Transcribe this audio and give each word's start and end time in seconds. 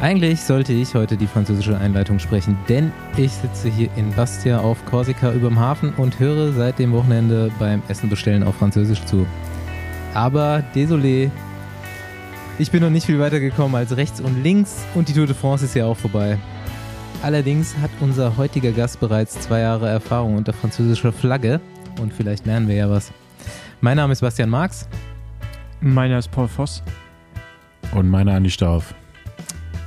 Eigentlich 0.00 0.40
sollte 0.40 0.72
ich 0.72 0.94
heute 0.94 1.18
die 1.18 1.26
französische 1.26 1.76
Einleitung 1.76 2.18
sprechen, 2.18 2.56
denn 2.70 2.90
ich 3.18 3.32
sitze 3.32 3.68
hier 3.68 3.90
in 3.96 4.10
Bastia 4.14 4.58
auf 4.58 4.82
Korsika 4.86 5.30
überm 5.30 5.60
Hafen 5.60 5.92
und 5.92 6.18
höre 6.18 6.52
seit 6.52 6.78
dem 6.78 6.92
Wochenende 6.92 7.50
beim 7.58 7.82
Essen 7.86 8.08
bestellen 8.08 8.42
auf 8.42 8.54
Französisch 8.54 9.04
zu. 9.04 9.26
Aber 10.14 10.64
désolé, 10.74 11.30
ich 12.58 12.70
bin 12.70 12.82
noch 12.82 12.88
nicht 12.88 13.04
viel 13.04 13.18
weiter 13.18 13.40
gekommen 13.40 13.74
als 13.74 13.94
rechts 13.94 14.22
und 14.22 14.42
links 14.42 14.86
und 14.94 15.10
die 15.10 15.12
Tour 15.12 15.26
de 15.26 15.34
France 15.34 15.66
ist 15.66 15.74
ja 15.74 15.84
auch 15.84 15.98
vorbei. 15.98 16.38
Allerdings 17.22 17.76
hat 17.76 17.90
unser 18.00 18.38
heutiger 18.38 18.72
Gast 18.72 19.00
bereits 19.00 19.38
zwei 19.38 19.60
Jahre 19.60 19.90
Erfahrung 19.90 20.34
unter 20.34 20.54
französischer 20.54 21.12
Flagge 21.12 21.60
und 22.00 22.14
vielleicht 22.14 22.46
lernen 22.46 22.68
wir 22.68 22.76
ja 22.76 22.88
was. 22.88 23.12
Mein 23.82 23.98
Name 23.98 24.14
ist 24.14 24.22
Bastian 24.22 24.48
Marx. 24.48 24.88
Meiner 25.82 26.18
ist 26.18 26.30
Paul 26.30 26.48
Voss. 26.48 26.82
Und 27.94 28.08
meiner 28.08 28.32
Andi 28.32 28.48
Stauf. 28.48 28.94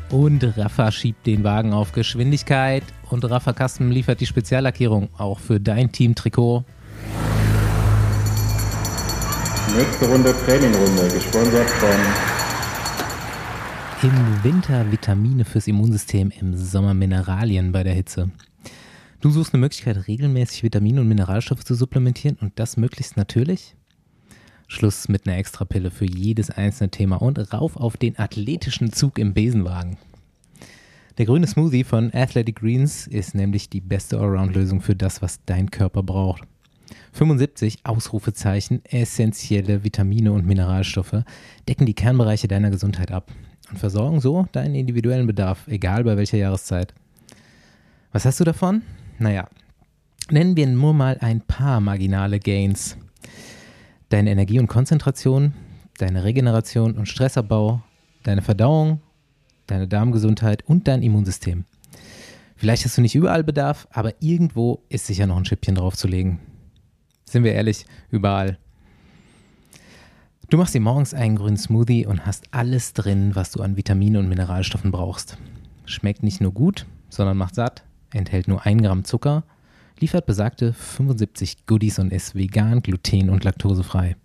Und 0.09 0.57
Rafa 0.57 0.91
schiebt 0.91 1.25
den 1.25 1.43
Wagen 1.43 1.73
auf 1.73 1.91
Geschwindigkeit 1.91 2.84
und 3.09 3.25
Rafa 3.25 3.53
Custom 3.53 3.89
liefert 3.91 4.21
die 4.21 4.25
Speziallackierung 4.25 5.09
auch 5.17 5.39
für 5.39 5.59
dein 5.59 5.91
Team-Trikot. 5.91 6.63
Nächste 9.75 10.08
Runde 10.08 10.35
Trainingrunde, 10.45 11.08
gesponsert 11.13 11.70
von 11.70 11.89
Im 14.03 14.44
Winter 14.44 14.91
Vitamine 14.91 15.45
fürs 15.45 15.67
Immunsystem, 15.67 16.31
im 16.39 16.55
Sommer 16.55 16.94
Mineralien 16.94 17.72
bei 17.72 17.83
der 17.83 17.94
Hitze. 17.94 18.30
Du 19.22 19.31
suchst 19.31 19.53
eine 19.53 19.61
Möglichkeit, 19.61 20.08
regelmäßig 20.08 20.63
Vitamine 20.63 21.02
und 21.02 21.08
Mineralstoffe 21.08 21.63
zu 21.63 21.75
supplementieren 21.75 22.38
und 22.41 22.59
das 22.59 22.77
möglichst 22.77 23.17
natürlich? 23.17 23.75
Schluss 24.73 25.08
mit 25.08 25.27
einer 25.27 25.38
Extrapille 25.38 25.91
für 25.91 26.05
jedes 26.05 26.50
einzelne 26.50 26.90
Thema 26.90 27.22
und 27.22 27.54
rauf 27.54 27.77
auf 27.77 27.95
den 27.95 28.18
athletischen 28.18 28.91
Zug 28.91 29.20
im 29.20 29.34
Besenwagen. 29.34 29.98
Der 31.18 31.27
grüne 31.27 31.45
Smoothie 31.45 31.84
von 31.84 32.12
Athletic 32.14 32.59
Greens 32.59 33.05
ist 33.05 33.36
nämlich 33.36 33.70
die 33.70 33.81
beste 33.81 34.20
Allround-Lösung 34.20 34.81
für 34.81 34.95
das, 34.95 35.22
was 35.22 35.45
dein 35.45 35.70
Körper 35.70 36.02
braucht. 36.02 36.44
75 37.14 37.80
Ausrufezeichen, 37.84 38.84
essentielle 38.86 39.84
Vitamine 39.84 40.31
und 40.31 40.47
Mineralstoffe 40.47 41.23
decken 41.69 41.86
die 41.86 41.94
Kernbereiche 41.94 42.47
deiner 42.47 42.72
Gesundheit 42.72 43.12
ab 43.12 43.31
und 43.69 43.78
versorgen 43.78 44.19
so 44.19 44.47
deinen 44.52 44.73
individuellen 44.73 45.28
Bedarf, 45.28 45.67
egal 45.67 46.03
bei 46.03 46.17
welcher 46.17 46.38
Jahreszeit. 46.38 46.95
Was 48.12 48.25
hast 48.25 48.40
du 48.40 48.44
davon? 48.44 48.81
Naja, 49.19 49.47
nennen 50.31 50.58
wir 50.58 50.66
nur 50.66 50.95
mal 50.95 51.17
ein 51.22 51.42
paar 51.42 51.80
marginale 51.80 52.40
Gains 52.40 52.97
deine 54.14 54.30
Energie 54.30 54.59
und 54.59 54.67
Konzentration, 54.67 55.53
deine 55.97 56.23
Regeneration 56.23 56.94
und 56.94 57.08
Stressabbau, 57.08 57.81
deine 58.22 58.44
Verdauung, 58.44 59.02
deine 59.66 59.88
Darmgesundheit 59.88 60.64
und 60.67 60.88
dein 60.88 61.02
Immunsystem. 61.02 61.66
Vielleicht 62.56 62.86
hast 62.86 62.95
du 62.95 63.02
nicht 63.02 63.16
überall 63.16 63.44
Bedarf, 63.44 63.88
aber 63.91 64.14
irgendwo 64.19 64.84
ist 64.88 65.08
sicher 65.08 65.25
noch 65.25 65.38
ein 65.38 65.45
Schippchen 65.45 65.73
draufzulegen. 65.73 66.38
Sind 67.25 67.44
wir 67.44 67.53
ehrlich, 67.53 67.88
überall. 68.11 68.59
Du 70.47 70.58
machst 70.58 70.75
dir 70.75 70.81
morgens 70.81 71.16
einen 71.16 71.36
grünen 71.36 71.58
Smoothie 71.58 72.06
und 72.06 72.28
hast 72.28 72.44
alles 72.52 72.94
drin, 72.94 73.31
was 73.34 73.52
du 73.52 73.64
an 73.64 73.78
Vitaminen 73.78 74.17
und 74.17 74.30
Mineralstoffen 74.30 74.91
brauchst. 74.91 75.39
Schmeckt 75.86 76.22
nicht 76.22 76.39
nur 76.39 76.52
gut, 76.52 76.86
sondern 77.09 77.36
macht 77.36 77.56
satt, 77.56 77.84
enthält 78.14 78.47
nur 78.47 78.64
1 78.64 78.84
Gramm 78.84 79.06
Zucker 79.06 79.44
liefert 79.99 80.25
besagte 80.25 80.73
75 80.73 81.66
Goodies 81.66 81.99
und 81.99 82.11
ist 82.11 82.36
vegan, 82.36 82.81
gluten- 82.81 83.30
und 83.30 83.44
laktosefrei. 83.44 84.16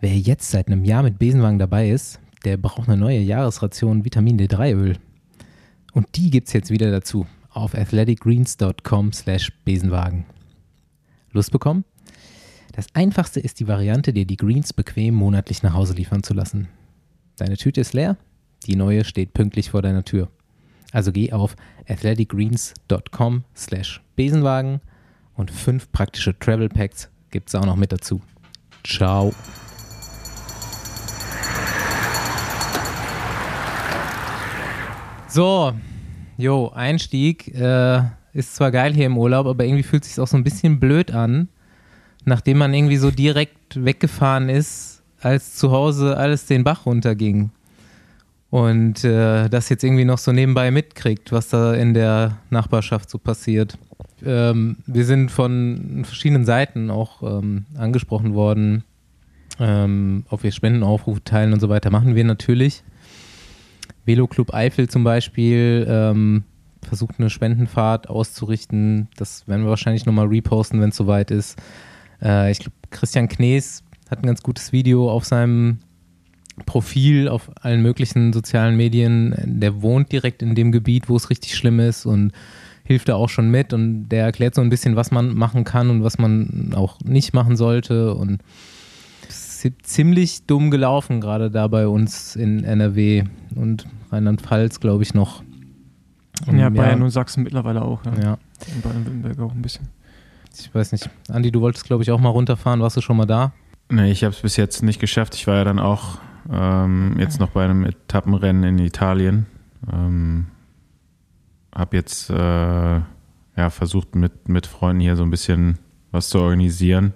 Wer 0.00 0.18
jetzt 0.18 0.50
seit 0.50 0.68
einem 0.68 0.84
Jahr 0.84 1.02
mit 1.02 1.18
Besenwagen 1.18 1.58
dabei 1.58 1.90
ist, 1.90 2.20
der 2.44 2.56
braucht 2.56 2.88
eine 2.88 2.98
neue 2.98 3.20
Jahresration 3.20 4.04
Vitamin 4.04 4.38
D3-Öl. 4.38 4.98
Und 5.92 6.06
die 6.16 6.30
gibt 6.30 6.48
es 6.48 6.52
jetzt 6.52 6.70
wieder 6.70 6.90
dazu 6.90 7.26
auf 7.50 7.74
athleticgreens.com 7.74 9.12
slash 9.12 9.50
Besenwagen. 9.64 10.26
Lust 11.32 11.50
bekommen? 11.50 11.84
Das 12.72 12.86
einfachste 12.92 13.40
ist 13.40 13.58
die 13.60 13.68
Variante, 13.68 14.12
dir 14.12 14.26
die 14.26 14.36
Greens 14.36 14.74
bequem 14.74 15.14
monatlich 15.14 15.62
nach 15.62 15.72
Hause 15.72 15.94
liefern 15.94 16.22
zu 16.22 16.34
lassen. 16.34 16.68
Deine 17.36 17.56
Tüte 17.56 17.80
ist 17.80 17.94
leer, 17.94 18.18
die 18.66 18.76
neue 18.76 19.04
steht 19.04 19.32
pünktlich 19.32 19.70
vor 19.70 19.80
deiner 19.80 20.04
Tür. 20.04 20.28
Also 20.92 21.12
geh 21.12 21.32
auf 21.32 21.56
athleticgreens.com 21.88 23.44
slash 23.54 24.00
Besenwagen 24.14 24.80
und 25.34 25.50
fünf 25.50 25.90
praktische 25.92 26.38
Travel 26.38 26.68
Packs 26.68 27.10
gibt 27.30 27.48
es 27.48 27.54
auch 27.54 27.66
noch 27.66 27.76
mit 27.76 27.92
dazu. 27.92 28.20
Ciao. 28.84 29.32
So, 35.28 35.74
jo, 36.38 36.70
Einstieg 36.70 37.54
äh, 37.54 38.00
ist 38.32 38.54
zwar 38.56 38.70
geil 38.70 38.94
hier 38.94 39.06
im 39.06 39.18
Urlaub, 39.18 39.46
aber 39.46 39.64
irgendwie 39.64 39.82
fühlt 39.82 40.04
sich 40.04 40.18
auch 40.18 40.26
so 40.26 40.36
ein 40.36 40.44
bisschen 40.44 40.80
blöd 40.80 41.10
an, 41.10 41.48
nachdem 42.24 42.58
man 42.58 42.72
irgendwie 42.72 42.96
so 42.96 43.10
direkt 43.10 43.84
weggefahren 43.84 44.48
ist, 44.48 45.02
als 45.20 45.56
zu 45.56 45.72
Hause 45.72 46.16
alles 46.16 46.46
den 46.46 46.64
Bach 46.64 46.86
runterging 46.86 47.50
und 48.50 49.04
äh, 49.04 49.48
das 49.48 49.68
jetzt 49.68 49.82
irgendwie 49.84 50.04
noch 50.04 50.18
so 50.18 50.32
nebenbei 50.32 50.70
mitkriegt, 50.70 51.32
was 51.32 51.48
da 51.48 51.74
in 51.74 51.94
der 51.94 52.38
Nachbarschaft 52.50 53.10
so 53.10 53.18
passiert. 53.18 53.78
Ähm, 54.24 54.78
wir 54.86 55.04
sind 55.04 55.30
von 55.30 56.02
verschiedenen 56.04 56.44
Seiten 56.44 56.90
auch 56.90 57.22
ähm, 57.22 57.66
angesprochen 57.76 58.34
worden, 58.34 58.84
ähm, 59.58 60.24
ob 60.30 60.42
wir 60.42 60.52
Spendenaufrufe 60.52 61.22
teilen 61.24 61.52
und 61.52 61.60
so 61.60 61.68
weiter. 61.68 61.90
Machen 61.90 62.14
wir 62.14 62.24
natürlich. 62.24 62.82
Velo 64.04 64.26
Club 64.26 64.54
Eifel 64.54 64.88
zum 64.88 65.04
Beispiel 65.04 65.86
ähm, 65.88 66.44
versucht 66.82 67.16
eine 67.18 67.28
Spendenfahrt 67.28 68.08
auszurichten. 68.08 69.08
Das 69.16 69.46
werden 69.48 69.64
wir 69.64 69.70
wahrscheinlich 69.70 70.06
nochmal 70.06 70.28
reposten, 70.28 70.80
wenn 70.80 70.90
es 70.90 70.96
soweit 70.96 71.30
ist. 71.30 71.60
Äh, 72.22 72.52
ich 72.52 72.60
glaube, 72.60 72.76
Christian 72.90 73.28
Knees 73.28 73.82
hat 74.08 74.22
ein 74.22 74.26
ganz 74.26 74.42
gutes 74.42 74.72
Video 74.72 75.10
auf 75.10 75.24
seinem 75.24 75.78
Profil 76.64 77.28
auf 77.28 77.50
allen 77.60 77.82
möglichen 77.82 78.32
sozialen 78.32 78.76
Medien. 78.76 79.34
Der 79.44 79.82
wohnt 79.82 80.10
direkt 80.12 80.42
in 80.42 80.54
dem 80.54 80.72
Gebiet, 80.72 81.08
wo 81.08 81.16
es 81.16 81.28
richtig 81.28 81.54
schlimm 81.54 81.80
ist 81.80 82.06
und 82.06 82.32
hilft 82.84 83.08
da 83.08 83.16
auch 83.16 83.28
schon 83.28 83.50
mit 83.50 83.72
und 83.72 84.08
der 84.08 84.24
erklärt 84.24 84.54
so 84.54 84.62
ein 84.62 84.70
bisschen, 84.70 84.96
was 84.96 85.10
man 85.10 85.34
machen 85.34 85.64
kann 85.64 85.90
und 85.90 86.04
was 86.04 86.18
man 86.18 86.72
auch 86.74 87.00
nicht 87.00 87.34
machen 87.34 87.56
sollte 87.56 88.14
und 88.14 88.40
es 89.28 89.64
ist 89.64 89.86
ziemlich 89.86 90.46
dumm 90.46 90.70
gelaufen, 90.70 91.20
gerade 91.20 91.50
da 91.50 91.66
bei 91.66 91.88
uns 91.88 92.36
in 92.36 92.62
NRW 92.62 93.24
und 93.54 93.86
Rheinland-Pfalz, 94.12 94.80
glaube 94.80 95.02
ich, 95.02 95.14
noch. 95.14 95.42
Und 96.46 96.58
ja, 96.58 96.68
Bayern 96.68 96.98
ja, 96.98 97.04
und 97.04 97.10
Sachsen 97.10 97.42
mittlerweile 97.42 97.82
auch. 97.82 98.04
Ja. 98.04 98.12
ja. 98.22 98.38
In 98.72 98.80
Baden-Württemberg 98.82 99.40
auch 99.40 99.52
ein 99.52 99.62
bisschen. 99.62 99.88
Ich 100.58 100.72
weiß 100.74 100.92
nicht. 100.92 101.10
Andi, 101.28 101.50
du 101.50 101.60
wolltest, 101.60 101.84
glaube 101.84 102.02
ich, 102.02 102.10
auch 102.10 102.20
mal 102.20 102.28
runterfahren. 102.28 102.80
Warst 102.80 102.96
du 102.96 103.00
schon 103.00 103.16
mal 103.16 103.26
da? 103.26 103.52
Nee, 103.88 104.10
ich 104.10 104.24
habe 104.24 104.34
es 104.34 104.42
bis 104.42 104.56
jetzt 104.56 104.82
nicht 104.82 105.00
geschafft. 105.00 105.34
Ich 105.34 105.46
war 105.46 105.56
ja 105.56 105.64
dann 105.64 105.78
auch 105.78 106.18
ähm, 106.50 107.16
jetzt 107.18 107.40
noch 107.40 107.50
bei 107.50 107.64
einem 107.64 107.84
Etappenrennen 107.84 108.64
in 108.64 108.78
Italien. 108.78 109.46
Ähm, 109.92 110.46
habe 111.74 111.96
jetzt 111.96 112.30
äh, 112.30 112.34
ja, 113.56 113.70
versucht, 113.70 114.14
mit, 114.14 114.48
mit 114.48 114.66
Freunden 114.66 115.00
hier 115.00 115.16
so 115.16 115.22
ein 115.22 115.30
bisschen 115.30 115.78
was 116.10 116.28
zu 116.28 116.40
organisieren. 116.40 117.14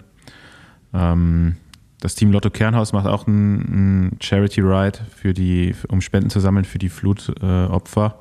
Ähm, 0.93 1.57
das 1.99 2.15
Team 2.15 2.31
Lotto 2.31 2.49
Kernhaus 2.49 2.93
macht 2.93 3.05
auch 3.05 3.27
einen 3.27 4.17
Charity 4.19 4.61
Ride 4.61 4.99
für 5.15 5.33
die, 5.33 5.75
um 5.87 6.01
Spenden 6.01 6.29
zu 6.29 6.39
sammeln 6.39 6.65
für 6.65 6.79
die 6.79 6.89
Flutopfer. 6.89 8.19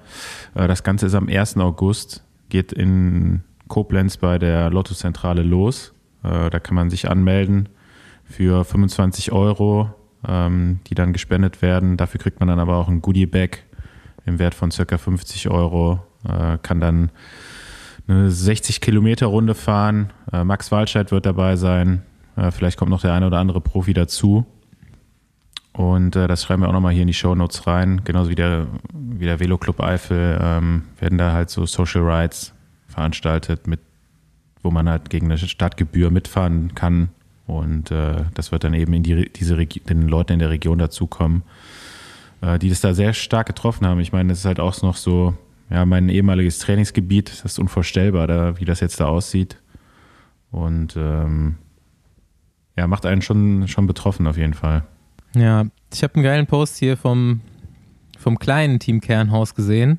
Äh, 0.55 0.69
das 0.69 0.83
Ganze 0.83 1.07
ist 1.07 1.15
am 1.15 1.29
1. 1.29 1.57
August, 1.57 2.23
geht 2.49 2.73
in 2.73 3.43
Koblenz 3.69 4.17
bei 4.17 4.39
der 4.39 4.71
Lottozentrale 4.71 5.43
los. 5.43 5.95
Äh, 6.23 6.51
da 6.51 6.61
kann 6.61 6.75
man 6.75 6.91
sich 6.91 7.09
anmelden 7.09 7.69
für 8.25 8.65
25 8.65 9.33
Euro 9.33 9.95
ähm, 10.27 10.81
die 10.87 10.95
dann 10.95 11.13
gespendet 11.13 11.63
werden. 11.63 11.97
Dafür 11.97 12.21
kriegt 12.21 12.41
man 12.41 12.49
dann 12.49 12.61
aber 12.61 12.77
auch 12.77 12.89
ein 12.89 13.03
Goodie-Bag 13.03 13.65
im 14.27 14.39
Wert 14.39 14.55
von 14.55 14.71
circa 14.71 14.99
50 14.99 15.49
Euro, 15.49 16.01
äh, 16.29 16.59
kann 16.59 16.81
dann 16.81 17.11
eine 18.07 18.31
60 18.31 18.81
Kilometer 18.81 19.27
Runde 19.27 19.55
fahren. 19.55 20.13
Äh, 20.33 20.45
Max 20.45 20.71
Walscheid 20.73 21.11
wird 21.13 21.27
dabei 21.27 21.57
sein. 21.57 22.03
Äh, 22.37 22.51
vielleicht 22.51 22.79
kommt 22.79 22.91
noch 22.91 23.01
der 23.01 23.15
eine 23.15 23.27
oder 23.27 23.39
andere 23.39 23.61
Profi 23.61 23.95
dazu. 23.95 24.47
Und 25.73 26.17
äh, 26.17 26.27
das 26.27 26.45
schreiben 26.45 26.63
wir 26.63 26.69
auch 26.69 26.73
nochmal 26.73 26.93
hier 26.93 27.03
in 27.03 27.09
die 27.09 27.15
Show 27.15 27.35
Notes 27.35 27.67
rein. 27.67 28.03
Genauso 28.05 28.31
wie 28.31 28.35
der, 28.35 28.67
wie 28.93 29.25
der 29.25 29.41
Velo 29.41 29.57
Club 29.57 29.81
Eifel 29.81 30.39
ähm, 30.43 30.83
werden 30.99 31.17
da 31.17 31.33
halt 31.33 31.49
so 31.51 31.65
Social 31.65 32.03
Rides 32.03 32.53
veranstaltet, 32.89 33.67
mit, 33.67 33.81
wo 34.63 34.71
man 34.71 34.89
halt 34.89 35.09
gegen 35.09 35.27
eine 35.27 35.39
Stadtgebühr 35.39 36.11
mitfahren 36.11 36.75
kann 36.75 37.11
und 37.51 37.91
äh, 37.91 38.25
das 38.35 38.53
wird 38.53 38.63
dann 38.63 38.75
eben 38.75 38.93
in 38.93 39.03
die, 39.03 39.29
diese 39.29 39.57
den 39.57 40.07
Leuten 40.07 40.35
in 40.35 40.39
der 40.39 40.51
Region 40.51 40.79
dazukommen, 40.79 41.43
äh, 42.43 42.61
die 42.61 42.69
das 42.69 42.81
da 42.81 42.95
sehr 42.95 43.13
stark 43.13 43.49
getroffen 43.49 43.87
haben. 43.87 43.99
Ich 43.99 44.13
meine, 44.13 44.29
das 44.29 44.39
ist 44.39 44.45
halt 44.45 44.61
auch 44.61 44.81
noch 44.83 44.97
so, 44.97 45.35
ja, 45.69 45.85
mein 45.85 46.09
ehemaliges 46.09 46.61
Trainingsgebiet, 46.61 47.29
das 47.29 47.45
ist 47.45 47.59
unvorstellbar, 47.59 48.29
da, 48.29 48.61
wie 48.61 48.65
das 48.65 48.79
jetzt 48.79 49.01
da 49.01 49.07
aussieht. 49.07 49.57
Und 50.53 50.95
ähm, 50.97 51.57
ja, 52.77 52.87
macht 52.87 53.05
einen 53.05 53.21
schon, 53.21 53.67
schon 53.67 53.89
betroffen 53.89 54.29
auf 54.29 54.37
jeden 54.37 54.55
Fall. 54.55 54.85
Ja, 55.35 55.67
ich 55.93 56.05
habe 56.05 56.15
einen 56.15 56.23
geilen 56.23 56.47
Post 56.47 56.77
hier 56.77 56.97
vom, 56.97 57.41
vom 58.17 58.39
kleinen 58.39 58.79
Team 58.79 59.01
Kernhaus 59.01 59.57
gesehen, 59.57 59.99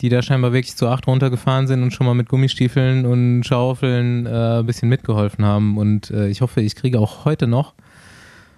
die 0.00 0.08
da 0.08 0.22
scheinbar 0.22 0.52
wirklich 0.52 0.76
zu 0.76 0.88
acht 0.88 1.06
runtergefahren 1.06 1.66
sind 1.66 1.82
und 1.82 1.92
schon 1.92 2.06
mal 2.06 2.14
mit 2.14 2.28
Gummistiefeln 2.28 3.06
und 3.06 3.44
Schaufeln 3.44 4.26
äh, 4.26 4.58
ein 4.58 4.66
bisschen 4.66 4.88
mitgeholfen 4.88 5.44
haben. 5.44 5.78
Und 5.78 6.10
äh, 6.10 6.28
ich 6.28 6.40
hoffe, 6.40 6.60
ich 6.60 6.76
kriege 6.76 7.00
auch 7.00 7.24
heute 7.24 7.46
noch 7.46 7.74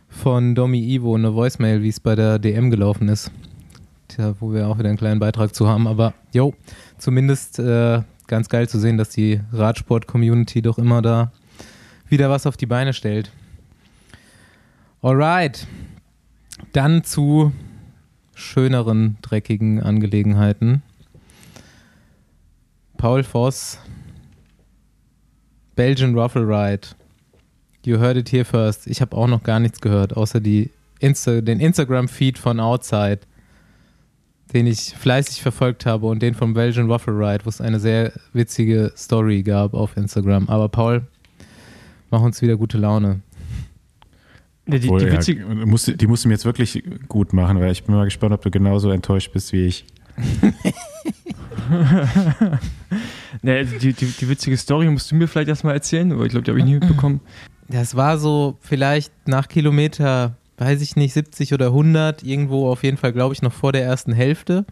von 0.09 0.55
Domi 0.55 0.81
Ivo 0.95 1.15
eine 1.15 1.35
Voicemail, 1.35 1.83
wie 1.83 1.89
es 1.89 2.01
bei 2.01 2.15
der 2.15 2.39
DM 2.39 2.71
gelaufen 2.71 3.09
ist. 3.09 3.31
Tja, 4.09 4.35
wo 4.41 4.53
wir 4.53 4.69
auch 4.69 4.79
wieder 4.79 4.89
einen 4.89 4.99
kleinen 4.99 5.21
Beitrag 5.21 5.55
zu 5.55 5.69
haben. 5.69 5.87
Aber 5.87 6.15
jo, 6.33 6.55
zumindest 6.97 7.59
äh, 7.59 8.03
ganz 8.27 8.49
geil 8.49 8.69
zu 8.69 8.79
sehen, 8.79 8.97
dass 8.97 9.11
die 9.11 9.41
Radsport-Community 9.53 10.63
doch 10.63 10.79
immer 10.79 11.03
da 11.03 11.31
wieder 12.09 12.31
was 12.31 12.47
auf 12.47 12.57
die 12.57 12.67
Beine 12.67 12.93
stellt. 12.93 13.31
Alright. 15.03 15.67
Dann 16.73 17.05
zu 17.05 17.53
schöneren, 18.35 19.17
dreckigen 19.23 19.81
Angelegenheiten. 19.81 20.83
Paul 22.99 23.23
Voss, 23.23 23.79
Belgian 25.77 26.19
Ruffle 26.19 26.43
Ride. 26.43 26.89
You 27.85 27.99
heard 27.99 28.17
it 28.17 28.31
here 28.31 28.45
first. 28.45 28.89
Ich 28.89 29.01
habe 29.01 29.17
auch 29.17 29.29
noch 29.29 29.45
gar 29.45 29.61
nichts 29.61 29.81
gehört, 29.81 30.17
außer 30.17 30.41
die 30.41 30.71
Insta 30.99 31.41
den 31.41 31.61
Instagram-Feed 31.61 32.39
von 32.39 32.59
Outside, 32.59 33.21
den 34.53 34.67
ich 34.67 34.95
fleißig 34.99 35.41
verfolgt 35.41 35.87
habe 35.87 36.07
und 36.07 36.21
den 36.21 36.35
vom 36.35 36.55
Belgian 36.55 36.89
Waffle 36.89 37.15
Ride, 37.15 37.45
wo 37.45 37.49
es 37.49 37.61
eine 37.61 37.79
sehr 37.79 38.13
witzige 38.33 38.93
Story 38.97 39.45
gab 39.45 39.75
auf 39.75 39.97
Instagram. 39.97 40.49
Aber 40.49 40.69
Paul, 40.69 41.07
mach 42.11 42.21
uns 42.21 42.43
wieder 42.43 42.57
gute 42.57 42.79
Laune. 42.79 43.21
Ja, 44.67 44.79
die, 44.79 44.89
die, 44.89 45.33
ja, 45.35 45.45
musste, 45.65 45.97
die 45.97 46.07
musst 46.09 46.25
du 46.25 46.29
mir 46.29 46.35
jetzt 46.35 46.45
wirklich 46.45 46.83
gut 47.07 47.33
machen, 47.33 47.61
weil 47.61 47.71
ich 47.71 47.85
bin 47.85 47.95
mal 47.95 48.05
gespannt, 48.05 48.35
ob 48.35 48.43
du 48.43 48.51
genauso 48.51 48.91
enttäuscht 48.91 49.33
bist 49.33 49.53
wie 49.53 49.67
ich. 49.67 49.87
nee, 53.43 53.65
die, 53.65 53.93
die, 53.93 54.07
die, 54.07 54.29
witzige 54.29 54.57
Story 54.57 54.89
musst 54.91 55.11
du 55.11 55.15
mir 55.15 55.29
vielleicht 55.29 55.49
erstmal 55.49 55.75
erzählen, 55.75 56.13
aber 56.13 56.25
ich 56.25 56.31
glaube, 56.31 56.45
die 56.45 56.51
habe 56.51 56.59
ich 56.59 56.65
nie 56.65 56.75
mitbekommen. 56.75 57.21
Das 57.69 57.97
war 57.97 58.19
so 58.19 58.57
vielleicht 58.61 59.13
nach 59.27 59.49
Kilometer, 59.49 60.37
weiß 60.57 60.81
ich 60.81 60.97
nicht, 60.97 61.13
70 61.13 61.55
oder 61.55 61.67
100, 61.67 62.23
irgendwo 62.23 62.71
auf 62.71 62.83
jeden 62.83 62.97
Fall, 62.97 63.13
glaube 63.13 63.35
ich, 63.35 63.43
noch 63.43 63.53
vor 63.53 63.73
der 63.73 63.85
ersten 63.85 64.13
Hälfte. 64.13 64.65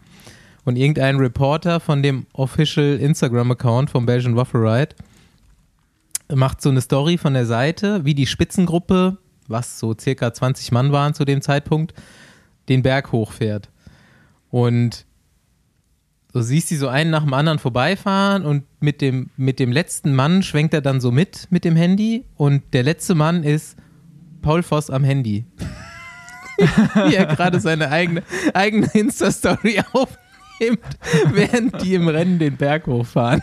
Und 0.65 0.75
irgendein 0.75 1.17
Reporter 1.17 1.79
von 1.79 2.03
dem 2.03 2.25
Official 2.33 2.97
Instagram-Account 2.99 3.89
vom 3.89 4.05
Belgian 4.05 4.35
Waffle 4.35 4.61
Ride 4.61 4.95
macht 6.33 6.61
so 6.61 6.69
eine 6.69 6.81
Story 6.81 7.17
von 7.17 7.33
der 7.33 7.45
Seite, 7.45 8.03
wie 8.03 8.13
die 8.13 8.27
Spitzengruppe, 8.27 9.17
was 9.47 9.79
so 9.79 9.95
circa 9.97 10.33
20 10.33 10.71
Mann 10.71 10.91
waren 10.91 11.13
zu 11.13 11.23
dem 11.23 11.41
Zeitpunkt, 11.41 11.93
den 12.67 12.83
Berg 12.83 13.11
hochfährt. 13.11 13.69
Und 14.49 15.05
Du 16.37 16.43
siehst 16.43 16.69
die 16.69 16.75
so 16.75 16.87
einen 16.87 17.09
nach 17.09 17.23
dem 17.23 17.33
anderen 17.33 17.57
vorbeifahren 17.57 18.45
und 18.45 18.63
mit 18.79 19.01
dem, 19.01 19.31
mit 19.37 19.57
dem 19.57 19.71
letzten 19.71 20.13
Mann 20.13 20.43
schwenkt 20.43 20.71
er 20.75 20.81
dann 20.81 21.01
so 21.01 21.11
mit 21.11 21.47
mit 21.49 21.65
dem 21.65 21.75
Handy 21.75 22.25
und 22.35 22.75
der 22.75 22.83
letzte 22.83 23.15
Mann 23.15 23.43
ist 23.43 23.75
Paul 24.43 24.61
Voss 24.61 24.91
am 24.91 25.03
Handy. 25.03 25.45
Wie 26.59 27.15
er 27.15 27.25
gerade 27.25 27.59
seine 27.59 27.89
eigene, 27.89 28.21
eigene 28.53 28.87
Insta-Story 28.93 29.81
aufnimmt, 29.93 30.85
während 31.33 31.81
die 31.81 31.95
im 31.95 32.07
Rennen 32.07 32.37
den 32.37 32.55
Berg 32.55 32.85
hochfahren. 32.85 33.41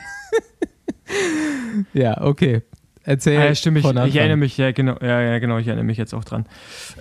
ja, 1.95 2.21
okay. 2.21 2.63
Erzähl. 3.03 3.41
Ah, 3.41 3.47
ja, 3.47 3.55
stimmt, 3.57 3.79
ich, 3.79 3.85
ich, 3.85 4.17
erinnere 4.17 4.37
mich, 4.37 4.57
ja 4.57 4.71
genau, 4.71 4.99
ja, 5.01 5.21
ja, 5.21 5.41
genau, 5.41 5.59
ich 5.59 5.67
erinnere 5.67 5.85
mich 5.85 5.99
jetzt 5.99 6.15
auch 6.15 6.23
dran. 6.23 6.47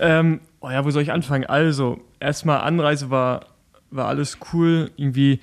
Ähm, 0.01 0.39
oh 0.59 0.71
ja, 0.71 0.83
wo 0.85 0.89
soll 0.89 1.03
ich 1.03 1.11
anfangen? 1.11 1.45
Also, 1.45 2.01
erstmal 2.19 2.61
Anreise 2.61 3.11
war, 3.11 3.45
war 3.91 4.07
alles 4.07 4.39
cool, 4.53 4.89
irgendwie 4.97 5.39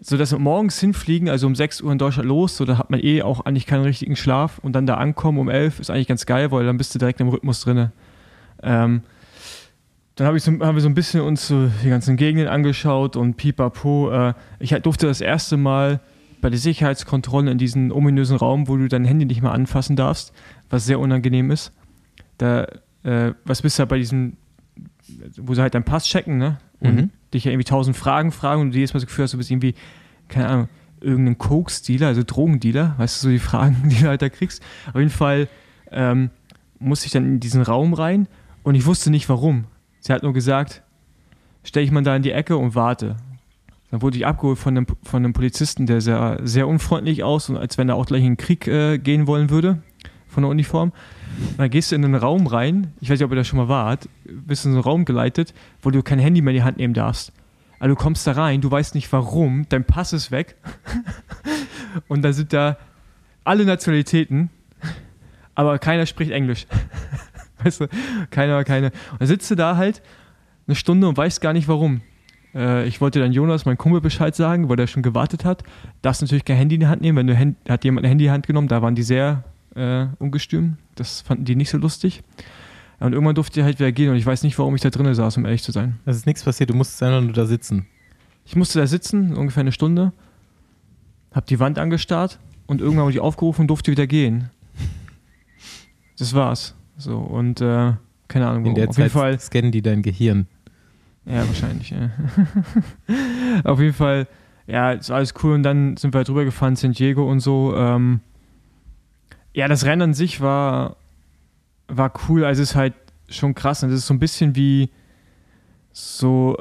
so 0.00 0.16
dass 0.16 0.32
wir 0.32 0.38
morgens 0.38 0.78
hinfliegen, 0.78 1.28
also 1.28 1.46
um 1.46 1.54
6 1.54 1.80
Uhr 1.80 1.90
in 1.90 1.98
Deutschland 1.98 2.28
los, 2.28 2.56
so 2.56 2.64
da 2.64 2.78
hat 2.78 2.90
man 2.90 3.00
eh 3.00 3.22
auch 3.22 3.40
eigentlich 3.40 3.66
keinen 3.66 3.82
richtigen 3.82 4.16
Schlaf 4.16 4.58
und 4.58 4.72
dann 4.74 4.86
da 4.86 4.94
ankommen 4.94 5.38
um 5.38 5.48
11 5.48 5.80
ist 5.80 5.90
eigentlich 5.90 6.06
ganz 6.06 6.24
geil, 6.24 6.50
weil 6.52 6.64
dann 6.64 6.76
bist 6.76 6.94
du 6.94 6.98
direkt 6.98 7.20
im 7.20 7.28
Rhythmus 7.28 7.62
drin. 7.62 7.90
Ähm, 8.62 9.02
dann 10.14 10.26
hab 10.26 10.34
ich 10.34 10.42
so, 10.42 10.52
haben 10.52 10.76
wir 10.76 10.80
so 10.80 10.88
ein 10.88 10.94
bisschen 10.94 11.20
uns 11.20 11.48
so 11.48 11.70
die 11.82 11.88
ganzen 11.88 12.16
Gegenden 12.16 12.48
angeschaut 12.48 13.16
und 13.16 13.36
pipapo. 13.36 14.10
Äh, 14.10 14.34
ich 14.58 14.70
durfte 14.70 15.06
das 15.06 15.20
erste 15.20 15.56
Mal 15.56 16.00
bei 16.40 16.50
der 16.50 16.58
Sicherheitskontrolle 16.58 17.50
in 17.50 17.58
diesen 17.58 17.90
ominösen 17.90 18.36
Raum, 18.36 18.68
wo 18.68 18.76
du 18.76 18.88
dein 18.88 19.04
Handy 19.04 19.26
nicht 19.26 19.42
mehr 19.42 19.52
anfassen 19.52 19.96
darfst, 19.96 20.32
was 20.70 20.86
sehr 20.86 21.00
unangenehm 21.00 21.50
ist. 21.50 21.72
Da, 22.36 22.66
äh, 23.02 23.32
was 23.44 23.62
bist 23.62 23.78
du 23.78 23.80
halt 23.80 23.90
bei 23.90 23.98
diesem, 23.98 24.36
wo 25.36 25.54
sie 25.54 25.62
halt 25.62 25.74
deinen 25.74 25.84
Pass 25.84 26.04
checken, 26.04 26.38
ne? 26.38 26.58
Und 26.80 26.94
mhm 26.94 27.10
dich 27.34 27.44
ja 27.44 27.50
irgendwie 27.50 27.64
tausend 27.64 27.96
Fragen 27.96 28.32
fragen 28.32 28.62
und 28.62 28.70
du 28.72 28.76
jedes 28.76 28.94
Mal 28.94 29.00
so 29.00 29.06
Gefühl 29.06 29.24
hast, 29.24 29.34
du 29.34 29.38
bist 29.38 29.50
irgendwie, 29.50 29.74
keine 30.28 30.48
Ahnung, 30.48 30.68
irgendein 31.00 31.38
Coke-Dealer, 31.38 32.08
also 32.08 32.22
Drogendealer, 32.24 32.94
weißt 32.98 33.22
du, 33.22 33.26
so 33.26 33.30
die 33.30 33.38
Fragen, 33.38 33.88
die 33.88 33.96
du 33.96 34.08
halt 34.08 34.22
da 34.22 34.28
kriegst. 34.28 34.62
Auf 34.88 34.96
jeden 34.96 35.10
Fall 35.10 35.48
ähm, 35.90 36.30
musste 36.78 37.06
ich 37.06 37.12
dann 37.12 37.24
in 37.24 37.40
diesen 37.40 37.62
Raum 37.62 37.94
rein 37.94 38.28
und 38.62 38.74
ich 38.74 38.86
wusste 38.86 39.10
nicht 39.10 39.28
warum. 39.28 39.64
Sie 40.00 40.12
hat 40.12 40.22
nur 40.22 40.32
gesagt, 40.32 40.82
stell 41.64 41.82
dich 41.82 41.92
mal 41.92 42.02
da 42.02 42.16
in 42.16 42.22
die 42.22 42.32
Ecke 42.32 42.56
und 42.56 42.74
warte. 42.74 43.16
Dann 43.90 44.02
wurde 44.02 44.18
ich 44.18 44.26
abgeholt 44.26 44.58
von 44.58 44.76
einem, 44.76 44.86
von 45.02 45.24
einem 45.24 45.32
Polizisten, 45.32 45.86
der 45.86 46.00
sehr, 46.00 46.38
sehr 46.42 46.68
unfreundlich 46.68 47.24
aus 47.24 47.48
und 47.48 47.56
als 47.56 47.78
wenn 47.78 47.88
er 47.88 47.96
auch 47.96 48.06
gleich 48.06 48.20
in 48.20 48.32
den 48.32 48.36
Krieg 48.36 48.66
äh, 48.66 48.98
gehen 48.98 49.26
wollen 49.26 49.48
würde, 49.50 49.82
von 50.38 50.44
der 50.44 50.50
Uniform. 50.50 50.92
Und 51.50 51.58
dann 51.58 51.68
gehst 51.68 51.90
du 51.90 51.96
in 51.96 52.04
einen 52.04 52.14
Raum 52.14 52.46
rein, 52.46 52.92
ich 53.00 53.10
weiß 53.10 53.18
nicht, 53.18 53.24
ob 53.24 53.32
ihr 53.32 53.36
da 53.36 53.42
schon 53.42 53.58
mal 53.58 53.68
wart, 53.68 54.08
bist 54.24 54.64
in 54.64 54.70
so 54.70 54.78
einen 54.78 54.84
Raum 54.84 55.04
geleitet, 55.04 55.52
wo 55.82 55.90
du 55.90 56.00
kein 56.00 56.20
Handy 56.20 56.40
mehr 56.40 56.52
in 56.52 56.58
die 56.58 56.62
Hand 56.62 56.76
nehmen 56.76 56.94
darfst. 56.94 57.32
Also 57.80 57.96
du 57.96 58.00
kommst 58.00 58.24
da 58.24 58.32
rein, 58.32 58.60
du 58.60 58.70
weißt 58.70 58.94
nicht 58.94 59.12
warum, 59.12 59.66
dein 59.68 59.82
Pass 59.84 60.12
ist 60.12 60.30
weg. 60.30 60.54
und 62.08 62.22
da 62.22 62.32
sind 62.32 62.52
da 62.52 62.76
alle 63.42 63.64
Nationalitäten, 63.64 64.50
aber 65.56 65.80
keiner 65.80 66.06
spricht 66.06 66.30
Englisch. 66.30 66.68
weißt 67.64 67.80
du, 67.80 67.88
keiner, 68.30 68.62
keine. 68.62 68.92
Und 69.12 69.20
dann 69.20 69.28
sitzt 69.28 69.50
du 69.50 69.56
da 69.56 69.76
halt 69.76 70.02
eine 70.68 70.76
Stunde 70.76 71.08
und 71.08 71.16
weißt 71.16 71.40
gar 71.40 71.52
nicht 71.52 71.66
warum. 71.66 72.00
Äh, 72.54 72.86
ich 72.86 73.00
wollte 73.00 73.18
dann 73.18 73.32
Jonas, 73.32 73.64
mein 73.64 73.76
Kumpel, 73.76 74.00
Bescheid 74.00 74.36
sagen, 74.36 74.68
weil 74.68 74.76
der 74.76 74.86
schon 74.86 75.02
gewartet 75.02 75.44
hat. 75.44 75.64
Darfst 76.02 76.22
natürlich 76.22 76.44
kein 76.44 76.58
Handy 76.58 76.76
in 76.76 76.82
die 76.82 76.86
Hand 76.86 77.02
nehmen. 77.02 77.18
Wenn 77.18 77.26
du 77.26 77.36
Hand, 77.36 77.56
hat 77.68 77.82
jemand 77.82 78.06
ein 78.06 78.10
Handy 78.10 78.26
in 78.26 78.28
die 78.28 78.32
Hand 78.32 78.46
genommen, 78.46 78.68
da 78.68 78.82
waren 78.82 78.94
die 78.94 79.02
sehr 79.02 79.42
äh, 79.74 80.06
ungestüm. 80.18 80.76
Das 80.94 81.20
fanden 81.20 81.44
die 81.44 81.56
nicht 81.56 81.70
so 81.70 81.78
lustig. 81.78 82.22
Und 83.00 83.12
irgendwann 83.12 83.34
durfte 83.34 83.60
ich 83.60 83.64
halt 83.64 83.78
wieder 83.78 83.92
gehen 83.92 84.10
und 84.10 84.16
ich 84.16 84.26
weiß 84.26 84.42
nicht, 84.42 84.58
warum 84.58 84.74
ich 84.74 84.80
da 84.80 84.90
drinnen 84.90 85.14
saß, 85.14 85.36
um 85.36 85.44
ehrlich 85.44 85.62
zu 85.62 85.70
sein. 85.70 86.00
Es 86.04 86.16
ist 86.16 86.26
nichts 86.26 86.42
passiert, 86.42 86.70
du 86.70 86.74
musstest 86.74 87.02
einfach 87.02 87.20
nur 87.20 87.32
da 87.32 87.46
sitzen. 87.46 87.86
Ich 88.44 88.56
musste 88.56 88.80
da 88.80 88.86
sitzen, 88.86 89.36
ungefähr 89.36 89.60
eine 89.60 89.72
Stunde, 89.72 90.12
hab 91.32 91.46
die 91.46 91.60
Wand 91.60 91.78
angestarrt 91.78 92.40
und 92.66 92.80
irgendwann 92.80 93.04
wurde 93.04 93.14
ich 93.14 93.20
aufgerufen 93.20 93.62
und 93.62 93.68
durfte 93.68 93.92
wieder 93.92 94.06
gehen. 94.06 94.50
Das 96.18 96.34
war's. 96.34 96.74
So, 96.96 97.18
und 97.18 97.60
äh, 97.60 97.92
keine 98.26 98.48
Ahnung, 98.48 98.64
warum. 98.64 98.66
In 98.66 98.74
der 98.74 98.88
Auf 98.88 98.96
Zeit 98.96 99.04
jeden 99.04 99.12
Fall 99.12 99.38
scannen 99.38 99.70
die 99.70 99.82
dein 99.82 100.02
Gehirn. 100.02 100.48
Ja, 101.24 101.46
wahrscheinlich, 101.46 101.90
ja. 101.90 102.10
Auf 103.64 103.80
jeden 103.80 103.94
Fall, 103.94 104.26
ja, 104.66 104.92
ist 104.92 105.10
alles 105.10 105.34
cool 105.42 105.54
und 105.54 105.62
dann 105.62 105.96
sind 105.96 106.12
wir 106.14 106.18
halt 106.18 106.28
drüber 106.28 106.44
gefahren, 106.44 106.74
San 106.74 106.92
Diego 106.92 107.30
und 107.30 107.40
so. 107.40 107.74
Ähm, 107.76 108.20
ja, 109.58 109.66
das 109.66 109.84
Rennen 109.84 110.02
an 110.02 110.14
sich 110.14 110.40
war, 110.40 110.98
war 111.88 112.12
cool. 112.28 112.44
Also 112.44 112.62
es 112.62 112.70
ist 112.70 112.76
halt 112.76 112.94
schon 113.28 113.56
krass. 113.56 113.82
Und 113.82 113.90
es 113.90 113.96
ist 113.96 114.06
so 114.06 114.14
ein 114.14 114.20
bisschen 114.20 114.54
wie 114.54 114.88
so 115.90 116.56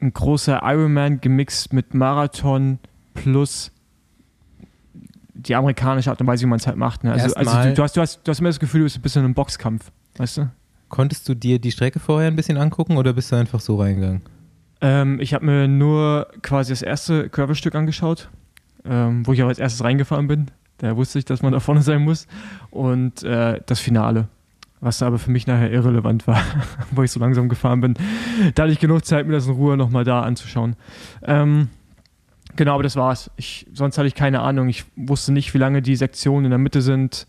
ein 0.00 0.12
großer 0.12 0.60
Ironman 0.62 1.20
gemixt 1.20 1.72
mit 1.72 1.92
Marathon 1.92 2.78
plus 3.14 3.72
die 5.34 5.56
amerikanische 5.56 6.08
Art 6.08 6.20
und 6.20 6.28
Weise, 6.28 6.44
wie 6.44 6.48
man 6.48 6.60
es 6.60 6.68
halt 6.68 6.76
macht. 6.76 7.02
Ne? 7.02 7.10
Also, 7.10 7.34
also 7.34 7.68
du, 7.70 7.74
du, 7.74 7.82
hast, 7.82 7.96
du, 7.96 8.00
hast, 8.00 8.20
du 8.22 8.30
hast 8.30 8.38
immer 8.38 8.48
das 8.48 8.60
Gefühl, 8.60 8.82
du 8.82 8.84
bist 8.84 8.96
ein 8.96 9.02
bisschen 9.02 9.20
in 9.22 9.24
einem 9.24 9.34
Boxkampf, 9.34 9.90
weißt 10.16 10.36
du? 10.36 10.50
Konntest 10.88 11.28
du 11.28 11.34
dir 11.34 11.58
die 11.58 11.72
Strecke 11.72 11.98
vorher 11.98 12.28
ein 12.28 12.36
bisschen 12.36 12.58
angucken 12.58 12.96
oder 12.96 13.12
bist 13.12 13.32
du 13.32 13.36
einfach 13.36 13.58
so 13.58 13.74
reingegangen? 13.74 14.22
Ähm, 14.80 15.18
ich 15.18 15.34
habe 15.34 15.44
mir 15.44 15.66
nur 15.66 16.28
quasi 16.42 16.70
das 16.70 16.82
erste 16.82 17.28
Körperstück 17.28 17.74
angeschaut, 17.74 18.30
ähm, 18.84 19.26
wo 19.26 19.32
ich 19.32 19.42
auch 19.42 19.48
als 19.48 19.58
erstes 19.58 19.82
reingefahren 19.82 20.28
bin. 20.28 20.52
Da 20.78 20.96
wusste 20.96 21.18
ich, 21.18 21.24
dass 21.24 21.42
man 21.42 21.52
da 21.52 21.60
vorne 21.60 21.82
sein 21.82 22.02
muss. 22.02 22.26
Und 22.70 23.22
äh, 23.22 23.60
das 23.66 23.80
Finale, 23.80 24.28
was 24.80 25.02
aber 25.02 25.18
für 25.18 25.30
mich 25.30 25.46
nachher 25.46 25.70
irrelevant 25.70 26.26
war, 26.26 26.42
wo 26.90 27.02
ich 27.02 27.10
so 27.10 27.20
langsam 27.20 27.48
gefahren 27.48 27.80
bin. 27.80 27.94
Da 28.54 28.64
hatte 28.64 28.72
ich 28.72 28.80
genug 28.80 29.04
Zeit, 29.04 29.26
mir 29.26 29.32
das 29.32 29.46
in 29.46 29.54
Ruhe 29.54 29.76
nochmal 29.76 30.04
da 30.04 30.22
anzuschauen. 30.22 30.76
Ähm, 31.22 31.68
genau, 32.56 32.74
aber 32.74 32.82
das 32.82 32.96
war's. 32.96 33.30
Ich, 33.36 33.66
sonst 33.72 33.96
hatte 33.98 34.08
ich 34.08 34.14
keine 34.14 34.40
Ahnung. 34.40 34.68
Ich 34.68 34.84
wusste 34.96 35.32
nicht, 35.32 35.54
wie 35.54 35.58
lange 35.58 35.82
die 35.82 35.96
Sektionen 35.96 36.46
in 36.46 36.50
der 36.50 36.58
Mitte 36.58 36.82
sind, 36.82 37.26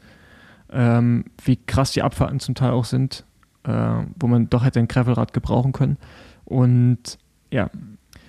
ähm, 0.71 1.25
wie 1.43 1.55
krass 1.55 1.91
die 1.91 2.03
Abfahrten 2.03 2.39
zum 2.39 2.55
Teil 2.55 2.71
auch 2.71 2.85
sind, 2.85 3.23
äh, 3.63 3.71
wo 4.19 4.27
man 4.27 4.49
doch 4.49 4.65
hätte 4.65 4.79
ein 4.79 4.87
Gravelrad 4.87 5.33
gebrauchen 5.33 5.71
können. 5.71 5.97
Und 6.43 7.17
ja, 7.49 7.69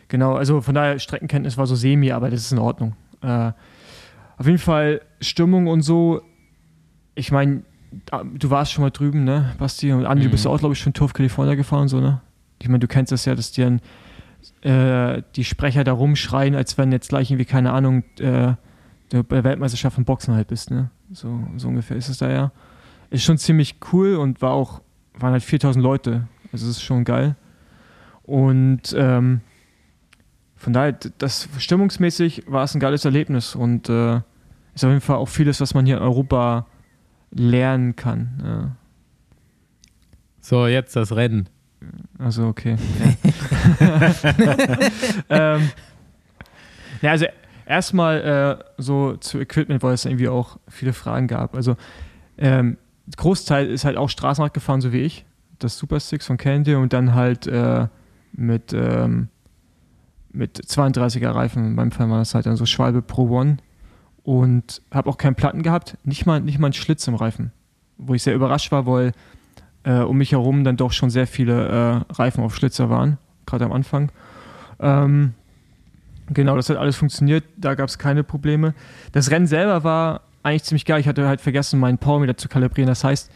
genau, 0.06 0.34
also 0.34 0.60
von 0.60 0.74
daher, 0.74 0.98
Streckenkenntnis 1.00 1.56
war 1.56 1.66
so 1.66 1.74
semi, 1.74 2.12
aber 2.12 2.30
das 2.30 2.42
ist 2.42 2.52
in 2.52 2.58
Ordnung. 2.58 2.94
Äh, 3.20 3.52
auf 4.38 4.46
jeden 4.46 4.58
Fall 4.58 5.02
Stimmung 5.20 5.66
und 5.66 5.82
so. 5.82 6.22
Ich 7.14 7.32
meine, 7.32 7.62
du 8.34 8.50
warst 8.50 8.72
schon 8.72 8.82
mal 8.82 8.90
drüben, 8.90 9.24
ne, 9.24 9.54
Basti? 9.58 9.92
Und 9.92 10.06
Andi, 10.06 10.22
mhm. 10.22 10.26
du 10.26 10.30
bist 10.30 10.44
mhm. 10.44 10.52
auch, 10.52 10.58
glaube 10.58 10.74
ich, 10.74 10.80
schon 10.80 10.92
Turf 10.92 11.12
California 11.12 11.54
gefahren, 11.54 11.88
so, 11.88 12.00
ne? 12.00 12.20
Ich 12.60 12.68
meine, 12.68 12.80
du 12.80 12.88
kennst 12.88 13.12
das 13.12 13.24
ja, 13.24 13.34
dass 13.34 13.52
die 13.52 13.62
dann 13.62 13.80
äh, 14.62 15.22
die 15.36 15.44
Sprecher 15.44 15.84
da 15.84 15.92
rumschreien, 15.92 16.54
als 16.54 16.78
wenn 16.78 16.92
jetzt 16.92 17.08
gleich 17.08 17.30
irgendwie, 17.30 17.44
keine 17.44 17.72
Ahnung, 17.72 18.04
äh, 18.18 18.54
du 19.10 19.24
bei 19.24 19.36
der 19.36 19.44
Weltmeisterschaft 19.44 19.98
im 19.98 20.04
Boxen 20.04 20.34
halt 20.34 20.48
bist, 20.48 20.70
ne? 20.70 20.90
So, 21.12 21.40
so 21.56 21.68
ungefähr 21.68 21.96
ist 21.96 22.08
es 22.08 22.18
da 22.18 22.30
ja. 22.30 22.52
Ist 23.10 23.24
schon 23.24 23.38
ziemlich 23.38 23.76
cool 23.92 24.16
und 24.16 24.42
war 24.42 24.52
auch, 24.52 24.82
waren 25.14 25.32
halt 25.32 25.42
4000 25.42 25.82
Leute. 25.82 26.28
Also 26.52 26.66
es 26.66 26.76
ist 26.76 26.82
schon 26.82 27.04
geil. 27.04 27.36
Und 28.22 28.94
ähm, 28.96 29.40
von 30.56 30.72
daher, 30.72 30.92
das 30.92 31.48
stimmungsmäßig 31.58 32.44
war 32.46 32.64
es 32.64 32.74
ein 32.74 32.80
geiles 32.80 33.04
Erlebnis 33.04 33.54
und 33.54 33.88
äh, 33.88 34.20
ist 34.78 34.84
auf 34.84 34.90
jeden 34.90 35.00
Fall 35.00 35.16
auch 35.16 35.28
vieles, 35.28 35.60
was 35.60 35.74
man 35.74 35.86
hier 35.86 35.96
in 35.96 36.02
Europa 36.02 36.66
lernen 37.30 37.96
kann. 37.96 38.42
Ja. 38.44 38.76
So, 40.40 40.66
jetzt 40.66 40.94
das 40.96 41.14
Rennen. 41.14 41.48
Also 42.18 42.46
okay. 42.46 42.76
Ja. 43.80 44.12
ähm, 45.56 45.70
ja, 47.02 47.10
also 47.10 47.26
erstmal 47.66 48.20
äh, 48.20 48.82
so 48.82 49.16
zu 49.16 49.38
Equipment, 49.38 49.82
weil 49.82 49.94
es 49.94 50.04
irgendwie 50.04 50.28
auch 50.28 50.58
viele 50.68 50.92
Fragen 50.92 51.26
gab. 51.26 51.54
Also 51.54 51.76
ähm, 52.38 52.78
Großteil 53.16 53.66
ist 53.66 53.84
halt 53.84 53.96
auch 53.96 54.08
Straßenrad 54.08 54.54
gefahren, 54.54 54.80
so 54.80 54.92
wie 54.92 55.00
ich. 55.00 55.24
Das 55.58 55.76
Super 55.76 56.00
Six 56.00 56.26
von 56.26 56.36
Candy 56.36 56.74
und 56.74 56.92
dann 56.92 57.14
halt 57.14 57.46
äh, 57.46 57.88
mit, 58.32 58.72
ähm, 58.72 59.28
mit 60.32 60.58
32er 60.58 61.34
Reifen. 61.34 61.76
Beim 61.76 61.90
Fall 61.90 62.08
war 62.10 62.18
das 62.18 62.34
halt 62.34 62.46
dann 62.46 62.56
so 62.56 62.64
Schwalbe 62.64 63.02
Pro 63.02 63.28
One. 63.28 63.58
Und 64.28 64.82
habe 64.92 65.08
auch 65.08 65.16
keinen 65.16 65.36
Platten 65.36 65.62
gehabt, 65.62 65.96
nicht 66.04 66.26
mal, 66.26 66.38
nicht 66.38 66.58
mal 66.58 66.66
einen 66.66 66.74
Schlitz 66.74 67.06
im 67.08 67.14
Reifen. 67.14 67.50
Wo 67.96 68.12
ich 68.12 68.22
sehr 68.22 68.34
überrascht 68.34 68.70
war, 68.70 68.84
weil 68.84 69.12
äh, 69.84 70.00
um 70.00 70.18
mich 70.18 70.32
herum 70.32 70.64
dann 70.64 70.76
doch 70.76 70.92
schon 70.92 71.08
sehr 71.08 71.26
viele 71.26 72.04
äh, 72.10 72.12
Reifen 72.12 72.44
auf 72.44 72.54
Schlitzer 72.54 72.90
waren, 72.90 73.16
gerade 73.46 73.64
am 73.64 73.72
Anfang. 73.72 74.12
Ähm, 74.80 75.32
genau, 76.28 76.56
das 76.56 76.68
hat 76.68 76.76
alles 76.76 76.96
funktioniert, 76.96 77.42
da 77.56 77.74
gab 77.74 77.88
es 77.88 77.96
keine 77.96 78.22
Probleme. 78.22 78.74
Das 79.12 79.30
Rennen 79.30 79.46
selber 79.46 79.82
war 79.82 80.20
eigentlich 80.42 80.64
ziemlich 80.64 80.84
geil. 80.84 81.00
Ich 81.00 81.08
hatte 81.08 81.26
halt 81.26 81.40
vergessen, 81.40 81.80
meinen 81.80 81.96
Powermeter 81.96 82.36
zu 82.36 82.50
kalibrieren. 82.50 82.88
Das 82.88 83.04
heißt, 83.04 83.32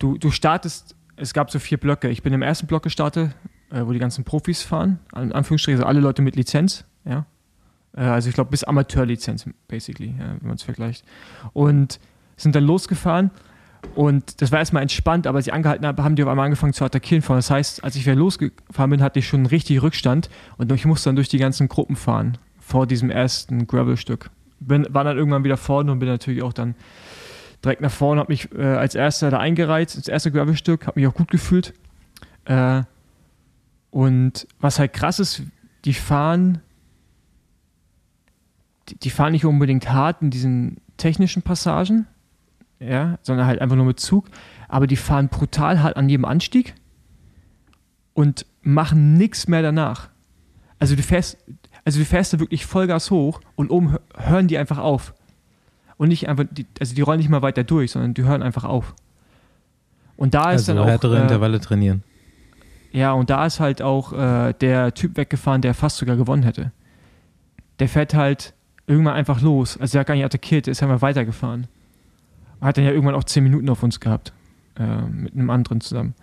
du, 0.00 0.18
du 0.18 0.32
startest, 0.32 0.96
es 1.14 1.32
gab 1.32 1.52
so 1.52 1.60
vier 1.60 1.78
Blöcke. 1.78 2.08
Ich 2.08 2.24
bin 2.24 2.32
im 2.32 2.42
ersten 2.42 2.66
Block 2.66 2.82
gestartet, 2.82 3.30
äh, 3.70 3.86
wo 3.86 3.92
die 3.92 4.00
ganzen 4.00 4.24
Profis 4.24 4.62
fahren, 4.62 4.98
in 5.14 5.30
Anführungsstrichen, 5.30 5.78
also 5.78 5.86
alle 5.86 6.00
Leute 6.00 6.22
mit 6.22 6.34
Lizenz, 6.34 6.84
ja. 7.04 7.24
Äh, 7.96 8.02
also 8.02 8.28
ich 8.28 8.34
glaube 8.34 8.50
bis 8.50 8.64
Amateurlizenz, 8.64 9.48
basically, 9.68 10.14
ja, 10.18 10.36
wenn 10.40 10.48
man 10.48 10.56
es 10.56 10.62
vergleicht. 10.62 11.04
Und 11.52 11.98
sind 12.36 12.54
dann 12.54 12.64
losgefahren 12.64 13.30
und 13.94 14.40
das 14.40 14.50
war 14.50 14.58
erstmal 14.58 14.82
entspannt, 14.82 15.26
aber 15.26 15.36
als 15.36 15.46
ich 15.46 15.52
angehalten 15.52 15.86
habe, 15.86 16.02
haben 16.02 16.16
die 16.16 16.22
auf 16.24 16.28
einmal 16.28 16.46
angefangen 16.46 16.72
zu 16.72 16.84
attackieren. 16.84 17.22
Das 17.26 17.50
heißt, 17.50 17.84
als 17.84 17.96
ich 17.96 18.06
wieder 18.06 18.16
losgefahren 18.16 18.90
bin, 18.90 19.02
hatte 19.02 19.18
ich 19.18 19.28
schon 19.28 19.40
einen 19.40 19.46
richtigen 19.46 19.80
Rückstand 19.80 20.30
und 20.56 20.72
ich 20.72 20.84
musste 20.84 21.10
dann 21.10 21.16
durch 21.16 21.28
die 21.28 21.38
ganzen 21.38 21.68
Gruppen 21.68 21.96
fahren, 21.96 22.38
vor 22.58 22.86
diesem 22.86 23.10
ersten 23.10 23.66
Gravel-Stück. 23.66 24.30
Bin, 24.60 24.86
war 24.90 25.04
dann 25.04 25.16
irgendwann 25.16 25.44
wieder 25.44 25.56
vorne 25.56 25.92
und 25.92 25.98
bin 25.98 26.08
natürlich 26.08 26.42
auch 26.42 26.52
dann 26.52 26.74
direkt 27.62 27.82
nach 27.82 27.90
vorne, 27.90 28.20
habe 28.20 28.32
mich 28.32 28.50
äh, 28.52 28.62
als 28.62 28.94
erster 28.94 29.30
da 29.30 29.38
eingereiht, 29.38 29.96
das 29.96 30.08
erste 30.08 30.32
Gravel-Stück, 30.32 30.86
habe 30.86 30.98
mich 30.98 31.08
auch 31.08 31.14
gut 31.14 31.30
gefühlt. 31.30 31.74
Äh, 32.46 32.82
und 33.90 34.48
was 34.60 34.78
halt 34.78 34.92
krass 34.92 35.20
ist, 35.20 35.42
die 35.84 35.94
fahren, 35.94 36.60
die, 38.88 39.10
fahren 39.10 39.32
nicht 39.32 39.44
unbedingt 39.44 39.90
hart 39.92 40.22
in 40.22 40.30
diesen 40.30 40.78
technischen 40.96 41.42
Passagen, 41.42 42.06
ja, 42.80 43.18
sondern 43.22 43.46
halt 43.46 43.60
einfach 43.60 43.76
nur 43.76 43.86
mit 43.86 44.00
Zug. 44.00 44.26
Aber 44.68 44.86
die 44.86 44.96
fahren 44.96 45.28
brutal 45.28 45.82
hart 45.82 45.96
an 45.96 46.08
jedem 46.08 46.24
Anstieg 46.24 46.74
und 48.14 48.46
machen 48.62 49.16
nichts 49.16 49.48
mehr 49.48 49.62
danach. 49.62 50.08
Also 50.78 50.96
du 50.96 51.02
fährst, 51.02 51.38
also 51.84 51.98
du 51.98 52.04
fährst 52.04 52.32
da 52.32 52.40
wirklich 52.40 52.66
Vollgas 52.66 53.10
hoch 53.10 53.40
und 53.56 53.70
oben 53.70 53.94
hö- 53.94 54.00
hören 54.16 54.48
die 54.48 54.58
einfach 54.58 54.78
auf. 54.78 55.14
Und 55.96 56.08
nicht 56.08 56.28
einfach, 56.28 56.44
die, 56.50 56.66
also 56.80 56.94
die 56.94 57.02
rollen 57.02 57.18
nicht 57.18 57.28
mal 57.30 57.42
weiter 57.42 57.62
durch, 57.64 57.92
sondern 57.92 58.14
die 58.14 58.24
hören 58.24 58.42
einfach 58.42 58.64
auf. 58.64 58.94
Und 60.16 60.34
da 60.34 60.50
ist 60.52 60.68
Also 60.68 60.74
dann 60.74 60.82
auch. 60.82 60.86
härtere 60.86 61.18
äh, 61.18 61.22
Intervalle 61.22 61.60
trainieren. 61.60 62.02
ja, 62.92 63.12
und 63.12 63.30
da 63.30 63.46
ist 63.46 63.60
halt 63.60 63.80
auch 63.82 64.12
äh, 64.12 64.52
der 64.54 64.92
Typ 64.94 65.16
weggefahren, 65.16 65.62
der 65.62 65.74
fast 65.74 65.96
sogar 65.98 66.16
gewonnen 66.16 66.42
hätte. 66.42 66.72
Der 67.78 67.88
fährt 67.88 68.14
halt 68.14 68.54
irgendwann 68.86 69.14
einfach 69.14 69.40
los. 69.40 69.78
Also 69.78 69.98
er 69.98 70.00
hat 70.00 70.06
gar 70.06 70.14
nicht 70.14 70.24
attackiert, 70.24 70.66
der 70.66 70.72
ist 70.72 70.82
einfach 70.82 71.02
weitergefahren. 71.02 71.66
Hat 72.60 72.76
dann 72.76 72.84
ja 72.84 72.90
irgendwann 72.90 73.14
auch 73.14 73.24
10 73.24 73.42
Minuten 73.42 73.68
auf 73.68 73.82
uns 73.82 74.00
gehabt. 74.00 74.32
Äh, 74.78 75.02
mit 75.02 75.34
einem 75.34 75.50
anderen 75.50 75.80
zusammen. 75.80 76.14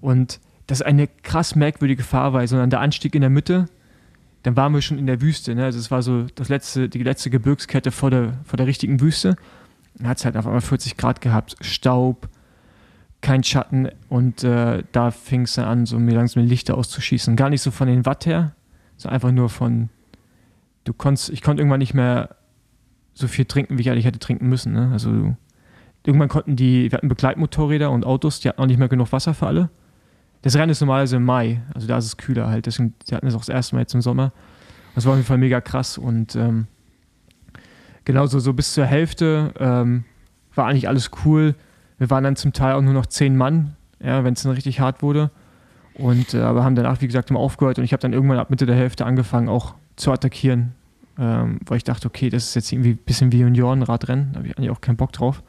Und 0.00 0.40
das 0.66 0.80
ist 0.80 0.86
eine 0.86 1.06
krass 1.06 1.54
merkwürdige 1.54 2.02
Fahrweise. 2.02 2.56
Und 2.56 2.62
an 2.62 2.70
der 2.70 2.80
Anstieg 2.80 3.14
in 3.14 3.20
der 3.20 3.30
Mitte, 3.30 3.66
dann 4.42 4.56
waren 4.56 4.72
wir 4.72 4.80
schon 4.80 4.98
in 4.98 5.06
der 5.06 5.20
Wüste. 5.20 5.54
Ne? 5.54 5.64
Also 5.64 5.78
es 5.78 5.90
war 5.90 6.02
so 6.02 6.26
das 6.34 6.48
letzte, 6.48 6.88
die 6.88 7.02
letzte 7.02 7.28
Gebirgskette 7.28 7.90
vor 7.90 8.10
der, 8.10 8.34
vor 8.44 8.56
der 8.56 8.66
richtigen 8.66 9.00
Wüste. 9.00 9.36
Dann 9.96 10.08
hat 10.08 10.18
es 10.18 10.24
halt 10.24 10.36
auf 10.36 10.46
einmal 10.46 10.62
40 10.62 10.96
Grad 10.96 11.20
gehabt, 11.20 11.56
Staub, 11.60 12.28
kein 13.20 13.44
Schatten 13.44 13.90
und 14.08 14.44
äh, 14.44 14.82
da 14.92 15.10
fing 15.10 15.42
es 15.42 15.54
dann 15.54 15.66
an, 15.66 15.86
so 15.86 15.98
mir 15.98 16.14
langsam 16.14 16.44
Lichter 16.44 16.78
auszuschießen. 16.78 17.36
Gar 17.36 17.50
nicht 17.50 17.60
so 17.60 17.70
von 17.70 17.86
den 17.86 18.06
Watt 18.06 18.24
her, 18.24 18.52
sondern 18.96 19.16
einfach 19.16 19.32
nur 19.32 19.50
von, 19.50 19.90
du 20.90 20.94
konntest, 20.94 21.30
ich 21.30 21.40
konnte 21.40 21.60
irgendwann 21.60 21.78
nicht 21.78 21.94
mehr 21.94 22.30
so 23.14 23.28
viel 23.28 23.44
trinken, 23.44 23.78
wie 23.78 23.82
ich 23.82 23.90
eigentlich 23.90 24.04
hätte 24.04 24.18
trinken 24.18 24.48
müssen. 24.48 24.72
Ne? 24.72 24.90
Also 24.92 25.36
irgendwann 26.04 26.28
konnten 26.28 26.56
die, 26.56 26.90
wir 26.90 26.96
hatten 26.96 27.08
Begleitmotorräder 27.08 27.90
und 27.90 28.04
Autos, 28.04 28.40
die 28.40 28.48
hatten 28.48 28.60
auch 28.60 28.66
nicht 28.66 28.78
mehr 28.78 28.88
genug 28.88 29.12
Wasser 29.12 29.34
für 29.34 29.46
alle. 29.46 29.70
Das 30.42 30.56
Rennen 30.56 30.70
ist 30.70 30.80
normalerweise 30.80 31.16
im 31.16 31.24
Mai, 31.24 31.62
also 31.74 31.86
da 31.86 31.98
ist 31.98 32.06
es 32.06 32.16
kühler 32.16 32.48
halt. 32.48 32.66
Deswegen, 32.66 32.94
die 33.08 33.14
hatten 33.14 33.26
es 33.26 33.34
auch 33.34 33.40
das 33.40 33.50
erste 33.50 33.76
Mal 33.76 33.82
jetzt 33.82 33.94
im 33.94 34.00
Sommer. 34.00 34.32
Das 34.94 35.04
war 35.04 35.12
auf 35.12 35.18
jeden 35.18 35.26
Fall 35.26 35.38
mega 35.38 35.60
krass 35.60 35.96
und 35.96 36.34
ähm, 36.34 36.66
genauso 38.04 38.40
so 38.40 38.52
bis 38.52 38.74
zur 38.74 38.86
Hälfte 38.86 39.54
ähm, 39.58 40.04
war 40.54 40.66
eigentlich 40.66 40.88
alles 40.88 41.10
cool. 41.24 41.54
Wir 41.98 42.10
waren 42.10 42.24
dann 42.24 42.34
zum 42.34 42.52
Teil 42.52 42.74
auch 42.74 42.80
nur 42.80 42.94
noch 42.94 43.06
zehn 43.06 43.36
Mann, 43.36 43.76
ja, 44.02 44.24
wenn 44.24 44.32
es 44.32 44.42
dann 44.42 44.52
richtig 44.52 44.80
hart 44.80 45.02
wurde. 45.02 45.30
Und 45.94 46.34
äh, 46.34 46.40
aber 46.40 46.64
haben 46.64 46.74
danach, 46.74 47.00
wie 47.00 47.06
gesagt, 47.06 47.30
immer 47.30 47.40
aufgehört 47.40 47.78
und 47.78 47.84
ich 47.84 47.92
habe 47.92 48.00
dann 48.00 48.12
irgendwann 48.12 48.38
ab 48.38 48.50
Mitte 48.50 48.66
der 48.66 48.74
Hälfte 48.74 49.04
angefangen, 49.04 49.48
auch 49.48 49.74
zu 49.94 50.10
attackieren. 50.10 50.72
Ähm, 51.20 51.60
weil 51.66 51.76
ich 51.76 51.84
dachte, 51.84 52.08
okay, 52.08 52.30
das 52.30 52.44
ist 52.44 52.54
jetzt 52.54 52.72
irgendwie 52.72 52.92
ein 52.92 52.96
bisschen 52.96 53.30
wie 53.30 53.40
Juniorenradrennen, 53.40 54.32
da 54.32 54.38
habe 54.38 54.48
ich 54.48 54.56
eigentlich 54.56 54.70
auch 54.70 54.80
keinen 54.80 54.96
Bock 54.96 55.12
drauf. 55.12 55.42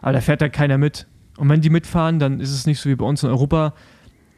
Aber 0.00 0.12
da 0.12 0.20
fährt 0.20 0.40
da 0.40 0.48
keiner 0.48 0.76
mit. 0.76 1.06
Und 1.36 1.48
wenn 1.48 1.60
die 1.60 1.70
mitfahren, 1.70 2.18
dann 2.18 2.40
ist 2.40 2.50
es 2.50 2.66
nicht 2.66 2.80
so 2.80 2.90
wie 2.90 2.96
bei 2.96 3.04
uns 3.06 3.22
in 3.22 3.30
Europa, 3.30 3.74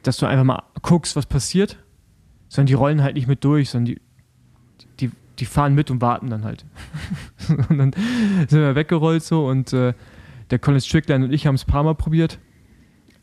dass 0.03 0.19
du 0.19 0.27
einfach 0.27 0.45
mal 0.45 0.63
guckst, 0.83 1.17
was 1.17 1.25
passiert, 1.25 1.79
sondern 2.49 2.67
die 2.67 2.75
rollen 2.75 3.03
halt 3.03 3.15
nicht 3.15 3.27
mit 3.27 3.43
durch, 3.43 3.71
sondern 3.71 3.95
die, 3.95 4.01
die, 5.01 5.11
die 5.39 5.47
fahren 5.47 5.75
mit 5.75 5.91
und 5.91 6.03
warten 6.03 6.29
dann 6.29 6.45
halt. 6.45 6.67
und 7.71 7.79
dann 7.79 7.93
sind 8.47 8.61
wir 8.61 8.75
weggerollt 8.75 9.23
so 9.23 9.49
und 9.49 9.73
äh, 9.73 9.95
der 10.51 10.59
Colin 10.59 10.83
Strickland 10.83 11.25
und 11.25 11.33
ich 11.33 11.47
haben 11.47 11.55
es 11.55 11.65
ein 11.65 11.71
paar 11.71 11.85
Mal 11.85 11.95
probiert, 11.95 12.39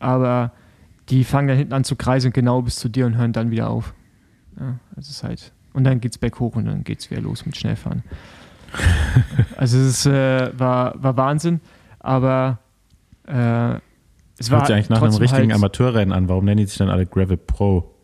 aber 0.00 0.50
die 1.08 1.22
fangen 1.22 1.46
dann 1.46 1.56
hinten 1.56 1.72
an 1.72 1.84
zu 1.84 1.94
kreisen 1.94 2.32
genau 2.32 2.62
bis 2.62 2.76
zu 2.76 2.88
dir 2.88 3.06
und 3.06 3.16
hören 3.16 3.32
dann 3.32 3.52
wieder 3.52 3.70
auf. 3.70 3.94
Ja, 4.58 4.80
das 4.96 5.08
ist 5.08 5.22
halt. 5.22 5.52
Und 5.72 5.84
dann 5.84 6.00
geht's 6.00 6.18
berghoch 6.18 6.56
und 6.56 6.66
dann 6.66 6.84
geht's 6.84 7.10
wieder 7.10 7.20
los 7.20 7.46
mit 7.46 7.56
Schnellfahren. 7.56 8.02
also 9.56 9.78
es 9.78 10.04
ist, 10.04 10.06
äh, 10.06 10.58
war, 10.58 10.94
war 11.02 11.16
Wahnsinn, 11.16 11.60
aber 11.98 12.58
äh, 13.26 13.76
es 14.38 14.50
war 14.50 14.58
hört 14.58 14.66
sich 14.66 14.76
eigentlich 14.76 14.88
nach 14.88 15.02
einem 15.02 15.14
richtigen 15.14 15.50
halt, 15.50 15.54
Amateurrennen 15.54 16.12
an. 16.12 16.28
Warum 16.28 16.44
nennen 16.44 16.58
die 16.58 16.66
sich 16.66 16.78
dann 16.78 16.88
alle 16.88 17.06
Gravel 17.06 17.36
Pro? 17.36 17.94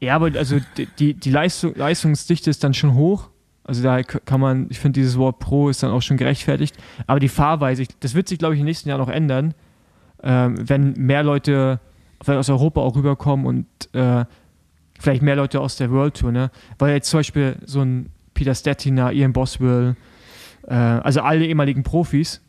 Ja, 0.00 0.14
aber 0.16 0.30
also 0.36 0.58
die, 0.98 1.14
die, 1.14 1.30
Leistung, 1.30 1.74
Leistungsdichte 1.74 2.50
ist 2.50 2.62
dann 2.64 2.74
schon 2.74 2.94
hoch. 2.94 3.30
Also 3.64 3.82
da 3.82 4.02
kann 4.02 4.40
man, 4.40 4.66
ich 4.70 4.78
finde, 4.78 4.98
dieses 5.00 5.18
Wort 5.18 5.40
Pro 5.40 5.68
ist 5.68 5.82
dann 5.82 5.90
auch 5.90 6.02
schon 6.02 6.16
gerechtfertigt. 6.16 6.76
Aber 7.06 7.20
die 7.20 7.28
Fahrweise, 7.28 7.84
das 8.00 8.14
wird 8.14 8.28
sich, 8.28 8.38
glaube 8.38 8.54
ich, 8.54 8.60
im 8.60 8.66
nächsten 8.66 8.88
Jahr 8.88 8.98
noch 8.98 9.08
ändern, 9.08 9.54
ähm, 10.22 10.56
wenn 10.58 10.92
mehr 10.92 11.22
Leute 11.22 11.80
vielleicht 12.22 12.38
aus 12.38 12.48
Europa 12.48 12.80
auch 12.80 12.96
rüberkommen 12.96 13.46
und 13.46 13.66
äh, 13.92 14.24
vielleicht 14.98 15.22
mehr 15.22 15.36
Leute 15.36 15.60
aus 15.60 15.76
der 15.76 15.90
World 15.90 16.14
Tour, 16.14 16.32
ne? 16.32 16.50
Weil 16.78 16.94
jetzt 16.94 17.10
zum 17.10 17.20
Beispiel 17.20 17.56
so 17.64 17.82
ein 17.82 18.10
Peter 18.34 18.54
Stettiner, 18.54 19.12
Ian 19.12 19.32
Boswell, 19.32 19.96
äh, 20.66 20.74
also 20.74 21.20
alle 21.20 21.46
ehemaligen 21.46 21.82
Profis, 21.82 22.40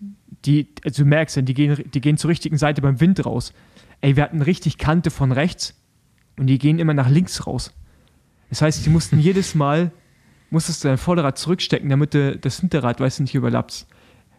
die, 0.46 0.68
also 0.84 1.04
du 1.04 1.10
merkst, 1.10 1.38
die 1.44 1.54
gehen, 1.54 1.84
die 1.94 2.02
gehen 2.02 2.18
zur 2.18 2.30
richtigen 2.30 2.58
Seite 2.58 2.82
beim 2.82 3.00
Wind 3.00 3.26
raus. 3.26 3.54
Ey, 4.02 4.16
wir 4.16 4.24
hatten 4.24 4.42
richtig 4.42 4.78
Kante 4.78 5.12
von 5.12 5.32
rechts 5.32 5.76
und 6.38 6.48
die 6.48 6.58
gehen 6.58 6.80
immer 6.80 6.94
nach 6.94 7.10
links 7.10 7.46
raus. 7.46 7.74
Das 8.50 8.62
heißt, 8.62 8.86
die 8.86 8.90
mussten 8.90 9.20
jedes 9.20 9.56
Mal, 9.56 9.92
musstest 10.50 10.84
du 10.84 10.88
dein 10.88 10.98
Vorderrad 10.98 11.38
zurückstecken, 11.38 11.90
damit 11.90 12.14
du 12.14 12.38
das 12.38 12.60
Hinterrad, 12.60 13.00
weißt 13.00 13.20
du, 13.20 13.24
nicht 13.24 13.36
überlappst. 13.36 13.88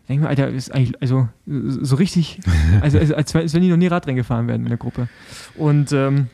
Denk 0.09 0.23
mir, 0.23 0.29
Alter, 0.29 0.49
ist 0.49 0.75
eigentlich, 0.75 1.01
also 1.01 1.29
so 1.47 1.95
richtig, 1.97 2.41
also, 2.81 2.99
also 3.01 3.15
als, 3.15 3.35
als 3.35 3.55
wenn 3.55 3.63
die 3.63 3.69
noch 3.69 3.77
nie 3.77 3.87
Radrennen 3.87 4.17
gefahren 4.17 4.49
werden 4.49 4.63
in 4.63 4.69
der 4.69 4.79
Gruppe. 4.79 5.09
Und, 5.57 5.93
ähm, 5.93 6.29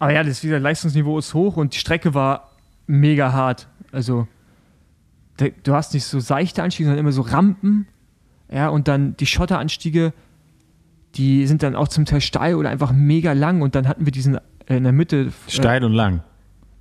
aber 0.00 0.12
ja, 0.14 0.24
das 0.24 0.42
wieder 0.42 0.58
Leistungsniveau 0.58 1.18
ist 1.18 1.34
hoch 1.34 1.56
und 1.58 1.74
die 1.74 1.78
Strecke 1.78 2.14
war 2.14 2.52
mega 2.86 3.32
hart. 3.32 3.68
Also, 3.92 4.26
du 5.36 5.74
hast 5.74 5.92
nicht 5.92 6.04
so 6.04 6.18
seichte 6.20 6.62
Anstiege, 6.62 6.88
sondern 6.88 7.00
immer 7.00 7.12
so 7.12 7.20
Rampen. 7.20 7.86
Ja, 8.50 8.70
und 8.70 8.88
dann 8.88 9.14
die 9.18 9.26
Schotteranstiege, 9.26 10.14
die 11.16 11.46
sind 11.46 11.62
dann 11.62 11.76
auch 11.76 11.86
zum 11.86 12.06
Teil 12.06 12.22
steil 12.22 12.54
oder 12.54 12.70
einfach 12.70 12.92
mega 12.92 13.34
lang 13.34 13.60
und 13.60 13.74
dann 13.74 13.86
hatten 13.86 14.06
wir 14.06 14.10
diesen 14.10 14.36
äh, 14.66 14.76
in 14.76 14.84
der 14.84 14.92
Mitte. 14.92 15.30
Äh, 15.46 15.50
Steil 15.50 15.84
und 15.84 15.92
lang. 15.92 16.22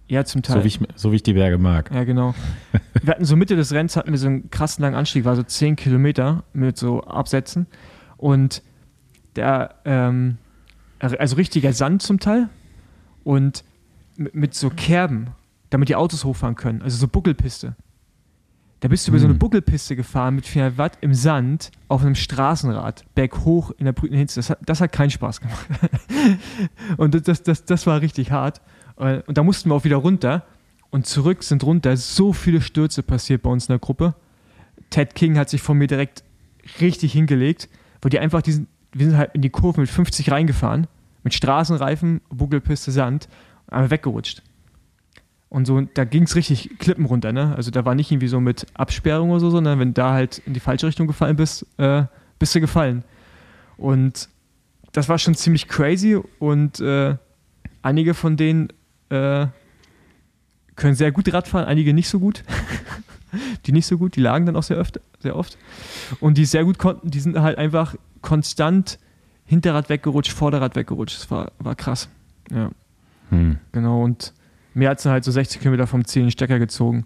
Ja, 0.07 0.23
zum 0.23 0.41
Teil. 0.41 0.55
So 0.57 0.63
wie, 0.63 0.67
ich, 0.67 0.79
so 0.95 1.11
wie 1.11 1.17
ich 1.17 1.23
die 1.23 1.33
Berge 1.33 1.57
mag. 1.57 1.91
Ja, 1.93 2.05
genau. 2.05 2.33
wir 3.03 3.13
hatten 3.13 3.25
so 3.25 3.35
Mitte 3.35 3.57
des 3.57 3.73
Rennens 3.73 3.97
hatten 3.97 4.11
wir 4.11 4.17
so 4.17 4.27
einen 4.27 4.49
krassen 4.49 4.81
langen 4.81 4.95
Anstieg, 4.95 5.25
war 5.25 5.35
so 5.35 5.43
10 5.43 5.75
Kilometer 5.75 6.45
mit 6.53 6.77
so 6.77 7.03
Absätzen. 7.03 7.67
Und 8.15 8.63
der, 9.35 9.75
ähm, 9.83 10.37
also 10.99 11.35
richtiger 11.35 11.73
Sand 11.73 12.01
zum 12.01 12.21
Teil 12.21 12.49
und 13.23 13.63
mit, 14.17 14.53
so 14.53 14.69
Kerben, 14.69 15.27
damit 15.69 15.89
die 15.89 15.95
Autos 15.95 16.23
hochfahren 16.25 16.55
können. 16.55 16.81
Also 16.81 16.97
so 16.97 17.07
Buckelpiste. 17.07 17.75
Da 18.81 18.87
bist 18.87 19.05
du 19.05 19.11
über 19.11 19.19
so 19.19 19.25
eine 19.25 19.33
Hm. 19.33 19.39
Buckelpiste 19.39 19.95
gefahren 19.95 20.35
mit 20.35 20.45
400 20.45 20.77
Watt 20.77 20.97
im 21.01 21.13
Sand 21.13 21.71
auf 21.89 22.01
einem 22.01 22.15
Straßenrad, 22.15 23.03
berghoch 23.13 23.71
in 23.77 23.85
der 23.85 23.91
Brüten 23.91 24.15
Hitze. 24.15 24.39
Das 24.39 24.49
hat, 24.49 24.59
das 24.65 24.81
hat 24.81 24.91
keinen 24.93 25.09
Spaß 25.09 25.41
gemacht. 25.41 25.65
und 26.97 27.13
das, 27.13 27.23
das, 27.23 27.43
das, 27.43 27.65
das 27.65 27.87
war 27.87 28.01
richtig 28.01 28.31
hart. 28.31 28.61
Äh, 28.97 29.21
Und 29.27 29.37
da 29.37 29.43
mussten 29.43 29.69
wir 29.69 29.75
auch 29.75 29.83
wieder 29.83 29.97
runter. 29.97 30.45
Und 30.91 31.05
zurück 31.05 31.43
sind 31.43 31.63
runter 31.63 31.97
so 31.97 32.33
viele 32.33 32.61
Stürze 32.61 33.03
passiert 33.03 33.43
bei 33.43 33.49
uns 33.49 33.65
in 33.65 33.73
der 33.73 33.79
Gruppe. 33.79 34.15
Ted 34.89 35.13
King 35.13 35.37
hat 35.37 35.49
sich 35.49 35.61
von 35.61 35.77
mir 35.77 35.87
direkt 35.87 36.23
richtig 36.81 37.13
hingelegt, 37.13 37.69
weil 38.01 38.09
die 38.09 38.19
einfach 38.19 38.41
diesen, 38.41 38.67
wir 38.93 39.07
sind 39.07 39.17
halt 39.17 39.31
in 39.33 39.41
die 39.41 39.49
Kurve 39.49 39.81
mit 39.81 39.89
50 39.89 40.31
reingefahren, 40.31 40.87
mit 41.23 41.33
Straßenreifen, 41.33 42.21
Buckelpiste, 42.29 42.91
Sand, 42.91 43.27
einmal 43.67 43.91
weggerutscht. 43.91 44.41
Und 45.49 45.65
so, 45.65 45.81
da 45.81 46.05
ging 46.05 46.23
es 46.23 46.35
richtig 46.35 46.77
Klippen 46.77 47.05
runter, 47.05 47.31
ne? 47.31 47.55
Also 47.55 47.71
da 47.71 47.83
war 47.83 47.95
nicht 47.95 48.11
irgendwie 48.11 48.27
so 48.27 48.39
mit 48.39 48.67
Absperrung 48.75 49.31
oder 49.31 49.39
so, 49.39 49.49
sondern 49.49 49.79
wenn 49.79 49.95
da 49.95 50.13
halt 50.13 50.39
in 50.45 50.53
die 50.53 50.59
falsche 50.59 50.85
Richtung 50.85 51.07
gefallen 51.07 51.35
bist, 51.35 51.65
äh, 51.77 52.03
bist 52.37 52.53
du 52.53 52.61
gefallen. 52.61 53.03
Und 53.77 54.29
das 54.91 55.09
war 55.09 55.17
schon 55.17 55.33
ziemlich 55.35 55.67
crazy 55.67 56.19
und 56.37 56.79
äh, 56.79 57.15
einige 57.81 58.13
von 58.13 58.37
denen 58.37 58.69
äh, 59.09 59.47
können 60.75 60.95
sehr 60.95 61.11
gut 61.11 61.31
Radfahren, 61.33 61.67
einige 61.67 61.93
nicht 61.93 62.09
so 62.09 62.19
gut. 62.19 62.43
die 63.65 63.71
nicht 63.71 63.85
so 63.85 63.97
gut, 63.97 64.15
die 64.15 64.21
lagen 64.21 64.45
dann 64.45 64.55
auch 64.55 64.63
sehr 64.63 64.79
oft, 64.79 64.99
sehr 65.19 65.35
oft. 65.35 65.57
Und 66.19 66.37
die 66.37 66.45
sehr 66.45 66.63
gut 66.63 66.77
konnten, 66.77 67.09
die 67.09 67.19
sind 67.19 67.39
halt 67.39 67.57
einfach 67.57 67.95
konstant 68.21 68.99
Hinterrad 69.49 69.89
weggerutscht, 69.89 70.31
Vorderrad 70.31 70.75
weggerutscht. 70.75 71.17
Das 71.17 71.31
war, 71.31 71.51
war 71.57 71.73
krass. 71.75 72.07
Ja, 72.51 72.69
Hm. 73.29 73.57
genau. 73.71 74.03
Und 74.03 74.33
mir 74.75 74.89
hat 74.89 74.99
es 74.99 75.05
halt 75.05 75.23
so 75.23 75.31
60 75.31 75.59
Kilometer 75.59 75.87
vom 75.87 76.05
Ziel 76.05 76.21
in 76.21 76.27
den 76.27 76.31
Stecker 76.31 76.59
gezogen. 76.59 77.05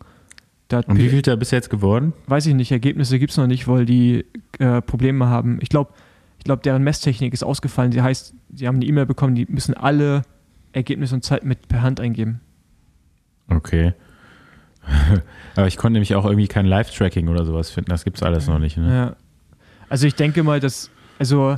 Und 0.71 0.97
wie 0.97 1.09
viel 1.09 1.21
da 1.21 1.35
bis 1.35 1.51
jetzt 1.51 1.69
geworden? 1.69 2.13
weiß 2.27 2.47
ich 2.47 2.53
nicht, 2.55 2.71
Ergebnisse 2.71 3.19
gibt 3.19 3.31
es 3.31 3.37
noch 3.37 3.47
nicht, 3.47 3.67
weil 3.67 3.85
die 3.85 4.25
äh, 4.59 4.81
Probleme 4.81 5.27
haben. 5.27 5.59
Ich 5.61 5.69
glaube, 5.69 5.93
ich 6.39 6.43
glaub, 6.45 6.63
deren 6.63 6.83
Messtechnik 6.83 7.31
ist 7.33 7.43
ausgefallen. 7.43 7.91
Die 7.91 8.01
heißt, 8.01 8.33
sie 8.53 8.67
haben 8.67 8.75
eine 8.77 8.85
E-Mail 8.85 9.05
bekommen, 9.05 9.35
die 9.35 9.45
müssen 9.47 9.73
alle 9.75 10.23
Ergebnisse 10.73 11.15
und 11.15 11.23
Zeit 11.23 11.43
mit 11.45 11.67
per 11.67 11.81
Hand 11.81 11.99
eingeben. 11.99 12.41
Okay. 13.49 13.93
Aber 15.55 15.67
ich 15.67 15.77
konnte 15.77 15.93
nämlich 15.93 16.15
auch 16.15 16.25
irgendwie 16.25 16.47
kein 16.47 16.65
Live-Tracking 16.65 17.27
oder 17.29 17.45
sowas 17.45 17.69
finden. 17.69 17.91
Das 17.91 18.03
gibt's 18.03 18.23
alles 18.23 18.47
noch 18.47 18.59
nicht. 18.59 18.75
Ne? 18.77 18.93
Ja. 18.93 19.15
Also 19.89 20.07
ich 20.07 20.15
denke 20.15 20.43
mal, 20.43 20.59
dass, 20.59 20.89
also 21.19 21.55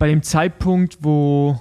bei 0.00 0.08
dem 0.08 0.22
Zeitpunkt, 0.22 0.98
wo 1.02 1.60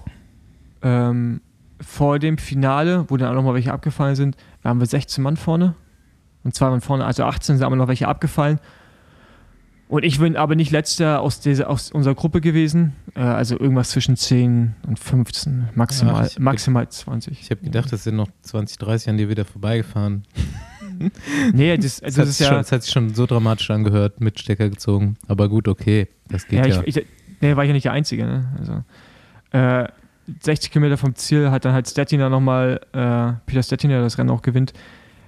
ähm, 0.81 1.41
vor 1.81 2.19
dem 2.19 2.38
Finale, 2.38 3.05
wo 3.10 3.17
dann 3.17 3.29
auch 3.29 3.36
nochmal 3.36 3.53
welche 3.53 3.74
abgefallen 3.74 4.15
sind, 4.15 4.38
waren 4.63 4.79
wir 4.79 4.86
16 4.86 5.22
Mann 5.22 5.36
vorne. 5.38 5.75
Und 6.46 6.55
zwei 6.55 6.69
Mann 6.69 6.79
vorne, 6.79 7.05
also 7.05 7.25
18 7.25 7.58
sind 7.58 7.65
aber 7.65 7.75
noch 7.75 7.89
welche 7.89 8.08
abgefallen. 8.08 8.60
Und 9.89 10.05
ich 10.05 10.19
bin 10.19 10.38
aber 10.38 10.55
nicht 10.55 10.72
letzter 10.72 11.19
aus, 11.19 11.41
dieser, 11.41 11.69
aus 11.69 11.91
unserer 11.91 12.15
Gruppe 12.15 12.39
gewesen. 12.39 12.96
Äh, 13.13 13.19
also 13.19 13.60
irgendwas 13.60 13.89
zwischen 13.89 14.15
10 14.15 14.75
und 14.88 15.00
15, 15.00 15.69
maximal, 15.75 16.25
Ja, 16.27 16.31
maximal 16.39 16.88
20. 16.88 17.41
Ich 17.41 17.51
habe 17.51 17.62
gedacht, 17.62 17.91
das 17.91 18.05
sind 18.05 18.15
noch 18.15 18.29
20, 18.43 18.77
30 18.77 19.10
an 19.10 19.17
dir 19.17 19.29
wieder 19.29 19.46
vorbeigefahren. 19.46 20.24
Nee, 21.53 21.77
das, 21.77 22.01
Das, 22.01 22.15
das 22.15 22.17
hat 22.17 22.27
ist 22.27 22.38
sich 22.38 22.46
ja. 22.46 22.51
schon, 22.51 22.58
das 22.58 22.72
hat 22.74 22.84
sich 22.84 22.91
schon 22.91 23.13
so 23.15 23.25
dramatisch 23.25 23.69
angehört, 23.69 24.19
mit 24.19 24.38
Stecker 24.38 24.69
gezogen. 24.69 25.15
Aber 25.30 25.47
gut, 25.47 25.69
okay, 25.69 26.10
das 26.28 26.45
geht 26.45 26.60
Ja, 26.60 26.65
ja. 26.65 26.84
ich, 26.86 26.97
ich, 26.97 27.06
nee, 27.41 27.56
war 27.56 27.63
ich 27.63 27.69
ja 27.69 27.73
nicht 27.73 27.86
der 27.86 27.93
Einzige. 27.93 28.25
Ne? 28.25 28.45
Also, 28.58 28.84
äh, 29.52 29.88
60 30.41 30.71
Kilometer 30.71 30.97
vom 30.97 31.15
Ziel 31.15 31.49
hat 31.52 31.65
dann 31.65 31.73
halt 31.73 31.88
Stettiner 31.88 32.30
nochmal, 32.30 32.82
äh, 32.93 33.34
Peter 33.45 33.63
Stettiner, 33.63 34.02
das 34.02 34.17
Rennen 34.17 34.30
auch 34.30 34.41
gewinnt, 34.41 34.73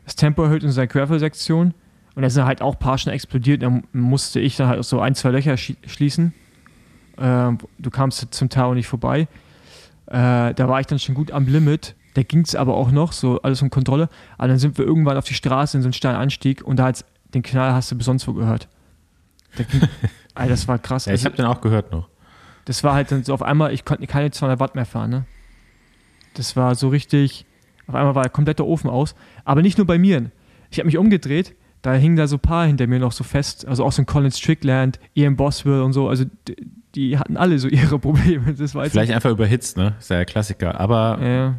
das 0.06 0.16
Tempo 0.16 0.44
erhöht 0.44 0.64
in 0.64 0.72
seiner 0.72 0.88
Querfeld-Sektion. 0.88 1.74
Und 2.14 2.22
da 2.24 2.30
sind 2.30 2.46
halt 2.46 2.62
auch 2.62 2.76
ein 2.76 2.80
paar 2.80 2.98
schon 2.98 3.14
explodiert. 3.14 3.64
Da 3.64 3.82
musste 3.94 4.40
ich 4.40 4.58
dann 4.58 4.68
halt 4.68 4.84
so 4.84 5.00
ein, 5.00 5.16
zwei 5.16 5.30
Löcher 5.30 5.56
schließen. 5.58 6.34
Äh, 7.18 7.52
du 7.80 7.90
kamst 7.90 8.34
zum 8.34 8.50
Tau 8.50 8.74
nicht 8.74 8.88
vorbei. 8.88 9.28
Äh, 10.08 10.54
da 10.54 10.68
war 10.68 10.80
ich 10.82 10.88
dann 10.88 11.00
schon 11.00 11.16
gut 11.16 11.32
am 11.32 11.48
Limit. 11.48 11.96
Da 12.16 12.24
ging 12.24 12.42
es 12.42 12.56
aber 12.56 12.76
auch 12.76 12.92
noch, 12.92 13.14
so 13.14 13.42
alles 13.42 13.62
in 13.62 13.70
Kontrolle. 13.70 14.10
Aber 14.38 14.50
dann 14.50 14.58
sind 14.58 14.78
wir 14.78 14.86
irgendwann 14.86 15.18
auf 15.18 15.26
die 15.26 15.34
Straße 15.34 15.78
in 15.78 15.84
so 15.84 15.88
einen 15.88 15.94
steilen 15.94 16.18
Anstieg 16.18 16.62
und 16.64 16.78
da 16.78 16.86
hat's, 16.86 17.06
den 17.34 17.44
Knall 17.44 17.72
hast 17.72 17.92
du 17.92 17.96
bis 17.96 18.06
sonst 18.06 18.28
wo 18.28 18.34
gehört. 18.34 18.68
Da 19.56 19.64
ging, 19.64 19.82
Alter, 20.36 20.50
das 20.52 20.68
war 20.68 20.80
krass. 20.80 21.06
Ja, 21.06 21.14
ich 21.14 21.20
Also- 21.20 21.26
habe 21.26 21.36
den 21.38 21.46
auch 21.46 21.62
gehört 21.62 21.92
noch. 21.92 22.08
das 22.66 22.84
war 22.84 22.94
halt 22.94 23.12
dann 23.12 23.24
so 23.24 23.34
auf 23.34 23.42
einmal, 23.42 23.74
ich 23.74 23.86
konnte 23.86 24.06
keine 24.08 24.32
200 24.32 24.60
Watt 24.60 24.76
mehr 24.76 24.86
fahren, 24.86 25.10
ne? 25.10 25.26
Das 26.36 26.56
war 26.56 26.76
so 26.76 26.90
richtig, 26.90 27.46
auf 27.88 27.96
einmal 27.96 28.16
war 28.16 28.24
der 28.24 28.32
komplette 28.32 28.66
Ofen 28.66 28.90
aus. 28.90 29.16
Aber 29.44 29.62
nicht 29.62 29.78
nur 29.78 29.86
bei 29.88 29.98
mir. 29.98 30.32
Ich 30.70 30.78
habe 30.80 30.86
mich 30.86 30.98
umgedreht, 30.98 31.56
da 31.82 31.94
hingen 31.94 32.16
da 32.16 32.28
so 32.28 32.38
ein 32.38 32.40
paar 32.42 32.66
hinter 32.68 32.88
mir 32.88 33.00
noch 33.00 33.12
so 33.12 33.24
fest, 33.24 33.68
also 33.68 33.84
auch 33.84 33.92
so 33.92 34.02
ein 34.02 34.06
Colin 34.06 34.32
Strickland, 34.32 35.00
Ian 35.16 35.36
Boswell 35.36 35.82
und 35.82 35.92
so, 35.94 36.08
also 36.08 36.24
die, 36.48 36.56
die 36.96 37.18
hatten 37.18 37.36
alle 37.36 37.60
so 37.60 37.68
ihre 37.70 38.00
Probleme. 38.00 38.54
Das 38.54 38.74
jetzt 38.74 38.92
Vielleicht 38.92 39.12
einfach 39.12 39.32
überhitzt, 39.32 39.76
ne? 39.78 39.96
Ist 40.00 40.10
ja 40.10 40.18
der 40.18 40.26
Klassiker. 40.26 40.80
Aber 40.80 41.20
ja, 41.22 41.56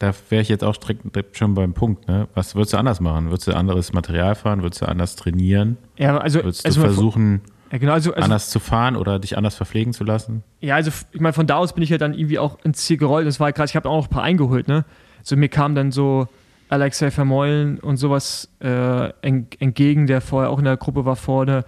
da 0.00 0.12
wäre 0.28 0.42
ich 0.42 0.48
jetzt 0.48 0.64
auch 0.64 0.76
direkt 0.76 1.38
schon 1.38 1.54
beim 1.54 1.72
Punkt, 1.72 2.08
ne? 2.08 2.28
Was 2.34 2.54
würdest 2.54 2.72
du 2.74 2.76
anders 2.76 3.00
machen? 3.00 3.30
Würdest 3.30 3.46
du 3.46 3.52
anderes 3.56 3.92
Material 3.92 4.34
fahren? 4.34 4.62
Würdest 4.62 4.82
du 4.82 4.86
anders 4.88 5.16
trainieren? 5.16 5.78
ja, 5.96 6.18
also, 6.18 6.40
Würdest 6.42 6.66
also 6.66 6.80
du 6.80 6.86
mal 6.86 6.88
von- 6.88 6.94
versuchen, 6.96 7.40
ja, 7.72 7.78
genau, 7.78 7.92
also, 7.92 8.12
also 8.12 8.24
anders 8.24 8.50
zu 8.50 8.60
fahren 8.60 8.96
oder 8.96 9.18
dich 9.18 9.36
anders 9.36 9.56
verpflegen 9.56 9.92
zu 9.92 10.04
lassen? 10.04 10.42
Ja, 10.60 10.76
also 10.76 10.90
ich 11.12 11.20
meine, 11.20 11.32
von 11.32 11.46
da 11.46 11.56
aus 11.56 11.72
bin 11.72 11.82
ich 11.82 11.90
ja 11.90 11.98
dann 11.98 12.14
irgendwie 12.14 12.38
auch 12.38 12.58
ins 12.64 12.84
Ziel 12.84 12.96
gerollt. 12.96 13.26
Das 13.26 13.40
war 13.40 13.46
halt 13.46 13.56
krass. 13.56 13.70
Ich 13.70 13.76
habe 13.76 13.88
auch 13.88 13.96
noch 13.96 14.06
ein 14.06 14.10
paar 14.10 14.22
eingeholt, 14.22 14.68
ne? 14.68 14.84
So 15.22 15.36
mir 15.36 15.48
kam 15.48 15.74
dann 15.74 15.90
so 15.90 16.28
Alexei 16.68 17.10
Vermeulen 17.10 17.78
und 17.78 17.96
sowas 17.96 18.48
äh, 18.60 19.10
ent 19.22 19.60
entgegen, 19.60 20.06
der 20.06 20.20
vorher 20.20 20.50
auch 20.50 20.58
in 20.58 20.64
der 20.64 20.76
Gruppe 20.76 21.04
war 21.04 21.16
vorne. 21.16 21.64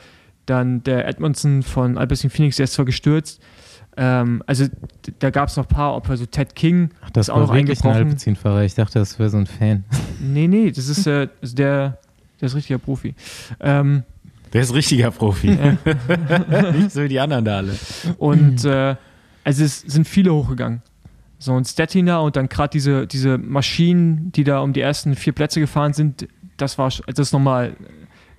Dann 0.46 0.82
der 0.84 1.08
Edmondson 1.08 1.62
von 1.62 1.98
Alpecin 1.98 2.30
Phoenix, 2.30 2.56
der 2.56 2.64
ist 2.64 2.74
zwar 2.74 2.84
gestürzt. 2.84 3.40
Ähm, 3.96 4.42
also 4.46 4.66
da 5.18 5.30
gab 5.30 5.48
es 5.48 5.56
noch 5.56 5.64
ein 5.64 5.74
paar 5.74 5.94
Opfer, 5.94 6.16
so 6.16 6.26
Ted 6.26 6.54
King. 6.54 6.90
Ach, 7.02 7.10
das 7.10 7.26
ist 7.26 7.30
auch 7.30 7.36
war 7.36 7.46
noch 7.46 7.54
wirklich 7.54 7.80
ein 7.80 7.88
eingebrochen. 7.88 8.08
Alpecin-Fahrer. 8.08 8.62
Ich 8.62 8.74
dachte, 8.74 8.98
das 8.98 9.18
wäre 9.18 9.30
so 9.30 9.38
ein 9.38 9.46
Fan. 9.46 9.84
Nee, 10.20 10.46
nee, 10.48 10.70
das 10.70 10.88
ist, 10.88 11.06
äh, 11.06 11.28
der, 11.42 11.98
der 12.40 12.46
ist 12.46 12.54
richtiger 12.54 12.78
Profi. 12.78 13.14
Ähm, 13.58 14.04
Der 14.56 14.62
ist 14.62 14.72
richtiger 14.72 15.10
Profi. 15.10 15.48
Nicht 16.72 16.90
so 16.90 17.02
wie 17.02 17.08
die 17.08 17.20
anderen 17.20 17.44
da 17.44 17.58
alle. 17.58 17.78
Und 18.16 18.64
äh, 18.64 18.96
also 19.44 19.62
es 19.62 19.82
sind 19.82 20.08
viele 20.08 20.32
hochgegangen. 20.32 20.80
So 21.38 21.52
ein 21.52 21.66
Stettiner 21.66 22.22
und 22.22 22.36
dann 22.36 22.48
gerade 22.48 22.70
diese, 22.70 23.06
diese 23.06 23.36
Maschinen, 23.36 24.32
die 24.32 24.44
da 24.44 24.60
um 24.60 24.72
die 24.72 24.80
ersten 24.80 25.14
vier 25.14 25.34
Plätze 25.34 25.60
gefahren 25.60 25.92
sind, 25.92 26.26
das 26.56 26.78
war 26.78 26.88
das 26.88 27.18
ist 27.18 27.32
normal. 27.32 27.76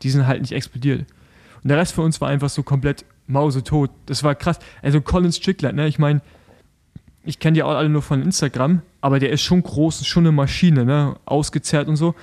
Die 0.01 0.09
sind 0.09 0.25
halt 0.25 0.41
nicht 0.41 0.53
explodiert. 0.53 1.05
Und 1.61 1.69
der 1.69 1.77
Rest 1.77 1.93
für 1.93 2.01
uns 2.01 2.19
war 2.19 2.29
einfach 2.29 2.49
so 2.49 2.63
komplett 2.63 3.05
mausetot. 3.27 3.91
Das 4.07 4.23
war 4.23 4.33
krass. 4.33 4.57
Also 4.81 5.01
Colin 5.01 5.31
Strickland, 5.31 5.75
ne? 5.75 5.87
Ich 5.87 5.99
meine, 5.99 6.21
ich 7.25 7.37
kenne 7.37 7.53
die 7.53 7.61
auch 7.61 7.75
alle 7.75 7.89
nur 7.89 8.01
von 8.01 8.23
Instagram, 8.23 8.81
aber 9.01 9.19
der 9.19 9.29
ist 9.29 9.43
schon 9.43 9.61
groß, 9.61 10.01
ist 10.01 10.07
schon 10.07 10.23
eine 10.23 10.31
Maschine, 10.31 10.83
ne? 10.83 11.15
Ausgezerrt 11.25 11.87
und 11.87 11.95
so. 11.95 12.15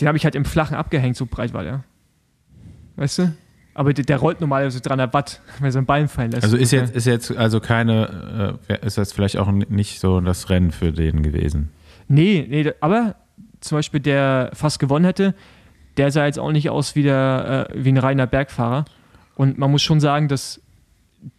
Den 0.00 0.08
habe 0.08 0.18
ich 0.18 0.24
halt 0.24 0.34
im 0.34 0.44
Flachen 0.44 0.74
abgehängt, 0.74 1.16
so 1.16 1.26
breit 1.26 1.52
war 1.52 1.62
der. 1.62 1.84
Weißt 2.96 3.18
du? 3.18 3.34
Aber 3.74 3.92
der, 3.92 4.04
der 4.04 4.18
rollt 4.18 4.40
normalerweise 4.40 4.80
300 4.80 5.12
Watt, 5.12 5.40
wenn 5.58 5.66
er 5.66 5.72
sein 5.72 5.86
Bein 5.86 6.08
fallen 6.08 6.30
lässt. 6.30 6.44
Also 6.44 6.56
ist 6.56 6.70
jetzt, 6.70 6.94
ist 6.94 7.06
jetzt 7.06 7.36
also 7.36 7.60
keine, 7.60 8.58
äh, 8.68 8.86
ist 8.86 8.98
das 8.98 9.12
vielleicht 9.12 9.36
auch 9.36 9.50
nicht 9.50 10.00
so 10.00 10.20
das 10.20 10.48
Rennen 10.48 10.70
für 10.70 10.92
den 10.92 11.22
gewesen? 11.22 11.70
Nee, 12.06 12.46
nee, 12.48 12.72
aber 12.80 13.16
zum 13.60 13.78
Beispiel 13.78 14.00
der 14.00 14.50
fast 14.52 14.78
gewonnen 14.78 15.04
hätte, 15.04 15.34
der 15.96 16.10
sah 16.10 16.26
jetzt 16.26 16.38
auch 16.38 16.52
nicht 16.52 16.70
aus 16.70 16.94
wie, 16.94 17.02
der, 17.02 17.68
äh, 17.70 17.84
wie 17.84 17.90
ein 17.90 17.98
reiner 17.98 18.26
Bergfahrer. 18.26 18.84
Und 19.36 19.58
man 19.58 19.70
muss 19.70 19.82
schon 19.82 20.00
sagen, 20.00 20.28
dass 20.28 20.60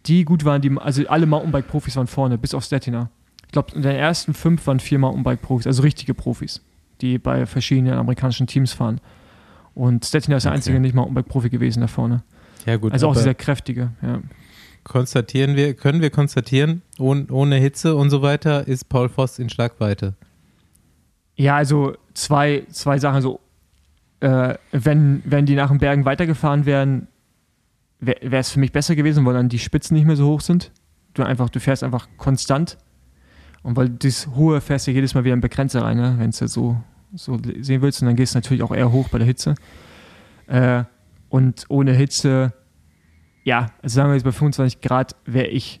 die 0.06 0.24
gut 0.24 0.44
waren, 0.44 0.60
die, 0.60 0.76
also 0.76 1.06
alle 1.08 1.26
Mountainbike-Profis 1.26 1.96
waren 1.96 2.06
vorne, 2.06 2.38
bis 2.38 2.54
auf 2.54 2.64
Stettiner. 2.64 3.10
Ich 3.46 3.52
glaube, 3.52 3.72
in 3.74 3.82
den 3.82 3.96
ersten 3.96 4.34
fünf 4.34 4.66
waren 4.66 4.80
vier 4.80 4.98
Mountainbike-Profis, 4.98 5.66
also 5.66 5.82
richtige 5.82 6.14
Profis, 6.14 6.62
die 7.00 7.18
bei 7.18 7.46
verschiedenen 7.46 7.94
amerikanischen 7.94 8.46
Teams 8.46 8.72
fahren. 8.72 9.00
Und 9.76 10.06
Stettiner 10.06 10.38
ist 10.38 10.44
der 10.44 10.52
Okay. 10.52 10.56
einzige 10.56 10.80
nicht 10.80 10.94
Mountainbike-Profi 10.94 11.50
gewesen 11.50 11.82
da 11.82 11.86
vorne. 11.86 12.22
Ja, 12.64 12.76
gut. 12.76 12.92
Also 12.92 13.08
auch 13.08 13.14
sehr 13.14 13.34
kräftige, 13.34 13.92
ja. 14.00 14.20
konstatieren 14.84 15.54
wir, 15.54 15.74
können 15.74 16.00
wir 16.00 16.08
konstatieren, 16.08 16.80
ohne, 16.98 17.26
ohne 17.30 17.56
Hitze 17.56 17.94
und 17.94 18.08
so 18.08 18.22
weiter 18.22 18.66
ist 18.66 18.88
Paul 18.88 19.10
Voss 19.10 19.38
in 19.38 19.50
Schlagweite. 19.50 20.14
Ja, 21.36 21.56
also 21.56 21.94
zwei, 22.14 22.64
zwei 22.70 22.98
Sachen. 22.98 23.20
So, 23.20 23.38
äh, 24.20 24.54
wenn, 24.72 25.22
wenn 25.26 25.44
die 25.44 25.54
nach 25.54 25.68
den 25.68 25.78
Bergen 25.78 26.06
weitergefahren 26.06 26.64
wären, 26.64 27.08
wäre 28.00 28.36
es 28.36 28.50
für 28.50 28.60
mich 28.60 28.72
besser 28.72 28.96
gewesen, 28.96 29.26
weil 29.26 29.34
dann 29.34 29.50
die 29.50 29.58
Spitzen 29.58 29.94
nicht 29.94 30.06
mehr 30.06 30.16
so 30.16 30.26
hoch 30.28 30.40
sind. 30.40 30.72
Du 31.12 31.22
einfach, 31.22 31.50
du 31.50 31.60
fährst 31.60 31.84
einfach 31.84 32.08
konstant. 32.16 32.78
Und 33.62 33.76
weil 33.76 33.90
das 33.90 34.28
hohe 34.28 34.62
fährst 34.62 34.86
du 34.86 34.90
jedes 34.90 35.14
Mal 35.14 35.24
wieder 35.24 35.34
in 35.34 35.42
Begrenzer 35.42 35.82
rein, 35.82 35.98
ne? 35.98 36.14
wenn 36.18 36.30
es 36.30 36.40
ja 36.40 36.48
so 36.48 36.80
so 37.16 37.38
sehen 37.60 37.82
willst. 37.82 38.02
Und 38.02 38.06
dann 38.06 38.16
gehst 38.16 38.34
du 38.34 38.38
natürlich 38.38 38.62
auch 38.62 38.74
eher 38.74 38.92
hoch 38.92 39.08
bei 39.08 39.18
der 39.18 39.26
Hitze. 39.26 39.54
Äh, 40.46 40.84
und 41.28 41.64
ohne 41.68 41.92
Hitze, 41.92 42.52
ja, 43.44 43.72
also 43.82 43.94
sagen 43.96 44.10
wir 44.10 44.14
jetzt 44.14 44.24
bei 44.24 44.32
25 44.32 44.80
Grad, 44.80 45.16
wäre 45.24 45.48
ich 45.48 45.80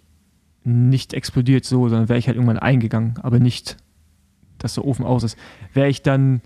nicht 0.64 1.14
explodiert 1.14 1.64
so, 1.64 1.88
sondern 1.88 2.08
wäre 2.08 2.18
ich 2.18 2.26
halt 2.26 2.36
irgendwann 2.36 2.58
eingegangen, 2.58 3.14
aber 3.22 3.38
nicht, 3.38 3.76
dass 4.58 4.74
der 4.74 4.84
Ofen 4.84 5.04
aus 5.04 5.22
ist. 5.22 5.38
Wäre 5.72 5.88
ich 5.88 6.02
dann 6.02 6.42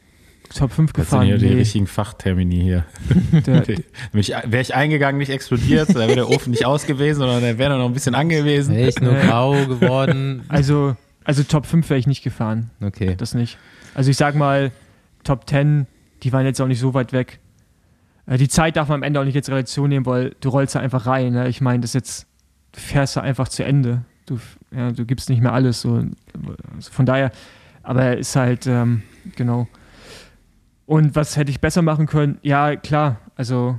Top 0.54 0.72
5 0.72 0.92
Das 0.92 1.10
sind 1.10 1.20
gefahren, 1.20 1.28
ja 1.28 1.36
die 1.36 1.46
nee, 1.46 1.54
richtigen 1.54 1.86
Fachtermini 1.86 2.60
hier. 2.60 2.84
Wäre 4.12 4.60
ich 4.60 4.74
eingegangen, 4.74 5.18
nicht 5.18 5.30
explodiert, 5.30 5.90
dann 5.90 6.08
wäre 6.08 6.16
der 6.16 6.28
Ofen 6.28 6.50
nicht 6.50 6.66
aus 6.66 6.86
gewesen, 6.86 7.20
sondern 7.20 7.40
der 7.40 7.56
wäre 7.56 7.78
noch 7.78 7.86
ein 7.86 7.92
bisschen 7.92 8.16
angewesen. 8.16 8.74
Wäre 8.74 8.88
ich 8.88 9.00
nur 9.00 9.14
grau 9.14 9.52
geworden. 9.66 10.42
also, 10.48 10.96
also 11.24 11.44
Top 11.44 11.66
5 11.66 11.88
wäre 11.88 12.00
ich 12.00 12.08
nicht 12.08 12.24
gefahren. 12.24 12.70
Okay. 12.82 13.14
Das 13.16 13.34
nicht. 13.34 13.58
Also 13.94 14.10
ich 14.10 14.16
sag 14.16 14.34
mal, 14.34 14.72
Top 15.24 15.48
10, 15.48 15.86
die 16.22 16.32
waren 16.32 16.44
jetzt 16.44 16.60
auch 16.60 16.66
nicht 16.66 16.80
so 16.80 16.94
weit 16.94 17.12
weg. 17.12 17.40
Äh, 18.26 18.38
Die 18.38 18.48
Zeit 18.48 18.76
darf 18.76 18.88
man 18.88 18.96
am 18.96 19.02
Ende 19.02 19.20
auch 19.20 19.24
nicht 19.24 19.34
jetzt 19.34 19.50
Relation 19.50 19.88
nehmen, 19.88 20.06
weil 20.06 20.34
du 20.40 20.48
rollst 20.48 20.74
da 20.74 20.80
einfach 20.80 21.06
rein. 21.06 21.32
Ne? 21.32 21.48
Ich 21.48 21.60
meine, 21.60 21.80
das 21.80 21.92
jetzt, 21.92 22.26
du 22.72 22.80
fährst 22.80 23.16
da 23.16 23.20
einfach 23.20 23.48
zu 23.48 23.64
Ende. 23.64 24.04
Du, 24.26 24.38
ja, 24.70 24.92
du 24.92 25.04
gibst 25.04 25.28
nicht 25.28 25.42
mehr 25.42 25.52
alles. 25.52 25.80
So. 25.80 26.04
Also 26.74 26.90
von 26.90 27.06
daher, 27.06 27.32
aber 27.82 28.16
ist 28.16 28.36
halt, 28.36 28.66
ähm, 28.66 29.02
genau. 29.36 29.66
Und 30.86 31.14
was 31.14 31.36
hätte 31.36 31.50
ich 31.50 31.60
besser 31.60 31.82
machen 31.82 32.06
können? 32.06 32.38
Ja, 32.42 32.76
klar, 32.76 33.18
also 33.36 33.78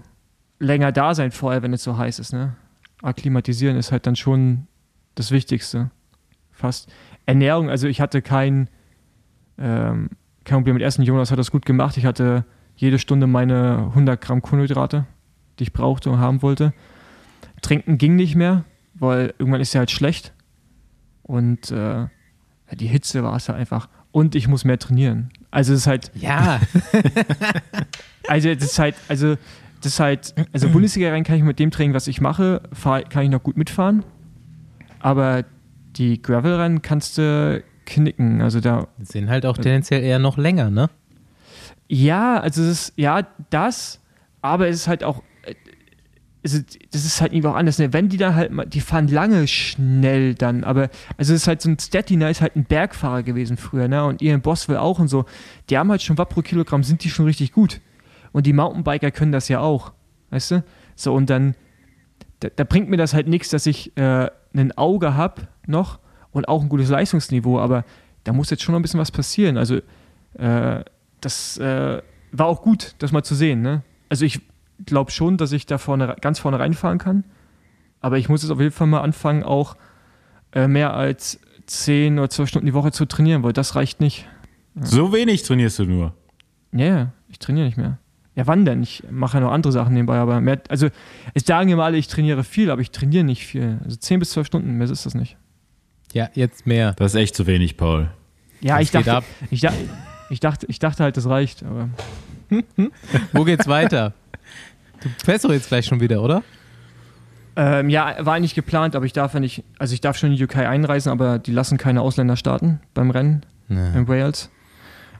länger 0.59 0.91
da 0.91 1.13
sein 1.13 1.31
vorher, 1.31 1.61
wenn 1.61 1.73
es 1.73 1.83
so 1.83 1.97
heiß 1.97 2.19
ist. 2.19 2.33
Ne? 2.33 2.55
Akklimatisieren 3.01 3.77
ist 3.77 3.91
halt 3.91 4.07
dann 4.07 4.15
schon 4.15 4.67
das 5.15 5.31
Wichtigste. 5.31 5.91
Fast. 6.51 6.91
Ernährung, 7.25 7.69
also 7.69 7.87
ich 7.87 7.99
hatte 8.01 8.21
kein, 8.21 8.69
ähm, 9.57 10.09
kein 10.43 10.59
Problem 10.59 10.75
mit 10.75 10.83
Essen. 10.83 11.03
Jonas 11.03 11.31
hat 11.31 11.39
das 11.39 11.51
gut 11.51 11.65
gemacht. 11.65 11.97
Ich 11.97 12.05
hatte 12.05 12.45
jede 12.75 12.99
Stunde 12.99 13.27
meine 13.27 13.87
100 13.89 14.19
Gramm 14.19 14.41
Kohlenhydrate, 14.41 15.05
die 15.59 15.63
ich 15.63 15.73
brauchte 15.73 16.09
und 16.09 16.19
haben 16.19 16.41
wollte. 16.41 16.73
Trinken 17.61 17.97
ging 17.97 18.15
nicht 18.15 18.35
mehr, 18.35 18.65
weil 18.95 19.33
irgendwann 19.37 19.61
ist 19.61 19.73
ja 19.73 19.79
halt 19.79 19.91
schlecht. 19.91 20.33
Und 21.23 21.71
äh, 21.71 22.07
die 22.73 22.87
Hitze 22.87 23.23
war 23.23 23.35
es 23.35 23.49
halt 23.49 23.59
einfach. 23.59 23.87
Und 24.11 24.35
ich 24.35 24.47
muss 24.47 24.65
mehr 24.65 24.79
trainieren. 24.79 25.29
Also 25.51 25.73
es 25.73 25.81
ist 25.81 25.87
halt, 25.87 26.11
Ja, 26.15 26.59
also 28.27 28.53
das 28.53 28.63
ist 28.63 28.79
halt, 28.79 28.95
also 29.07 29.35
das 29.81 29.93
ist 29.93 29.99
halt, 29.99 30.35
also 30.53 30.69
Bundesliga 30.69 31.09
rein 31.09 31.23
kann 31.23 31.37
ich 31.37 31.43
mit 31.43 31.59
dem 31.59 31.71
Training, 31.71 31.93
was 31.93 32.07
ich 32.07 32.21
mache, 32.21 32.61
fahr, 32.73 33.03
kann 33.03 33.23
ich 33.23 33.29
noch 33.29 33.43
gut 33.43 33.57
mitfahren. 33.57 34.03
Aber 34.99 35.43
die 35.95 36.21
Gravel-Rennen 36.21 36.81
kannst 36.81 37.17
du 37.17 37.63
knicken. 37.85 38.41
Also 38.41 38.59
da 38.59 38.87
sind 38.99 39.29
halt 39.29 39.45
auch 39.45 39.57
tendenziell 39.57 40.03
eher 40.03 40.19
noch 40.19 40.37
länger, 40.37 40.69
ne? 40.69 40.89
Ja, 41.87 42.39
also 42.39 42.61
es 42.61 42.69
ist, 42.69 42.93
ja, 42.95 43.27
das, 43.49 43.99
aber 44.41 44.69
es 44.69 44.77
ist 44.77 44.87
halt 44.87 45.03
auch, 45.03 45.21
ist, 46.43 46.79
das 46.91 47.05
ist 47.05 47.21
halt 47.21 47.33
irgendwie 47.33 47.49
auch 47.49 47.55
anders. 47.55 47.77
Ne? 47.79 47.93
Wenn 47.93 48.09
die 48.09 48.17
da 48.17 48.33
halt 48.33 48.51
mal, 48.51 48.65
die 48.65 48.81
fahren 48.81 49.07
lange 49.07 49.47
schnell 49.47 50.33
dann, 50.33 50.63
aber 50.63 50.89
also 51.17 51.33
es 51.33 51.41
ist 51.41 51.47
halt 51.47 51.61
so 51.61 51.69
ein 51.69 51.77
Stettiner 51.77 52.29
ist 52.29 52.41
halt 52.41 52.55
ein 52.55 52.65
Bergfahrer 52.65 53.23
gewesen 53.23 53.57
früher, 53.57 53.87
ne? 53.87 54.03
Und 54.05 54.21
Ian 54.21 54.41
Boswell 54.41 54.77
auch 54.77 54.99
und 54.99 55.07
so. 55.07 55.25
Die 55.69 55.77
haben 55.77 55.91
halt 55.91 56.01
schon 56.01 56.17
Watt 56.17 56.29
pro 56.29 56.41
Kilogramm, 56.41 56.83
sind 56.83 57.03
die 57.03 57.09
schon 57.09 57.25
richtig 57.25 57.51
gut. 57.51 57.81
Und 58.31 58.45
die 58.45 58.53
Mountainbiker 58.53 59.11
können 59.11 59.31
das 59.31 59.49
ja 59.49 59.59
auch, 59.59 59.91
weißt 60.31 60.51
du? 60.51 60.63
So, 60.95 61.13
und 61.13 61.29
dann, 61.29 61.55
da, 62.39 62.49
da 62.55 62.63
bringt 62.63 62.89
mir 62.89 62.97
das 62.97 63.13
halt 63.13 63.27
nichts, 63.27 63.49
dass 63.49 63.65
ich 63.65 63.95
äh, 63.97 64.29
ein 64.53 64.71
Auge 64.77 65.15
habe 65.15 65.47
noch 65.67 65.99
und 66.31 66.47
auch 66.47 66.61
ein 66.61 66.69
gutes 66.69 66.89
Leistungsniveau, 66.89 67.59
aber 67.59 67.85
da 68.23 68.33
muss 68.33 68.49
jetzt 68.49 68.63
schon 68.63 68.73
noch 68.73 68.79
ein 68.79 68.83
bisschen 68.83 68.99
was 68.99 69.11
passieren. 69.11 69.57
Also, 69.57 69.81
äh, 70.37 70.83
das 71.21 71.57
äh, 71.57 72.01
war 72.31 72.47
auch 72.47 72.61
gut, 72.61 72.95
das 72.99 73.11
mal 73.11 73.23
zu 73.23 73.35
sehen. 73.35 73.61
Ne? 73.61 73.83
Also 74.09 74.25
ich 74.25 74.41
glaube 74.85 75.11
schon, 75.11 75.37
dass 75.37 75.51
ich 75.51 75.65
da 75.65 75.77
vorne, 75.77 76.15
ganz 76.21 76.39
vorne 76.39 76.59
reinfahren 76.59 76.97
kann. 76.97 77.23
Aber 77.99 78.17
ich 78.17 78.29
muss 78.29 78.41
jetzt 78.41 78.51
auf 78.51 78.59
jeden 78.59 78.71
Fall 78.71 78.87
mal 78.87 79.01
anfangen, 79.01 79.43
auch 79.43 79.75
äh, 80.53 80.67
mehr 80.67 80.93
als 80.95 81.39
10 81.67 82.17
oder 82.17 82.29
12 82.29 82.49
Stunden 82.49 82.65
die 82.65 82.73
Woche 82.73 82.91
zu 82.91 83.05
trainieren, 83.05 83.43
weil 83.43 83.53
das 83.53 83.75
reicht 83.75 84.01
nicht. 84.01 84.27
So 84.75 85.13
wenig 85.13 85.43
trainierst 85.43 85.79
du 85.79 85.85
nur. 85.85 86.13
Ja, 86.71 86.85
ja, 86.85 87.13
ich 87.29 87.39
trainiere 87.39 87.65
nicht 87.65 87.77
mehr. 87.77 87.99
Ja, 88.35 88.47
wann 88.47 88.63
denn? 88.63 88.81
Ich 88.81 89.03
mache 89.11 89.37
ja 89.37 89.41
noch 89.41 89.51
andere 89.51 89.73
Sachen 89.73 89.93
nebenbei, 89.93 90.17
aber 90.17 90.39
mehr, 90.39 90.61
also 90.69 90.87
es 91.33 91.43
sagen 91.45 91.69
immer 91.69 91.83
alle, 91.83 91.97
ich 91.97 92.07
trainiere 92.07 92.45
viel, 92.45 92.71
aber 92.71 92.81
ich 92.81 92.91
trainiere 92.91 93.25
nicht 93.25 93.45
viel. 93.45 93.79
Also 93.83 93.97
10 93.97 94.19
bis 94.19 94.31
12 94.31 94.47
Stunden, 94.47 94.77
mehr 94.77 94.89
ist 94.89 95.05
das 95.05 95.15
nicht. 95.15 95.37
Ja, 96.13 96.29
jetzt 96.33 96.65
mehr. 96.67 96.93
Das 96.93 97.13
ist 97.13 97.19
echt 97.19 97.35
zu 97.35 97.47
wenig, 97.47 97.77
Paul. 97.77 98.09
Ja, 98.61 98.75
Das 98.77 98.83
ich 98.83 98.91
dachte, 98.91 99.13
ab. 99.13 99.23
ich, 99.49 99.61
da, 99.61 99.71
ich, 100.29 100.39
dachte, 100.39 100.65
ich 100.69 100.79
dachte 100.79 101.03
halt, 101.03 101.17
das 101.17 101.27
reicht, 101.27 101.63
aber 101.63 101.89
Wo 103.33 103.43
geht's 103.45 103.67
weiter? 103.67 104.13
Du 105.01 105.09
fährst 105.23 105.45
doch 105.45 105.51
jetzt 105.51 105.69
gleich 105.69 105.85
schon 105.85 105.99
wieder, 106.01 106.21
oder? 106.21 106.43
Ähm, 107.55 107.89
ja, 107.89 108.15
war 108.25 108.35
eigentlich 108.35 108.55
geplant, 108.55 108.95
aber 108.95 109.05
ich 109.05 109.13
darf 109.13 109.33
ja 109.33 109.39
nicht, 109.39 109.63
also 109.79 109.93
ich 109.93 110.01
darf 110.01 110.17
schon 110.17 110.31
in 110.31 110.37
die 110.37 110.43
UK 110.43 110.57
einreisen, 110.57 111.11
aber 111.11 111.39
die 111.39 111.51
lassen 111.51 111.77
keine 111.77 112.01
Ausländer 112.01 112.35
starten 112.35 112.79
beim 112.93 113.09
Rennen 113.09 113.45
Ja. 113.69 113.93
in 113.93 114.07
Wales. 114.07 114.49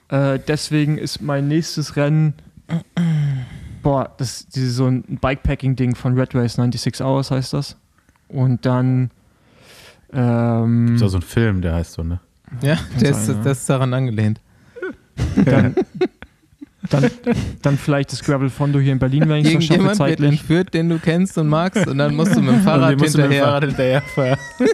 Äh, 0.10 0.40
deswegen 0.48 0.98
ist 0.98 1.22
mein 1.22 1.48
nächstes 1.48 1.96
Rennen, 1.96 2.34
boah, 3.82 4.12
das 4.18 4.42
ist 4.42 4.56
dieses- 4.56 4.76
so 4.76 4.88
ein 4.88 5.04
Bikepacking-Ding 5.04 5.96
von 5.96 6.18
Red 6.18 6.36
Race 6.36 6.54
96 6.56 7.02
Hours 7.02 7.32
heißt 7.32 7.54
das. 7.54 7.78
Und 8.28 8.66
dann, 8.66 9.10
ähm, 10.14 10.88
Das 10.92 10.96
ist 10.98 11.04
auch 11.04 11.08
so 11.10 11.18
ein 11.18 11.22
Film, 11.22 11.62
der 11.62 11.76
heißt 11.76 11.94
so, 11.94 12.04
ne? 12.04 12.20
Ja, 12.62 12.78
der 13.00 13.12
ist, 13.12 13.30
ja. 13.30 13.36
das 13.44 13.60
ist 13.60 13.70
daran 13.70 13.94
angelehnt. 13.94 14.42
dann, 15.46 15.76
dann, 16.90 17.10
dann 17.62 17.78
vielleicht 17.78 18.12
das 18.12 18.22
Gravel 18.24 18.50
Fondo 18.50 18.80
hier 18.80 18.92
in 18.92 19.00
Berlin, 19.00 19.30
wenn 19.30 19.38
ich 19.38 19.48
es 19.48 19.54
noch 19.54 19.62
schaffe 19.62 19.74
Irgendjemand 19.74 20.00
wird 20.00 20.10
zeitlich. 20.10 20.32
entführt, 20.42 20.74
den 20.74 20.90
du 20.90 21.00
kennst 21.00 21.38
und 21.38 21.48
magst 21.48 21.88
und 21.88 21.98
dann 21.98 22.14
musst 22.16 22.36
du 22.36 22.42
mit 22.42 22.56
dem 22.56 22.62
Fahrrad 22.62 23.00
musst 23.00 23.16
du 23.16 23.20
mit 23.22 23.26
dem 23.28 23.32
hinterher. 23.32 23.46
Fahrrad 23.46 23.64
hinterherfahren. 23.66 24.38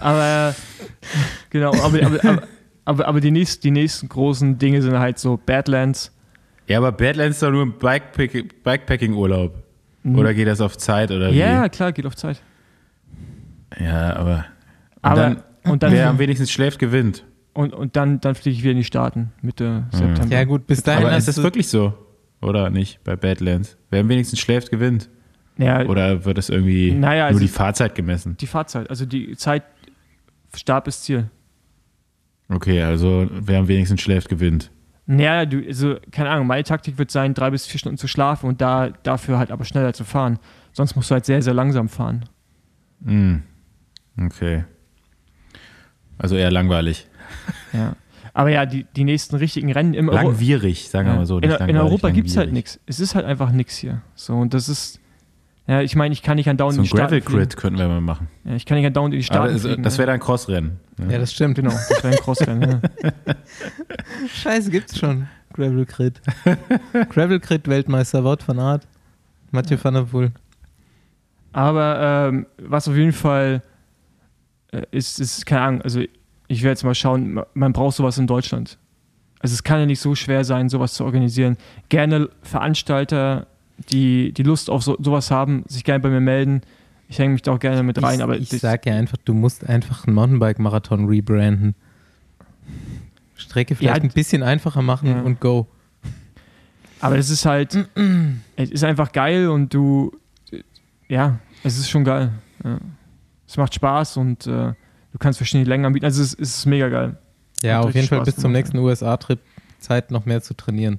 Aber 0.00 0.54
genau, 1.50 1.72
aber, 1.74 2.02
aber, 2.04 2.24
aber, 2.24 2.42
aber, 2.84 3.08
aber 3.08 3.20
die, 3.20 3.30
nächsten, 3.30 3.62
die 3.62 3.70
nächsten 3.70 4.08
großen 4.08 4.58
Dinge 4.58 4.82
sind 4.82 4.98
halt 4.98 5.18
so 5.18 5.38
Badlands. 5.44 6.12
Ja, 6.66 6.78
aber 6.78 6.92
Badlands 6.92 7.36
ist 7.36 7.42
doch 7.42 7.50
nur 7.50 7.64
ein 7.66 7.74
Bikepack- 7.78 8.50
Bikepacking-Urlaub. 8.64 9.54
Oder 10.14 10.32
geht 10.32 10.48
das 10.48 10.60
auf 10.60 10.78
Zeit 10.78 11.10
oder 11.10 11.32
wie? 11.32 11.36
Ja, 11.38 11.68
klar, 11.68 11.92
geht 11.92 12.06
auf 12.06 12.16
Zeit. 12.16 12.40
Ja, 13.80 14.16
aber. 14.16 14.44
Und 14.96 15.04
Aber 15.04 15.20
dann, 15.20 15.42
und 15.64 15.82
dann, 15.82 15.92
wer 15.92 16.08
am 16.08 16.18
wenigsten 16.18 16.46
schläft, 16.46 16.78
gewinnt. 16.78 17.24
und, 17.54 17.72
und 17.72 17.96
dann, 17.96 18.20
dann 18.20 18.34
fliege 18.34 18.56
ich 18.56 18.62
wieder 18.62 18.72
in 18.72 18.78
die 18.78 18.84
Staaten 18.84 19.32
Mitte 19.42 19.86
September. 19.92 20.34
Ja, 20.34 20.44
gut, 20.44 20.66
bis 20.66 20.82
dahin 20.82 21.06
Aber 21.06 21.16
ist 21.16 21.28
das 21.28 21.42
wirklich 21.42 21.68
so? 21.68 21.94
Oder 22.40 22.70
nicht 22.70 23.02
bei 23.04 23.16
Badlands? 23.16 23.76
Wer 23.90 24.00
am 24.00 24.08
wenigsten 24.08 24.36
schläft, 24.36 24.70
gewinnt. 24.70 25.08
Ja, 25.56 25.84
Oder 25.86 26.24
wird 26.24 26.38
das 26.38 26.50
irgendwie 26.50 26.92
Naja, 26.92 27.22
nur 27.24 27.26
also- 27.28 27.40
die 27.40 27.48
Fahrzeit 27.48 27.94
gemessen? 27.96 28.36
die 28.36 28.46
Fahrzeit, 28.46 28.88
also 28.90 29.04
die 29.06 29.36
Zeit, 29.36 29.64
Start 30.54 30.84
bis 30.84 31.02
Ziel. 31.02 31.30
Okay, 32.48 32.80
also 32.82 33.28
wer 33.30 33.58
am 33.58 33.68
wenigsten 33.68 33.98
schläft, 33.98 34.28
gewinnt. 34.28 34.70
Naja, 35.06 35.46
du, 35.46 35.58
also, 35.66 35.96
keine 36.10 36.30
Ahnung, 36.30 36.46
meine 36.46 36.62
Taktik 36.64 36.96
wird 36.98 37.10
sein, 37.10 37.34
drei 37.34 37.50
bis 37.50 37.66
vier 37.66 37.78
Stunden 37.78 37.98
zu 37.98 38.08
schlafen 38.08 38.46
und 38.46 38.60
da, 38.60 38.90
dafür 39.02 39.38
halt 39.38 39.50
aber 39.50 39.64
schneller 39.64 39.92
zu 39.92 40.04
fahren. 40.04 40.38
Sonst 40.72 40.94
musst 40.96 41.10
du 41.10 41.14
halt 41.14 41.24
sehr, 41.24 41.42
sehr 41.42 41.54
langsam 41.54 41.88
fahren. 41.88 42.24
Hm. 43.04 43.42
Okay. 44.20 44.64
Also 46.18 46.36
eher 46.36 46.50
langweilig. 46.50 47.06
Ja. 47.72 47.94
Aber 48.34 48.50
ja, 48.50 48.66
die, 48.66 48.84
die 48.96 49.04
nächsten 49.04 49.36
richtigen 49.36 49.72
Rennen 49.72 49.94
im 49.94 50.08
Euro 50.08 50.28
Langwierig, 50.30 50.88
sagen 50.88 51.08
wir 51.08 51.16
mal 51.16 51.26
so. 51.26 51.38
in, 51.38 51.50
in 51.50 51.76
Europa 51.76 52.10
gibt 52.10 52.28
es 52.28 52.36
halt 52.36 52.52
nichts. 52.52 52.78
Es 52.86 53.00
ist 53.00 53.14
halt 53.14 53.26
einfach 53.26 53.50
nichts 53.50 53.76
hier. 53.76 54.02
So, 54.14 54.34
und 54.34 54.54
das 54.54 54.68
ist, 54.68 55.00
ja, 55.66 55.80
ich 55.82 55.96
meine, 55.96 56.12
ich 56.12 56.22
kann 56.22 56.36
nicht 56.36 56.48
andauernd 56.48 56.74
So 56.76 56.80
in 56.80 56.82
ein 56.82 56.84
die 56.84 56.96
Staaten 56.96 57.20
Gravel. 57.20 57.40
Crit 57.46 57.56
könnten 57.56 57.78
wir 57.78 57.88
mal 57.88 58.00
machen. 58.00 58.28
Ja, 58.44 58.54
ich 58.54 58.64
kann 58.64 58.76
nicht 58.78 58.86
andauernd 58.86 59.14
in 59.14 59.20
die 59.20 59.24
Staaten 59.24 59.42
Aber 59.42 59.52
das, 59.52 59.62
fliegen. 59.62 59.82
das 59.82 59.98
wäre 59.98 60.06
dann 60.06 60.20
Crossrennen. 60.20 60.78
ne? 60.98 61.12
Ja, 61.12 61.18
das 61.18 61.32
stimmt. 61.32 61.56
Genau, 61.56 61.70
das 61.70 61.90
wäre 62.02 62.08
ein 62.14 62.20
Crossrennen. 62.20 62.80
ja. 63.04 63.12
Scheiße, 64.34 64.70
gibt's 64.70 64.98
schon. 64.98 65.26
Gravel 65.52 65.86
Crit. 65.86 66.20
Gravel 67.10 67.40
Crit 67.40 67.66
Weltmeister 67.68 68.22
Wout 68.22 68.38
van 68.46 68.58
Aert. 68.60 68.86
Mathieu 69.50 69.78
van 69.82 69.94
der 69.94 70.02
Poel. 70.02 70.30
Aber 71.52 72.28
ähm, 72.28 72.46
was 72.62 72.86
auf 72.86 72.94
jeden 72.94 73.12
Fall 73.12 73.62
ist, 74.90 75.20
ist, 75.20 75.46
keine 75.46 75.60
Ahnung, 75.62 75.82
also 75.82 76.00
ich 76.48 76.62
werde 76.62 76.70
jetzt 76.72 76.84
mal 76.84 76.94
schauen, 76.94 77.34
ma- 77.34 77.46
man 77.54 77.72
braucht 77.72 77.96
sowas 77.96 78.18
in 78.18 78.26
Deutschland. 78.26 78.78
Also 79.40 79.54
es 79.54 79.62
kann 79.62 79.78
ja 79.80 79.86
nicht 79.86 80.00
so 80.00 80.14
schwer 80.14 80.44
sein, 80.44 80.68
sowas 80.68 80.94
zu 80.94 81.04
organisieren. 81.04 81.56
Gerne 81.88 82.28
Veranstalter, 82.42 83.46
die 83.92 84.32
die 84.32 84.42
Lust 84.42 84.68
auf 84.70 84.82
so, 84.82 84.96
sowas 85.00 85.30
haben, 85.30 85.64
sich 85.68 85.84
gerne 85.84 86.00
bei 86.00 86.08
mir 86.10 86.20
melden. 86.20 86.62
Ich 87.08 87.18
hänge 87.18 87.32
mich 87.34 87.42
da 87.42 87.52
auch 87.52 87.58
gerne 87.60 87.82
mit 87.82 88.02
rein, 88.02 88.16
ich, 88.16 88.22
aber 88.22 88.36
ich 88.36 88.48
das- 88.48 88.60
sag 88.60 88.84
ja 88.86 88.94
einfach, 88.94 89.16
du 89.24 89.32
musst 89.34 89.66
einfach 89.68 90.06
einen 90.06 90.14
Mountainbike-Marathon 90.14 91.06
rebranden. 91.06 91.74
Strecke 93.36 93.74
vielleicht 93.76 93.96
Ja, 93.98 94.02
ein 94.02 94.10
bisschen 94.12 94.42
einfacher 94.42 94.82
machen 94.82 95.08
ja. 95.08 95.20
und 95.22 95.40
go. 95.40 95.66
Aber 97.00 97.16
das 97.16 97.30
ist 97.30 97.46
halt, 97.46 97.88
es 98.56 98.70
ist 98.70 98.82
einfach 98.84 99.12
geil 99.12 99.48
und 99.48 99.72
du, 99.72 100.10
ja, 101.08 101.38
es 101.62 101.78
ist 101.78 101.88
schon 101.88 102.02
geil. 102.04 102.32
Ja. 102.64 102.78
Es 103.48 103.56
macht 103.56 103.74
Spaß 103.74 104.18
und 104.18 104.46
äh, 104.46 104.50
du 104.50 105.18
kannst 105.18 105.38
verschiedene 105.38 105.68
Längen 105.68 105.84
anbieten. 105.86 106.04
Also 106.04 106.22
es, 106.22 106.34
es 106.34 106.58
ist 106.58 106.66
mega 106.66 106.88
geil. 106.88 107.16
Ja, 107.62 107.78
Hat 107.78 107.84
auf 107.86 107.86
jeden 107.86 107.94
richtig 107.96 108.08
Fall 108.10 108.18
Spaß 108.18 108.34
bis 108.34 108.36
zum 108.42 108.52
nächsten 108.52 108.78
USA-Trip 108.78 109.40
Zeit 109.78 110.10
noch 110.10 110.26
mehr 110.26 110.42
zu 110.42 110.54
trainieren. 110.54 110.98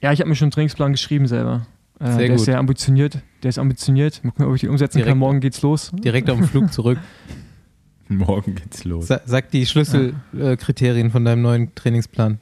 Ja, 0.00 0.12
ich 0.12 0.20
habe 0.20 0.28
mir 0.28 0.36
schon 0.36 0.46
einen 0.46 0.50
Trainingsplan 0.52 0.92
geschrieben 0.92 1.26
selber. 1.26 1.66
Äh, 1.98 2.06
Sehr 2.08 2.18
der 2.18 2.28
gut. 2.28 2.36
ist 2.36 2.44
sehr 2.44 2.58
ambitioniert. 2.58 3.18
Der 3.42 3.48
ist 3.48 3.58
ambitioniert. 3.58 4.22
Mal 4.24 4.30
gucken, 4.32 4.46
ob 4.46 4.54
ich 4.54 4.60
den 4.62 4.70
umsetzen 4.70 4.98
Direkt- 4.98 5.10
kann. 5.12 5.18
Morgen 5.18 5.40
geht's 5.40 5.62
los. 5.62 5.90
Direkt 5.94 6.28
auf 6.30 6.38
dem 6.38 6.46
Flug 6.48 6.72
zurück. 6.72 6.98
Morgen 8.08 8.54
geht's 8.56 8.84
los. 8.84 9.06
Sa 9.06 9.20
sag 9.24 9.50
die 9.50 9.64
Schlüsselkriterien 9.64 11.10
von 11.10 11.24
deinem 11.24 11.42
neuen 11.42 11.74
Trainingsplan. 11.74 12.40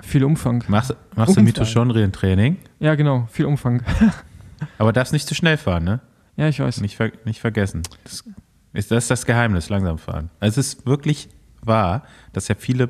Viel 0.00 0.24
Umfang. 0.24 0.64
Machst, 0.68 0.94
machst 1.14 1.28
du 1.36 1.40
Umfang. 1.40 1.44
Mitochondrien-Training, 1.44 2.56
Ja, 2.80 2.94
genau. 2.94 3.28
Viel 3.30 3.44
Umfang. 3.46 3.82
aber 4.78 4.92
darfst 4.92 5.12
nicht 5.12 5.28
zu 5.28 5.34
schnell 5.34 5.56
fahren, 5.56 5.84
ne? 5.84 6.00
Ja, 6.36 6.48
ich 6.48 6.58
weiß. 6.60 6.80
Nicht, 6.80 6.96
ver 6.96 7.12
nicht 7.24 7.40
vergessen. 7.40 7.82
Das 8.04 8.24
ist, 8.72 8.90
das 8.90 9.08
das 9.08 9.26
Geheimnis, 9.26 9.68
langsam 9.68 9.98
fahren. 9.98 10.30
Also 10.40 10.60
es 10.60 10.74
ist 10.74 10.86
wirklich 10.86 11.28
wahr, 11.62 12.04
dass 12.32 12.48
ja 12.48 12.54
viele 12.54 12.88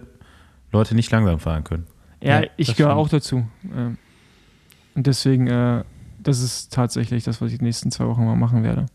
Leute 0.72 0.94
nicht 0.94 1.10
langsam 1.10 1.38
fahren 1.40 1.64
können. 1.64 1.86
Ja, 2.22 2.40
Ja, 2.42 2.48
ich 2.56 2.76
gehöre 2.76 2.96
auch 2.96 3.08
dazu. 3.08 3.46
Ähm, 3.74 3.98
Und 4.94 5.06
deswegen, 5.06 5.46
äh, 5.48 5.84
das 6.20 6.40
ist 6.40 6.72
tatsächlich 6.72 7.24
das, 7.24 7.40
was 7.40 7.50
ich 7.52 7.58
die 7.58 7.64
nächsten 7.64 7.90
zwei 7.90 8.06
Wochen 8.06 8.24
mal 8.24 8.36
machen 8.36 8.62
werde. 8.62 8.86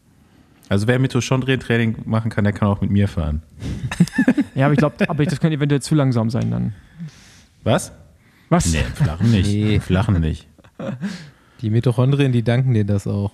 Also 0.69 0.87
wer 0.87 0.99
Mitochondrien-Training 0.99 1.99
machen 2.05 2.29
kann, 2.29 2.43
der 2.43 2.53
kann 2.53 2.67
auch 2.67 2.81
mit 2.81 2.89
mir 2.91 3.07
fahren. 3.07 3.41
Ja, 4.55 4.65
aber 4.65 4.73
ich 4.73 4.79
glaube, 4.79 5.07
aber 5.07 5.23
das 5.23 5.39
könnte 5.39 5.55
eventuell 5.57 5.81
zu 5.83 5.93
langsam 5.93 6.31
sein 6.31 6.49
dann. 6.49 6.73
Was? 7.63 7.91
Was? 8.49 8.65
Nee, 8.73 8.81
flachen 8.95 9.29
nicht. 9.29 9.47
Nee. 9.47 9.79
Flachen 9.79 10.19
nicht. 10.19 10.47
Die 11.61 11.69
Mitochondrien, 11.69 12.31
die 12.31 12.41
danken 12.41 12.73
dir 12.73 12.83
das 12.85 13.05
auch. 13.05 13.33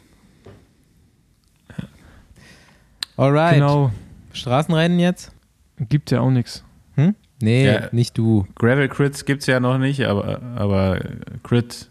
Alright. 3.17 3.55
Genau. 3.55 3.91
Straßenrennen 4.33 4.99
jetzt? 4.99 5.31
Gibt 5.79 6.11
ja 6.11 6.21
auch 6.21 6.31
nichts. 6.31 6.63
Hm? 6.95 7.15
Nee, 7.41 7.65
Ja. 7.65 7.89
nicht 7.91 8.17
du. 8.17 8.47
Gravel 8.55 8.87
Crits 8.87 9.25
gibt's 9.25 9.45
ja 9.47 9.59
noch 9.59 9.77
nicht, 9.77 10.01
aber, 10.05 10.41
aber 10.55 10.99
Crit, 11.43 11.89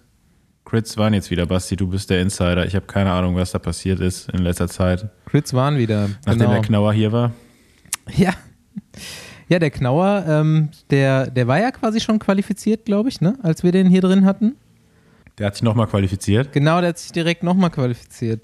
Crits 0.64 0.96
waren 0.96 1.14
jetzt 1.14 1.30
wieder. 1.30 1.46
Basti, 1.46 1.76
du 1.76 1.88
bist 1.88 2.10
der 2.10 2.20
Insider. 2.22 2.64
Ich 2.66 2.74
habe 2.74 2.86
keine 2.86 3.12
Ahnung, 3.12 3.36
was 3.36 3.52
da 3.52 3.58
passiert 3.58 4.00
ist 4.00 4.30
in 4.30 4.40
letzter 4.42 4.68
Zeit, 4.68 5.08
Crits 5.26 5.52
waren 5.52 5.76
wieder. 5.78 6.08
nachdem 6.24 6.40
genau. 6.40 6.52
der 6.52 6.62
Knauer 6.62 6.92
hier 6.92 7.12
war. 7.12 7.32
Ja. 8.16 8.32
Ja, 9.48 9.58
der 9.58 9.70
Knauer, 9.70 10.24
ähm, 10.26 10.70
der, 10.90 11.30
der 11.30 11.46
war 11.46 11.60
ja 11.60 11.70
quasi 11.72 12.00
schon 12.00 12.18
qualifiziert, 12.18 12.86
glaube 12.86 13.10
ich, 13.10 13.20
ne? 13.20 13.36
als 13.42 13.62
wir 13.62 13.70
den 13.70 13.86
hier 13.86 14.00
drin 14.00 14.24
hatten. 14.24 14.56
Der 15.38 15.48
hat 15.48 15.54
sich 15.54 15.62
nochmal 15.62 15.86
qualifiziert. 15.88 16.52
Genau, 16.52 16.80
der 16.80 16.90
hat 16.90 16.98
sich 16.98 17.12
direkt 17.12 17.42
nochmal 17.42 17.70
qualifiziert. 17.70 18.40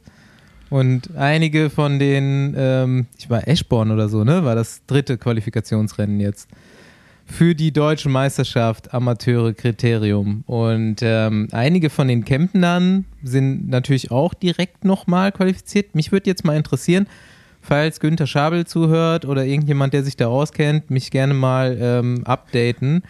Und 0.70 1.16
einige 1.16 1.70
von 1.70 1.98
den, 1.98 2.54
ähm, 2.56 3.06
ich 3.18 3.30
war 3.30 3.48
Eschborn 3.48 3.90
oder 3.90 4.08
so, 4.08 4.24
ne? 4.24 4.44
War 4.44 4.54
das 4.54 4.82
dritte 4.86 5.16
Qualifikationsrennen 5.16 6.20
jetzt. 6.20 6.48
Für 7.24 7.54
die 7.54 7.72
deutsche 7.72 8.08
Meisterschaft 8.08 8.94
Amateure 8.94 9.52
Kriterium. 9.52 10.44
Und 10.46 10.96
ähm, 11.02 11.48
einige 11.52 11.90
von 11.90 12.08
den 12.08 12.24
Kempnern 12.24 13.04
sind 13.22 13.68
natürlich 13.68 14.10
auch 14.10 14.34
direkt 14.34 14.84
nochmal 14.84 15.32
qualifiziert. 15.32 15.94
Mich 15.94 16.10
würde 16.10 16.30
jetzt 16.30 16.44
mal 16.44 16.56
interessieren, 16.56 17.06
falls 17.60 18.00
Günther 18.00 18.26
Schabel 18.26 18.66
zuhört 18.66 19.26
oder 19.26 19.44
irgendjemand, 19.44 19.92
der 19.92 20.04
sich 20.04 20.16
da 20.16 20.28
auskennt, 20.28 20.90
mich 20.90 21.10
gerne 21.10 21.34
mal 21.34 21.76
ähm, 21.80 22.22
updaten. 22.24 23.02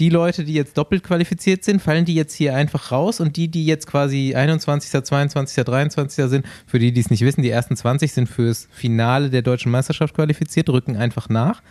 Die 0.00 0.08
Leute, 0.08 0.44
die 0.44 0.54
jetzt 0.54 0.78
doppelt 0.78 1.04
qualifiziert 1.04 1.62
sind, 1.62 1.82
fallen 1.82 2.06
die 2.06 2.14
jetzt 2.14 2.32
hier 2.32 2.54
einfach 2.54 2.90
raus 2.90 3.20
und 3.20 3.36
die, 3.36 3.48
die 3.48 3.66
jetzt 3.66 3.86
quasi 3.86 4.34
21., 4.34 5.04
22., 5.04 5.62
23. 5.62 6.24
sind, 6.24 6.46
für 6.66 6.78
die, 6.78 6.90
die 6.90 7.02
es 7.02 7.10
nicht 7.10 7.20
wissen, 7.20 7.42
die 7.42 7.50
ersten 7.50 7.76
20 7.76 8.10
sind 8.10 8.26
fürs 8.26 8.66
Finale 8.72 9.28
der 9.28 9.42
deutschen 9.42 9.70
Meisterschaft 9.70 10.14
qualifiziert, 10.14 10.70
rücken 10.70 10.96
einfach 10.96 11.28
nach. 11.28 11.62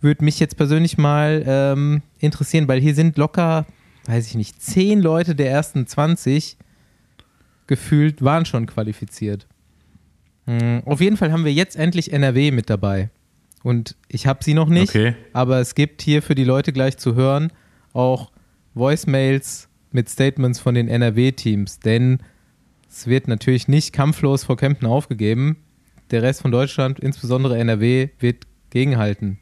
Würde 0.00 0.24
mich 0.24 0.40
jetzt 0.40 0.56
persönlich 0.56 0.98
mal 0.98 1.44
ähm, 1.46 2.02
interessieren, 2.18 2.66
weil 2.66 2.80
hier 2.80 2.96
sind 2.96 3.16
locker, 3.16 3.64
weiß 4.06 4.26
ich 4.26 4.34
nicht, 4.34 4.60
10 4.60 5.00
Leute 5.00 5.36
der 5.36 5.48
ersten 5.48 5.86
20 5.86 6.56
gefühlt 7.68 8.22
waren 8.22 8.44
schon 8.44 8.66
qualifiziert. 8.66 9.46
Hm, 10.46 10.82
Auf 10.84 11.00
jeden 11.00 11.16
Fall 11.16 11.30
haben 11.30 11.44
wir 11.44 11.52
jetzt 11.52 11.76
endlich 11.76 12.12
NRW 12.12 12.50
mit 12.50 12.68
dabei. 12.68 13.10
Und 13.62 13.96
ich 14.08 14.26
habe 14.26 14.42
sie 14.42 14.54
noch 14.54 14.68
nicht, 14.68 14.90
Okay. 14.90 15.14
aber 15.32 15.60
es 15.60 15.74
gibt 15.74 16.02
hier 16.02 16.22
für 16.22 16.34
die 16.34 16.44
Leute 16.44 16.72
gleich 16.72 16.96
zu 16.96 17.14
hören 17.14 17.52
auch 17.92 18.30
Voicemails 18.74 19.68
mit 19.90 20.08
Statements 20.08 20.58
von 20.58 20.74
den 20.74 20.88
NRW-Teams, 20.88 21.80
denn 21.80 22.20
es 22.88 23.06
wird 23.06 23.28
natürlich 23.28 23.68
nicht 23.68 23.92
kampflos 23.92 24.44
vor 24.44 24.56
Kempten 24.56 24.86
aufgegeben. 24.86 25.56
Der 26.10 26.22
Rest 26.22 26.42
von 26.42 26.50
Deutschland, 26.52 27.00
insbesondere 27.00 27.58
NRW, 27.58 28.08
wird 28.18 28.44
gegenhalten. 28.70 29.38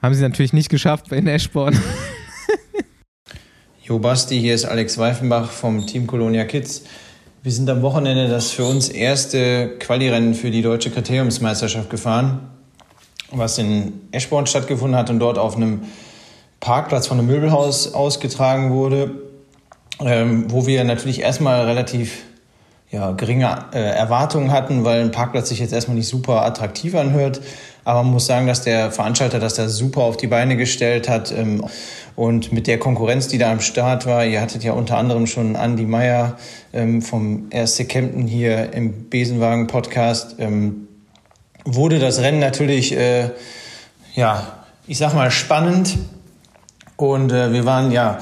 Haben 0.00 0.14
sie 0.14 0.22
natürlich 0.22 0.52
nicht 0.52 0.68
geschafft 0.68 1.08
bei 1.10 1.18
Eschborn. 1.18 1.78
Jo 3.82 3.98
Basti, 3.98 4.38
hier 4.38 4.54
ist 4.54 4.66
Alex 4.66 4.98
Weifenbach 4.98 5.50
vom 5.50 5.86
Team 5.86 6.06
Colonia 6.06 6.44
Kids. 6.44 6.84
Wir 7.42 7.50
sind 7.52 7.70
am 7.70 7.80
Wochenende 7.80 8.28
das 8.28 8.50
für 8.50 8.66
uns 8.66 8.90
erste 8.90 9.78
Quali-Rennen 9.78 10.34
für 10.34 10.50
die 10.50 10.60
deutsche 10.60 10.90
Kriteriumsmeisterschaft 10.90 11.88
gefahren, 11.88 12.50
was 13.30 13.58
in 13.58 14.00
Eschborn 14.12 14.46
stattgefunden 14.46 14.98
hat 14.98 15.10
und 15.10 15.18
dort 15.18 15.38
auf 15.38 15.56
einem 15.56 15.82
Parkplatz 16.60 17.06
von 17.06 17.18
einem 17.18 17.28
Möbelhaus 17.28 17.94
ausgetragen 17.94 18.72
wurde, 18.72 19.10
ähm, 20.00 20.50
wo 20.50 20.66
wir 20.66 20.84
natürlich 20.84 21.20
erstmal 21.20 21.64
relativ 21.66 22.24
ja, 22.90 23.12
geringe 23.12 23.66
äh, 23.72 23.78
Erwartungen 23.78 24.50
hatten, 24.50 24.84
weil 24.84 25.02
ein 25.02 25.10
Parkplatz 25.10 25.50
sich 25.50 25.58
jetzt 25.58 25.72
erstmal 25.72 25.96
nicht 25.96 26.08
super 26.08 26.44
attraktiv 26.44 26.94
anhört. 26.94 27.40
Aber 27.84 28.02
man 28.02 28.12
muss 28.12 28.26
sagen, 28.26 28.46
dass 28.46 28.62
der 28.62 28.90
Veranstalter 28.90 29.38
das 29.38 29.54
da 29.54 29.68
super 29.68 30.02
auf 30.02 30.16
die 30.16 30.26
Beine 30.26 30.56
gestellt 30.56 31.08
hat. 31.08 31.30
Ähm, 31.32 31.64
und 32.16 32.52
mit 32.52 32.66
der 32.66 32.78
Konkurrenz, 32.78 33.28
die 33.28 33.38
da 33.38 33.52
am 33.52 33.60
Start 33.60 34.06
war, 34.06 34.24
ihr 34.24 34.40
hattet 34.40 34.64
ja 34.64 34.72
unter 34.72 34.96
anderem 34.96 35.26
schon 35.26 35.54
Andy 35.54 35.84
Meyer 35.84 36.36
ähm, 36.72 37.02
vom 37.02 37.48
RSC 37.54 37.84
Kempten 37.84 38.26
hier 38.26 38.72
im 38.72 39.08
Besenwagen-Podcast, 39.10 40.36
ähm, 40.38 40.87
wurde 41.74 41.98
das 41.98 42.20
Rennen 42.20 42.40
natürlich, 42.40 42.96
äh, 42.96 43.30
ja, 44.14 44.42
ich 44.86 44.98
sag 44.98 45.14
mal, 45.14 45.30
spannend. 45.30 45.98
Und 46.96 47.30
äh, 47.30 47.52
wir 47.52 47.64
waren 47.64 47.92
ja 47.92 48.18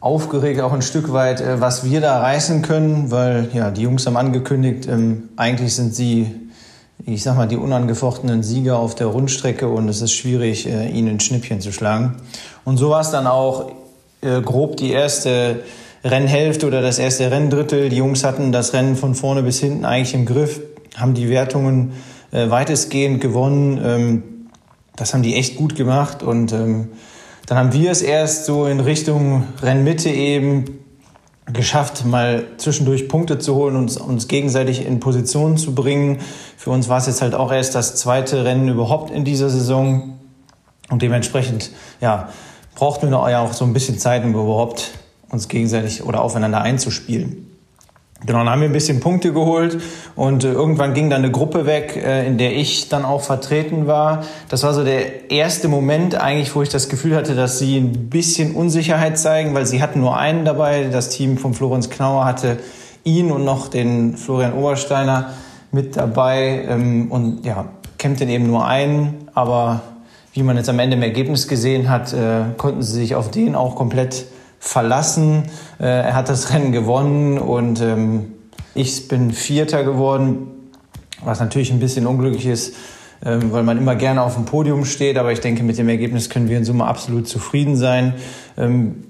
aufgeregt 0.00 0.60
auch 0.60 0.72
ein 0.72 0.82
Stück 0.82 1.12
weit, 1.12 1.40
äh, 1.40 1.60
was 1.60 1.84
wir 1.84 2.00
da 2.00 2.20
reißen 2.20 2.62
können, 2.62 3.10
weil 3.10 3.48
ja, 3.52 3.70
die 3.70 3.82
Jungs 3.82 4.06
haben 4.06 4.16
angekündigt, 4.16 4.86
ähm, 4.86 5.30
eigentlich 5.36 5.74
sind 5.74 5.94
sie, 5.94 6.30
ich 7.04 7.22
sag 7.22 7.36
mal, 7.36 7.48
die 7.48 7.56
unangefochtenen 7.56 8.42
Sieger 8.42 8.78
auf 8.78 8.94
der 8.94 9.08
Rundstrecke 9.08 9.68
und 9.68 9.88
es 9.88 10.00
ist 10.00 10.12
schwierig, 10.12 10.68
äh, 10.68 10.88
ihnen 10.88 11.16
ein 11.16 11.20
Schnippchen 11.20 11.60
zu 11.60 11.72
schlagen. 11.72 12.16
Und 12.64 12.76
so 12.76 12.90
war 12.90 13.00
es 13.00 13.10
dann 13.10 13.26
auch 13.26 13.72
äh, 14.20 14.40
grob 14.40 14.76
die 14.76 14.92
erste 14.92 15.60
Rennhälfte 16.04 16.66
oder 16.66 16.80
das 16.80 16.98
erste 17.00 17.30
Renndrittel. 17.30 17.88
Die 17.88 17.96
Jungs 17.96 18.22
hatten 18.22 18.52
das 18.52 18.72
Rennen 18.74 18.94
von 18.94 19.14
vorne 19.14 19.42
bis 19.42 19.58
hinten 19.58 19.84
eigentlich 19.84 20.14
im 20.14 20.26
Griff, 20.26 20.60
haben 20.96 21.14
die 21.14 21.28
Wertungen 21.28 21.94
äh, 22.30 22.50
weitestgehend 22.50 23.20
gewonnen. 23.20 23.80
Ähm, 23.82 24.22
das 24.96 25.14
haben 25.14 25.22
die 25.22 25.34
echt 25.34 25.56
gut 25.56 25.76
gemacht 25.76 26.22
und 26.22 26.52
ähm, 26.52 26.88
dann 27.46 27.56
haben 27.56 27.72
wir 27.72 27.90
es 27.90 28.02
erst 28.02 28.44
so 28.44 28.66
in 28.66 28.80
Richtung 28.80 29.44
Rennmitte 29.62 30.10
eben 30.10 30.80
geschafft, 31.52 32.04
mal 32.04 32.44
zwischendurch 32.58 33.08
Punkte 33.08 33.38
zu 33.38 33.54
holen 33.54 33.76
und 33.76 33.96
uns, 33.96 34.28
gegenseitig 34.28 34.84
in 34.84 35.00
Position 35.00 35.56
zu 35.56 35.74
bringen. 35.74 36.18
Für 36.56 36.70
uns 36.70 36.88
war 36.88 36.98
es 36.98 37.06
jetzt 37.06 37.22
halt 37.22 37.34
auch 37.34 37.50
erst 37.50 37.74
das 37.74 37.96
zweite 37.96 38.44
Rennen 38.44 38.68
überhaupt 38.68 39.10
in 39.10 39.24
dieser 39.24 39.48
Saison. 39.48 40.18
Und 40.90 41.00
dementsprechend, 41.00 41.70
ja, 42.00 42.28
brauchten 42.74 43.10
wir 43.10 43.30
ja 43.30 43.40
auch 43.40 43.54
so 43.54 43.64
ein 43.64 43.72
bisschen 43.72 43.98
Zeit, 43.98 44.24
um 44.24 44.32
überhaupt 44.32 44.90
uns 45.30 45.48
gegenseitig 45.48 46.04
oder 46.04 46.22
aufeinander 46.22 46.60
einzuspielen. 46.60 47.47
Genau, 48.26 48.38
dann 48.38 48.50
haben 48.50 48.60
wir 48.60 48.68
ein 48.68 48.72
bisschen 48.72 48.98
Punkte 48.98 49.32
geholt 49.32 49.80
und 50.16 50.42
äh, 50.42 50.50
irgendwann 50.50 50.92
ging 50.92 51.08
dann 51.08 51.22
eine 51.22 51.30
Gruppe 51.30 51.66
weg, 51.66 51.96
äh, 51.96 52.26
in 52.26 52.36
der 52.36 52.56
ich 52.56 52.88
dann 52.88 53.04
auch 53.04 53.22
vertreten 53.22 53.86
war. 53.86 54.24
Das 54.48 54.64
war 54.64 54.74
so 54.74 54.82
der 54.82 55.30
erste 55.30 55.68
Moment 55.68 56.16
eigentlich, 56.16 56.52
wo 56.56 56.62
ich 56.62 56.68
das 56.68 56.88
Gefühl 56.88 57.14
hatte, 57.14 57.36
dass 57.36 57.60
sie 57.60 57.78
ein 57.78 58.10
bisschen 58.10 58.56
Unsicherheit 58.56 59.18
zeigen, 59.18 59.54
weil 59.54 59.66
sie 59.66 59.80
hatten 59.80 60.00
nur 60.00 60.16
einen 60.16 60.44
dabei. 60.44 60.88
Das 60.90 61.10
Team 61.10 61.38
von 61.38 61.54
Florenz 61.54 61.90
Knauer 61.90 62.24
hatte 62.24 62.58
ihn 63.04 63.30
und 63.30 63.44
noch 63.44 63.68
den 63.68 64.16
Florian 64.16 64.52
Obersteiner 64.52 65.30
mit 65.70 65.96
dabei 65.96 66.64
ähm, 66.68 67.12
und 67.12 67.46
ja, 67.46 67.66
Kempten 67.98 68.28
eben 68.28 68.48
nur 68.48 68.66
einen, 68.66 69.28
aber 69.34 69.82
wie 70.32 70.42
man 70.42 70.56
jetzt 70.56 70.68
am 70.68 70.78
Ende 70.80 70.96
im 70.96 71.02
Ergebnis 71.02 71.46
gesehen 71.46 71.88
hat, 71.88 72.12
äh, 72.12 72.42
konnten 72.56 72.82
sie 72.82 72.94
sich 72.94 73.14
auf 73.14 73.30
den 73.30 73.54
auch 73.54 73.76
komplett 73.76 74.26
verlassen. 74.58 75.44
Äh, 75.78 75.86
er 75.86 76.14
hat 76.14 76.28
das 76.28 76.52
Rennen 76.54 76.72
gewonnen 76.72 77.38
und 77.38 77.80
ähm, 77.80 78.32
ich 78.74 79.08
bin 79.08 79.32
Vierter 79.32 79.84
geworden, 79.84 80.48
was 81.24 81.40
natürlich 81.40 81.72
ein 81.72 81.80
bisschen 81.80 82.06
unglücklich 82.06 82.46
ist, 82.46 82.76
ähm, 83.24 83.52
weil 83.52 83.64
man 83.64 83.78
immer 83.78 83.96
gerne 83.96 84.22
auf 84.22 84.34
dem 84.34 84.44
Podium 84.44 84.84
steht. 84.84 85.18
Aber 85.18 85.32
ich 85.32 85.40
denke, 85.40 85.62
mit 85.62 85.78
dem 85.78 85.88
Ergebnis 85.88 86.30
können 86.30 86.48
wir 86.48 86.58
in 86.58 86.64
Summe 86.64 86.86
absolut 86.86 87.28
zufrieden 87.28 87.76
sein. 87.76 88.14
Ähm, 88.56 89.04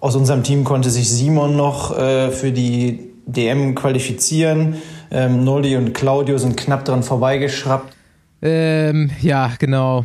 aus 0.00 0.16
unserem 0.16 0.42
Team 0.42 0.64
konnte 0.64 0.90
sich 0.90 1.08
Simon 1.08 1.56
noch 1.56 1.96
äh, 1.96 2.30
für 2.30 2.52
die 2.52 3.10
DM 3.26 3.74
qualifizieren. 3.74 4.76
Ähm, 5.10 5.44
Nolli 5.44 5.76
und 5.76 5.94
Claudio 5.94 6.36
sind 6.38 6.56
knapp 6.56 6.84
dran 6.84 7.02
vorbeigeschraubt. 7.02 7.94
Ähm, 8.42 9.10
ja, 9.22 9.52
genau. 9.58 10.04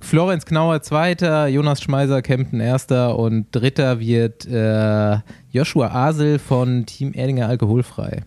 Florenz 0.00 0.44
Knauer 0.46 0.82
Zweiter, 0.82 1.46
Jonas 1.46 1.82
Schmeiser 1.82 2.22
Kempten 2.22 2.60
Erster 2.60 3.18
und 3.18 3.46
Dritter 3.52 4.00
wird 4.00 4.46
äh, 4.46 5.18
Joshua 5.52 5.88
Asel 5.88 6.38
von 6.38 6.86
Team 6.86 7.12
Erdinger 7.12 7.48
Alkoholfrei. 7.48 8.22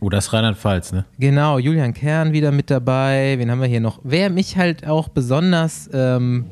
Oh, 0.00 0.08
das 0.08 0.26
ist 0.26 0.32
Rheinland-Pfalz, 0.32 0.92
ne? 0.92 1.04
Genau, 1.20 1.58
Julian 1.58 1.94
Kern 1.94 2.32
wieder 2.32 2.50
mit 2.50 2.70
dabei. 2.70 3.36
Wen 3.38 3.50
haben 3.50 3.60
wir 3.60 3.68
hier 3.68 3.80
noch? 3.80 4.00
Wer 4.02 4.30
mich 4.30 4.56
halt 4.56 4.84
auch 4.84 5.08
besonders 5.08 5.88
ähm, 5.92 6.46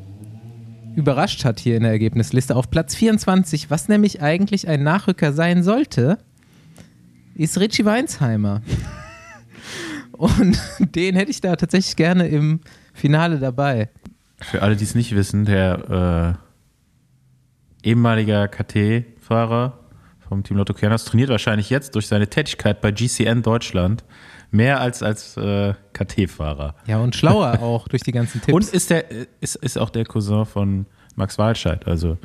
überrascht 0.95 1.43
hat 1.43 1.59
hier 1.59 1.75
in 1.75 1.83
der 1.83 1.91
Ergebnisliste 1.91 2.55
auf 2.55 2.69
Platz 2.69 2.95
24, 2.95 3.69
was 3.69 3.89
nämlich 3.89 4.21
eigentlich 4.21 4.69
ein 4.69 4.83
Nachrücker 4.83 5.33
sein 5.33 5.63
sollte, 5.63 6.17
ist 7.35 7.59
Richie 7.59 7.83
Weinsheimer. 7.83 8.61
Und 10.13 10.57
den 10.95 11.15
hätte 11.15 11.31
ich 11.31 11.41
da 11.41 11.55
tatsächlich 11.55 11.95
gerne 11.95 12.27
im 12.27 12.61
Finale 12.93 13.39
dabei. 13.39 13.89
Für 14.41 14.61
alle, 14.61 14.75
die 14.75 14.83
es 14.83 14.95
nicht 14.95 15.15
wissen, 15.15 15.45
der 15.45 16.37
äh, 17.83 17.87
ehemaliger 17.87 18.47
KT-Fahrer 18.47 19.79
vom 20.19 20.43
Team 20.43 20.57
Lotto 20.57 20.73
Kernas 20.73 21.05
trainiert 21.05 21.29
wahrscheinlich 21.29 21.69
jetzt 21.69 21.95
durch 21.95 22.07
seine 22.07 22.29
Tätigkeit 22.29 22.79
bei 22.81 22.91
GCN 22.91 23.41
Deutschland 23.41 24.03
mehr 24.49 24.79
als 24.79 25.03
als 25.03 25.37
äh, 25.37 25.73
KT-Fahrer. 25.93 26.75
Ja, 26.87 26.99
und 26.99 27.15
schlauer 27.15 27.59
auch 27.61 27.87
durch 27.87 28.03
die 28.03 28.11
ganzen 28.11 28.41
Tipps. 28.41 28.53
Und 28.53 28.69
ist, 28.73 28.89
der, 28.89 29.05
ist, 29.39 29.55
ist 29.55 29.77
auch 29.77 29.89
der 29.89 30.05
Cousin 30.05 30.45
von 30.45 30.85
Max 31.15 31.37
Walscheid, 31.37 31.85
also 31.87 32.17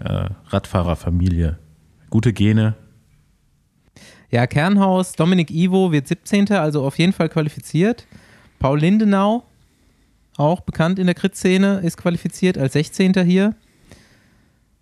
äh, 0.00 0.28
Radfahrerfamilie. 0.48 1.58
Gute 2.08 2.32
Gene. 2.32 2.74
Ja, 4.30 4.46
Kernhaus, 4.46 5.12
Dominik 5.12 5.50
Ivo 5.50 5.92
wird 5.92 6.06
17. 6.06 6.52
also 6.52 6.84
auf 6.84 6.98
jeden 6.98 7.12
Fall 7.12 7.28
qualifiziert. 7.28 8.06
Paul 8.58 8.78
Lindenau, 8.78 9.44
auch 10.40 10.60
bekannt 10.60 10.98
in 10.98 11.06
der 11.06 11.14
Crit-Szene, 11.14 11.80
ist 11.84 11.96
qualifiziert 11.96 12.58
als 12.58 12.72
16. 12.72 13.14
hier. 13.24 13.54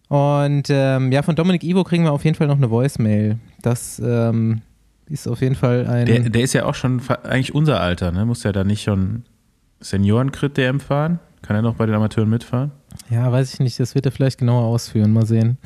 Und 0.09 0.69
ähm, 0.71 1.13
ja, 1.13 1.23
von 1.23 1.37
Dominik 1.37 1.63
Ivo 1.63 1.85
kriegen 1.85 2.05
wir 2.05 2.13
auf 2.13 2.25
jeden 2.25 2.37
Fall 2.37 2.47
noch 2.47 2.57
eine 2.57 2.71
Voicemail. 2.71 3.37
Das 3.61 4.01
ähm, 4.03 4.63
ist 5.11 5.29
auf 5.29 5.43
jeden 5.43 5.55
Fall 5.55 5.87
ein. 5.87 6.07
Der, 6.07 6.21
der 6.21 6.43
ist 6.43 6.55
ja 6.55 6.65
auch 6.65 6.75
schon 6.75 7.03
eigentlich 7.25 7.55
unser 7.55 7.81
Alter, 7.81 8.11
ne? 8.11 8.25
Muss 8.25 8.43
ja 8.43 8.53
da 8.53 8.65
nicht 8.65 8.83
schon 8.83 9.25
Senioren-Crit-DM 9.81 10.81
fahren? 10.81 11.19
Kann 11.43 11.57
er 11.57 11.63
noch 11.63 11.75
bei 11.75 11.87
den 11.87 11.95
Amateuren 11.95 12.31
mitfahren? 12.31 12.73
Ja, 13.11 13.31
weiß 13.31 13.55
ich 13.55 13.61
nicht. 13.61 13.79
Das 13.79 13.95
wird 13.95 14.07
er 14.07 14.13
vielleicht 14.13 14.39
genauer 14.39 14.65
ausführen. 14.65 15.13
Mal 15.13 15.27
sehen. 15.27 15.59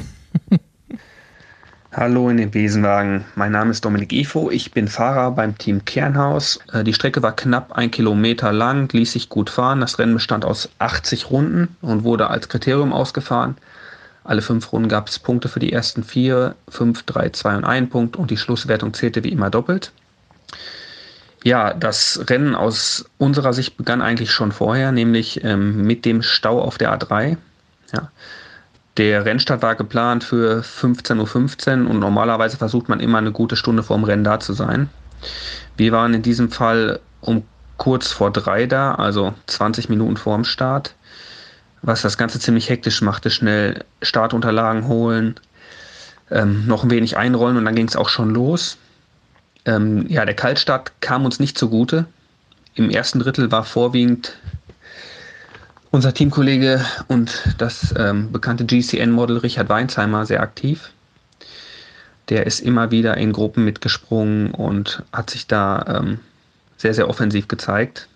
Hallo 1.95 2.31
in 2.31 2.39
den 2.39 2.51
Besenwagen. 2.51 3.27
Mein 3.35 3.53
Name 3.53 3.71
ist 3.71 3.85
Dominik 3.85 4.15
Ifo. 4.15 4.51
Ich 4.51 4.73
bin 4.73 4.89
Fahrer 4.89 5.31
beim 5.33 5.59
Team 5.59 5.85
Kernhaus. 5.85 6.59
Äh, 6.73 6.85
die 6.85 6.95
Strecke 6.95 7.23
war 7.23 7.37
knapp 7.37 7.73
ein 7.73 7.91
Kilometer 7.91 8.51
lang, 8.51 8.91
ließ 8.91 9.13
sich 9.13 9.29
gut 9.29 9.51
fahren. 9.51 9.83
Das 9.83 9.99
Rennen 9.99 10.15
bestand 10.15 10.47
aus 10.47 10.71
80 10.79 11.29
Runden 11.31 11.77
und 11.83 12.03
wurde 12.03 12.29
als 12.29 12.49
Kriterium 12.49 12.95
ausgefahren. 12.95 13.59
Alle 14.25 14.41
fünf 14.41 14.73
Runden 14.73 14.89
gab 14.89 15.09
es 15.09 15.19
Punkte 15.19 15.51
für 15.51 15.61
die 15.61 15.71
ersten 15.71 16.03
vier, 16.03 16.55
fünf, 16.67 17.03
drei, 17.03 17.29
zwei 17.29 17.55
und 17.59 17.65
einen 17.65 17.91
Punkt 17.91 18.17
und 18.17 18.31
die 18.31 18.39
Schlusswertung 18.39 18.95
zählte 18.95 19.23
wie 19.23 19.33
immer 19.33 19.51
doppelt. 19.51 19.93
Ja, 21.45 21.75
das 21.75 22.25
Rennen 22.31 22.55
aus 22.55 23.05
unserer 23.19 23.53
Sicht 23.53 23.77
begann 23.77 24.01
eigentlich 24.01 24.31
schon 24.31 24.53
vorher, 24.53 24.93
nämlich 24.93 25.45
ähm, 25.45 25.83
mit 25.83 26.07
dem 26.07 26.23
Stau 26.23 26.59
auf 26.59 26.79
der 26.79 26.99
A3. 26.99 27.37
Ja. 27.93 28.11
Der 28.99 29.25
Rennstart 29.25 29.63
war 29.63 29.75
geplant 29.75 30.23
für 30.23 30.61
15.15 30.61 31.85
Uhr 31.85 31.91
und 31.91 31.99
normalerweise 31.99 32.59
versucht 32.59 32.89
man 32.89 33.01
immer 33.01 33.19
eine 33.19 33.33
gute 33.33 33.57
Stunde 33.57 33.83
vorm 33.83 34.05
Rennen 34.05 34.25
da 34.25 34.39
zu 34.39 34.53
sein. 34.53 34.91
Wir 35.77 35.93
waren 35.93 36.13
in 36.13 36.23
diesem 36.23 36.51
Fall 36.51 37.01
um 37.21 37.45
kurz 37.79 38.13
vor 38.13 38.31
drei 38.31 38.67
da, 38.67 38.95
also 38.95 39.33
20 39.47 39.89
Minuten 39.89 40.17
vorm 40.17 40.45
Start, 40.45 40.95
was 41.81 42.03
das 42.03 42.19
Ganze 42.19 42.39
ziemlich 42.39 42.69
hektisch 42.69 43.01
machte. 43.01 43.31
Schnell 43.31 43.85
Startunterlagen 44.03 44.87
holen, 44.87 45.41
ähm, 46.31 46.67
noch 46.67 46.85
ein 46.85 46.91
wenig 46.91 47.17
einrollen 47.17 47.57
und 47.57 47.65
dann 47.65 47.75
ging 47.75 47.89
es 47.89 47.97
auch 47.97 48.11
schon 48.11 48.31
los. 48.31 48.77
Ähm, 49.65 50.07
ja, 50.09 50.25
der 50.27 50.35
Kaltstart 50.35 50.93
kam 51.01 51.25
uns 51.25 51.41
nicht 51.41 51.57
zugute. 51.57 52.05
Im 52.75 52.91
ersten 52.91 53.21
Drittel 53.21 53.51
war 53.51 53.65
vorwiegend 53.65 54.37
unser 55.93 56.15
Teamkollege 56.15 56.85
und 57.07 57.55
das 57.59 57.95
ähm, 57.97 58.33
bekannte 58.33 58.65
GCN-Model 58.65 59.37
Richard 59.37 59.69
Weinsheimer 59.69 60.27
sehr 60.27 60.41
aktiv. 60.41 60.91
Der 62.31 62.47
ist 62.47 62.61
immer 62.61 62.91
wieder 62.91 63.17
in 63.19 63.33
Gruppen 63.33 63.65
mitgesprungen 63.65 64.53
und 64.53 65.05
hat 65.13 65.31
sich 65.31 65.47
da 65.47 66.01
ähm, 66.01 66.19
sehr, 66.79 66.95
sehr 66.95 67.09
offensiv 67.09 67.47
gezeigt. 67.47 68.09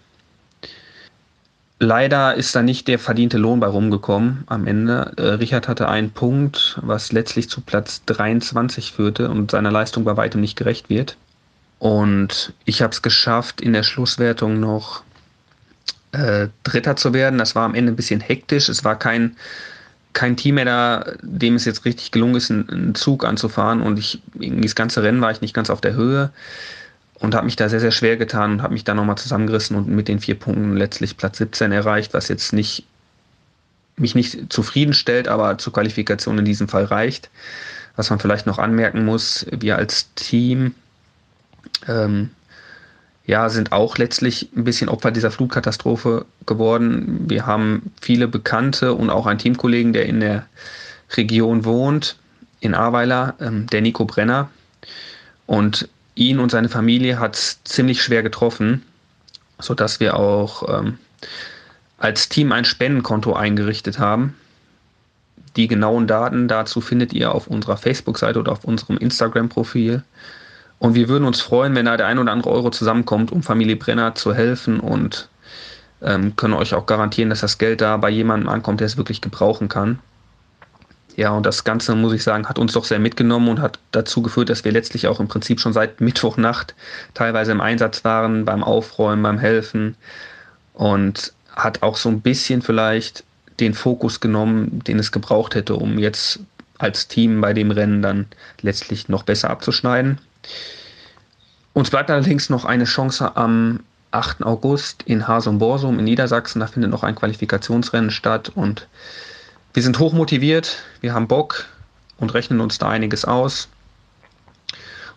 Leider 1.79 2.35
ist 2.35 2.57
da 2.57 2.63
nicht 2.63 2.89
der 2.89 2.99
verdiente 2.99 3.37
Lohn 3.37 3.61
bei 3.61 3.67
rumgekommen 3.67 4.45
am 4.47 4.67
Ende. 4.67 5.13
Äh, 5.19 5.23
Richard 5.35 5.69
hatte 5.69 5.91
einen 5.91 6.11
Punkt, 6.11 6.79
was 6.81 7.13
letztlich 7.13 7.51
zu 7.51 7.61
Platz 7.61 8.03
23 8.07 8.93
führte 8.93 9.29
und 9.29 9.51
seiner 9.51 9.71
Leistung 9.71 10.05
bei 10.05 10.17
weitem 10.17 10.41
nicht 10.41 10.57
gerecht 10.57 10.89
wird. 10.89 11.19
Und 11.79 12.55
ich 12.65 12.81
habe 12.81 12.93
es 12.93 13.03
geschafft, 13.03 13.61
in 13.61 13.75
der 13.75 13.83
Schlusswertung 13.83 14.59
noch 14.61 15.03
äh, 16.17 16.49
Dritter 16.65 16.97
zu 16.97 17.13
werden. 17.13 17.39
Das 17.39 17.55
war 17.55 17.65
am 17.65 17.75
Ende 17.75 17.93
ein 17.93 17.97
bisschen 17.97 18.21
hektisch. 18.21 18.69
Es 18.69 18.85
war 18.85 18.99
kein, 18.99 19.37
kein 20.13 20.37
Team 20.37 20.57
mehr 20.57 20.65
da, 20.65 21.13
dem 21.23 21.57
es 21.57 21.65
jetzt 21.65 21.85
richtig 21.85 22.11
gelungen 22.11 22.37
ist, 22.37 22.51
einen, 22.51 22.69
einen 22.71 22.95
Zug 22.95 23.25
anzufahren. 23.25 23.83
Und 23.83 23.99
ich, 23.99 24.21
das 24.35 24.75
ganze 24.75 25.03
Rennen 25.03 25.21
war 25.21 25.31
ich 25.31 25.41
nicht 25.41 25.55
ganz 25.55 25.71
auf 25.71 25.81
der 25.81 25.95
Höhe 25.95 26.31
und 27.15 27.35
habe 27.35 27.47
mich 27.47 27.57
da 27.57 27.69
sehr, 27.69 27.81
sehr 27.81 27.93
schwer 27.93 28.17
getan 28.17 28.53
und 28.53 28.63
habe 28.63 28.73
mich 28.73 28.85
da 28.85 28.95
nochmal 28.95 29.19
zusammengerissen 29.19 29.77
und 29.77 29.89
mit 29.89 30.09
den 30.09 30.21
vier 30.21 30.35
Punkten 30.35 30.77
letztlich 30.77 31.17
Platz 31.17 31.39
17 31.39 31.73
erreicht, 31.73 32.15
was 32.15 32.29
jetzt 32.29 32.53
nicht 32.53 32.85
mich 33.99 34.15
nicht 34.15 34.53
zufriedenstellt, 34.53 35.27
aber 35.27 35.57
zur 35.57 35.73
Qualifikation 35.73 36.39
in 36.39 36.45
diesem 36.45 36.69
Fall 36.69 36.85
reicht. 36.85 37.31
Was 37.97 38.11
man 38.11 38.19
vielleicht 38.19 38.47
noch 38.47 38.59
anmerken 38.59 39.07
muss, 39.07 39.47
wir 39.51 39.77
als 39.77 40.13
Team 40.15 40.75
ähm, 41.89 42.29
ja, 43.27 43.49
sind 43.49 43.73
auch 43.73 43.99
letztlich 43.99 44.49
ein 44.57 44.65
bisschen 44.65 44.89
Opfer 44.89 45.11
dieser 45.11 45.33
Flugkatastrophe 45.33 46.27
geworden. 46.47 47.25
Wir 47.29 47.45
haben 47.45 47.93
viele 48.01 48.29
Bekannte 48.29 48.95
und 48.95 49.11
auch 49.11 49.27
einen 49.27 49.41
Teamkollegen, 49.41 49.93
der 49.93 50.07
in 50.07 50.21
der 50.21 50.47
Region 51.17 51.65
wohnt, 51.65 52.17
in 52.61 52.75
Ahrweiler, 52.75 53.35
ähm, 53.41 53.67
der 53.67 53.81
Nico 53.81 54.05
Brenner. 54.05 54.49
Und 55.47 55.89
ihn 56.15 56.39
und 56.39 56.51
seine 56.51 56.69
Familie 56.69 57.19
hat 57.19 57.35
es 57.35 57.63
ziemlich 57.65 58.01
schwer 58.01 58.23
getroffen, 58.23 58.83
sodass 59.59 59.99
wir 59.99 60.17
auch 60.17 60.81
ähm, 60.81 60.99
als 61.99 62.29
Team 62.29 62.53
ein 62.53 62.65
Spendenkonto 62.65 63.33
eingerichtet 63.33 63.99
haben. 63.99 64.37
Die 65.57 65.67
genauen 65.67 66.07
Daten 66.07 66.47
dazu 66.47 66.81
findet 66.81 67.13
ihr 67.13 67.35
auf 67.35 67.49
unserer 67.49 67.77
Facebook-Seite 67.77 68.39
oder 68.39 68.53
auf 68.53 68.65
unserem 68.65 68.99
Instagram-Profil. 68.99 70.05
Und 70.79 70.95
wir 70.95 71.09
würden 71.09 71.25
uns 71.25 71.41
freuen, 71.41 71.75
wenn 71.75 71.87
da 71.87 71.97
der 71.97 72.07
ein 72.07 72.19
oder 72.19 72.33
andere 72.33 72.51
Euro 72.51 72.71
zusammenkommt, 72.71 73.33
um 73.33 73.43
Familie 73.43 73.77
Brenner 73.77 74.15
zu 74.15 74.35
helfen 74.35 74.81
und 74.81 75.29
ähm, 76.03 76.37
können 76.37 76.55
euch 76.55 76.75
auch 76.75 76.87
garantieren, 76.87 77.31
dass 77.31 77.41
das 77.41 77.59
Geld 77.59 77.81
da 77.81 77.97
bei 77.97 78.11
jemandem 78.11 78.49
ankommt, 78.49 78.81
der 78.81 78.87
es 78.87 78.97
wirklich 78.97 79.21
gebrauchen 79.21 79.69
kann. 79.69 79.99
Ja, 81.17 81.31
und 81.31 81.47
das 81.47 81.65
Ganze, 81.65 81.95
muss 81.95 82.13
ich 82.13 82.23
sagen, 82.23 82.47
hat 82.47 82.59
uns 82.59 82.75
doch 82.75 82.85
sehr 82.85 82.99
mitgenommen 82.99 83.49
und 83.49 83.61
hat 83.61 83.79
dazu 83.91 84.21
geführt, 84.21 84.51
dass 84.51 84.65
wir 84.67 84.73
letztlich 84.73 85.07
auch 85.07 85.19
im 85.19 85.29
Prinzip 85.29 85.61
schon 85.61 85.73
seit 85.73 86.03
Mittwochnacht 86.03 86.75
teilweise 87.15 87.53
im 87.53 87.63
Einsatz 87.63 88.05
waren, 88.05 88.45
beim 88.45 88.63
Aufräumen, 88.63 89.23
beim 89.23 89.39
Helfen 89.39 89.97
und 90.75 91.33
hat 91.55 91.83
auch 91.83 91.97
so 91.97 92.11
ein 92.11 92.21
bisschen 92.21 92.61
vielleicht 92.61 93.25
den 93.61 93.73
Fokus 93.73 94.21
genommen, 94.21 94.81
den 94.87 94.99
es 94.99 95.11
gebraucht 95.11 95.55
hätte, 95.55 95.77
um 95.77 95.99
jetzt 95.99 96.41
als 96.77 97.09
Team 97.09 97.41
bei 97.41 97.55
dem 97.55 97.71
Rennen 97.71 98.03
dann 98.03 98.27
letztlich 98.61 99.09
noch 99.09 99.23
besser 99.23 99.49
abzuschneiden. 99.49 100.19
Uns 101.73 101.91
bleibt 101.91 102.11
allerdings 102.11 102.49
noch 102.49 102.65
eine 102.65 102.85
Chance 102.85 103.37
am 103.37 103.81
8. 104.11 104.43
August 104.45 105.03
in 105.03 105.29
Hasum-Borsum 105.29 105.99
in 105.99 106.05
Niedersachsen. 106.05 106.61
Da 106.61 106.67
findet 106.67 106.91
noch 106.91 107.03
ein 107.03 107.15
Qualifikationsrennen 107.15 108.11
statt 108.11 108.51
und 108.55 108.89
wir 109.75 109.83
sind 109.83 109.99
hochmotiviert, 109.99 110.79
wir 111.03 111.13
haben 111.13 111.29
Bock 111.29 111.67
und 112.17 112.33
rechnen 112.33 112.61
uns 112.61 112.79
da 112.79 112.89
einiges 112.89 113.27
aus 113.27 113.69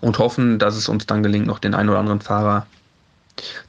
und 0.01 0.19
hoffen, 0.19 0.59
dass 0.59 0.75
es 0.75 0.89
uns 0.89 1.05
dann 1.05 1.23
gelingt, 1.23 1.47
noch 1.47 1.59
den 1.59 1.73
einen 1.73 1.89
oder 1.89 1.99
anderen 1.99 2.21
Fahrer 2.21 2.67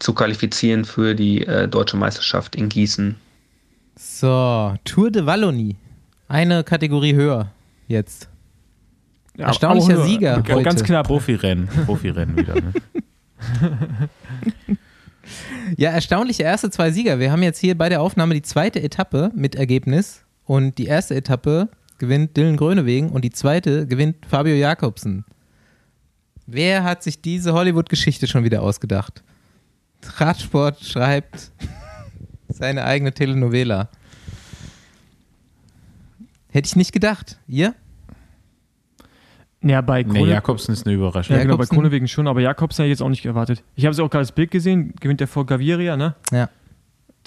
zu 0.00 0.14
qualifizieren 0.14 0.84
für 0.84 1.14
die 1.14 1.46
äh, 1.46 1.68
deutsche 1.68 1.96
Meisterschaft 1.96 2.56
in 2.56 2.68
Gießen. 2.68 3.14
So, 3.96 4.74
Tour 4.84 5.11
de 5.11 5.26
Wallonie. 5.26 5.76
Eine 6.26 6.64
Kategorie 6.64 7.14
höher 7.14 7.52
jetzt. 7.86 8.30
Ja, 9.41 9.47
Erstaunlicher 9.49 10.01
auch- 10.01 10.07
Sieger 10.07 10.43
Ganz 10.43 10.82
heute. 10.82 10.84
Ganz. 10.84 11.07
Profirennen, 11.07 11.66
Profirennen 11.86 12.36
wieder. 12.36 12.55
Ne? 12.55 12.72
Ja, 15.76 15.91
erstaunliche 15.91 16.43
erste 16.43 16.70
zwei 16.70 16.91
Sieger. 16.91 17.18
Wir 17.20 17.30
haben 17.30 17.43
jetzt 17.43 17.59
hier 17.59 17.78
bei 17.78 17.88
der 17.88 18.01
Aufnahme 18.01 18.34
die 18.34 18.43
zweite 18.43 18.82
Etappe 18.82 19.30
mit 19.34 19.55
Ergebnis 19.55 20.24
und 20.45 20.76
die 20.78 20.86
erste 20.86 21.14
Etappe 21.14 21.68
gewinnt 21.99 22.36
Dylan 22.36 22.57
Grönewegen 22.57 23.11
und 23.11 23.24
die 23.24 23.30
zweite 23.30 23.86
gewinnt 23.86 24.26
Fabio 24.26 24.55
Jakobsen. 24.55 25.24
Wer 26.47 26.82
hat 26.82 27.03
sich 27.05 27.22
diese 27.22 27.53
Hollywood-Geschichte 27.53 28.26
schon 28.26 28.43
wieder 28.43 28.62
ausgedacht? 28.62 29.22
Radsport 30.16 30.82
schreibt 30.82 31.53
seine 32.49 32.84
eigene 32.84 33.12
Telenovela. 33.12 33.88
Hätte 36.49 36.66
ich 36.66 36.74
nicht 36.76 36.93
gedacht. 36.93 37.38
Ihr? 37.47 37.74
Ja, 39.62 39.80
bei 39.82 40.02
Nee, 40.02 40.12
Krone, 40.18 40.30
Jakobsen 40.32 40.72
ist 40.72 40.86
eine 40.86 40.94
Überraschung. 40.94 41.36
ja, 41.36 41.42
genau, 41.42 41.56
bei 41.58 41.66
Krone 41.66 41.90
wegen 41.90 42.08
schon, 42.08 42.26
aber 42.26 42.40
Jakobsen 42.40 42.82
hätte 42.82 42.86
ich 42.92 42.98
jetzt 42.98 43.02
auch 43.02 43.11
nicht 43.11 43.26
erwartet. 43.26 43.62
Ich 43.76 43.84
habe 43.84 43.92
es 43.92 43.98
auch 44.00 44.08
gerade 44.08 44.22
das 44.22 44.32
Bild 44.32 44.50
gesehen, 44.50 44.94
gewinnt 45.00 45.20
der 45.20 45.28
vor 45.28 45.44
Gaviria, 45.44 45.96
ne? 45.98 46.14
Ja. 46.32 46.48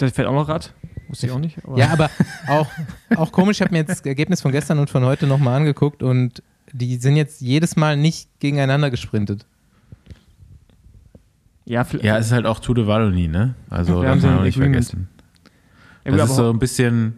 Der 0.00 0.10
fährt 0.10 0.26
auch 0.26 0.32
noch 0.32 0.48
Rad. 0.48 0.72
Wusste 1.08 1.26
ich 1.26 1.32
auch 1.32 1.38
nicht. 1.38 1.58
Aber 1.64 1.78
Ja, 1.78 1.90
aber 1.92 2.10
auch, 2.48 2.66
auch 3.16 3.30
komisch, 3.30 3.58
ich 3.58 3.60
habe 3.62 3.70
mir 3.70 3.78
jetzt 3.78 3.90
das 3.90 4.00
Ergebnis 4.00 4.40
von 4.40 4.50
gestern 4.50 4.80
und 4.80 4.90
von 4.90 5.04
heute 5.04 5.28
nochmal 5.28 5.56
angeguckt 5.58 6.02
und 6.02 6.42
die 6.72 6.96
sind 6.96 7.14
jetzt 7.14 7.40
jedes 7.40 7.76
Mal 7.76 7.96
nicht 7.96 8.28
gegeneinander 8.40 8.90
gesprintet. 8.90 9.46
ja, 11.66 11.84
vielleicht- 11.84 12.04
Ja, 12.04 12.18
es 12.18 12.26
ist 12.26 12.32
halt 12.32 12.46
auch 12.46 12.58
Tour 12.58 12.74
de 12.74 12.86
Wallonie, 12.86 13.28
ne? 13.28 13.54
Also, 13.70 14.02
Wir 14.02 14.08
darf 14.08 14.22
haben 14.22 14.38
auch 14.38 14.42
nicht 14.42 14.58
vergessen. 14.58 15.08
Ja, 16.04 16.10
Das 16.12 16.14
ist 16.16 16.20
aber- 16.22 16.34
so 16.34 16.50
ein 16.50 16.58
bisschen, 16.58 17.14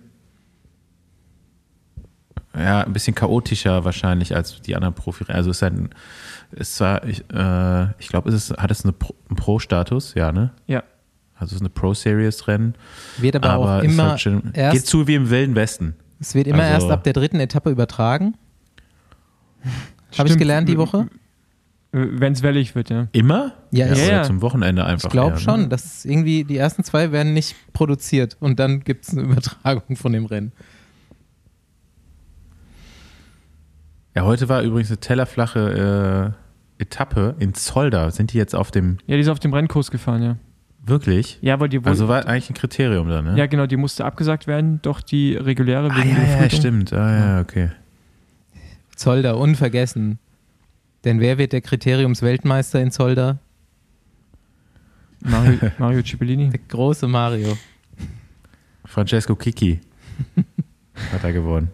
ja, 2.59 2.83
ein 2.83 2.93
bisschen 2.93 3.15
chaotischer 3.15 3.85
wahrscheinlich 3.85 4.35
als 4.35 4.61
die 4.63 4.75
anderen 4.77 4.95
Profi. 4.95 5.25
Also 5.29 5.51
es 5.51 5.59
ist 5.59 5.63
halt, 5.63 5.75
ein- 5.75 5.91
es 6.53 6.81
war, 6.81 7.05
ich, 7.05 7.25
äh, 7.33 7.91
ich 7.99 8.09
glaube, 8.09 8.29
es 8.31 8.35
ist, 8.35 8.57
hat 8.57 8.71
es 8.71 8.85
eine 8.85 8.93
Pro- 8.93 9.15
einen 9.29 9.37
Pro-Status, 9.37 10.15
ja, 10.15 10.33
ne? 10.33 10.51
Ja. 10.67 10.83
Also 11.35 11.51
es 11.51 11.57
ist 11.57 11.61
eine 11.61 11.69
Pro-Series-Rennen, 11.71 12.75
Wird 13.19 13.37
aber, 13.37 13.51
aber 13.51 13.65
auch 13.77 13.79
es 13.81 13.85
ist 13.89 13.93
immer 13.93 14.11
halt 14.11 14.21
schon, 14.21 14.51
erst, 14.55 14.75
geht 14.77 14.87
zu 14.87 15.07
wie 15.07 15.15
im 15.17 15.29
Wilden 15.29 15.55
Westen. 15.55 15.95
es 16.19 16.35
wird 16.35 16.47
immer 16.47 16.63
also- 16.63 16.87
erst 16.87 16.91
ab 16.91 17.05
der 17.05 17.13
dritten 17.13 17.41
Etappe 17.41 17.71
übertragen. 17.71 18.35
Habe 20.17 20.29
ich 20.29 20.39
gelernt 20.39 20.69
die 20.69 20.79
Woche? 20.79 21.09
Wenn 21.93 22.33
es 22.35 22.43
wellig 22.43 22.75
wird, 22.75 22.91
ja. 22.91 23.09
Immer? 23.13 23.53
Ja, 23.71 23.87
oder 23.87 23.97
Ja, 23.97 24.11
ja. 24.17 24.23
zum 24.23 24.43
Wochenende 24.43 24.85
einfach. 24.85 25.05
Ich 25.09 25.13
glaube 25.13 25.33
eher, 25.37 25.39
schon, 25.41 25.63
Ne? 25.63 25.69
dass 25.69 26.05
irgendwie 26.05 26.45
die 26.45 26.57
ersten 26.57 26.85
zwei 26.85 27.11
werden 27.11 27.33
nicht 27.33 27.55
produziert 27.73 28.37
und 28.41 28.59
dann 28.59 28.81
gibt 28.81 29.05
es 29.07 29.13
eine 29.17 29.23
Übertragung 29.33 29.97
von 29.97 30.13
dem 30.13 30.27
Rennen. 30.27 30.53
Ja, 34.17 34.25
heute 34.25 34.49
war 34.49 34.63
übrigens 34.63 34.89
eine 34.89 34.99
tellerflache 34.99 36.35
äh, 36.79 36.83
Etappe 36.83 37.37
in 37.39 37.53
Zolder. 37.53 38.11
Sind 38.11 38.33
die 38.33 38.39
jetzt 38.39 38.55
auf 38.55 38.71
dem, 38.71 38.97
Ja, 39.07 39.17
die 39.17 39.21
ist 39.21 39.29
auf 39.29 39.41
dem 39.41 39.53
Rennkurs 39.53 39.91
gefahren, 39.91 40.23
ja. 40.23 40.37
wirklich? 40.87 41.39
Ja, 41.43 41.61
weil 41.61 41.69
die 41.69 41.85
wohl, 41.85 41.91
Also 41.91 42.09
war 42.09 42.25
eigentlich 42.25 42.49
ein 42.49 42.55
Kriterium 42.55 43.11
da, 43.11 43.21
ne? 43.21 43.37
Ja, 43.37 43.45
genau, 43.45 43.67
die 43.67 43.77
musste 43.77 44.07
abgesagt 44.07 44.47
werden, 44.47 44.81
doch 44.81 45.03
die 45.03 45.37
reguläre 45.37 45.91
ah, 45.91 45.97
wegen 45.99 46.17
ja, 46.17 46.43
ja, 46.43 46.49
stimmt. 46.49 46.95
Ah, 46.95 47.19
ja, 47.19 47.41
okay. 47.43 47.73
Zolder, 48.95 49.37
unvergessen. 49.37 50.19
Denn 51.05 51.21
wer 51.21 51.37
wird 51.37 51.53
der 51.53 51.61
Kriteriumsweltmeister 51.61 52.81
in 52.81 52.93
Zolder? 52.93 53.39
Mario, 55.21 55.59
Mario 55.79 56.03
Cipollini. 56.03 56.49
Der 56.49 56.61
große 56.69 57.07
Mario. 57.07 57.59
Francesco 58.87 59.37
Kiki 59.37 59.79
hat 61.13 61.23
er 61.23 61.35
gewonnen. 61.35 61.71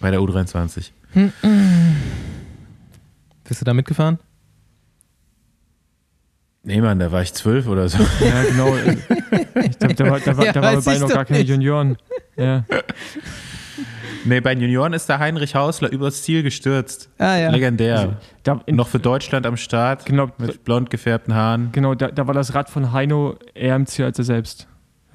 Bei 0.00 0.10
der 0.10 0.20
U23. 0.20 0.92
Bist 3.44 3.60
du 3.60 3.64
da 3.64 3.72
mitgefahren? 3.72 4.18
Nee, 6.62 6.80
Mann, 6.80 6.98
da 6.98 7.10
war 7.12 7.22
ich 7.22 7.32
zwölf 7.32 7.68
oder 7.68 7.88
so. 7.88 7.98
Ja, 8.20 8.42
genau. 8.42 8.74
Ich 9.64 9.78
glaube, 9.78 9.94
da 9.94 10.10
war, 10.10 10.20
da 10.20 10.36
war, 10.36 10.44
Ja, 10.44 10.52
da 10.52 10.62
war 10.62 10.82
bei 10.82 10.98
noch 10.98 11.08
gar 11.08 11.24
keine 11.24 11.38
nicht. 11.40 11.48
Junioren. 11.48 11.96
Ja. 12.36 12.64
nee, 14.24 14.40
bei 14.40 14.54
den 14.54 14.62
Junioren 14.62 14.92
ist 14.92 15.08
der 15.08 15.18
Heinrich 15.20 15.54
Hausler 15.54 15.90
übers 15.90 16.22
Ziel 16.24 16.42
gestürzt. 16.42 17.08
Ah 17.18 17.36
ja. 17.36 17.50
Legendär. 17.50 18.18
Da, 18.42 18.60
in, 18.66 18.76
Noch 18.76 18.88
für 18.88 18.98
Deutschland 18.98 19.46
am 19.46 19.56
Start. 19.56 20.04
Genau. 20.06 20.28
Mit 20.38 20.64
blond 20.64 20.90
gefärbten 20.90 21.34
Haaren. 21.34 21.70
Genau, 21.72 21.94
da, 21.94 22.08
da 22.08 22.26
war 22.26 22.34
das 22.34 22.54
Rad 22.54 22.68
von 22.68 22.92
Heino 22.92 23.36
eher 23.54 23.76
im 23.76 23.86
Ziel 23.86 24.04
als 24.04 24.18
er 24.18 24.24
selbst. 24.24 24.66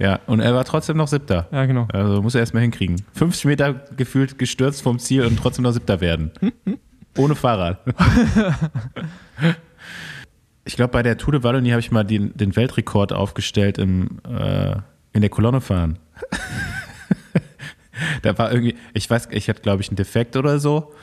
Ja, 0.02 0.20
und 0.26 0.40
er 0.40 0.56
war 0.56 0.66
trotzdem 0.66 0.98
noch 0.98 1.08
siebter. 1.08 1.48
Ja, 1.52 1.68
genau. 1.68 1.88
Also 1.94 2.24
muss 2.24 2.34
er 2.34 2.42
erstmal 2.42 2.64
hinkriegen. 2.64 3.04
50 3.14 3.46
Meter 3.46 3.74
gefühlt 3.96 4.40
gestürzt 4.40 4.82
vom 4.82 4.98
Ziel 4.98 5.26
und 5.26 5.38
trotzdem 5.38 5.62
noch 5.62 5.74
siebter 5.74 6.02
werden. 6.02 6.32
Ohne 7.16 7.36
Fahrrad. 7.36 7.82
ich 10.66 10.76
glaube, 10.76 10.92
bei 10.92 11.04
der 11.04 11.20
Tour 11.20 11.34
de 11.34 11.44
Wallonie 11.44 11.70
habe 11.70 11.82
ich 11.82 11.92
mal 11.92 12.04
den, 12.04 12.36
den 12.36 12.56
Weltrekord 12.56 13.14
aufgestellt 13.14 13.78
im, 13.78 14.20
äh, 14.28 14.78
in 15.14 15.22
der 15.22 15.30
Kolonne 15.30 15.62
fahren. 15.62 16.00
da 18.24 18.36
war 18.40 18.52
irgendwie, 18.52 18.76
ich 18.96 19.08
weiß, 19.08 19.28
ich 19.30 19.50
hatte 19.50 19.62
glaube 19.62 19.84
ich 19.84 19.90
einen 19.90 19.98
Defekt 19.98 20.36
oder 20.36 20.58
so 20.58 20.94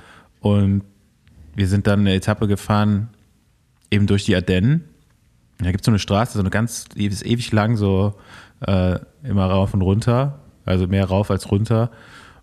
und 0.41 0.83
wir 1.55 1.69
sind 1.69 1.87
dann 1.87 2.01
eine 2.01 2.15
Etappe 2.15 2.49
gefahren, 2.49 3.11
eben 3.93 4.09
durch 4.09 4.25
die 4.25 4.35
Ardennen. 4.35 4.89
Da 5.59 5.71
gibt 5.71 5.83
es 5.83 5.87
so 5.87 5.93
eine 5.93 5.99
Straße, 6.01 6.33
so 6.33 6.41
eine 6.41 6.51
ganz, 6.51 6.87
die 6.89 7.07
ist 7.07 7.25
ewig 7.25 7.53
lang, 7.53 7.77
so 7.77 8.15
äh, 8.67 8.99
immer 9.23 9.47
rauf 9.47 9.75
und 9.75 9.83
runter, 9.83 10.41
also 10.65 10.87
mehr 10.87 11.05
rauf 11.05 11.31
als 11.31 11.51
runter. 11.51 11.91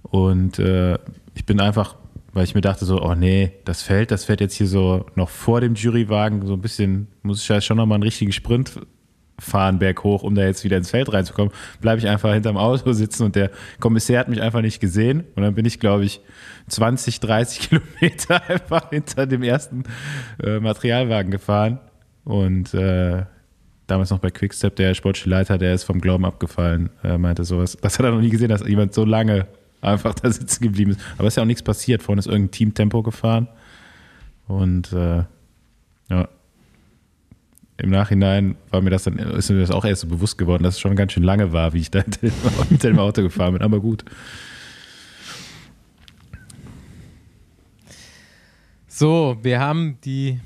Und 0.03 0.59
äh, 0.59 0.97
ich 1.34 1.45
bin 1.45 1.59
einfach, 1.59 1.95
weil 2.34 2.43
ich 2.43 2.55
mir 2.55 2.61
dachte 2.61 2.86
so, 2.86 3.01
oh 3.01 3.16
nee, 3.16 3.53
das 3.66 3.82
Feld, 3.82 4.11
das 4.11 4.26
fährt 4.26 4.41
jetzt 4.41 4.55
hier 4.55 4.68
so 4.68 5.05
noch 5.16 5.30
vor 5.30 5.61
dem 5.61 5.76
Jurywagen, 5.76 6.45
so 6.45 6.53
ein 6.53 6.61
bisschen, 6.61 7.07
muss 7.24 7.41
ich 7.41 7.47
ja 7.47 7.61
schon 7.61 7.78
nochmal 7.78 7.95
einen 7.95 8.03
richtigen 8.03 8.32
Sprint 8.32 8.72
fahren 9.39 9.80
berghoch, 9.80 10.24
um 10.24 10.36
da 10.36 10.43
jetzt 10.43 10.63
wieder 10.63 10.78
ins 10.78 10.91
Feld 10.91 11.11
reinzukommen, 11.11 11.51
bleibe 11.82 11.99
ich 11.99 12.07
einfach 12.07 12.34
hinterm 12.34 12.57
Auto 12.57 12.93
sitzen 12.93 13.24
und 13.24 13.36
der 13.36 13.51
Kommissär 13.80 14.20
hat 14.20 14.30
mich 14.30 14.41
einfach 14.41 14.61
nicht 14.61 14.80
gesehen. 14.80 15.26
Und 15.36 15.43
dann 15.43 15.55
bin 15.55 15.66
ich, 15.66 15.80
glaube 15.80 16.05
ich, 16.05 16.22
20, 16.68 17.20
30 17.20 17.70
Kilometer 17.70 18.49
einfach 18.49 18.89
hinter 18.89 19.26
dem 19.26 19.43
ersten 19.43 19.84
äh, 20.41 20.59
Materialwagen 20.59 21.32
gefahren. 21.32 21.80
Und 22.24 22.74
äh, 22.74 23.26
damals 23.88 24.09
noch 24.09 24.19
bei 24.19 24.31
Quickstep, 24.31 24.75
der 24.75 24.93
sportliche 24.93 25.29
Leiter, 25.29 25.57
der 25.57 25.73
ist 25.73 25.83
vom 25.83 26.01
Glauben 26.01 26.25
abgefallen, 26.25 26.89
äh, 27.03 27.17
meinte 27.17 27.43
sowas. 27.43 27.77
Das 27.81 27.97
hat 27.99 28.05
er 28.05 28.11
noch 28.11 28.21
nie 28.21 28.29
gesehen, 28.29 28.49
dass 28.49 28.67
jemand 28.67 28.93
so 28.93 29.05
lange 29.05 29.47
einfach 29.81 30.13
da 30.15 30.31
sitzen 30.31 30.63
geblieben 30.63 30.91
ist. 30.91 31.01
Aber 31.17 31.27
es 31.27 31.33
ist 31.33 31.38
ja 31.38 31.43
auch 31.43 31.47
nichts 31.47 31.63
passiert. 31.63 32.03
Vorne 32.03 32.19
ist 32.19 32.27
irgendein 32.27 32.51
Teamtempo 32.51 33.03
gefahren. 33.03 33.47
Und 34.47 34.91
äh, 34.93 35.23
ja, 36.09 36.27
im 37.77 37.89
Nachhinein 37.89 38.55
war 38.69 38.81
mir 38.81 38.89
das 38.89 39.03
dann, 39.03 39.17
ist 39.17 39.49
mir 39.49 39.59
das 39.59 39.71
auch 39.71 39.86
erst 39.86 40.01
so 40.01 40.07
bewusst 40.07 40.38
geworden, 40.38 40.63
dass 40.63 40.75
es 40.75 40.79
schon 40.79 40.95
ganz 40.95 41.11
schön 41.11 41.23
lange 41.23 41.51
war, 41.51 41.73
wie 41.73 41.79
ich 41.79 41.91
da 41.91 42.03
hinter 42.69 42.89
dem 42.89 42.99
Auto 42.99 43.21
gefahren 43.21 43.53
bin. 43.53 43.61
Aber 43.61 43.79
gut. 43.79 44.05
So, 48.88 49.38
wir 49.41 49.59
haben 49.59 49.97
die 50.05 50.39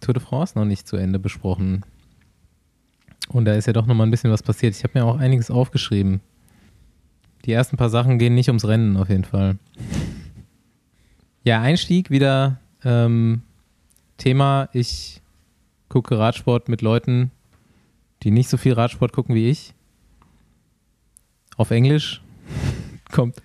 Tour 0.00 0.14
de 0.14 0.22
France 0.22 0.58
noch 0.58 0.64
nicht 0.64 0.88
zu 0.88 0.96
Ende 0.96 1.20
besprochen. 1.20 1.84
Und 3.28 3.44
da 3.44 3.54
ist 3.54 3.66
ja 3.66 3.72
doch 3.72 3.86
noch 3.86 3.94
mal 3.94 4.04
ein 4.04 4.10
bisschen 4.10 4.30
was 4.30 4.42
passiert. 4.42 4.74
Ich 4.74 4.84
habe 4.84 4.98
mir 4.98 5.04
auch 5.04 5.18
einiges 5.18 5.50
aufgeschrieben. 5.50 6.20
Die 7.44 7.52
ersten 7.52 7.76
paar 7.76 7.90
Sachen 7.90 8.18
gehen 8.18 8.34
nicht 8.34 8.48
ums 8.48 8.66
Rennen 8.66 8.96
auf 8.96 9.08
jeden 9.08 9.24
Fall. 9.24 9.58
Ja, 11.44 11.60
Einstieg 11.60 12.10
wieder 12.10 12.60
ähm, 12.84 13.42
Thema. 14.16 14.68
Ich 14.72 15.22
gucke 15.88 16.18
Radsport 16.18 16.68
mit 16.68 16.82
Leuten, 16.82 17.30
die 18.22 18.30
nicht 18.30 18.48
so 18.48 18.56
viel 18.56 18.72
Radsport 18.72 19.12
gucken 19.12 19.34
wie 19.34 19.48
ich. 19.48 19.74
Auf 21.56 21.70
Englisch 21.70 22.20
kommt 23.12 23.42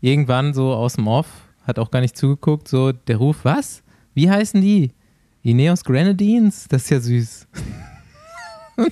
irgendwann 0.00 0.54
so 0.54 0.72
aus 0.72 0.94
dem 0.94 1.06
Off, 1.06 1.28
hat 1.64 1.78
auch 1.78 1.90
gar 1.90 2.00
nicht 2.00 2.16
zugeguckt, 2.16 2.68
so 2.68 2.92
der 2.92 3.16
Ruf, 3.16 3.40
was? 3.44 3.82
Wie 4.14 4.30
heißen 4.30 4.60
die? 4.60 4.92
Ineos 5.42 5.84
Grenadines? 5.84 6.66
Das 6.68 6.84
ist 6.84 6.90
ja 6.90 7.00
süß. 7.00 7.48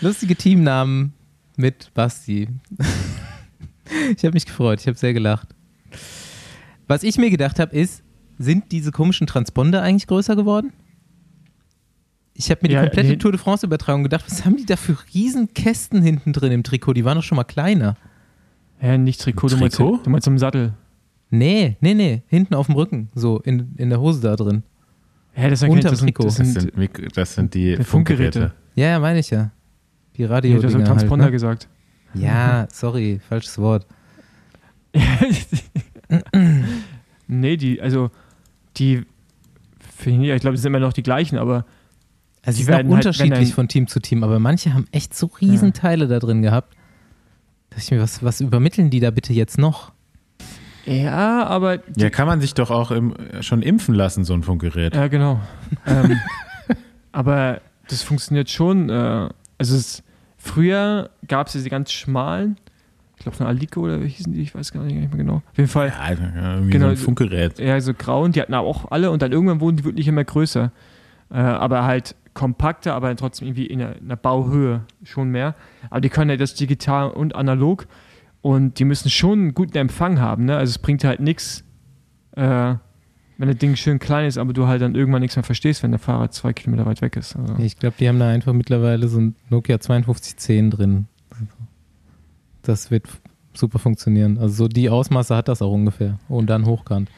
Lustige 0.00 0.36
Teamnamen 0.36 1.12
mit 1.56 1.90
Basti. 1.94 2.48
ich 4.16 4.24
habe 4.24 4.34
mich 4.34 4.46
gefreut, 4.46 4.80
ich 4.80 4.86
habe 4.86 4.96
sehr 4.98 5.12
gelacht. 5.12 5.48
Was 6.86 7.02
ich 7.02 7.18
mir 7.18 7.30
gedacht 7.30 7.58
habe, 7.58 7.76
ist, 7.76 8.02
sind 8.38 8.72
diese 8.72 8.92
komischen 8.92 9.26
Transponder 9.26 9.82
eigentlich 9.82 10.06
größer 10.06 10.36
geworden? 10.36 10.72
Ich 12.34 12.50
habe 12.50 12.60
mir 12.62 12.72
Ja, 12.72 12.80
die 12.82 12.86
komplette 12.86 13.08
nee. 13.10 13.16
Tour 13.16 13.32
de 13.32 13.40
France-Übertragung 13.40 14.04
gedacht, 14.04 14.24
was 14.28 14.44
haben 14.44 14.56
die 14.56 14.64
da 14.66 14.76
für 14.76 14.96
riesen 15.12 15.52
Kästen 15.54 16.02
hinten 16.02 16.32
drin 16.32 16.52
im 16.52 16.62
Trikot? 16.62 16.92
Die 16.94 17.04
waren 17.04 17.16
doch 17.16 17.24
schon 17.24 17.36
mal 17.36 17.44
kleiner. 17.44 17.96
Ja, 18.80 18.96
nicht 18.96 19.20
Trikot, 19.20 19.48
du 19.48 19.56
meinst, 19.56 19.76
Trikot? 19.76 19.98
du 20.04 20.10
meinst 20.10 20.26
im 20.28 20.38
Sattel. 20.38 20.72
Nee, 21.30 21.76
nee, 21.80 21.94
nee, 21.94 22.22
hinten 22.28 22.54
auf 22.54 22.66
dem 22.66 22.76
Rücken, 22.76 23.10
so 23.14 23.40
in, 23.40 23.74
in 23.76 23.90
der 23.90 24.00
Hose 24.00 24.20
da 24.20 24.36
drin. 24.36 24.62
Ja, 25.40 25.48
das, 25.50 25.60
sind- 25.60 25.70
Unterm 25.70 25.90
das, 25.92 26.00
sind, 26.00 26.06
Trikot. 26.08 26.24
das, 26.24 26.36
Das 26.36 26.52
sind, 26.52 27.16
das 27.16 27.34
sind 27.34 27.54
die 27.54 27.76
Funkgeräte. 27.76 27.84
Funkgeräte. 28.40 28.52
Ja, 28.74 28.86
ja, 28.88 28.98
meine 28.98 29.18
ich 29.20 29.30
ja. 29.30 29.50
Die 30.16 30.22
nee, 30.22 30.28
radio 30.28 30.58
du 30.58 30.64
hast 30.66 30.72
im 30.74 30.78
halt, 30.80 30.88
Transponder 30.88 31.26
ne? 31.26 31.30
gesagt. 31.32 31.68
Ja, 32.14 32.66
sorry, 32.72 33.20
falsches 33.28 33.58
Wort. 33.58 33.86
nee, 37.26 37.56
die, 37.56 37.80
also, 37.80 38.10
die, 38.76 39.04
finde 39.96 40.26
ich, 40.26 40.32
ich 40.32 40.40
glaube, 40.40 40.54
das 40.54 40.62
sind 40.62 40.70
immer 40.72 40.80
noch 40.80 40.92
die 40.92 41.02
gleichen, 41.02 41.38
aber 41.38 41.64
Also 42.44 42.58
Die 42.58 42.64
sind 42.64 42.74
auch 42.74 42.78
werden 42.78 42.86
halt, 42.94 43.04
wenn 43.04 43.08
unterschiedlich 43.10 43.48
ein- 43.50 43.54
von 43.54 43.68
Team 43.68 43.86
zu 43.86 44.00
Team, 44.00 44.24
aber 44.24 44.38
manche 44.38 44.72
haben 44.74 44.86
echt 44.92 45.14
so 45.14 45.26
riesen 45.40 45.72
Teile 45.72 46.08
da 46.08 46.18
drin 46.18 46.42
gehabt. 46.42 46.74
Da 47.70 47.76
dachte 47.76 47.84
ich 47.84 47.90
mir, 47.90 48.00
was, 48.00 48.22
was 48.22 48.40
übermitteln 48.40 48.90
die 48.90 49.00
da 49.00 49.10
bitte 49.10 49.32
jetzt 49.32 49.58
noch? 49.58 49.92
Ja, 50.88 51.46
aber 51.46 51.78
Ja, 51.96 52.10
kann 52.10 52.26
man 52.26 52.40
sich 52.40 52.54
doch 52.54 52.70
auch 52.70 52.90
im, 52.90 53.14
schon 53.40 53.62
impfen 53.62 53.94
lassen, 53.94 54.24
so 54.24 54.34
ein 54.34 54.42
Funkgerät. 54.42 54.94
Ja, 54.94 55.08
genau. 55.08 55.40
ähm, 55.86 56.16
aber 57.12 57.60
das 57.88 58.02
funktioniert 58.02 58.50
schon. 58.50 58.88
Äh, 58.90 59.28
also 59.58 59.76
es, 59.76 60.02
früher 60.36 61.10
gab 61.26 61.48
es 61.48 61.52
diese 61.54 61.68
ganz 61.70 61.92
schmalen, 61.92 62.56
Ich 63.16 63.22
glaube 63.22 63.36
von 63.36 63.46
Alico 63.46 63.80
oder 63.80 64.02
wie 64.02 64.08
hießen 64.08 64.32
die, 64.32 64.42
ich 64.42 64.54
weiß 64.54 64.72
gar 64.72 64.84
nicht, 64.84 64.94
mehr 64.94 65.08
genau. 65.08 65.36
Auf 65.36 65.56
jeden 65.56 65.68
Fall. 65.68 65.88
Ja, 65.88 66.54
irgendwie 66.54 66.70
Genau, 66.70 66.86
so 66.86 66.90
ein 66.92 66.96
Funkgerät. 66.96 67.58
Ja, 67.58 67.80
so 67.80 67.92
grau 67.94 68.22
und 68.24 68.36
die 68.36 68.40
hatten 68.40 68.54
aber 68.54 68.66
auch 68.66 68.90
alle 68.90 69.10
und 69.10 69.20
dann 69.22 69.32
irgendwann 69.32 69.60
wurden 69.60 69.76
die 69.76 69.84
wirklich 69.84 70.08
immer 70.08 70.24
größer. 70.24 70.70
Äh, 71.30 71.36
aber 71.36 71.84
halt 71.84 72.14
kompakter, 72.34 72.94
aber 72.94 73.14
trotzdem 73.16 73.48
irgendwie 73.48 73.66
in 73.66 73.80
der, 73.80 73.96
in 73.96 74.08
der 74.08 74.16
Bauhöhe 74.16 74.82
schon 75.02 75.30
mehr. 75.30 75.54
Aber 75.90 76.00
die 76.00 76.08
können 76.08 76.30
ja 76.30 76.36
das 76.36 76.54
digital 76.54 77.10
und 77.10 77.34
analog 77.34 77.86
und 78.42 78.78
die 78.78 78.84
müssen 78.84 79.10
schon 79.10 79.38
einen 79.38 79.54
guten 79.54 79.76
Empfang 79.76 80.20
haben. 80.20 80.44
Ne? 80.46 80.56
Also 80.56 80.70
es 80.70 80.78
bringt 80.78 81.04
halt 81.04 81.20
nichts, 81.20 81.64
äh, 82.32 82.74
wenn 83.36 83.48
das 83.48 83.58
Ding 83.58 83.76
schön 83.76 83.98
klein 83.98 84.26
ist, 84.26 84.38
aber 84.38 84.52
du 84.52 84.66
halt 84.66 84.82
dann 84.82 84.94
irgendwann 84.94 85.20
nichts 85.20 85.36
mehr 85.36 85.44
verstehst, 85.44 85.82
wenn 85.82 85.90
der 85.92 86.00
Fahrer 86.00 86.30
zwei 86.30 86.52
Kilometer 86.52 86.86
weit 86.86 87.02
weg 87.02 87.16
ist. 87.16 87.36
Also, 87.36 87.56
Ich 87.58 87.78
glaube, 87.78 87.96
die 87.98 88.08
haben 88.08 88.18
da 88.18 88.28
einfach 88.28 88.52
mittlerweile 88.52 89.08
so 89.08 89.20
ein 89.20 89.36
Nokia 89.48 89.76
5210 89.78 90.70
drin. 90.70 91.06
Das 92.62 92.90
wird 92.90 93.06
super 93.54 93.78
funktionieren. 93.78 94.38
Also 94.38 94.54
so 94.54 94.68
die 94.68 94.90
Ausmaße 94.90 95.34
hat 95.34 95.48
das 95.48 95.62
auch 95.62 95.72
ungefähr. 95.72 96.18
Und 96.28 96.48
dann 96.50 96.66
hochkant. 96.66 97.10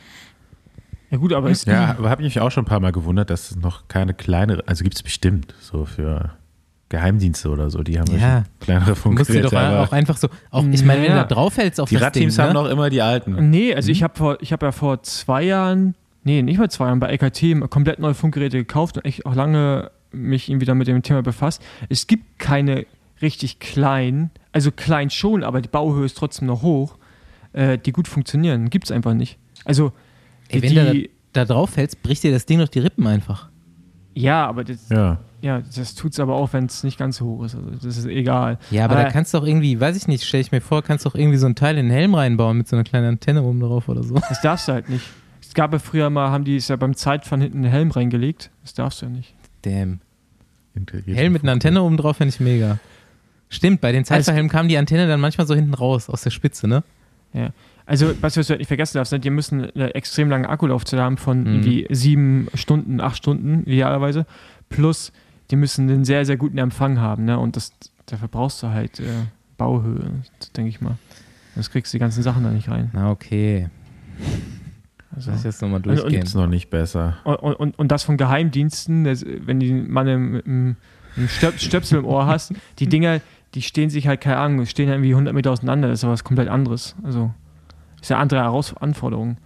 ja 1.11 1.19
gut, 1.19 1.33
aber 1.33 1.51
es, 1.51 1.65
Ja, 1.65 1.97
aber 1.99 2.11
habe 2.11 2.23
ich 2.23 2.35
mich 2.35 2.41
auch 2.41 2.51
schon 2.51 2.65
ein 2.65 2.69
paar 2.69 2.81
Mal 2.81 2.93
gewundert, 2.93 3.31
dass 3.31 3.51
es 3.51 3.57
noch 3.57 3.89
keine 3.89 4.15
kleinere, 4.15 4.67
also 4.67 4.85
gibt 4.85 4.97
es 4.97 5.03
bestimmt 5.03 5.55
so 5.61 5.85
für 5.85 6.33
Geheimdienste 6.91 7.49
oder 7.49 7.71
so, 7.71 7.83
die 7.83 7.99
haben 7.99 8.11
Ja. 8.13 8.19
ja 8.19 8.37
schon 8.45 8.45
kleinere 8.61 8.85
Du 8.85 8.91
musst 8.91 8.99
dir 9.31 9.43
Funkgeräte. 9.43 9.49
doch 9.49 9.89
auch 9.89 9.93
einfach 9.93 10.17
so, 10.19 10.29
auch, 10.51 10.65
ich 10.71 10.85
meine, 10.85 11.01
wenn 11.01 11.09
du 11.09 11.15
Naja. 11.15 11.25
da 11.25 11.35
draufhältst 11.35 11.81
auf 11.81 11.89
die 11.89 11.95
das 11.95 12.05
Radteams 12.05 12.35
Ding, 12.37 12.43
haben 12.45 12.53
ne? 12.53 12.63
noch 12.63 12.69
immer 12.69 12.91
die 12.91 13.01
alten. 13.01 13.49
Nee, 13.51 13.75
also 13.75 13.91
ich 13.91 14.03
habe 14.03 14.15
vor, 14.17 14.39
ich 14.43 14.53
habe 14.53 14.67
ja 14.67 14.73
vor 14.73 15.03
zwei 15.03 15.43
Jahren, 15.45 15.95
nee, 16.25 16.43
nicht 16.43 16.59
mal 16.59 16.71
zwei 16.71 16.87
Jahren, 16.87 17.01
bei 17.01 17.09
LKT 17.09 17.71
komplett 17.71 17.99
neue 18.01 18.15
Funkgeräte 18.15 18.59
gekauft 18.59 18.97
und 18.99 19.05
echt 19.07 19.25
auch 19.25 19.35
lange 19.35 19.91
mich 20.13 20.49
irgendwie 20.51 20.67
damit 20.67 20.89
dem 20.89 21.03
Thema 21.03 21.23
befasst. 21.23 21.63
Es 21.89 22.07
gibt 22.09 22.39
keine 22.41 22.85
richtig 23.23 23.61
kleinen, 23.61 24.31
also 24.53 24.71
klein 24.73 25.11
schon, 25.11 25.45
aber 25.45 25.61
die 25.61 25.69
Bauhöhe 25.69 26.05
ist 26.05 26.17
trotzdem 26.19 26.49
noch 26.49 26.63
hoch, 26.63 26.97
äh, 27.53 27.79
die 27.79 27.93
gut 27.93 28.09
funktionieren. 28.09 28.69
Gibt 28.71 28.87
es 28.87 28.91
einfach 28.91 29.15
nicht. 29.15 29.39
Also 29.65 29.93
Ey, 30.49 30.63
wenn 30.63 30.71
die, 30.71 31.03
du 31.03 31.09
da, 31.35 31.45
da 31.45 31.55
drauf 31.55 31.71
fällst, 31.71 32.03
bricht 32.03 32.25
dir 32.25 32.33
das 32.33 32.47
Ding 32.47 32.59
durch 32.59 32.71
die 32.71 32.81
Rippen 32.81 33.07
einfach. 33.07 33.49
ja, 34.15 34.45
aber 34.47 34.65
das, 34.65 34.89
Ja. 34.89 35.19
Ja, 35.43 35.63
das 35.75 35.95
tut 35.95 36.13
es 36.13 36.21
aber 36.21 36.35
auch, 36.35 36.53
wenn 36.53 36.67
es 36.67 36.85
nicht 36.85 36.99
ganz 36.99 37.17
so 37.19 37.25
hoch 37.27 37.45
ist. 37.45 37.55
Also 37.55 37.71
das 37.83 37.97
ist 37.97 38.07
egal. 38.07 38.59
Ja, 38.71 38.85
aber 38.85 38.95
Aber- 38.97 39.05
da 39.05 39.11
kannst 39.11 39.33
du 39.35 39.39
auch 39.39 39.47
irgendwie, 39.47 39.81
weiß 39.81 39.97
ich 39.97 40.07
nicht, 40.09 40.25
stelle 40.25 40.43
ich 40.43 40.53
mir 40.53 40.61
vor, 40.61 40.83
kannst 40.83 41.05
du 41.05 41.09
auch 41.11 41.15
irgendwie 41.15 41.39
so 41.39 41.47
ein 41.47 41.55
Teil 41.55 41.79
in 41.79 41.87
den 41.87 41.93
Helm 41.93 42.15
reinbauen 42.15 42.59
mit 42.59 42.69
so 42.69 42.77
einer 42.77 42.85
kleinen 42.85 43.07
Antenne 43.09 43.43
oben 43.43 43.61
drauf 43.61 43.89
oder 43.89 44.03
so. 44.03 44.15
Das 44.29 44.41
darfst 44.41 44.69
du 44.69 44.73
halt 44.73 44.89
nicht. 44.89 45.05
Es 45.41 45.55
gab 45.55 45.73
ja 45.73 45.79
früher 45.79 46.11
mal, 46.11 46.31
haben 46.31 46.45
die 46.45 46.57
es 46.57 46.69
ja 46.69 46.77
beim 46.77 46.95
Zeitfahren 46.95 47.41
hinten 47.41 47.59
einen 47.65 47.71
Helm 47.73 47.91
reingelegt. 47.91 48.51
Das 48.63 48.75
darfst 48.75 49.03
du 49.03 49.07
ja 49.07 49.13
nicht. 49.13 49.35
Damn. 49.63 50.01
Helm 51.07 51.33
mit 51.33 51.43
einer 51.43 51.53
Antenne 51.53 51.83
oben 51.83 51.97
drauf 51.97 52.17
finde 52.19 52.33
ich 52.35 52.41
mega. 52.41 52.79
Stimmt, 53.49 53.81
bei 53.81 53.91
den 53.93 54.01
Also- 54.03 54.15
Zeitverhelmen 54.15 54.49
kam 54.51 54.69
die 54.69 54.79
Antenne 54.79 55.09
dann 55.09 55.21
manchmal 55.21 55.47
so 55.47 55.55
hinten 55.55 55.75
raus, 55.75 56.09
aus 56.09 56.23
der 56.23 56.31
Spitze, 56.31 56.69
ne? 56.69 56.83
Also, 57.87 58.13
was 58.21 58.35
du 58.35 58.43
halt 58.45 58.59
nicht 58.61 58.69
vergessen 58.69 58.99
darfst, 58.99 59.13
ne, 59.13 59.19
die 59.19 59.31
müssen 59.31 59.71
eine 59.73 59.95
extrem 59.97 60.31
lange 60.31 60.49
Akkulaufzeit 60.49 61.01
haben 61.01 61.17
von 61.17 61.41
Mhm. 61.41 61.47
irgendwie 61.47 61.87
sieben 61.91 62.47
Stunden, 62.55 63.01
acht 63.01 63.17
Stunden 63.17 63.65
idealerweise. 63.65 64.27
Plus, 64.69 65.13
die 65.51 65.57
müssen 65.57 65.89
einen 65.91 66.05
sehr, 66.05 66.25
sehr 66.25 66.37
guten 66.37 66.59
Empfang 66.59 67.01
haben. 67.01 67.25
Ne? 67.25 67.39
Und 67.39 67.57
das, 67.57 67.73
dafür 68.07 68.29
brauchst 68.29 68.63
du 68.63 68.69
halt 68.69 69.01
äh, 69.01 69.05
Bauhöhe, 69.57 70.11
denke 70.57 70.69
ich 70.69 70.81
mal. 70.81 70.97
Das 71.57 71.71
kriegst 71.71 71.93
du 71.93 71.97
die 71.97 72.01
ganzen 72.01 72.23
Sachen 72.23 72.45
da 72.45 72.51
nicht 72.51 72.69
rein. 72.69 72.91
Na, 72.93 73.11
okay. 73.11 73.69
Also, 75.15 75.31
Lass 75.31 75.41
ich 75.41 75.45
jetzt 75.45 75.61
nochmal 75.63 75.81
und- 75.81 75.89
und- 75.89 75.99
durchgehen. 76.03 76.23
Ist 76.23 76.35
noch 76.35 76.47
nicht 76.47 76.71
besser. 76.71 77.17
und, 77.25 77.37
und, 77.55 77.79
und 77.79 77.89
das 77.91 78.05
von 78.05 78.17
Geheimdiensten, 78.17 79.05
das, 79.05 79.25
wenn 79.27 79.59
die 79.59 79.73
Mann 79.73 80.07
im, 80.07 80.41
im, 80.41 80.77
im 81.17 81.29
Stöp 81.29 81.59
Stöpsel 81.59 81.99
im 81.99 82.05
Ohr 82.05 82.27
hast, 82.27 82.55
die 82.79 82.87
Dinger, 82.89 83.21
die 83.55 83.63
stehen 83.63 83.91
sich 83.91 84.07
halt 84.07 84.21
keine 84.21 84.37
Ahnung, 84.37 84.65
stehen 84.67 84.87
ja 84.89 84.95
irgendwie 84.95 85.11
100 85.11 85.35
Meter 85.35 85.51
auseinander. 85.51 85.89
Das 85.89 85.99
ist 85.99 86.03
ja 86.05 86.09
was 86.11 86.23
komplett 86.23 86.49
anderes. 86.49 86.95
Also, 87.03 87.33
ist 88.01 88.09
ja 88.11 88.17
eine 88.17 88.23
andere 88.23 88.41
Heraus 88.41 88.77
Anforderung. 88.77 89.37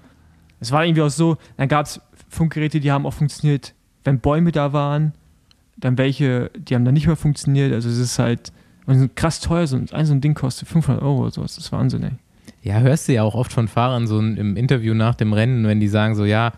Es 0.60 0.70
war 0.70 0.84
irgendwie 0.84 1.02
auch 1.02 1.08
so, 1.10 1.38
dann 1.56 1.68
gab 1.68 1.86
es 1.86 2.00
Funkgeräte, 2.28 2.80
die 2.80 2.92
haben 2.92 3.06
auch 3.06 3.14
funktioniert, 3.14 3.74
wenn 4.04 4.20
Bäume 4.20 4.52
da 4.52 4.72
waren, 4.74 5.14
dann 5.76 5.98
welche, 5.98 6.50
die 6.56 6.74
haben 6.74 6.84
dann 6.84 6.94
nicht 6.94 7.06
mehr 7.06 7.16
funktioniert. 7.16 7.72
Also, 7.72 7.88
es 7.88 7.98
ist 7.98 8.18
halt 8.18 8.52
und 8.86 8.98
sind 8.98 9.16
krass 9.16 9.40
teuer. 9.40 9.66
So 9.66 9.76
ein, 9.76 9.86
so 9.86 10.12
ein 10.12 10.20
Ding 10.20 10.34
kostet 10.34 10.68
500 10.68 11.02
Euro 11.02 11.22
oder 11.22 11.30
sowas. 11.30 11.54
Das 11.56 11.64
ist 11.66 11.72
Wahnsinn, 11.72 12.02
ey. 12.04 12.10
Ja, 12.62 12.78
hörst 12.80 13.08
du 13.08 13.12
ja 13.12 13.22
auch 13.22 13.34
oft 13.34 13.52
von 13.52 13.68
Fahrern 13.68 14.06
so 14.06 14.18
im 14.18 14.56
Interview 14.56 14.94
nach 14.94 15.14
dem 15.14 15.32
Rennen, 15.32 15.66
wenn 15.66 15.80
die 15.80 15.88
sagen 15.88 16.14
so, 16.14 16.24
ja, 16.24 16.52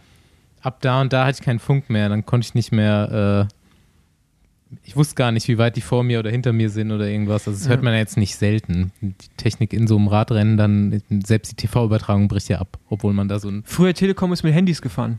ab 0.60 0.78
da 0.80 1.00
und 1.00 1.12
da 1.12 1.24
hatte 1.26 1.38
ich 1.40 1.44
keinen 1.44 1.58
Funk 1.58 1.90
mehr, 1.90 2.08
dann 2.08 2.24
konnte 2.26 2.46
ich 2.46 2.54
nicht 2.54 2.70
mehr, 2.72 3.48
äh, 3.50 4.76
ich 4.84 4.96
wusste 4.96 5.14
gar 5.14 5.30
nicht, 5.32 5.46
wie 5.48 5.58
weit 5.58 5.76
die 5.76 5.80
vor 5.80 6.02
mir 6.04 6.18
oder 6.20 6.30
hinter 6.30 6.52
mir 6.52 6.70
sind 6.70 6.90
oder 6.92 7.08
irgendwas. 7.08 7.46
Also 7.46 7.58
das 7.58 7.68
hört 7.68 7.80
Ja. 7.80 7.84
man 7.84 7.92
ja 7.92 8.00
jetzt 8.00 8.16
nicht 8.16 8.36
selten. 8.36 8.92
Die 9.00 9.14
Technik 9.36 9.72
in 9.72 9.86
so 9.86 9.96
einem 9.96 10.08
Radrennen, 10.08 10.56
dann 10.56 11.02
selbst 11.24 11.52
die 11.52 11.56
TV-Übertragung 11.56 12.28
bricht 12.28 12.48
ja 12.48 12.58
ab, 12.58 12.78
obwohl 12.88 13.12
man 13.12 13.28
da 13.28 13.38
so 13.38 13.48
ein 13.48 13.62
Früher 13.64 13.94
Telekom 13.94 14.32
ist 14.32 14.42
mit 14.42 14.54
Handys 14.54 14.82
gefahren. 14.82 15.18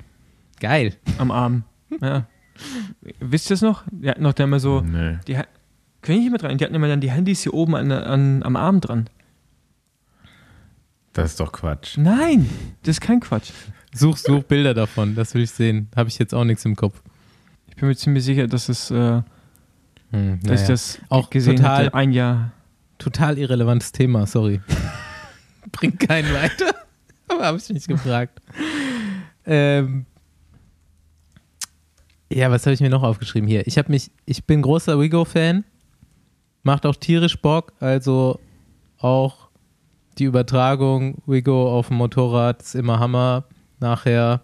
geil. 0.60 0.94
am 1.18 1.32
Arm. 1.32 1.64
Ja. 2.02 2.26
Wisst 3.20 3.50
ihr 3.50 3.54
das 3.56 3.62
noch? 3.62 3.84
Die 3.92 4.10
hatten 4.10 4.24
noch 4.24 4.34
da 4.34 4.44
immer 4.44 4.60
so, 4.60 4.82
Nee. 4.82 5.18
die, 5.28 5.34
können 6.02 6.18
ich 6.20 6.24
hier 6.24 6.32
mit 6.32 6.44
rein? 6.44 6.58
Die 6.58 6.64
hatten 6.66 6.76
immer 6.76 6.88
dann 6.88 7.02
die 7.02 7.12
Handys 7.12 7.42
hier 7.44 7.54
oben 7.54 7.76
an, 7.76 7.92
an, 7.92 8.44
am 8.44 8.56
Arm 8.56 8.82
dran. 8.82 9.10
Das 11.14 11.32
ist 11.32 11.40
doch 11.40 11.52
Quatsch. 11.52 11.98
Nein, 11.98 12.50
das 12.84 12.96
ist 12.98 13.02
kein 13.02 13.20
Quatsch. 13.20 13.52
Such, 13.94 14.18
such 14.18 14.44
Bilder 14.44 14.74
davon, 14.74 15.16
das 15.16 15.34
will 15.34 15.42
ich 15.44 15.52
sehen. 15.52 15.90
Habe 15.96 16.10
ich 16.10 16.20
jetzt 16.20 16.34
auch 16.36 16.44
nichts 16.44 16.64
im 16.66 16.76
Kopf. 16.76 17.02
Ich 17.70 17.76
bin 17.76 17.88
mir 17.90 17.96
ziemlich 17.96 18.24
sicher, 18.24 18.48
dass, 18.48 18.70
es, 18.70 18.92
äh, 18.92 19.22
Hm, 20.12 20.40
dass 20.44 20.62
ich 20.62 20.68
naja. 20.68 20.68
das 20.68 21.00
Auch 21.10 21.30
gesehen 21.30 21.56
total- 21.58 21.86
hatte. 21.86 21.94
Ein 21.96 22.12
Jahr. 22.12 22.52
Total 22.98 23.38
irrelevantes 23.38 23.92
Thema, 23.92 24.26
sorry. 24.26 24.62
Bringt 25.72 26.00
keinen 26.00 26.34
weiter. 26.34 26.74
Aber 27.28 27.46
habe 27.46 27.58
ich 27.58 27.68
mich 27.70 27.88
gefragt. 27.88 28.40
ähm, 29.46 30.06
ja, 32.32 32.52
was 32.52 32.66
habe 32.66 32.74
ich 32.74 32.82
mir 32.82 32.90
noch 32.90 33.04
aufgeschrieben 33.04 33.48
hier? 33.48 33.66
Ich 33.68 33.78
habe 33.78 33.92
mich, 33.92 34.12
ich 34.26 34.46
bin 34.46 34.62
großer 34.62 35.00
Wigo-Fan. 35.00 35.64
Macht 36.64 36.86
auch 36.86 36.96
tierisch 36.96 37.40
Bock. 37.40 37.74
Also 37.80 38.40
auch 38.98 39.48
die 40.18 40.26
Übertragung 40.26 41.22
Wigo 41.26 41.78
auf 41.78 41.88
dem 41.88 41.98
Motorrad 41.98 42.62
ist 42.62 42.76
immer 42.76 43.00
Hammer. 43.00 43.46
Nachher 43.80 44.42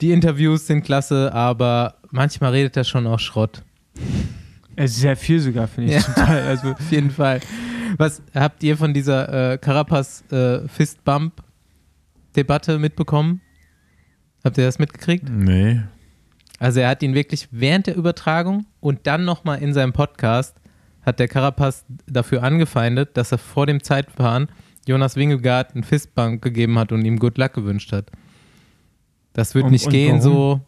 die 0.00 0.10
Interviews 0.12 0.66
sind 0.66 0.82
klasse, 0.82 1.32
aber 1.32 1.94
manchmal 2.10 2.50
redet 2.52 2.76
er 2.76 2.84
schon 2.84 3.06
auch 3.06 3.20
Schrott. 3.20 3.62
Äh, 4.76 4.88
Sehr 4.88 5.16
viel 5.16 5.40
sogar, 5.40 5.68
finde 5.68 5.90
ich. 5.90 5.96
Ja. 5.96 6.02
Zum 6.02 6.14
Teil. 6.14 6.42
Also, 6.42 6.68
Auf 6.72 6.90
jeden 6.90 7.10
Fall. 7.10 7.40
Was 7.96 8.20
habt 8.34 8.62
ihr 8.64 8.76
von 8.76 8.92
dieser 8.92 9.52
äh, 9.52 9.58
Carapaz 9.58 10.24
äh, 10.32 10.66
Fistbump-Debatte 10.68 12.78
mitbekommen? 12.78 13.40
Habt 14.42 14.58
ihr 14.58 14.64
das 14.64 14.80
mitgekriegt? 14.80 15.28
Nee. 15.30 15.80
Also 16.58 16.80
er 16.80 16.88
hat 16.88 17.02
ihn 17.02 17.14
wirklich 17.14 17.48
während 17.50 17.86
der 17.86 17.96
Übertragung 17.96 18.66
und 18.80 19.06
dann 19.06 19.24
nochmal 19.24 19.60
in 19.62 19.72
seinem 19.74 19.92
Podcast 19.92 20.56
hat 21.02 21.18
der 21.18 21.28
Carapaz 21.28 21.84
dafür 22.06 22.42
angefeindet, 22.42 23.16
dass 23.16 23.32
er 23.32 23.38
vor 23.38 23.66
dem 23.66 23.82
Zeitfahren 23.82 24.48
Jonas 24.86 25.16
Wingegaard 25.16 25.74
einen 25.74 25.84
Fistbump 25.84 26.40
gegeben 26.42 26.78
hat 26.78 26.92
und 26.92 27.04
ihm 27.04 27.18
Good 27.18 27.38
Luck 27.38 27.54
gewünscht 27.54 27.92
hat. 27.92 28.10
Das 29.32 29.54
wird 29.54 29.66
Und- 29.66 29.72
nicht 29.72 29.86
und 29.86 29.92
gehen 29.92 30.22
warum? 30.22 30.60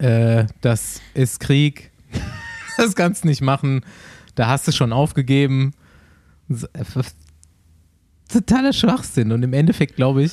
so. 0.00 0.04
Äh, 0.04 0.46
das 0.60 1.00
ist 1.14 1.38
Krieg. 1.40 1.90
das 2.76 2.94
kannst 2.96 3.24
du 3.24 3.28
nicht 3.28 3.40
machen. 3.40 3.82
Da 4.34 4.48
hast 4.48 4.66
du 4.66 4.72
schon 4.72 4.92
aufgegeben. 4.92 5.72
Äh, 6.50 6.84
Totaler 8.28 8.72
Schwachsinn. 8.72 9.30
Und 9.32 9.42
im 9.42 9.52
Endeffekt 9.52 9.96
glaube 9.96 10.22
ich, 10.24 10.32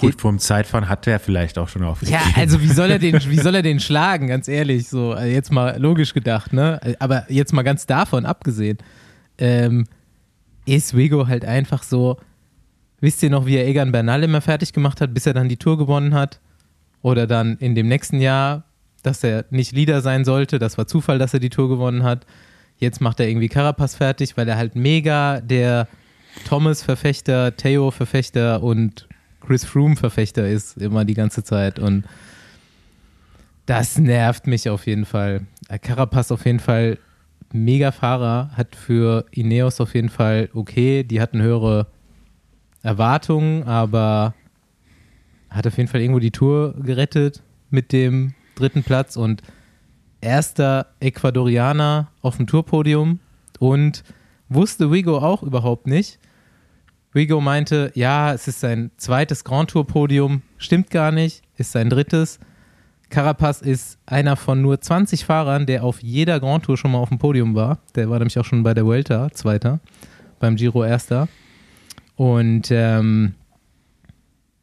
Gut, 0.00 0.20
vom 0.20 0.38
Zeitfahren 0.38 0.88
hat 0.88 1.06
er 1.06 1.18
vielleicht 1.18 1.58
auch 1.58 1.68
schon 1.68 1.82
aufgegeben. 1.84 2.18
ja, 2.18 2.40
also 2.40 2.60
wie 2.60 2.68
soll 2.68 2.90
er 2.90 2.98
den, 2.98 3.14
wie 3.14 3.38
soll 3.38 3.54
er 3.54 3.62
den 3.62 3.80
schlagen, 3.80 4.28
ganz 4.28 4.48
ehrlich, 4.48 4.88
so, 4.88 5.12
also 5.12 5.30
jetzt 5.30 5.52
mal 5.52 5.78
logisch 5.78 6.14
gedacht, 6.14 6.52
ne? 6.52 6.80
Aber 6.98 7.24
jetzt 7.28 7.52
mal 7.52 7.62
ganz 7.62 7.86
davon 7.86 8.26
abgesehen, 8.26 8.78
ähm, 9.38 9.86
ist 10.66 10.96
Wigo 10.96 11.26
halt 11.26 11.44
einfach 11.44 11.82
so, 11.82 12.18
wisst 13.00 13.22
ihr 13.22 13.30
noch, 13.30 13.46
wie 13.46 13.56
er 13.56 13.66
Egan 13.66 13.92
Bernal 13.92 14.22
immer 14.22 14.40
fertig 14.40 14.72
gemacht 14.72 15.00
hat, 15.00 15.14
bis 15.14 15.26
er 15.26 15.34
dann 15.34 15.48
die 15.48 15.56
Tour 15.56 15.78
gewonnen 15.78 16.14
hat? 16.14 16.40
Oder 17.02 17.26
dann 17.26 17.56
in 17.58 17.74
dem 17.74 17.88
nächsten 17.88 18.20
Jahr, 18.20 18.64
dass 19.02 19.22
er 19.22 19.44
nicht 19.50 19.72
Leader 19.72 20.00
sein 20.00 20.24
sollte, 20.24 20.58
das 20.58 20.76
war 20.78 20.86
Zufall, 20.86 21.18
dass 21.18 21.32
er 21.32 21.40
die 21.40 21.50
Tour 21.50 21.68
gewonnen 21.68 22.02
hat. 22.02 22.26
Jetzt 22.76 23.00
macht 23.00 23.20
er 23.20 23.28
irgendwie 23.28 23.48
Carapaz 23.48 23.94
fertig, 23.94 24.36
weil 24.36 24.48
er 24.48 24.56
halt 24.56 24.76
mega 24.76 25.40
der 25.40 25.88
Thomas-Verfechter, 26.46 27.56
Theo-Verfechter 27.56 28.62
und 28.62 29.08
Chris 29.48 29.64
Froome-Verfechter 29.64 30.46
ist, 30.46 30.76
immer 30.76 31.06
die 31.06 31.14
ganze 31.14 31.42
Zeit. 31.42 31.78
Und 31.78 32.04
das 33.64 33.96
nervt 33.96 34.46
mich 34.46 34.68
auf 34.68 34.86
jeden 34.86 35.06
Fall. 35.06 35.46
Äh, 35.70 35.78
Carapaz 35.78 36.30
auf 36.30 36.44
jeden 36.44 36.60
Fall 36.60 36.98
mega 37.50 37.90
Fahrer, 37.90 38.50
hat 38.54 38.76
für 38.76 39.24
Ineos 39.30 39.80
auf 39.80 39.94
jeden 39.94 40.10
Fall 40.10 40.50
okay, 40.52 41.02
die 41.02 41.18
hatten 41.18 41.40
höhere 41.40 41.86
Erwartungen, 42.82 43.62
aber 43.62 44.34
hat 45.48 45.66
auf 45.66 45.78
jeden 45.78 45.88
Fall 45.88 46.02
irgendwo 46.02 46.20
die 46.20 46.30
Tour 46.30 46.74
gerettet 46.82 47.42
mit 47.70 47.92
dem 47.92 48.34
dritten 48.54 48.82
Platz 48.82 49.16
und 49.16 49.40
erster 50.20 50.88
Ecuadorianer 51.00 52.08
auf 52.20 52.36
dem 52.36 52.46
Tourpodium 52.46 53.20
und 53.58 54.04
Wusste 54.50 54.90
Wigo 54.90 55.18
auch 55.18 55.42
überhaupt 55.42 55.86
nicht. 55.86 56.18
Wigo 57.18 57.40
meinte, 57.40 57.90
ja, 57.96 58.32
es 58.32 58.46
ist 58.46 58.60
sein 58.60 58.92
zweites 58.96 59.42
Grand 59.42 59.70
Tour 59.70 59.84
Podium. 59.84 60.42
Stimmt 60.56 60.88
gar 60.88 61.10
nicht, 61.10 61.42
ist 61.56 61.72
sein 61.72 61.90
drittes. 61.90 62.38
Carapaz 63.10 63.60
ist 63.60 63.98
einer 64.06 64.36
von 64.36 64.62
nur 64.62 64.80
20 64.80 65.24
Fahrern, 65.24 65.66
der 65.66 65.82
auf 65.82 66.00
jeder 66.00 66.38
Grand 66.38 66.64
Tour 66.64 66.76
schon 66.76 66.92
mal 66.92 66.98
auf 66.98 67.08
dem 67.08 67.18
Podium 67.18 67.56
war. 67.56 67.78
Der 67.96 68.08
war 68.08 68.20
nämlich 68.20 68.38
auch 68.38 68.44
schon 68.44 68.62
bei 68.62 68.72
der 68.72 68.86
Vuelta 68.86 69.32
Zweiter, 69.32 69.80
beim 70.38 70.54
Giro 70.54 70.84
Erster. 70.84 71.26
Und 72.14 72.70
ähm, 72.70 73.34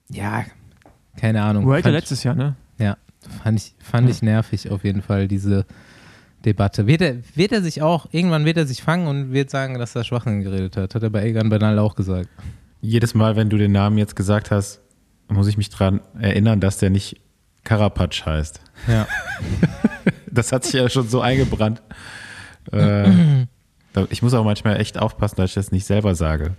ja, 0.09 0.45
keine 1.17 1.43
Ahnung. 1.43 1.65
Vuelta 1.65 1.89
letztes 1.89 2.23
Jahr, 2.23 2.35
ne? 2.35 2.55
ja, 2.77 2.95
fand 3.43 3.59
ich, 3.59 3.73
fand 3.79 4.09
ich 4.09 4.21
nervig 4.21 4.71
auf 4.71 4.85
jeden 4.85 5.01
Fall, 5.01 5.27
diese 5.27 5.65
Debatte. 6.45 6.87
Wird 6.87 7.01
er, 7.01 7.17
wird 7.35 7.51
er 7.51 7.61
sich 7.61 7.81
auch, 7.81 8.07
irgendwann 8.11 8.45
wird 8.45 8.57
er 8.57 8.65
sich 8.65 8.81
fangen 8.81 9.07
und 9.07 9.33
wird 9.33 9.49
sagen, 9.49 9.77
dass 9.79 9.95
er 9.95 10.03
Schwachsinn 10.03 10.41
geredet 10.41 10.77
hat. 10.77 10.95
Hat 10.95 11.03
er 11.03 11.09
bei 11.09 11.25
Egan 11.25 11.49
Bernal 11.49 11.79
auch 11.79 11.95
gesagt. 11.95 12.29
Jedes 12.81 13.13
Mal, 13.13 13.35
wenn 13.35 13.49
du 13.49 13.57
den 13.57 13.71
Namen 13.71 13.97
jetzt 13.97 14.15
gesagt 14.15 14.51
hast, 14.51 14.81
muss 15.27 15.47
ich 15.47 15.57
mich 15.57 15.69
dran 15.69 16.01
erinnern, 16.19 16.59
dass 16.59 16.77
der 16.77 16.89
nicht 16.91 17.19
Karapatsch 17.63 18.25
heißt. 18.25 18.61
Ja. 18.87 19.07
Das 20.27 20.51
hat 20.51 20.65
sich 20.65 20.73
ja 20.73 20.89
schon 20.89 21.07
so 21.07 21.21
eingebrannt. 21.21 21.81
Äh, 22.73 23.45
ich 24.09 24.21
muss 24.21 24.33
auch 24.33 24.43
manchmal 24.43 24.81
echt 24.81 24.97
aufpassen, 24.97 25.37
dass 25.37 25.51
ich 25.51 25.55
das 25.55 25.71
nicht 25.71 25.85
selber 25.85 26.13
sage. 26.13 26.55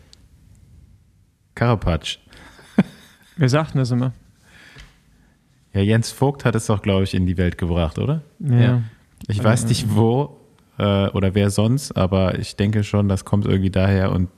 Karapatsch. 1.55 2.16
Wir 3.37 3.51
sagten 3.51 3.76
das 3.76 3.91
immer. 3.91 4.14
Ja, 5.74 5.82
Jens 5.82 6.11
Vogt 6.11 6.47
hat 6.47 6.55
es 6.55 6.66
doch, 6.66 6.80
glaube 6.80 7.05
ich, 7.05 7.12
in 7.12 7.26
die 7.26 7.37
Welt 7.37 7.59
gebracht, 7.59 7.99
oder? 7.99 8.22
Ja. 8.39 8.82
Ich 9.29 9.43
weiß 9.43 9.67
nicht 9.67 9.95
wo 9.95 10.37
äh, 10.79 11.09
oder 11.09 11.35
wer 11.35 11.51
sonst, 11.51 11.93
aber 11.97 12.39
ich 12.39 12.57
denke 12.57 12.85
schon, 12.85 13.09
das 13.09 13.25
kommt 13.25 13.47
irgendwie 13.47 13.71
daher 13.71 14.12
und 14.12 14.29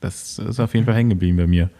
das 0.00 0.38
ist 0.38 0.60
auf 0.60 0.74
jeden 0.74 0.86
Fall 0.86 0.94
hängen 0.94 1.10
geblieben 1.10 1.36
bei 1.38 1.46
mir. 1.46 1.70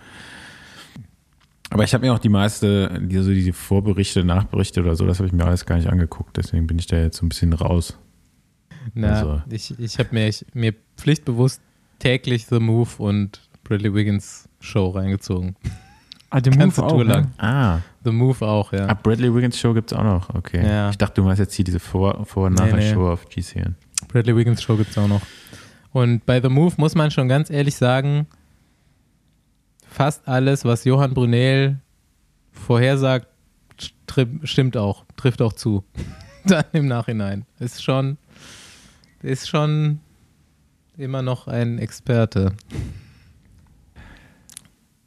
Aber 1.71 1.85
ich 1.85 1.93
habe 1.93 2.07
mir 2.07 2.15
auch 2.15 2.19
die 2.19 2.31
meiste, 2.31 2.99
die, 3.03 3.19
so 3.19 3.31
diese 3.31 3.53
Vorberichte, 3.53 4.25
Nachberichte 4.25 4.81
oder 4.81 4.97
so, 4.97 5.07
das 5.07 5.19
habe 5.19 5.27
ich 5.27 5.33
mir 5.35 5.45
alles 5.45 5.67
gar 5.67 5.77
nicht 5.77 5.89
angeguckt, 5.89 6.37
deswegen 6.37 6.67
bin 6.67 6.79
ich 6.79 6.87
da 6.87 6.97
jetzt 6.99 7.19
so 7.19 7.27
ein 7.27 7.29
bisschen 7.29 7.53
raus. 7.53 7.99
Na, 8.95 9.09
Also- 9.13 9.43
ich, 9.51 9.79
ich 9.79 9.99
habe 9.99 10.09
mir, 10.13 10.29
ich, 10.29 10.47
mir 10.55 10.75
pflichtbewusst 10.97 11.61
täglich 11.99 12.47
The 12.47 12.59
Move 12.59 12.89
und 12.99 13.43
Bradley 13.65 13.93
Wiggins 13.93 14.49
Show 14.61 14.89
reingezogen. 14.89 15.57
Ah, 16.31 16.41
Ganze 16.41 16.59
Move 16.59 16.75
Tour 16.75 16.85
auch, 16.93 17.03
lang. 17.05 17.23
ne? 17.23 17.31
Ah, 17.39 17.79
The 18.05 18.11
Move 18.11 18.47
auch, 18.47 18.73
ja. 18.73 18.87
ab 18.87 19.03
Bradley 19.03 19.35
Wiggins 19.35 19.59
Show 19.59 19.73
gibt 19.73 19.91
es 19.93 19.99
auch 19.99 20.05
noch, 20.05 20.35
okay. 20.35 20.63
Ja. 20.67 20.91
Ich 20.91 20.99
dachte, 20.99 21.15
du 21.21 21.25
meinst 21.25 21.41
jetzt 21.41 21.55
hier 21.55 21.65
diese 21.65 21.81
Vor-, 21.81 22.25
Vor 22.27 22.47
und 22.47 22.55
Nee, 22.55 22.61
Nachher-Show 22.71 23.03
nee. 23.07 23.13
auf 23.13 23.29
GCN. 23.29 23.77
Bradley 24.09 24.37
Wiggins 24.37 24.63
Show 24.63 24.77
gibt 24.77 24.91
es 24.91 24.99
auch 24.99 25.09
noch. 25.09 25.23
Und 25.93 26.27
bei 26.27 26.41
The 26.41 26.49
Move 26.51 26.75
muss 26.77 26.95
man 26.95 27.11
schon 27.11 27.29
ganz 27.29 27.49
ehrlich 27.51 27.77
sagen, 27.77 28.27
fast 29.89 30.27
alles, 30.29 30.65
was 30.65 30.85
Johann 30.85 31.15
Brunel 31.15 31.79
vorhersagt, 32.53 33.27
tri- 34.07 34.27
stimmt 34.45 34.77
auch, 34.77 35.05
trifft 35.17 35.41
auch 35.43 35.53
zu. 35.55 35.83
Dann 36.45 36.65
im 36.73 36.87
Nachhinein. 36.87 37.45
Ist 37.59 37.83
schon, 37.83 38.17
ist 39.23 39.49
schon 39.49 40.01
immer 40.97 41.23
noch 41.23 41.47
ein 41.49 41.79
Experte. 41.79 42.53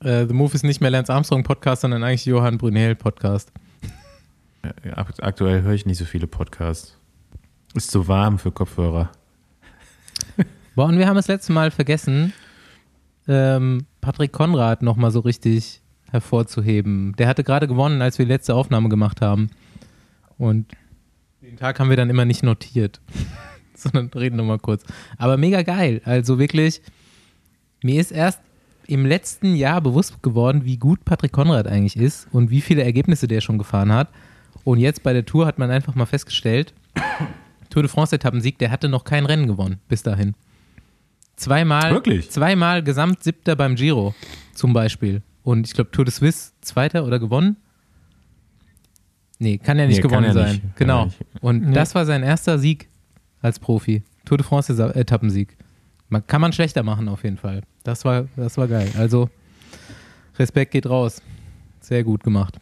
Äh, 0.04 0.26
The 0.26 0.34
Move 0.34 0.54
ist 0.54 0.64
nicht 0.64 0.82
mehr 0.82 0.90
Lance 0.90 1.14
Armstrong 1.14 1.44
Podcast, 1.44 1.82
sondern 1.82 2.04
eigentlich 2.04 2.26
Johann 2.26 2.58
Brunel 2.58 2.96
Podcast. 2.96 3.52
Ja, 4.84 5.06
Aktuell 5.22 5.62
höre 5.62 5.74
ich 5.74 5.86
nicht 5.86 5.98
so 5.98 6.06
viele 6.06 6.28
Podcasts. 6.28 6.98
Ist 7.76 7.92
zu 7.92 8.08
warm 8.08 8.40
für 8.40 8.52
Kopfhörer. 8.52 9.12
Boah, 10.76 10.86
und 10.86 10.98
wir 10.98 11.08
haben 11.08 11.16
das 11.16 11.28
letzte 11.28 11.54
Mal 11.54 11.70
vergessen, 11.72 12.34
ähm, 13.28 13.86
Patrick 14.02 14.32
Konrad 14.32 14.82
nochmal 14.82 15.12
so 15.12 15.20
richtig 15.20 15.82
hervorzuheben. 16.10 17.16
Der 17.18 17.28
hatte 17.28 17.44
gerade 17.44 17.68
gewonnen, 17.68 18.02
als 18.02 18.18
wir 18.18 18.26
die 18.26 18.32
letzte 18.32 18.56
Aufnahme 18.56 18.90
gemacht 18.90 19.22
haben. 19.22 19.52
Und 20.38 20.72
den 21.42 21.58
Tag 21.58 21.80
haben 21.80 21.90
wir 21.90 21.98
dann 21.98 22.10
immer 22.10 22.26
nicht 22.26 22.42
notiert, 22.42 23.00
sondern 23.76 24.08
reden 24.08 24.38
nochmal 24.38 24.60
kurz. 24.60 24.84
Aber 25.18 25.38
mega 25.38 25.62
geil. 25.62 26.02
Also 26.06 26.40
wirklich, 26.40 26.82
mir 27.84 28.02
ist 28.02 28.12
erst 28.12 28.42
im 28.88 29.06
letzten 29.06 29.56
Jahr 29.56 29.82
bewusst 29.82 30.22
geworden, 30.24 30.66
wie 30.66 30.78
gut 30.78 31.06
Patrick 31.06 31.32
Konrad 31.32 31.68
eigentlich 31.68 31.96
ist 31.98 32.28
und 32.32 32.50
wie 32.50 32.62
viele 32.62 32.84
Ergebnisse 32.84 33.28
der 33.28 33.42
schon 33.42 33.58
gefahren 33.58 33.92
hat. 33.92 34.10
Und 34.64 34.80
jetzt 34.80 35.04
bei 35.04 35.14
der 35.14 35.26
Tour 35.26 35.46
hat 35.46 35.60
man 35.60 35.72
einfach 35.72 35.96
mal 35.96 36.06
festgestellt, 36.06 36.74
Tour 37.70 37.84
de 37.84 37.90
France-Etappensieg, 37.90 38.58
der 38.60 38.70
hatte 38.72 38.90
noch 38.90 39.04
kein 39.06 39.26
Rennen 39.26 39.48
gewonnen 39.48 39.80
bis 39.88 40.04
dahin. 40.04 40.34
Zweimal, 41.38 41.92
Wirklich? 41.92 42.30
zweimal 42.30 42.84
Gesamtsiebter 42.84 43.56
beim 43.56 43.76
Giro 43.76 44.14
zum 44.54 44.74
Beispiel. 44.74 45.22
Und 45.44 45.66
ich 45.68 45.74
glaube, 45.74 45.90
Tour 45.92 46.06
de 46.06 46.14
Suisse 46.14 46.52
Zweiter 46.62 47.06
oder 47.06 47.18
gewonnen? 47.18 47.58
Nee, 49.40 49.58
kann 49.58 49.80
ja 49.80 49.88
nicht 49.88 49.96
Nee, 49.98 50.02
gewonnen 50.04 50.34
sein. 50.34 50.50
nicht. 50.52 50.62
Kann 50.62 50.72
genau. 50.76 51.00
ja 51.00 51.06
nicht. 51.06 51.18
Und 51.42 51.70
Nee. 51.70 51.74
das 51.74 51.96
war 51.96 52.06
sein 52.06 52.22
erster 52.22 52.60
Sieg 52.60 52.90
als 53.42 53.58
Profi. 53.58 54.04
Tour 54.26 54.38
de 54.38 54.46
France 54.46 54.72
Etappensieg. 54.96 55.58
Man, 56.12 56.28
kann 56.28 56.42
man 56.42 56.52
schlechter 56.52 56.84
machen 56.84 57.08
auf 57.08 57.24
jeden 57.24 57.38
Fall. 57.38 57.62
Das 57.84 58.04
war, 58.04 58.28
das 58.36 58.58
war 58.58 58.68
geil. 58.68 58.92
Also 58.98 59.30
Respekt 60.38 60.72
geht 60.72 60.86
raus. 60.86 61.22
Sehr 61.80 62.04
gut 62.04 62.24
gemacht. 62.24 62.60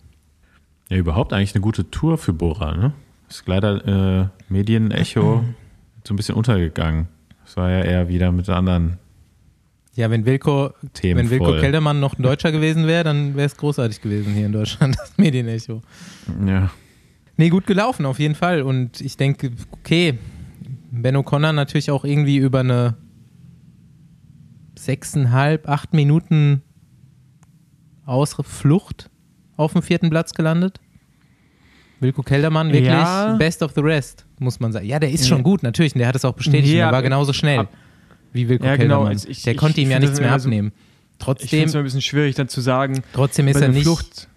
Ja, 0.90 0.98
überhaupt 0.98 1.34
eigentlich 1.34 1.56
eine 1.56 1.62
gute 1.62 1.90
Tour 1.90 2.20
für 2.20 2.32
Bora, 2.32 2.76
ne? 2.78 2.94
Ist 3.28 3.48
leider 3.48 4.22
äh, 4.22 4.28
Medienecho 4.50 5.44
so 6.08 6.14
ein 6.14 6.18
bisschen 6.18 6.36
untergegangen. 6.36 7.08
Es 7.44 7.58
war 7.58 7.72
ja 7.72 7.82
eher 7.82 8.08
wieder 8.08 8.32
mit 8.32 8.48
anderen 8.50 9.00
Ja, 9.96 10.12
wenn 10.12 10.26
Wilko, 10.28 10.70
Themen 10.94 11.22
wenn 11.22 11.30
Wilko 11.32 11.46
voll. 11.46 11.60
Keldermann 11.60 12.00
noch 12.00 12.20
ein 12.20 12.22
Deutscher 12.22 12.52
gewesen 12.52 12.86
wäre, 12.86 13.04
dann 13.04 13.36
wäre 13.36 13.48
es 13.48 13.58
großartig 13.58 14.00
gewesen 14.02 14.36
hier 14.36 14.46
in 14.46 14.52
Deutschland, 14.52 14.96
das 15.00 15.18
Medienecho. 15.18 15.82
Ja. 16.46 16.70
Nee, 17.36 17.50
gut 17.50 17.66
gelaufen 17.66 18.06
auf 18.06 18.20
jeden 18.20 18.36
Fall. 18.36 18.62
Und 18.62 19.02
ich 19.02 19.18
denke, 19.18 19.52
okay, 19.72 20.20
Ben 20.92 21.18
O'Connor 21.18 21.52
natürlich 21.52 21.90
auch 21.90 22.06
irgendwie 22.06 22.38
über 22.38 22.60
eine 22.60 22.96
sechseinhalb, 24.86 25.68
acht 25.68 25.94
Minuten 25.94 26.62
Ausflucht 28.06 29.10
auf 29.58 29.74
dem 29.74 29.82
vierten 29.82 30.10
Platz 30.10 30.34
gelandet. 30.34 30.80
Wilko 32.00 32.24
Keldermann 32.24 32.68
wirklich 32.72 32.86
Ja. 32.92 33.36
best 33.36 33.62
of 33.62 33.74
the 33.76 33.82
rest, 33.82 34.26
muss 34.40 34.60
man 34.60 34.72
sagen. 34.72 34.86
Ja, 34.86 35.00
der 35.00 35.12
ist 35.12 35.22
Ja. 35.22 35.28
schon 35.36 35.44
gut, 35.44 35.64
natürlich. 35.64 35.94
Und 35.94 36.00
der 36.00 36.08
hat 36.08 36.16
es 36.16 36.24
auch 36.24 36.34
bestätigt. 36.34 36.74
Ja, 36.74 36.86
der 36.86 36.92
war 36.94 37.02
genauso 37.02 37.34
schnell 37.34 37.60
ab- 37.60 37.74
wie 38.32 38.48
Wilko 38.48 38.66
Ja, 38.66 38.78
genau. 38.78 39.04
Keldermann. 39.04 39.30
Ich- 39.30 39.44
der 39.44 39.54
ich- 39.54 39.60
konnte 39.60 39.82
ihm 39.82 39.88
ich 39.88 39.92
ja 39.92 39.98
find 39.98 40.04
das 40.04 40.10
nichts 40.12 40.20
mehr 40.22 40.40
so- 40.40 40.46
abnehmen. 40.46 40.68
Ich 40.72 40.74
finde 40.74 41.18
Trotzdem, 41.40 41.64
es 41.66 41.74
immer 41.74 41.82
ein 41.82 41.84
bisschen 41.84 42.02
schwierig, 42.02 42.36
dann 42.36 42.48
zu 42.48 42.62
sagen, 42.62 43.02
trotzdem 43.12 43.50
ist 43.50 43.60
er 43.60 43.68
nicht. 43.68 43.84
Flucht. 43.84 44.30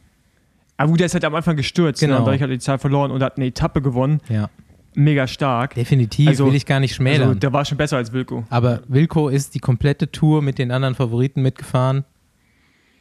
Aber 0.76 0.90
gut, 0.90 0.98
der 0.98 1.06
ist 1.06 1.14
halt 1.14 1.24
am 1.24 1.34
Anfang 1.36 1.54
gestürzt. 1.56 2.00
Genau. 2.00 2.14
Ne? 2.14 2.18
Und 2.18 2.24
dadurch 2.26 2.42
hat 2.42 2.50
er 2.50 2.56
die 2.56 2.58
Zahl 2.58 2.78
verloren 2.78 3.12
und 3.12 3.22
hat 3.22 3.36
eine 3.36 3.46
Etappe 3.46 3.80
gewonnen. 3.80 4.20
Ja, 4.28 4.50
Mega 4.94 5.26
stark. 5.26 5.74
definitiv 5.74 6.28
Also- 6.28 6.46
will 6.46 6.54
ich 6.54 6.66
gar 6.66 6.80
nicht 6.80 6.94
schmälern. 6.94 7.28
Also, 7.28 7.40
der 7.40 7.52
war 7.52 7.64
schon 7.64 7.78
besser 7.78 7.96
als 7.96 8.12
Wilko. 8.12 8.44
Aber 8.50 8.82
Wilco 8.88 9.28
ist 9.28 9.54
die 9.54 9.58
komplette 9.60 10.10
Tour 10.12 10.42
mit 10.42 10.58
den 10.58 10.70
anderen 10.70 10.94
Favoriten 10.94 11.40
mitgefahren. 11.42 12.04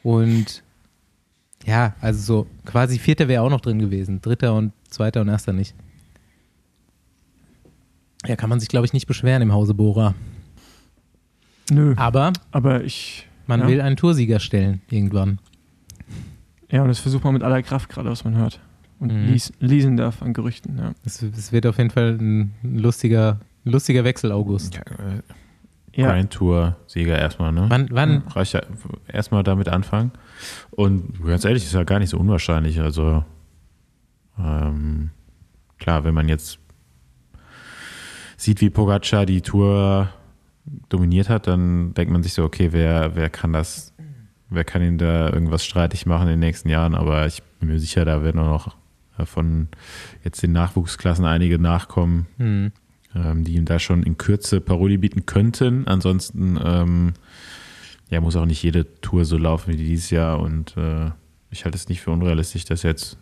Und 0.04 0.64
ja, 1.66 1.94
also 2.02 2.20
so 2.22 2.48
quasi 2.66 2.98
Vierter 2.98 3.28
wäre 3.28 3.44
auch 3.44 3.50
noch 3.50 3.62
drin 3.62 3.80
gewesen. 3.80 4.22
Dritter 4.22 4.56
und 4.56 4.72
Zweiter 4.90 5.22
und 5.22 5.28
Erster 5.30 5.54
nicht. 5.54 5.76
Ja, 8.26 8.36
kann 8.36 8.50
man 8.50 8.60
sich, 8.60 8.70
glaube 8.70 8.86
ich, 8.86 8.94
nicht 8.94 9.08
beschweren 9.08 9.42
im 9.42 9.52
Hause 9.52 9.74
Bora. 9.74 10.14
Nö. 11.72 11.94
Aber 11.98 12.34
Aber 12.52 12.84
ich. 12.84 13.28
man 13.48 13.62
ja. 13.62 13.68
will 13.68 13.82
einen 13.82 13.96
Toursieger 13.98 14.40
stellen 14.40 14.82
irgendwann. 14.90 15.40
Ja, 16.70 16.82
und 16.84 16.88
das 16.88 17.00
versucht 17.00 17.24
man 17.24 17.34
mit 17.34 17.44
aller 17.44 17.62
Kraft 17.64 17.90
gerade, 17.90 18.10
was 18.10 18.24
man 18.24 18.36
hört. 18.38 18.60
Und 19.02 19.12
Mhm. 19.12 19.26
lies, 19.34 19.52
lesen 19.60 19.98
darf 19.98 20.22
an 20.22 20.32
Gerüchten. 20.32 20.78
Ja. 20.78 20.94
Es, 21.04 21.22
es 21.24 21.52
wird 21.52 21.66
auf 21.66 21.78
jeden 21.80 21.90
Fall 21.90 22.18
ein 22.22 22.54
lustiger, 22.62 23.40
lustiger 23.66 24.04
Wechsel, 24.04 24.32
August. 24.32 24.76
ja 24.76 24.82
äh, 24.82 25.22
Ja. 26.00 26.08
Grand 26.14 26.32
Tour-Sieger 26.32 27.18
erstmal, 27.20 27.52
ne? 27.52 27.66
Wann, 27.68 27.88
wann, 27.92 28.20
Reicht 28.28 28.54
ja 28.54 28.62
erstmal 29.12 29.44
damit 29.44 29.68
anfangen. 29.70 30.12
Und 30.70 31.22
ganz 31.26 31.44
ehrlich, 31.44 31.64
ist 31.66 31.74
ja 31.74 31.84
gar 31.84 32.00
nicht 32.00 32.10
so 32.12 32.18
unwahrscheinlich. 32.20 32.80
Also, 32.80 33.26
ähm, 34.40 35.10
klar, 35.80 36.04
wenn 36.04 36.14
man 36.14 36.30
jetzt 36.30 36.60
sieht, 38.38 38.62
wie 38.62 38.70
Pogacar 38.70 39.26
die 39.26 39.42
Tour 39.42 40.10
dominiert 40.90 41.28
hat, 41.30 41.48
dann 41.48 41.94
denkt 41.94 42.12
man 42.14 42.24
sich 42.24 42.34
so, 42.34 42.44
okay, 42.44 42.70
wer, 42.72 43.16
wer 43.16 43.30
kann 43.30 43.52
das, 43.52 43.94
wer 44.50 44.64
kann 44.64 44.82
ihn 44.82 44.98
da 44.98 45.30
irgendwas 45.32 45.66
streitig 45.66 46.06
machen 46.06 46.24
in 46.24 46.34
den 46.34 46.40
nächsten 46.40 46.70
Jahren? 46.70 46.96
Aber 46.96 47.26
ich 47.26 47.42
bin 47.60 47.70
mir 47.70 47.80
sicher, 47.80 48.06
da 48.06 48.24
werden 48.24 48.40
auch 48.40 48.66
noch 48.66 48.76
von 49.26 49.68
jetzt 50.24 50.44
den 50.44 50.52
Nachwuchsklassen 50.52 51.26
einige 51.26 51.60
nachkommen, 51.60 52.28
hm, 52.38 52.72
ähm, 53.16 53.44
die 53.44 53.56
ihm 53.56 53.66
da 53.66 53.80
schon 53.80 54.04
in 54.04 54.18
Kürze 54.18 54.62
Paroli 54.62 54.98
bieten 54.98 55.26
könnten. 55.26 55.88
Ansonsten 55.88 56.60
ähm, 56.64 57.14
ja, 58.10 58.22
muss 58.22 58.36
auch 58.36 58.46
nicht 58.46 58.62
jede 58.62 59.00
Tour 59.02 59.26
so 59.26 59.38
laufen 59.38 59.72
wie 59.72 59.78
dieses 59.78 60.10
Jahr. 60.10 60.40
Und 60.40 60.76
äh, 60.78 61.12
ich 61.50 61.66
halte 61.66 61.78
es 61.78 61.90
nicht 61.90 62.02
für 62.02 62.12
unrealistisch, 62.12 62.66
dass 62.66 62.84
jetzt 62.84 63.18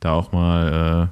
da 0.00 0.12
auch 0.12 0.32
mal 0.32 1.10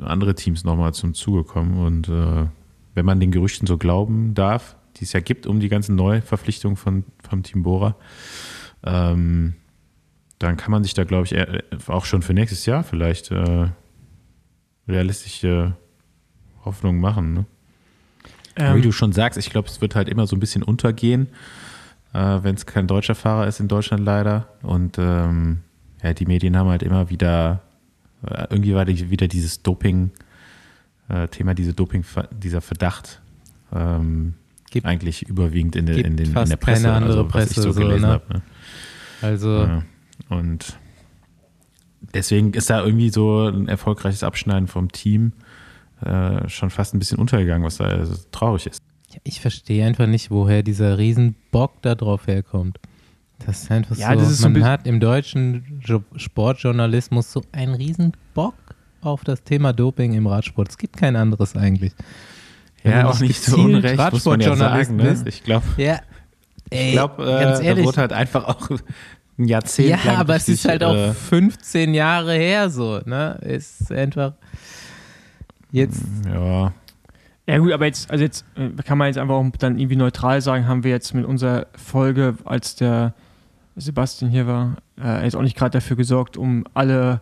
äh, 0.00 0.02
andere 0.02 0.34
Teams 0.34 0.64
nochmal 0.64 0.94
zum 0.94 1.14
Zuge 1.14 1.44
kommen. 1.44 1.76
Und 1.78 2.08
äh, 2.08 2.46
wenn 2.94 3.04
man 3.04 3.20
den 3.20 3.30
Gerüchten 3.30 3.66
so 3.66 3.76
glauben 3.78 4.34
darf, 4.34 4.76
die 4.96 5.04
es 5.04 5.12
ja 5.12 5.20
gibt, 5.20 5.46
um 5.46 5.60
die 5.60 5.68
ganzen 5.68 5.94
Neuverpflichtungen 5.94 6.76
von, 6.76 7.04
vom 7.22 7.42
Team 7.42 7.62
Bora, 7.62 7.96
ähm, 8.82 9.54
dann 10.40 10.56
kann 10.56 10.70
man 10.72 10.82
sich 10.82 10.94
da, 10.94 11.04
glaube 11.04 11.26
ich, 11.26 11.32
eher, 11.34 11.62
auch 11.86 12.06
schon 12.06 12.22
für 12.22 12.34
nächstes 12.34 12.66
Jahr 12.66 12.82
vielleicht 12.82 13.30
äh, 13.30 13.68
realistische 14.88 15.76
Hoffnungen 16.64 17.00
machen. 17.00 17.34
Ne? 17.34 17.44
Ähm, 18.56 18.76
Wie 18.76 18.80
du 18.80 18.90
schon 18.90 19.12
sagst, 19.12 19.38
ich 19.38 19.50
glaube, 19.50 19.68
es 19.68 19.80
wird 19.80 19.94
halt 19.94 20.08
immer 20.08 20.26
so 20.26 20.34
ein 20.34 20.40
bisschen 20.40 20.62
untergehen, 20.62 21.28
äh, 22.14 22.38
wenn 22.42 22.54
es 22.54 22.64
kein 22.66 22.86
deutscher 22.86 23.14
Fahrer 23.14 23.46
ist 23.46 23.60
in 23.60 23.68
Deutschland 23.68 24.02
leider. 24.04 24.48
Und 24.62 24.96
ähm, 24.98 25.60
ja, 26.02 26.14
die 26.14 26.24
Medien 26.26 26.56
haben 26.56 26.70
halt 26.70 26.82
immer 26.82 27.10
wieder, 27.10 27.60
äh, 28.26 28.46
irgendwie 28.48 28.74
war 28.74 28.86
die, 28.86 29.10
wieder 29.10 29.28
dieses 29.28 29.62
Doping, 29.62 30.10
äh, 31.10 31.28
Thema, 31.28 31.52
diese 31.52 31.74
Doping, 31.74 32.02
dieser 32.32 32.62
Verdacht 32.62 33.20
ähm, 33.74 34.34
Gibt- 34.70 34.86
eigentlich 34.86 35.22
überwiegend 35.28 35.76
in, 35.76 35.84
der 35.84 35.96
gibt 35.96 36.08
in, 36.08 36.16
den, 36.16 36.26
in 36.34 36.48
der 36.48 36.56
Presse, 36.56 36.84
keine 36.84 36.94
andere 36.94 37.18
also, 37.24 37.34
was 37.34 37.44
ich 37.50 37.54
Presse, 37.56 37.62
so 37.62 37.72
so, 37.72 37.80
gelesen 37.80 38.06
ne? 38.06 38.12
habe. 38.12 38.32
Ne? 38.32 38.42
Also, 39.20 39.64
Ja. 39.64 39.82
Und 40.28 40.78
deswegen 42.14 42.52
ist 42.54 42.70
da 42.70 42.84
irgendwie 42.84 43.10
so 43.10 43.48
ein 43.48 43.68
erfolgreiches 43.68 44.22
Abschneiden 44.22 44.68
vom 44.68 44.90
Team 44.92 45.32
äh, 46.04 46.48
schon 46.48 46.70
fast 46.70 46.94
ein 46.94 46.98
bisschen 46.98 47.18
untergegangen, 47.18 47.64
was 47.64 47.76
da 47.76 47.84
also 47.84 48.14
traurig 48.32 48.66
ist. 48.66 48.82
ich 49.24 49.40
verstehe 49.40 49.84
einfach 49.86 50.06
nicht, 50.06 50.30
woher 50.30 50.62
dieser 50.62 50.98
Riesenbock 50.98 51.82
da 51.82 51.94
drauf 51.94 52.26
herkommt. 52.26 52.78
Das 53.44 53.62
ist 53.62 53.70
einfach 53.70 53.96
Ja, 53.96 54.12
so, 54.14 54.20
das 54.20 54.30
ist 54.30 54.38
so 54.38 54.44
man 54.46 54.54
bisschen- 54.54 54.68
hat 54.68 54.86
im 54.86 55.00
deutschen 55.00 55.80
Jo- 55.84 56.04
Sportjournalismus 56.16 57.32
so 57.32 57.42
einen 57.52 57.74
Riesenbock 57.74 58.54
auf 59.02 59.24
das 59.24 59.42
Thema 59.42 59.72
Doping 59.72 60.12
im 60.12 60.26
Radsport. 60.26 60.68
Es 60.68 60.76
gibt 60.78 60.96
kein 60.96 61.16
anderes 61.16 61.56
eigentlich. 61.56 61.92
Wenn 62.82 62.92
Ja, 62.92 63.02
du 63.02 63.08
auch 63.10 63.20
nicht 63.20 63.42
so 63.42 63.56
unrecht, 63.56 63.96
muss 64.12 64.24
man 64.24 64.40
ja 64.40 64.48
Radsportjournalist 64.50 64.90
sagen. 64.90 64.96
Ne? 64.96 65.24
Ich 65.26 65.42
glaube, 65.42 65.64
Ja, 65.78 66.00
ich 66.70 66.92
glaub, 66.92 67.18
äh, 67.18 67.24
ganz 67.24 67.58
da 67.58 67.64
ehrlich. 67.64 67.84
wurde 67.86 67.96
halt 67.98 68.12
einfach 68.12 68.44
auch 68.44 68.68
ein 69.40 69.48
Jahrzehnt 69.48 69.88
Ja, 69.88 69.98
lang 70.04 70.16
aber 70.16 70.36
es 70.36 70.48
ist 70.48 70.68
halt 70.68 70.84
auch 70.84 70.94
äh, 70.94 71.12
15 71.12 71.94
Jahre 71.94 72.34
her 72.34 72.70
so, 72.70 73.00
ne? 73.04 73.38
Ist 73.42 73.90
einfach 73.90 74.34
jetzt, 75.72 76.02
ja, 76.26 76.72
Ja 77.46 77.58
gut, 77.58 77.72
aber 77.72 77.86
jetzt, 77.86 78.10
also 78.10 78.22
jetzt 78.22 78.44
äh, 78.54 78.70
kann 78.82 78.98
man 78.98 79.08
jetzt 79.08 79.18
einfach 79.18 79.34
auch 79.34 79.50
dann 79.58 79.78
irgendwie 79.78 79.96
neutral 79.96 80.40
sagen, 80.40 80.68
haben 80.68 80.84
wir 80.84 80.90
jetzt 80.90 81.14
mit 81.14 81.24
unserer 81.24 81.66
Folge, 81.74 82.34
als 82.44 82.76
der 82.76 83.14
Sebastian 83.76 84.30
hier 84.30 84.46
war, 84.46 84.76
äh, 85.02 85.24
jetzt 85.24 85.34
auch 85.34 85.42
nicht 85.42 85.56
gerade 85.56 85.72
dafür 85.72 85.96
gesorgt, 85.96 86.36
um 86.36 86.64
alle 86.74 87.20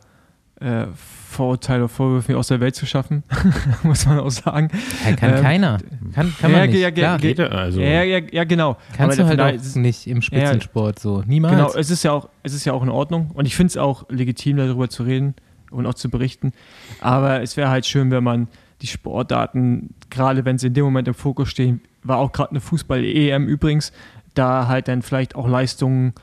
äh, 0.60 0.86
Vorurteile 1.28 1.80
oder 1.84 1.88
Vorwürfe 1.88 2.36
aus 2.38 2.48
der 2.48 2.58
Welt 2.60 2.74
zu 2.74 2.86
schaffen, 2.86 3.22
muss 3.82 4.06
man 4.06 4.18
auch 4.18 4.30
sagen. 4.30 4.70
ja, 5.04 5.14
kann 5.14 5.34
Ähm, 5.36 5.42
keiner. 5.42 5.78
Kann, 6.14 6.34
kann 6.40 6.50
ja, 6.50 6.58
man 6.58 6.70
nicht. 6.70 6.78
ja, 6.80 6.88
ja, 6.88 6.90
Klar. 6.90 7.18
ja, 7.20 7.28
jeder, 7.28 7.52
also 7.52 7.80
ja, 7.80 8.02
ja, 8.02 8.20
ja, 8.32 8.44
genau. 8.44 8.76
Kannst 8.96 9.20
Aber 9.20 9.34
du 9.34 9.42
halt 9.42 9.60
auch 9.60 9.74
nicht 9.76 10.06
im 10.06 10.22
Spitzensport 10.22 10.98
so. 10.98 11.22
Niemals. 11.26 11.54
Genau, 11.54 11.72
es 11.74 11.90
ist 11.90 12.02
ja 12.02 12.12
auch, 12.12 12.30
es 12.42 12.54
ist 12.54 12.64
ja 12.64 12.72
auch 12.72 12.82
in 12.82 12.88
Ordnung 12.88 13.30
und 13.34 13.46
ich 13.46 13.54
finde 13.54 13.72
es 13.72 13.76
auch 13.76 14.08
legitim, 14.08 14.56
darüber 14.56 14.88
zu 14.88 15.02
reden 15.02 15.34
und 15.70 15.86
auch 15.86 15.94
zu 15.94 16.08
berichten. 16.08 16.52
Aber 17.00 17.42
es 17.42 17.56
wäre 17.58 17.68
halt 17.68 17.84
schön, 17.84 18.10
wenn 18.10 18.24
man 18.24 18.48
die 18.80 18.86
Sportdaten, 18.86 19.90
gerade 20.08 20.44
wenn 20.46 20.56
sie 20.56 20.68
in 20.68 20.74
dem 20.74 20.84
Moment 20.86 21.08
im 21.08 21.14
Fokus 21.14 21.50
stehen, 21.50 21.82
war 22.02 22.16
auch 22.18 22.32
gerade 22.32 22.50
eine 22.50 22.60
Fußball-EM 22.60 23.46
übrigens, 23.48 23.92
da 24.34 24.66
halt 24.66 24.88
dann 24.88 25.02
vielleicht 25.02 25.34
auch 25.34 25.46
Leistungen 25.46 26.14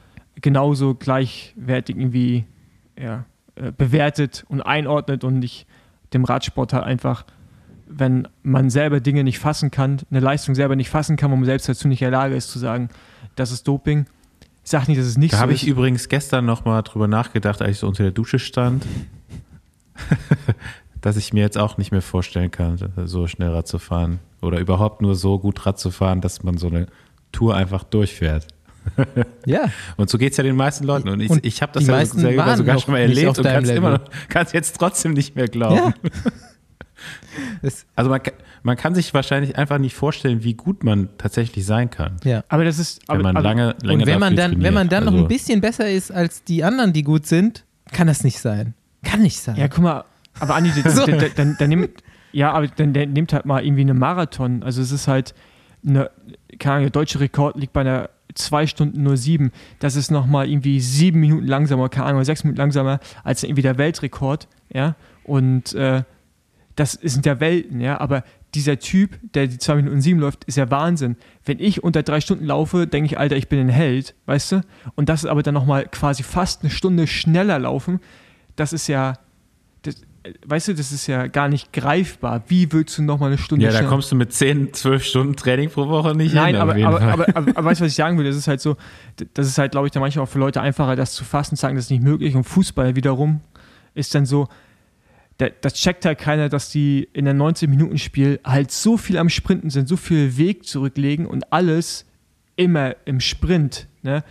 genauso 0.41 0.95
gleichwertig 0.95 1.95
irgendwie 1.95 2.45
ja, 2.99 3.26
äh, 3.56 3.72
bewertet 3.72 4.45
und 4.49 4.62
einordnet 4.62 5.24
und 5.24 5.39
nicht 5.39 5.68
dem 6.14 6.24
Radsport 6.24 6.74
halt 6.74 6.84
einfach, 6.84 7.26
wenn 7.88 8.28
man 8.43 8.70
selber 8.70 8.99
Dinge 8.99 9.24
nicht 9.24 9.39
fassen 9.39 9.72
kann, 9.72 10.01
eine 10.10 10.20
Leistung 10.20 10.56
selber 10.56 10.76
nicht 10.76 10.89
fassen 10.89 11.18
kann, 11.18 11.32
wo 11.32 11.36
man 11.36 11.45
selbst 11.45 11.70
dazu 11.70 11.88
nicht 11.88 12.01
in 12.01 12.12
der 12.12 12.20
Lage 12.20 12.36
ist 12.36 12.49
zu 12.49 12.60
sagen, 12.60 12.89
das 13.36 13.51
ist 13.51 13.68
Doping. 13.68 14.06
Ich 14.64 14.72
sage 14.72 14.86
nicht, 14.88 14.99
dass 14.99 15.06
es 15.06 15.18
nicht 15.18 15.34
Da 15.34 15.38
so 15.38 15.41
habe 15.43 15.53
ist. 15.53 15.62
ich 15.64 15.68
übrigens 15.68 16.10
gestern 16.10 16.45
nochmal 16.45 16.82
drüber 16.84 17.08
nachgedacht, 17.08 17.62
als 17.62 17.72
ich 17.72 17.78
so 17.80 17.88
unter 17.88 18.03
der 18.03 18.12
Dusche 18.12 18.39
stand, 18.39 18.86
dass 21.01 21.18
ich 21.18 21.34
mir 21.34 21.41
jetzt 21.41 21.58
auch 21.58 21.78
nicht 21.78 21.91
mehr 21.91 22.01
vorstellen 22.01 22.49
kann, 22.49 22.78
so 23.06 23.28
schnell 23.28 23.49
Rad 23.49 23.68
zu 23.68 23.78
fahren. 23.78 24.20
Oder 24.41 24.60
überhaupt 24.60 25.01
nur 25.01 25.16
so 25.16 25.38
gut 25.38 25.66
Rad 25.66 25.78
zu 25.78 25.91
fahren, 25.91 26.22
dass 26.22 26.43
man 26.43 26.58
so 26.58 26.68
eine 26.68 26.88
Tour 27.32 27.56
einfach 27.56 27.84
durchfährt. 27.84 28.47
ja. 29.46 29.70
Und 29.98 30.10
so 30.10 30.18
geht 30.18 30.32
es 30.32 30.38
ja 30.38 30.44
den 30.44 30.56
meisten 30.56 30.86
Leuten. 30.86 31.10
Und 31.10 31.20
ich, 31.20 31.30
Und 31.30 31.46
ich 31.46 31.62
habe 31.62 31.72
das 31.74 31.88
ja 31.88 32.06
selber 32.06 32.56
sogar 32.58 32.76
noch 32.76 32.82
schon 32.84 32.94
mal 32.94 33.00
erlebt 33.02 33.38
und 33.38 33.44
kannst 33.44 33.68
Level. 33.68 33.78
immer 33.78 33.92
noch, 33.92 34.02
kannst 34.30 34.54
jetzt 34.54 34.78
trotzdem 34.78 35.14
nicht 35.14 35.36
mehr 35.36 35.48
glauben. 35.48 35.94
Ja. 36.04 36.12
Also 37.96 38.10
man, 38.10 38.22
man 38.64 38.78
kann 38.78 38.96
sich 38.96 39.14
wahrscheinlich 39.14 39.58
einfach 39.58 39.78
nicht 39.78 39.94
vorstellen, 39.96 40.44
wie 40.44 40.54
gut 40.54 40.84
man 40.84 41.10
tatsächlich 41.18 41.66
sein 41.66 41.90
kann. 41.90 42.16
ja. 42.24 42.44
aber 42.48 42.64
das 42.64 42.80
ist, 42.80 43.02
Wenn 43.08 43.16
aber, 43.16 43.24
man 43.24 43.36
aber, 43.38 43.44
lange, 43.44 43.76
länger 43.84 44.02
Und 44.02 44.06
wenn 44.08 44.20
man 44.20 44.36
dann, 44.36 44.64
wenn 44.64 44.74
man 44.74 44.88
dann 44.90 45.04
noch 45.06 45.12
Also- 45.12 45.26
ein 45.26 45.28
bisschen 45.28 45.62
besser 45.62 45.90
ist 45.90 46.12
als 46.12 46.44
die 46.46 46.64
anderen, 46.64 46.94
die 46.94 47.04
gut 47.04 47.26
sind, 47.28 47.66
kann 47.92 48.08
das 48.08 48.24
nicht 48.24 48.40
sein. 48.40 48.74
Kann 49.04 49.22
nicht 49.22 49.40
sein. 49.40 49.58
Ja, 49.58 49.68
guck 49.68 49.84
mal, 49.84 50.06
aber 50.40 50.56
Andi, 50.56 50.72
dann, 50.84 50.96
So. 50.96 51.06
dann, 51.06 51.24
dann, 51.36 51.56
dann 51.60 51.70
nimmt, 51.70 52.02
ja, 52.32 52.54
aber 52.54 52.68
dann, 52.68 52.94
dann 52.94 53.12
nimmt 53.14 53.34
halt 53.34 53.46
mal 53.46 53.64
irgendwie 53.64 53.82
eine 53.82 53.94
Marathon. 53.94 54.64
Also 54.64 54.82
es 54.82 54.92
ist 54.92 55.08
halt, 55.08 55.36
eine, 55.86 56.10
keine 56.58 56.76
Ahnung, 56.76 56.86
der 56.86 56.92
deutsche 56.92 57.20
Rekord 57.20 57.58
liegt 57.58 57.74
bei 57.74 57.82
einer 57.82 58.10
2 58.36 58.68
Stunden 58.68 59.04
nur 59.04 59.18
7. 59.18 59.52
Das 59.80 59.96
ist 59.96 60.12
nochmal 60.12 60.48
irgendwie 60.48 60.80
sieben 60.80 61.20
Minuten 61.20 61.48
langsamer, 61.48 61.90
keine 61.90 62.08
Ahnung, 62.08 62.24
sechs 62.24 62.44
Minuten 62.44 62.60
langsamer 62.60 63.00
als 63.24 63.44
irgendwie 63.44 63.62
der 63.62 63.78
Weltrekord, 63.78 64.48
ja. 64.74 64.96
Und 65.24 65.74
äh, 65.74 66.04
das 66.76 66.94
sind 66.94 67.26
ja 67.26 67.40
Welten, 67.40 67.80
ja, 67.80 68.00
aber 68.00 68.24
dieser 68.54 68.80
Typ, 68.80 69.20
der 69.34 69.48
die 69.48 69.58
2 69.58 69.76
Minuten 69.76 70.02
7 70.02 70.20
läuft, 70.20 70.46
ist 70.46 70.58
ja 70.58 70.70
Wahnsinn. 70.70 71.18
Wenn 71.44 71.60
ich 71.60 71.84
unter 71.84 72.04
drei 72.04 72.22
Stunden 72.22 72.46
laufe, 72.46 72.88
denke 72.88 73.08
ich, 73.08 73.20
Alter, 73.20 73.36
ich 73.36 73.50
bin 73.50 73.60
ein 73.60 73.70
Held, 73.70 74.16
weißt 74.26 74.52
du? 74.54 74.62
Und 74.96 75.10
das 75.10 75.24
ist 75.24 75.30
aber 75.30 75.44
dann 75.44 75.54
nochmal 75.54 75.88
quasi 75.88 76.24
fast 76.24 76.62
eine 76.62 76.70
Stunde 76.70 77.08
schneller 77.08 77.60
laufen, 77.60 78.00
das 78.56 78.72
ist 78.72 78.88
ja, 78.88 79.20
weißt 80.46 80.70
du, 80.70 80.74
das 80.74 80.92
ist 80.92 81.08
ja 81.08 81.28
gar 81.28 81.50
nicht 81.50 81.74
greifbar. 81.74 82.44
Wie 82.48 82.72
willst 82.72 82.98
du 82.98 83.04
nochmal 83.04 83.30
eine 83.30 83.38
Stunde 83.38 83.66
Ja, 83.66 83.72
da 83.72 83.84
kommst 83.84 84.12
du 84.12 84.16
mit 84.16 84.34
10, 84.34 84.74
12 84.74 85.04
Stunden 85.04 85.36
Training 85.36 85.70
pro 85.70 85.88
Woche 85.88 86.16
nicht 86.16 86.34
Nein, 86.34 86.56
hin. 86.56 86.68
jeden 86.78 86.88
aber, 86.88 87.02
aber, 87.02 87.28
aber, 87.36 87.48
aber 87.50 87.64
weißt 87.66 87.82
du, 87.82 87.86
was 87.86 87.92
ich 87.92 87.98
sagen 87.98 88.18
will? 88.18 88.26
Das 88.26 88.36
ist 88.36 88.48
halt 88.48 88.62
so, 88.62 88.78
das 89.34 89.48
ist 89.48 89.58
halt, 89.58 89.72
glaube 89.72 89.88
ich, 89.88 89.92
dann 89.94 90.02
manchmal 90.02 90.24
auch 90.24 90.30
für 90.30 90.40
Leute 90.40 90.62
einfacher, 90.62 90.96
das 90.96 91.14
zu 91.14 91.24
fassen, 91.24 91.56
zu 91.56 91.62
sagen, 91.62 91.76
das 91.76 91.86
ist 91.86 91.92
nicht 91.92 92.04
möglich. 92.04 92.36
Und 92.36 92.44
Fußball 92.44 92.96
wiederum 92.96 93.42
ist 93.94 94.16
dann 94.16 94.26
so, 94.26 94.48
da, 95.38 95.48
das 95.62 95.74
checkt 95.74 96.06
halt 96.06 96.20
keiner, 96.20 96.50
dass 96.50 96.70
die 96.70 97.10
in 97.14 97.28
einem 97.28 97.42
90-Minuten-Spiel 97.42 98.40
halt 98.44 98.72
so 98.72 98.98
viel 98.98 99.18
am 99.18 99.30
Sprinten 99.30 99.70
sind, 99.70 99.88
so 99.88 99.98
viel 99.98 100.38
Weg 100.38 100.66
zurücklegen 100.66 101.26
und 101.26 101.52
alles 101.52 102.06
immer 102.56 102.96
im 103.06 103.20
Sprint. 103.20 103.88
Ne? 104.02 104.24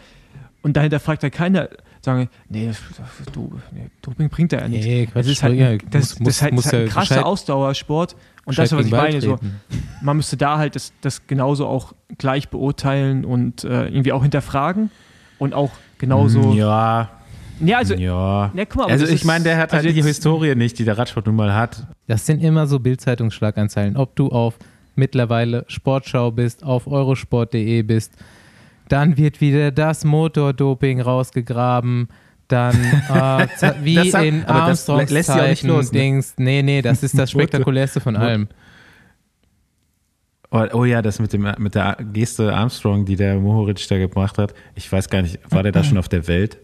Und 0.63 0.77
dahinter 0.77 1.01
fragt 1.01 1.23
halt 1.23 1.35
keiner, 1.35 1.69
sagen, 2.05 2.29
nee, 2.49 2.67
das, 2.67 2.81
das, 2.97 3.33
du, 3.33 3.53
nee 3.73 3.87
Doping 4.03 4.29
bringt 4.29 4.53
er 4.53 4.61
ja 4.63 4.69
nicht. 4.69 4.85
Nee, 4.85 5.07
Quatsch, 5.07 5.25
das 5.25 5.27
ist 5.29 5.43
halt, 5.43 5.55
ja, 5.57 5.69
ein- 5.71 5.81
das, 5.91 6.19
muss- 6.21 6.27
das 6.27 6.37
ist 6.37 6.43
halt, 6.43 6.53
muss 6.55 6.65
das 6.65 6.73
ist 6.73 6.79
halt 6.79 6.89
ein 6.89 6.93
krasser 6.93 7.27
Ausdauersport. 7.27 8.17
Und 8.47 8.59
das 8.59 8.71
ist, 8.73 8.77
was 8.79 8.87
ich 8.87 8.93
meine. 8.93 9.21
So, 9.23 9.39
man 10.03 10.17
müsste 10.19 10.37
da 10.37 10.59
halt 10.59 10.77
das, 10.77 10.93
das 11.01 11.27
genauso 11.27 11.67
auch 11.67 11.95
gleich 12.19 12.49
beurteilen 12.51 13.25
und 13.25 13.65
äh, 13.65 13.87
irgendwie 13.89 14.13
auch 14.13 14.23
hinterfragen 14.23 14.91
und 15.39 15.55
auch 15.55 15.71
genauso. 15.99 16.53
Ja, 16.53 17.09
Ja, 17.65 17.79
also, 17.79 17.95
ja. 17.95 18.51
ne, 18.53 18.67
guck 18.67 18.83
mal, 18.83 18.91
Also 18.91 19.07
ich 19.07 19.25
meine, 19.25 19.45
der 19.45 19.55
hat 19.57 19.73
halt 19.73 19.85
also 19.85 19.89
die 19.89 19.95
jetzt- 19.97 20.07
Historie 20.07 20.55
nicht, 20.57 20.79
die 20.79 20.85
der 20.85 20.99
Radsport 20.99 21.27
nun 21.27 21.37
mal 21.37 21.55
hat. 21.55 21.87
Das 22.07 22.27
sind 22.27 22.43
immer 22.43 22.67
so 22.67 22.79
Bildzeitungsschlaganzeilen. 22.81 23.97
Ob 23.97 24.15
du 24.17 24.29
auf 24.29 24.59
mittlerweile 24.97 25.65
Sportschau 25.69 26.31
bist, 26.31 26.63
auf 26.65 26.87
eurosport.de 26.87 27.83
bist, 27.83 28.13
dann 28.89 29.17
wird 29.17 29.41
wieder 29.41 29.71
das 29.71 30.05
Motordoping 30.05 31.01
rausgegraben. 31.01 32.09
Dann 32.49 32.75
äh, 33.15 33.47
wie 33.83 33.95
Das 33.95 34.15
hat- 34.15 34.25
in 34.25 34.45
Armstrongs 34.45 35.11
lässt 35.11 35.31
auch 35.31 35.37
nicht 35.37 35.63
Zeiten 35.63 35.69
los, 35.69 35.93
ne? 35.93 35.99
Dings. 35.99 36.35
Nee, 36.37 36.63
nee, 36.63 36.83
das 36.83 37.03
ist 37.03 37.19
das 37.19 37.31
spektakulärste 37.33 38.01
von 38.01 38.17
allem. 38.17 38.49
Oh, 40.51 40.65
oh 40.73 40.85
ja, 40.85 41.03
das 41.03 41.19
mit, 41.19 41.33
dem, 41.33 41.49
mit 41.59 41.75
der 41.75 41.97
Geste 42.13 42.55
Armstrong, 42.55 43.05
die 43.05 43.17
der 43.17 43.37
Mohoric 43.41 43.89
da 43.89 43.99
gebracht 43.99 44.39
hat. 44.39 44.55
Ich 44.77 44.91
weiß 44.93 45.09
gar 45.09 45.23
nicht, 45.23 45.41
war 45.51 45.63
der 45.65 45.73
da 45.73 45.83
schon 45.83 45.99
auf 45.99 46.09
der 46.09 46.29
Welt? 46.29 46.59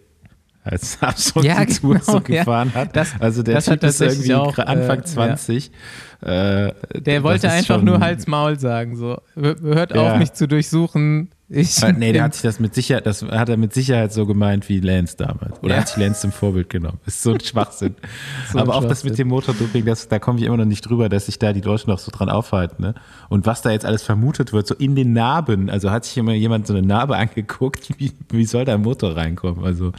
Als 0.62 0.98
Armstrong 1.02 1.42
Ja, 1.44 1.64
die 1.64 1.72
Tour 1.74 1.94
genau, 1.94 2.04
so 2.04 2.12
ja. 2.18 2.40
gefahren 2.40 2.72
hat. 2.74 2.94
Das- 2.94 3.14
also 3.18 3.42
der 3.42 3.54
das 3.54 3.68
hat 3.68 3.80
Typ 3.80 3.88
ist 3.88 4.00
irgendwie 4.00 4.34
auch, 4.34 4.54
gra- 4.56 4.64
Anfang 4.64 5.00
äh, 5.00 5.04
20. 5.04 5.72
Äh, 6.20 6.72
Der 6.94 7.22
wollte 7.24 7.50
einfach 7.50 7.76
schon- 7.76 7.84
nur 7.86 7.98
Hals 7.98 8.26
Maul 8.28 8.60
sagen. 8.60 8.94
So. 8.94 9.18
Hört 9.34 9.94
Ja. 9.94 10.12
auf, 10.12 10.18
mich 10.18 10.34
zu 10.34 10.46
durchsuchen. 10.46 11.30
Ich 11.52 11.82
Äh, 11.82 11.92
nee, 11.94 12.12
der 12.12 12.22
hat 12.22 12.34
sich 12.34 12.42
das 12.42 12.60
mit 12.60 12.74
Sicherheit, 12.76 13.06
das 13.06 13.22
hat 13.22 13.48
er 13.48 13.56
mit 13.56 13.74
Sicherheit 13.74 14.12
so 14.12 14.24
gemeint 14.24 14.68
wie 14.68 14.78
Lance 14.78 15.16
damals. 15.16 15.60
Oder 15.62 15.74
Ja. 15.74 15.80
hat 15.80 15.88
sich 15.88 15.96
Lance 15.96 16.20
zum 16.20 16.30
Vorbild 16.30 16.70
genommen. 16.70 17.00
Ist 17.06 17.22
so 17.22 17.32
ein 17.32 17.40
Schwachsinn. 17.40 17.96
So 18.52 18.58
ein 18.58 18.62
Aber 18.62 18.76
auch 18.76 18.82
das 18.84 19.00
Schwachsinn. 19.00 19.10
mit 19.10 19.18
dem 19.18 19.28
Motordoping, 19.28 19.84
das, 19.84 20.06
da 20.06 20.20
komme 20.20 20.38
ich 20.38 20.44
immer 20.44 20.56
noch 20.58 20.64
nicht 20.64 20.82
drüber, 20.82 21.08
dass 21.08 21.26
sich 21.26 21.40
da 21.40 21.52
die 21.52 21.60
Leute 21.60 21.88
noch 21.90 21.98
so 21.98 22.12
dran 22.12 22.28
aufhalten. 22.30 22.80
Ne? 22.82 22.94
Und 23.28 23.46
was 23.46 23.62
da 23.62 23.70
jetzt 23.72 23.84
alles 23.84 24.04
vermutet 24.04 24.52
wird, 24.52 24.68
so 24.68 24.76
in 24.76 24.94
den 24.94 25.12
Narben. 25.12 25.70
Also 25.70 25.90
hat 25.90 26.04
sich 26.04 26.16
immer 26.18 26.34
jemand 26.34 26.68
so 26.68 26.72
eine 26.74 26.86
Narbe 26.86 27.16
angeguckt, 27.18 27.98
wie, 27.98 28.12
wie 28.28 28.44
soll 28.44 28.64
da 28.64 28.74
ein 28.74 28.82
Motor 28.82 29.16
reinkommen? 29.16 29.64
Also 29.64 29.92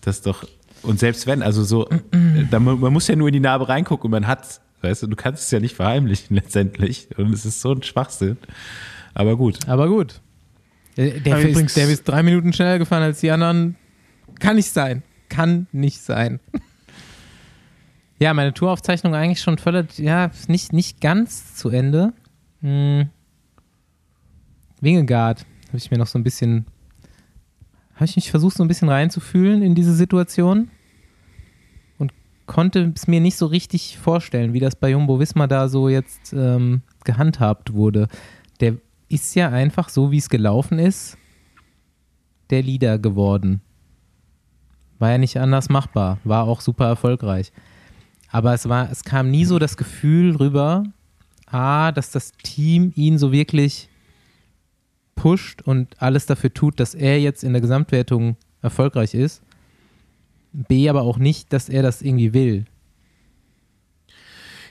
das 0.00 0.16
ist 0.16 0.26
doch, 0.26 0.44
und 0.82 0.98
selbst 0.98 1.26
wenn, 1.26 1.42
also 1.42 1.62
so, 1.62 1.90
da, 2.50 2.58
man 2.58 2.80
man 2.80 2.90
muss 2.90 3.06
ja 3.06 3.16
nur 3.16 3.28
in 3.28 3.34
die 3.34 3.40
Narbe 3.40 3.68
reingucken 3.68 4.06
und 4.06 4.12
man 4.12 4.26
hat's. 4.26 4.62
Weißt 4.82 5.02
du, 5.02 5.08
du 5.08 5.14
kannst 5.16 5.42
es 5.44 5.50
ja 5.50 5.60
nicht 5.60 5.76
verheimlichen 5.76 6.36
letztendlich. 6.36 7.08
Und 7.18 7.34
es 7.34 7.44
ist 7.44 7.60
so 7.60 7.72
ein 7.72 7.82
Schwachsinn. 7.82 8.38
Aber 9.12 9.36
gut. 9.36 9.58
Aber 9.68 9.88
gut. 9.88 10.22
Der, 10.96 11.20
der, 11.20 11.38
ist, 11.38 11.50
übrigens- 11.50 11.74
der 11.74 11.88
ist 11.88 12.04
drei 12.08 12.22
Minuten 12.22 12.52
schneller 12.52 12.78
gefahren 12.78 13.02
als 13.02 13.20
die 13.20 13.30
anderen. 13.30 13.76
Kann 14.38 14.56
nicht 14.56 14.70
sein. 14.70 15.02
Kann 15.28 15.66
nicht 15.72 16.00
sein. 16.00 16.40
ja, 18.18 18.34
meine 18.34 18.52
Touraufzeichnung 18.52 19.14
eigentlich 19.14 19.40
schon 19.40 19.58
völlig, 19.58 19.98
ja, 19.98 20.30
nicht, 20.48 20.72
nicht 20.72 21.00
ganz 21.00 21.54
zu 21.54 21.68
Ende. 21.70 22.12
Hm. 22.60 23.08
Wingegaard 24.80 25.44
habe 25.68 25.78
ich 25.78 25.90
mir 25.90 25.98
noch 25.98 26.06
so 26.06 26.18
ein 26.18 26.24
bisschen, 26.24 26.66
habe 27.94 28.06
ich 28.06 28.16
mich 28.16 28.30
versucht, 28.30 28.56
so 28.56 28.64
ein 28.64 28.68
bisschen 28.68 28.88
reinzufühlen 28.88 29.62
in 29.62 29.74
diese 29.74 29.94
Situation 29.94 30.70
und 31.98 32.12
konnte 32.46 32.92
es 32.94 33.06
mir 33.06 33.20
nicht 33.20 33.36
so 33.36 33.46
richtig 33.46 33.98
vorstellen, 33.98 34.52
wie 34.52 34.60
das 34.60 34.76
bei 34.76 34.90
Jumbo 34.90 35.20
Wismar 35.20 35.48
da 35.48 35.68
so 35.68 35.88
jetzt 35.88 36.32
ähm, 36.32 36.82
gehandhabt 37.04 37.72
wurde. 37.74 38.08
Ist 39.10 39.34
ja 39.34 39.50
einfach 39.50 39.90
so, 39.90 40.10
wie 40.10 40.18
es 40.18 40.30
gelaufen 40.30 40.78
ist, 40.78 41.18
der 42.48 42.62
Leader 42.62 42.98
geworden. 42.98 43.60
War 44.98 45.10
ja 45.10 45.18
nicht 45.18 45.36
anders 45.36 45.68
machbar, 45.68 46.18
war 46.24 46.44
auch 46.44 46.62
super 46.62 46.86
erfolgreich. 46.86 47.52
Aber 48.30 48.54
es 48.54 48.68
war, 48.68 48.90
es 48.90 49.02
kam 49.02 49.30
nie 49.30 49.44
so 49.44 49.58
das 49.58 49.76
Gefühl 49.76 50.36
rüber, 50.36 50.84
A, 51.46 51.90
dass 51.90 52.12
das 52.12 52.32
Team 52.32 52.92
ihn 52.94 53.18
so 53.18 53.32
wirklich 53.32 53.88
pusht 55.16 55.60
und 55.62 56.00
alles 56.00 56.26
dafür 56.26 56.54
tut, 56.54 56.78
dass 56.78 56.94
er 56.94 57.20
jetzt 57.20 57.42
in 57.42 57.52
der 57.52 57.60
Gesamtwertung 57.60 58.36
erfolgreich 58.62 59.14
ist. 59.14 59.42
B, 60.52 60.88
aber 60.88 61.02
auch 61.02 61.18
nicht, 61.18 61.52
dass 61.52 61.68
er 61.68 61.82
das 61.82 62.00
irgendwie 62.00 62.32
will. 62.32 62.64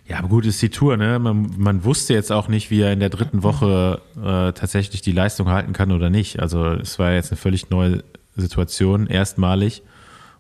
Ja, 0.09 0.17
aber 0.17 0.27
gut 0.27 0.47
ist 0.47 0.59
die 0.59 0.71
Tour, 0.71 0.97
ne? 0.97 1.19
Man, 1.19 1.53
man 1.55 1.83
wusste 1.83 2.15
jetzt 2.15 2.31
auch 2.31 2.47
nicht, 2.47 2.71
wie 2.71 2.81
er 2.81 2.91
in 2.91 2.99
der 2.99 3.09
dritten 3.11 3.43
Woche 3.43 4.01
äh, 4.17 4.53
tatsächlich 4.53 5.01
die 5.03 5.11
Leistung 5.11 5.49
halten 5.49 5.71
kann 5.71 5.91
oder 5.91 6.09
nicht. 6.09 6.39
Also 6.39 6.65
es 6.73 6.97
war 6.97 7.11
jetzt 7.11 7.31
eine 7.31 7.37
völlig 7.37 7.69
neue 7.69 8.03
Situation, 8.35 9.05
erstmalig. 9.05 9.83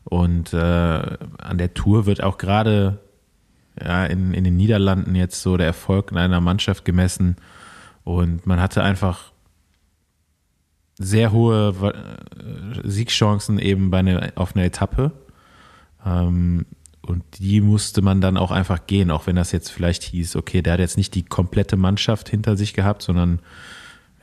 Und 0.05 0.53
äh, 0.53 0.57
an 0.57 1.57
der 1.59 1.75
Tour 1.75 2.07
wird 2.07 2.23
auch 2.23 2.39
gerade 2.39 2.97
ja, 3.79 4.05
in, 4.07 4.33
in 4.33 4.43
den 4.43 4.57
Niederlanden 4.57 5.13
jetzt 5.13 5.39
so 5.43 5.55
der 5.55 5.67
Erfolg 5.67 6.11
in 6.11 6.17
einer 6.17 6.41
Mannschaft 6.41 6.83
gemessen. 6.83 7.35
Und 8.03 8.47
man 8.47 8.59
hatte 8.59 8.81
einfach 8.81 9.31
sehr 10.97 11.31
hohe 11.31 11.93
äh, 11.93 12.89
Siegchancen 12.89 13.59
eben 13.59 13.91
bei 13.91 13.99
einer, 13.99 14.31
auf 14.33 14.55
einer 14.55 14.65
Etappe. 14.65 15.11
Ähm, 16.03 16.65
und 17.09 17.23
die 17.39 17.59
musste 17.59 18.03
man 18.03 18.21
dann 18.21 18.37
auch 18.37 18.51
einfach 18.51 18.85
gehen, 18.85 19.09
auch 19.09 19.25
wenn 19.25 19.35
das 19.35 19.51
jetzt 19.51 19.71
vielleicht 19.71 20.03
hieß, 20.03 20.35
okay, 20.35 20.61
der 20.61 20.73
hat 20.73 20.79
jetzt 20.79 20.95
nicht 20.95 21.15
die 21.15 21.23
komplette 21.23 21.75
Mannschaft 21.75 22.29
hinter 22.29 22.55
sich 22.55 22.75
gehabt, 22.75 23.01
sondern 23.01 23.39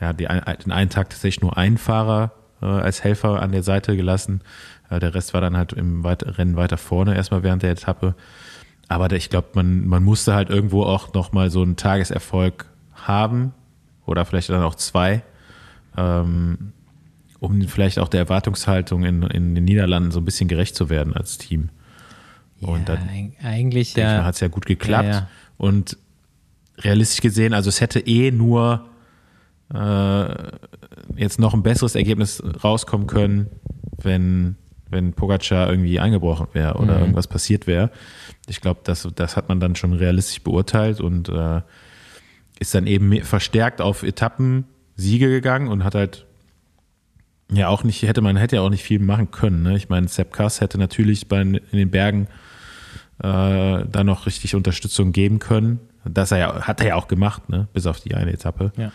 ja, 0.00 0.12
die, 0.12 0.28
den 0.28 0.70
einen 0.70 0.88
Tag 0.88 1.10
tatsächlich 1.10 1.40
nur 1.40 1.56
einen 1.56 1.78
Fahrer 1.78 2.30
äh, 2.62 2.66
als 2.66 3.02
Helfer 3.02 3.42
an 3.42 3.50
der 3.50 3.64
Seite 3.64 3.96
gelassen. 3.96 4.40
Äh, 4.88 5.00
der 5.00 5.16
Rest 5.16 5.34
war 5.34 5.40
dann 5.40 5.56
halt 5.56 5.72
im 5.72 6.04
Weit 6.04 6.38
Rennen 6.38 6.54
weiter 6.54 6.76
vorne, 6.76 7.16
erstmal 7.16 7.42
während 7.42 7.64
der 7.64 7.72
Etappe. 7.72 8.14
Aber 8.86 9.10
ich 9.10 9.30
glaube, 9.30 9.48
man, 9.54 9.88
man 9.88 10.04
musste 10.04 10.34
halt 10.34 10.48
irgendwo 10.48 10.84
auch 10.84 11.12
nochmal 11.12 11.50
so 11.50 11.62
einen 11.62 11.74
Tageserfolg 11.74 12.66
haben 12.94 13.52
oder 14.04 14.24
vielleicht 14.24 14.50
dann 14.50 14.62
auch 14.62 14.76
zwei, 14.76 15.24
ähm, 15.96 16.70
um 17.40 17.62
vielleicht 17.62 17.98
auch 17.98 18.08
der 18.08 18.20
Erwartungshaltung 18.20 19.02
in, 19.02 19.24
in 19.24 19.56
den 19.56 19.64
Niederlanden 19.64 20.12
so 20.12 20.20
ein 20.20 20.24
bisschen 20.24 20.46
gerecht 20.46 20.76
zu 20.76 20.88
werden 20.88 21.14
als 21.14 21.36
Team. 21.36 21.70
Und 22.60 22.88
ja, 22.88 22.96
dann 22.96 23.08
eig- 23.08 23.32
eigentlich 23.44 23.94
ja. 23.94 24.24
hat 24.24 24.34
es 24.34 24.40
ja 24.40 24.48
gut 24.48 24.66
geklappt. 24.66 25.08
Ja. 25.08 25.28
Und 25.58 25.96
realistisch 26.78 27.20
gesehen, 27.20 27.54
also 27.54 27.68
es 27.68 27.80
hätte 27.80 28.00
eh 28.00 28.30
nur 28.30 28.86
äh, 29.74 30.26
jetzt 31.16 31.38
noch 31.38 31.54
ein 31.54 31.62
besseres 31.62 31.94
Ergebnis 31.94 32.42
rauskommen 32.62 33.06
können, 33.06 33.48
wenn, 34.02 34.56
wenn 34.90 35.12
Pogacar 35.12 35.68
irgendwie 35.70 35.98
eingebrochen 35.98 36.48
wäre 36.52 36.74
oder 36.74 36.94
Mhm. 36.94 37.00
irgendwas 37.00 37.26
passiert 37.26 37.66
wäre. 37.66 37.90
Ich 38.48 38.60
glaube, 38.60 38.80
das, 38.84 39.08
das 39.14 39.36
hat 39.36 39.48
man 39.48 39.58
dann 39.60 39.74
schon 39.74 39.92
realistisch 39.92 40.42
beurteilt 40.42 41.00
und 41.00 41.28
äh, 41.28 41.62
ist 42.58 42.74
dann 42.74 42.86
eben 42.86 43.22
verstärkt 43.22 43.80
auf 43.80 44.02
Etappensiege 44.02 45.28
gegangen 45.28 45.68
und 45.68 45.82
hat 45.84 45.94
halt 45.94 46.26
ja 47.52 47.68
auch 47.68 47.84
nicht, 47.84 48.02
hätte 48.02 48.20
man 48.22 48.36
hätte 48.36 48.56
ja 48.56 48.62
auch 48.62 48.70
nicht 48.70 48.82
viel 48.84 48.98
machen 48.98 49.30
können. 49.30 49.62
Ne? 49.62 49.76
Ich 49.76 49.88
meine, 49.88 50.08
Sepp 50.08 50.32
Kass 50.32 50.60
hätte 50.60 50.78
natürlich 50.78 51.28
bei, 51.28 51.40
in 51.42 51.60
den 51.72 51.90
Bergen 51.90 52.28
äh, 53.22 53.84
da 53.90 54.04
noch 54.04 54.26
richtig 54.26 54.54
Unterstützung 54.54 55.12
geben 55.12 55.38
können. 55.38 55.80
Das 56.04 56.30
er 56.30 56.38
ja, 56.38 56.62
hat 56.62 56.80
er 56.80 56.88
ja 56.88 56.94
auch 56.94 57.08
gemacht, 57.08 57.48
ne? 57.48 57.68
bis 57.72 57.86
auf 57.86 58.00
die 58.00 58.14
eine 58.14 58.32
Etappe. 58.32 58.72
Ja. 58.76 58.92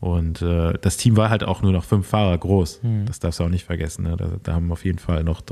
Und 0.00 0.42
äh, 0.42 0.74
das 0.80 0.96
Team 0.96 1.16
war 1.16 1.28
halt 1.28 1.42
auch 1.42 1.60
nur 1.62 1.72
noch 1.72 1.84
fünf 1.84 2.06
Fahrer 2.06 2.38
groß. 2.38 2.82
Mhm. 2.82 3.06
Das 3.06 3.18
darfst 3.18 3.40
du 3.40 3.44
auch 3.44 3.48
nicht 3.48 3.64
vergessen. 3.64 4.04
Ne? 4.04 4.16
Da, 4.16 4.30
da 4.42 4.54
haben 4.54 4.70
auf 4.70 4.84
jeden 4.84 4.98
Fall 4.98 5.24
noch 5.24 5.42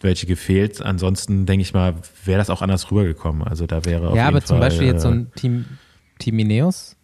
welche 0.00 0.26
gefehlt. 0.26 0.80
Ansonsten 0.80 1.44
denke 1.44 1.62
ich 1.62 1.74
mal, 1.74 1.94
wäre 2.24 2.38
das 2.38 2.50
auch 2.50 2.62
anders 2.62 2.90
rübergekommen. 2.90 3.42
Also 3.42 3.66
da 3.66 3.84
wäre 3.84 4.08
auf 4.08 4.16
Ja, 4.16 4.26
jeden 4.26 4.36
aber 4.36 4.44
zum 4.44 4.58
Fall, 4.58 4.68
Beispiel 4.68 4.86
jetzt 4.86 5.02
so 5.02 5.08
äh, 5.08 5.12
ein 5.12 5.32
Team, 5.34 5.64
Team 6.18 6.38
Ineos 6.38 6.96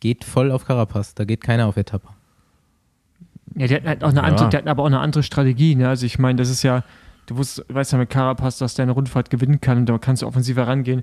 geht 0.00 0.24
voll 0.24 0.50
auf 0.50 0.66
Carapaz, 0.66 1.14
da 1.14 1.24
geht 1.24 1.40
keiner 1.42 1.66
auf 1.66 1.76
Etappe. 1.76 2.08
Ja, 3.56 3.68
die 3.68 3.74
hatten, 3.76 3.86
halt 3.88 4.02
auch 4.04 4.08
eine 4.08 4.18
Ja. 4.18 4.24
andere, 4.24 4.48
die 4.50 4.56
hatten 4.56 4.68
aber 4.68 4.82
auch 4.82 4.86
eine 4.86 4.98
andere 5.00 5.22
Strategie. 5.22 5.76
Ne? 5.76 5.88
Also 5.88 6.04
ich 6.04 6.18
meine, 6.18 6.36
das 6.36 6.50
ist 6.50 6.62
ja, 6.64 6.82
du 7.26 7.36
wusst, 7.36 7.64
weißt 7.68 7.92
ja 7.92 7.98
mit 7.98 8.10
Carapaz, 8.10 8.58
dass 8.58 8.74
der 8.74 8.84
eine 8.84 8.92
Rundfahrt 8.92 9.30
gewinnen 9.30 9.60
kann 9.60 9.78
und 9.78 9.86
da 9.88 9.98
kannst 9.98 10.22
du 10.22 10.26
offensiver 10.26 10.66
rangehen. 10.66 11.02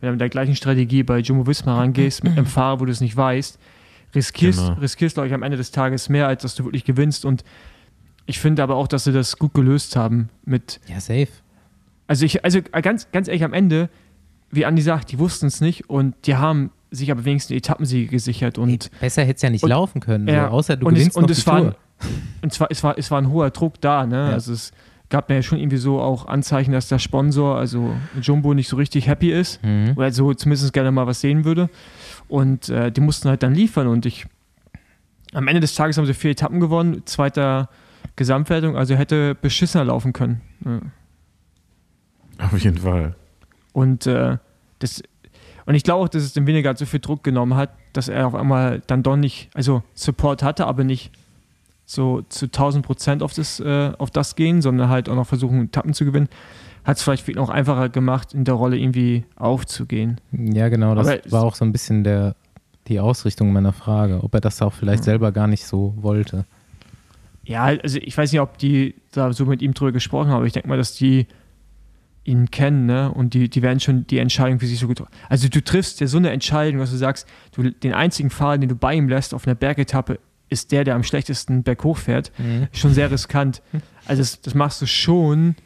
Wenn 0.00 0.08
du 0.08 0.12
mit 0.12 0.20
der 0.20 0.28
gleichen 0.28 0.56
Strategie 0.56 1.02
bei 1.02 1.18
Jumbo 1.18 1.46
Visma 1.46 1.76
rangehst, 1.76 2.24
mit 2.24 2.32
einem 2.32 2.46
Fahrer, 2.46 2.80
wo 2.80 2.84
du 2.84 2.92
es 2.92 3.00
nicht 3.00 3.16
weißt, 3.16 3.58
riskierst, 4.14 4.58
Genau. 4.58 4.72
riskierst 4.80 5.14
glaube 5.14 5.28
ich, 5.28 5.34
am 5.34 5.42
Ende 5.42 5.56
des 5.56 5.70
Tages 5.70 6.08
mehr, 6.08 6.26
als 6.26 6.42
dass 6.42 6.54
du 6.54 6.64
wirklich 6.64 6.84
gewinnst. 6.84 7.24
Und 7.24 7.44
ich 8.26 8.38
finde 8.40 8.62
aber 8.62 8.76
auch, 8.76 8.88
dass 8.88 9.04
sie 9.04 9.12
das 9.12 9.38
gut 9.38 9.54
gelöst 9.54 9.96
haben 9.96 10.28
mit, 10.44 10.80
Ja, 10.88 11.00
safe. 11.00 11.28
also 12.06 12.24
ich, 12.26 12.44
also 12.44 12.60
ganz, 12.82 13.10
ganz 13.12 13.28
ehrlich 13.28 13.44
am 13.44 13.52
Ende, 13.52 13.88
wie 14.50 14.66
Andi 14.66 14.82
sagt, 14.82 15.12
die 15.12 15.18
wussten 15.18 15.46
es 15.46 15.60
nicht 15.60 15.88
und 15.88 16.14
die 16.26 16.36
haben 16.36 16.70
sich 16.90 17.10
aber 17.10 17.24
wenigstens 17.24 17.56
Etappensiege 17.56 18.10
gesichert 18.10 18.58
und 18.58 18.90
Besser 19.00 19.22
hätte 19.22 19.36
es 19.36 19.42
ja 19.42 19.48
nicht 19.48 19.62
und- 19.64 19.70
laufen 19.70 20.00
können, 20.00 20.28
Ja, 20.28 20.48
so, 20.48 20.52
außer 20.54 20.76
du 20.76 20.86
und 20.86 20.92
es, 20.92 20.98
gewinnst 20.98 21.16
und 21.16 21.22
noch 21.22 21.30
es 21.30 21.40
die 21.40 21.46
war, 21.46 21.60
Tour. 21.60 21.74
und 22.42 22.52
zwar, 22.52 22.70
es 22.70 22.84
war, 22.84 22.98
es 22.98 23.10
war 23.10 23.18
ein 23.18 23.30
hoher 23.30 23.48
Druck 23.50 23.80
da, 23.80 24.04
ne? 24.06 24.16
Ja. 24.16 24.32
Also 24.34 24.52
es 24.52 24.72
gab 25.12 25.28
mir 25.28 25.36
ja 25.36 25.42
schon 25.42 25.58
irgendwie 25.58 25.76
so 25.76 26.00
auch 26.00 26.26
Anzeichen, 26.26 26.72
dass 26.72 26.88
der 26.88 26.98
Sponsor, 26.98 27.58
also 27.58 27.94
Jumbo, 28.20 28.54
nicht 28.54 28.68
so 28.68 28.76
richtig 28.76 29.06
happy 29.06 29.30
ist. 29.30 29.62
Mhm. 29.62 29.92
Oder 29.94 30.10
so 30.10 30.32
zumindest 30.32 30.72
gerne 30.72 30.90
mal 30.90 31.06
was 31.06 31.20
sehen 31.20 31.44
würde. 31.44 31.68
Und 32.28 32.70
äh, 32.70 32.90
die 32.90 33.02
mussten 33.02 33.28
halt 33.28 33.42
dann 33.42 33.54
liefern. 33.54 33.88
Und 33.88 34.06
ich 34.06 34.26
am 35.34 35.48
Ende 35.48 35.60
des 35.60 35.74
Tages 35.74 35.98
haben 35.98 36.06
sie 36.06 36.14
vier 36.14 36.30
Etappen 36.30 36.60
gewonnen, 36.60 37.02
zweiter 37.04 37.68
Gesamtwertung, 38.16 38.74
also 38.74 38.94
hätte 38.94 39.34
beschissener 39.34 39.84
laufen 39.84 40.14
können. 40.14 40.40
Ja. 40.64 40.80
Auf 42.46 42.58
jeden 42.58 42.78
Fall. 42.78 43.14
Und 43.74 44.06
äh, 44.06 44.38
das 44.78 45.02
und 45.66 45.74
ich 45.74 45.84
glaube 45.84 46.02
auch, 46.02 46.08
dass 46.08 46.22
es 46.22 46.32
dem 46.32 46.46
weniger 46.46 46.74
so 46.74 46.86
viel 46.86 47.00
Druck 47.00 47.22
genommen 47.22 47.54
hat, 47.54 47.70
dass 47.92 48.08
er 48.08 48.26
auf 48.26 48.34
einmal 48.34 48.82
dann 48.86 49.02
doch 49.02 49.16
nicht, 49.16 49.50
also 49.54 49.82
Support 49.94 50.42
hatte, 50.42 50.66
aber 50.66 50.82
nicht 50.84 51.12
so 51.92 52.22
zu 52.28 52.46
1000 52.46 52.84
Prozent 52.84 53.22
auf 53.22 53.34
das, 53.34 53.60
äh, 53.60 53.92
auf 53.98 54.10
das 54.10 54.36
gehen, 54.36 54.62
sondern 54.62 54.88
halt 54.88 55.08
auch 55.08 55.14
noch 55.14 55.26
versuchen, 55.26 55.64
Etappen 55.64 55.94
zu 55.94 56.04
gewinnen. 56.04 56.28
Hat 56.84 56.96
es 56.96 57.02
vielleicht 57.02 57.28
noch 57.36 57.48
einfacher 57.48 57.88
gemacht, 57.88 58.34
in 58.34 58.44
der 58.44 58.54
Rolle 58.54 58.76
irgendwie 58.76 59.24
aufzugehen. 59.36 60.20
Ja, 60.32 60.68
genau, 60.68 60.94
das 60.94 61.06
Aber 61.06 61.30
war 61.30 61.44
auch 61.44 61.54
so 61.54 61.64
ein 61.64 61.72
bisschen 61.72 62.02
der, 62.02 62.34
die 62.88 62.98
Ausrichtung 62.98 63.52
meiner 63.52 63.72
Frage, 63.72 64.22
ob 64.22 64.34
er 64.34 64.40
das 64.40 64.60
auch 64.62 64.72
vielleicht 64.72 65.04
selber 65.04 65.30
gar 65.30 65.46
nicht 65.46 65.64
so 65.64 65.94
wollte. 65.96 66.44
Ja, 67.44 67.64
also 67.64 67.98
ich 67.98 68.16
weiß 68.16 68.32
nicht, 68.32 68.40
ob 68.40 68.58
die 68.58 68.94
da 69.12 69.32
so 69.32 69.46
mit 69.46 69.62
ihm 69.62 69.74
drüber 69.74 69.92
gesprochen 69.92 70.28
haben, 70.28 70.36
aber 70.36 70.46
ich 70.46 70.52
denke 70.52 70.68
mal, 70.68 70.78
dass 70.78 70.94
die 70.94 71.26
ihn 72.24 72.50
kennen, 72.50 72.86
ne? 72.86 73.12
Und 73.12 73.34
die, 73.34 73.48
die 73.48 73.62
werden 73.62 73.80
schon 73.80 74.06
die 74.06 74.18
Entscheidung 74.18 74.60
für 74.60 74.66
sich 74.66 74.78
so 74.78 74.86
gut. 74.86 75.02
Also 75.28 75.48
du 75.48 75.62
triffst 75.62 76.00
ja 76.00 76.06
so 76.06 76.18
eine 76.18 76.30
Entscheidung, 76.30 76.80
dass 76.80 76.90
du 76.90 76.96
sagst, 76.96 77.28
du 77.52 77.70
den 77.70 77.94
einzigen 77.94 78.30
Fahrer, 78.30 78.58
den 78.58 78.68
du 78.68 78.76
bei 78.76 78.94
ihm 78.94 79.08
lässt 79.08 79.34
auf 79.34 79.46
einer 79.46 79.56
Bergetappe, 79.56 80.20
ist 80.52 80.70
der, 80.70 80.84
der 80.84 80.94
am 80.94 81.02
schlechtesten 81.02 81.62
berghoch 81.62 81.98
fährt. 81.98 82.30
Schon 82.72 82.94
sehr 82.94 83.10
riskant. 83.10 83.62
Also 84.06 84.22
das, 84.22 84.40
das 84.40 84.54
machst 84.54 84.80
du 84.82 84.86
schon, 84.86 85.56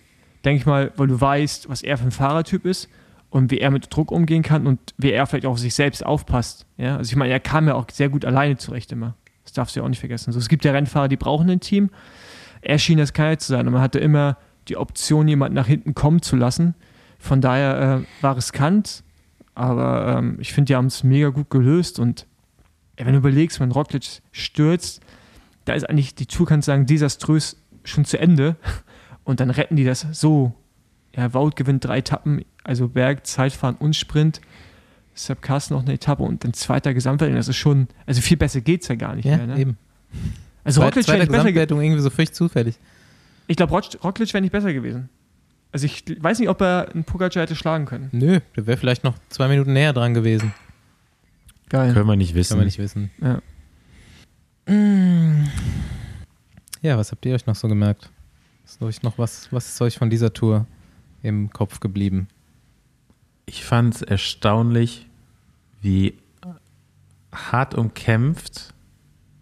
denke 0.45 0.61
ich 0.61 0.67
mal, 0.67 0.93
weil 0.97 1.09
du 1.09 1.21
weißt, 1.21 1.69
was 1.69 1.83
er 1.83 1.99
für 1.99 2.05
ein 2.05 2.13
Fahrertyp 2.13 2.65
ist 2.65 2.89
und 3.31 3.51
wie 3.51 3.59
er 3.59 3.71
mit 3.71 3.95
Druck 3.95 4.13
umgehen 4.13 4.43
kann 4.43 4.67
und 4.67 4.79
wie 4.97 5.11
er 5.11 5.27
vielleicht 5.27 5.47
auch 5.47 5.53
auf 5.53 5.59
sich 5.59 5.75
selbst 5.75 6.05
aufpasst. 6.05 6.67
Ja? 6.77 6.97
Also 6.97 7.11
ich 7.11 7.17
meine, 7.17 7.33
er 7.33 7.41
kam 7.41 7.67
ja 7.67 7.75
auch 7.75 7.87
sehr 7.93 8.09
gut 8.09 8.25
alleine 8.25 8.57
zurecht 8.57 8.93
immer. 8.93 9.15
Das 9.45 9.53
darfst 9.53 9.77
du 9.77 9.81
ja 9.81 9.85
auch 9.85 9.89
nicht 9.89 10.01
vergessen. 10.01 10.33
So, 10.33 10.39
es 10.39 10.49
gibt 10.49 10.65
ja 10.65 10.73
Rennfahrer, 10.73 11.09
die 11.09 11.17
brauchen 11.17 11.51
ein 11.51 11.61
Team. 11.61 11.91
Er 12.63 12.79
schien 12.79 12.99
das 12.99 13.13
keiner 13.13 13.39
zu 13.39 13.53
sein 13.53 13.67
und 13.67 13.73
man 13.73 13.83
hatte 13.83 13.99
immer 13.99 14.39
die 14.69 14.77
Option, 14.77 15.29
jemanden 15.29 15.55
nach 15.55 15.67
hinten 15.67 15.95
kommen 15.95 16.23
zu 16.23 16.37
lassen. 16.37 16.75
Von 17.19 17.41
daher 17.41 18.03
äh, 18.03 18.23
war 18.23 18.37
riskant, 18.37 19.05
aber 19.55 20.17
ähm, 20.19 20.39
ich 20.41 20.53
finde, 20.53 20.69
die 20.69 20.77
haben 20.77 20.87
es 20.87 21.05
mega 21.05 21.29
gut 21.29 21.51
gelöst 21.51 21.99
und 21.99 22.27
wenn 23.05 23.13
du 23.13 23.19
überlegst, 23.19 23.61
wenn 23.61 23.73
Roglic 23.73 24.23
stürzt, 24.33 25.01
da 25.65 25.75
ist 25.75 25.89
eigentlich 25.89 26.15
die 26.15 26.27
Tour, 26.27 26.47
kannst 26.47 26.69
du 26.69 26.73
sagen, 26.73 26.87
desaströs 26.87 27.57
schon 27.85 28.05
zu 28.05 28.19
Ende 28.19 28.57
und 29.25 29.41
dann 29.41 29.51
retten 29.51 29.77
die 29.77 29.85
das 29.85 30.07
so. 30.13 30.55
Ja, 31.15 31.33
Wout 31.33 31.53
gewinnt 31.57 31.83
drei 31.85 31.99
Etappen, 31.99 32.45
also 32.63 32.89
Berg, 32.89 33.27
Zeitfahren 33.27 33.77
und 33.77 33.97
Sprint. 33.97 34.41
Sepp 35.15 35.41
Carsten 35.41 35.73
noch 35.73 35.83
eine 35.83 35.95
Etappe 35.95 36.23
und 36.23 36.45
dann 36.45 36.53
zweiter 36.53 36.93
Gesamtwertung. 36.93 37.37
Das 37.37 37.49
ist 37.49 37.57
schon, 37.57 37.89
also 38.05 38.21
viel 38.21 38.37
besser 38.37 38.61
geht 38.61 38.83
es 38.83 38.89
ja 38.89 38.97
gar 38.97 39.15
nicht 39.17 39.25
Ja, 39.25 39.39
mehr. 39.39 39.47
Ne? 39.47 39.59
eben. 39.59 39.79
Also 40.63 40.83
Roglic 40.83 41.09
wäre. 41.09 41.27
Gesamtwertung 41.27 41.81
irgendwie 41.81 42.03
so 42.03 42.11
völlig 42.11 42.33
zufällig. 42.33 42.77
Ich 43.47 43.57
glaube, 43.57 43.73
Roglic 44.05 44.35
wäre 44.35 44.43
nicht 44.43 44.51
besser 44.53 44.75
gewesen. 44.75 45.09
Also 45.73 45.87
ich 45.87 46.05
weiß 46.21 46.39
nicht, 46.39 46.51
ob 46.51 46.61
er 46.61 46.91
einen 46.93 47.05
Pogacar 47.05 47.43
hätte 47.45 47.57
schlagen 47.57 47.87
können. 47.87 48.11
Nö, 48.13 48.41
der 48.57 48.67
wäre 48.67 48.77
vielleicht 48.77 49.05
noch 49.05 49.15
zwei 49.31 49.49
Minuten 49.49 49.73
näher 49.73 49.95
dran 49.95 50.13
gewesen. 50.13 50.53
Geil. 51.69 51.93
Können 51.93 52.07
wir 52.07 52.17
nicht 52.17 52.35
wissen. 52.35 52.51
Kann 52.51 52.59
man 52.59 52.67
nicht 52.67 52.79
wissen. 52.79 53.11
Ja. 53.21 53.43
Mm. 54.73 55.49
Ja, 56.83 56.97
was 56.99 57.11
habt 57.11 57.25
ihr 57.27 57.35
euch 57.35 57.47
noch 57.47 57.57
so 57.57 57.69
gemerkt? 57.69 58.11
Ist 58.65 58.83
euch 58.83 59.03
noch 59.03 59.19
was, 59.19 59.53
was 59.53 59.69
ist 59.69 59.81
euch 59.81 59.99
von 59.99 60.11
dieser 60.11 60.33
Tour 60.33 60.67
im 61.23 61.51
Kopf 61.51 61.81
geblieben? 61.81 62.29
Ich 63.47 63.65
fand 63.65 63.95
es 63.95 64.03
erstaunlich, 64.03 65.07
wie 65.81 66.15
hart 67.33 67.75
umkämpft 67.75 68.75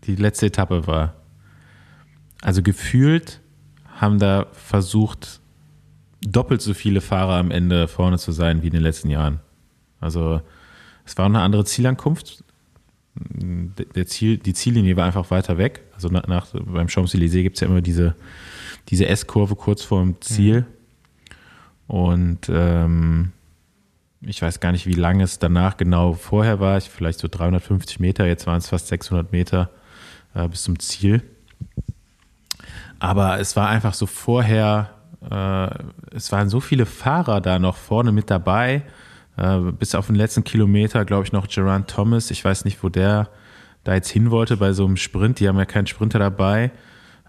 die 0.04 0.16
letzte 0.16 0.46
Etappe 0.46 0.86
war. 0.86 1.14
Also 2.42 2.62
gefühlt 2.62 3.40
haben 3.86 4.18
da 4.18 4.46
versucht, 4.52 5.40
doppelt 6.20 6.60
so 6.60 6.74
viele 6.74 7.00
Fahrer 7.00 7.34
am 7.34 7.50
Ende 7.50 7.88
vorne 7.88 8.18
zu 8.18 8.32
sein 8.32 8.62
wie 8.62 8.66
in 8.66 8.72
den 8.72 8.82
letzten 8.82 9.08
Jahren. 9.08 9.40
Also 10.00 10.42
es 11.04 11.16
war 11.18 11.26
eine 11.26 11.40
andere 11.40 11.64
Zielankunft. 11.64 12.44
Der 13.16 14.06
Ziel, 14.06 14.38
die 14.38 14.54
Ziellinie 14.54 14.96
war 14.96 15.06
einfach 15.06 15.30
weiter 15.30 15.58
weg. 15.58 15.82
Also 15.94 16.08
nach, 16.08 16.26
nach 16.26 16.46
beim 16.52 16.88
Champs-Élysées 16.88 17.42
gibt 17.42 17.56
es 17.56 17.60
ja 17.60 17.68
immer 17.68 17.80
diese, 17.80 18.16
diese 18.88 19.06
S-Kurve 19.06 19.54
kurz 19.54 19.82
vor 19.82 20.00
dem 20.02 20.20
Ziel. 20.20 20.66
Und 21.86 22.48
ähm, 22.48 23.32
ich 24.20 24.40
weiß 24.40 24.60
gar 24.60 24.72
nicht, 24.72 24.86
wie 24.86 24.94
lange 24.94 25.24
es 25.24 25.38
danach 25.38 25.76
genau 25.76 26.14
vorher 26.14 26.60
war. 26.60 26.78
Ich, 26.78 26.88
vielleicht 26.88 27.18
so 27.18 27.28
350 27.28 28.00
Meter, 28.00 28.26
jetzt 28.26 28.46
waren 28.46 28.58
es 28.58 28.68
fast 28.68 28.88
600 28.88 29.32
Meter 29.32 29.70
äh, 30.34 30.48
bis 30.48 30.62
zum 30.62 30.78
Ziel. 30.78 31.22
Aber 32.98 33.38
es 33.38 33.54
war 33.54 33.68
einfach 33.68 33.94
so 33.94 34.06
vorher, 34.06 34.90
äh, 35.30 36.16
es 36.16 36.32
waren 36.32 36.48
so 36.48 36.60
viele 36.60 36.86
Fahrer 36.86 37.40
da 37.40 37.58
noch 37.58 37.76
vorne 37.76 38.12
mit 38.12 38.30
dabei. 38.30 38.82
Äh, 39.36 39.58
bis 39.72 39.94
auf 39.94 40.06
den 40.06 40.16
letzten 40.16 40.44
Kilometer, 40.44 41.04
glaube 41.04 41.24
ich, 41.24 41.32
noch 41.32 41.48
Gerard 41.48 41.90
Thomas. 41.90 42.30
Ich 42.30 42.44
weiß 42.44 42.64
nicht, 42.64 42.82
wo 42.82 42.88
der 42.88 43.28
da 43.82 43.94
jetzt 43.94 44.10
hin 44.10 44.30
wollte 44.30 44.56
bei 44.56 44.72
so 44.72 44.86
einem 44.86 44.96
Sprint. 44.96 45.40
Die 45.40 45.48
haben 45.48 45.58
ja 45.58 45.66
keinen 45.66 45.86
Sprinter 45.86 46.18
dabei. 46.18 46.70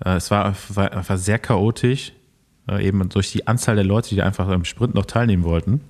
Äh, 0.03 0.15
es 0.15 0.31
war, 0.31 0.45
einfach 0.45 1.17
sehr 1.17 1.39
chaotisch, 1.39 2.13
äh, 2.69 2.85
eben 2.85 3.07
durch 3.09 3.31
die 3.31 3.47
Anzahl 3.47 3.75
der 3.75 3.83
Leute, 3.83 4.09
die 4.09 4.21
einfach 4.21 4.47
am 4.47 4.65
Sprint 4.65 4.95
noch 4.95 5.05
teilnehmen 5.05 5.43
wollten. 5.43 5.81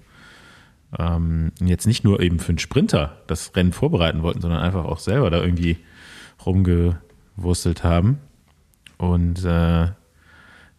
Ähm, 0.97 1.51
jetzt 1.61 1.87
nicht 1.87 2.03
nur 2.03 2.21
eben 2.21 2.39
für 2.39 2.49
einen 2.49 2.59
Sprinter 2.59 3.17
das 3.27 3.55
Rennen 3.55 3.73
vorbereiten 3.73 4.23
wollten, 4.23 4.41
sondern 4.41 4.61
einfach 4.61 4.85
auch 4.85 4.99
selber 4.99 5.29
da 5.29 5.41
irgendwie 5.41 5.77
rumgewurstelt 6.45 7.83
haben. 7.83 8.19
Und 8.97 9.43
äh, 9.43 9.87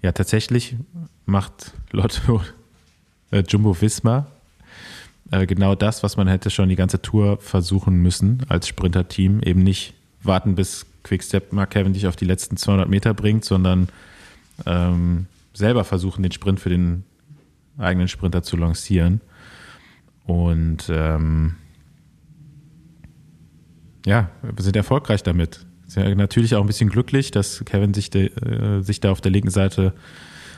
ja, 0.03 0.13
tatsächlich 0.13 0.77
macht 1.27 1.75
Lotto 1.91 2.41
äh, 3.31 3.43
Jumbo 3.47 3.81
Visma 3.81 4.27
äh, 5.31 5.47
genau 5.47 5.75
das, 5.75 6.03
was 6.03 6.17
man 6.17 6.29
hätte 6.29 6.51
schon 6.51 6.69
die 6.69 6.77
ganze 6.77 7.03
Tour 7.03 7.39
versuchen 7.39 7.97
müssen 8.03 8.45
als 8.49 8.69
Sprinterteam. 8.69 9.41
Eben 9.41 9.63
nicht 9.63 9.95
warten, 10.23 10.55
bis 10.55 10.87
Quickstep 11.03 11.53
Mark 11.53 11.71
Cavendish 11.71 12.05
auf 12.05 12.17
die 12.17 12.25
letzten 12.25 12.57
200 12.57 12.89
Meter 12.89 13.15
bringt, 13.15 13.45
sondern 13.45 13.89
ähm, 14.65 15.27
selber 15.55 15.85
versuchen, 15.85 16.23
den 16.23 16.33
Sprint 16.33 16.61
für 16.61 16.71
den 16.71 17.05
eigenen 17.79 18.09
Sprinter 18.09 18.43
zu 18.43 18.57
lancieren. 18.57 19.21
Und 20.25 20.91
ähm, 20.91 21.55
ja, 24.05 24.31
wir 24.43 24.65
sind 24.65 24.77
erfolgreich 24.77 25.23
damit. 25.23 25.65
Ja 25.95 26.15
natürlich 26.15 26.55
auch 26.55 26.61
ein 26.61 26.67
bisschen 26.67 26.89
glücklich, 26.89 27.31
dass 27.31 27.65
Kevin 27.65 27.95
sich, 27.95 28.11
de, 28.11 28.27
äh, 28.27 28.83
sich 28.83 29.01
da 29.01 29.13
auf 29.13 29.21
der 29.21 29.31
linken 29.31 29.51
Seite 29.51 29.95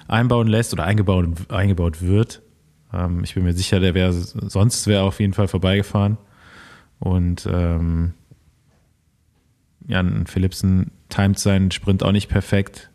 einbauen 0.07 0.49
lässt 0.49 0.73
oder 0.73 0.85
eingebaut, 0.85 1.27
eingebaut 1.51 2.01
wird. 2.01 2.41
Ähm, 2.93 3.22
ich 3.24 3.34
bin 3.34 3.45
mir 3.45 3.53
sicher, 3.53 3.80
der 3.80 3.95
wäre 3.95 4.12
sonst 4.12 4.86
wäre 4.86 5.03
auf 5.03 5.20
jeden 5.20 5.34
Fall 5.34 5.49
vorbeigefahren. 5.49 6.18
Und 6.99 7.49
ähm, 7.51 8.14
Jan 9.86 10.26
Philipsen 10.26 10.91
timet 11.09 11.39
seinen 11.39 11.70
Sprint 11.70 12.03
auch 12.03 12.12
nicht 12.12 12.28
perfekt. 12.28 12.91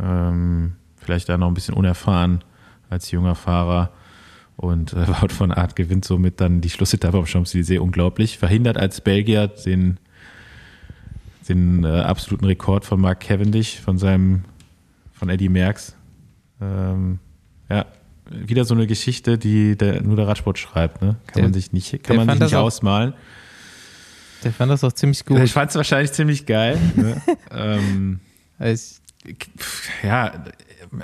Ähm, 0.00 0.76
vielleicht 0.96 1.28
da 1.28 1.38
noch 1.38 1.48
ein 1.48 1.54
bisschen 1.54 1.74
unerfahren 1.74 2.44
als 2.88 3.10
junger 3.10 3.34
Fahrer. 3.34 3.92
Und 4.56 4.92
äh, 4.92 5.08
Wout 5.22 5.32
von 5.32 5.52
Art 5.52 5.74
gewinnt 5.74 6.04
somit 6.04 6.40
dann 6.40 6.60
die 6.60 6.70
Schlussetappe 6.70 7.18
am 7.18 7.24
Champs-Élysées 7.24 7.78
unglaublich. 7.78 8.38
Verhindert 8.38 8.76
als 8.76 9.00
Belgier 9.00 9.48
den, 9.48 9.98
den 11.48 11.84
äh, 11.84 12.00
absoluten 12.00 12.44
Rekord 12.44 12.84
von 12.84 13.00
Mark 13.00 13.20
Cavendish, 13.20 13.80
von 13.80 13.98
seinem, 13.98 14.44
von 15.12 15.30
Eddie 15.30 15.48
Merckx. 15.48 15.96
Ähm, 16.60 17.18
ja, 17.70 17.86
wieder 18.30 18.64
so 18.64 18.74
eine 18.74 18.86
Geschichte, 18.86 19.36
die 19.38 19.76
der, 19.76 20.02
nur 20.02 20.16
der 20.16 20.26
Radsport 20.28 20.58
schreibt, 20.58 21.02
ne? 21.02 21.16
Kann 21.26 21.34
Der- 21.34 21.42
man 21.44 21.52
sich 21.52 21.72
nicht, 21.72 22.02
kann 22.02 22.16
man 22.16 22.28
sich 22.30 22.40
nicht 22.40 22.54
auch- 22.54 22.62
ausmalen. 22.64 23.12
Der 24.44 24.52
fand 24.52 24.72
das 24.72 24.82
auch 24.84 24.92
ziemlich 24.92 25.24
gut. 25.26 25.38
Ich 25.40 25.52
fand 25.52 25.68
es 25.70 25.76
wahrscheinlich 25.76 26.12
ziemlich 26.12 26.46
geil. 26.46 26.78
ne? 26.96 27.20
ähm, 27.50 28.20
Ich, 28.58 29.00
ja, 30.02 30.32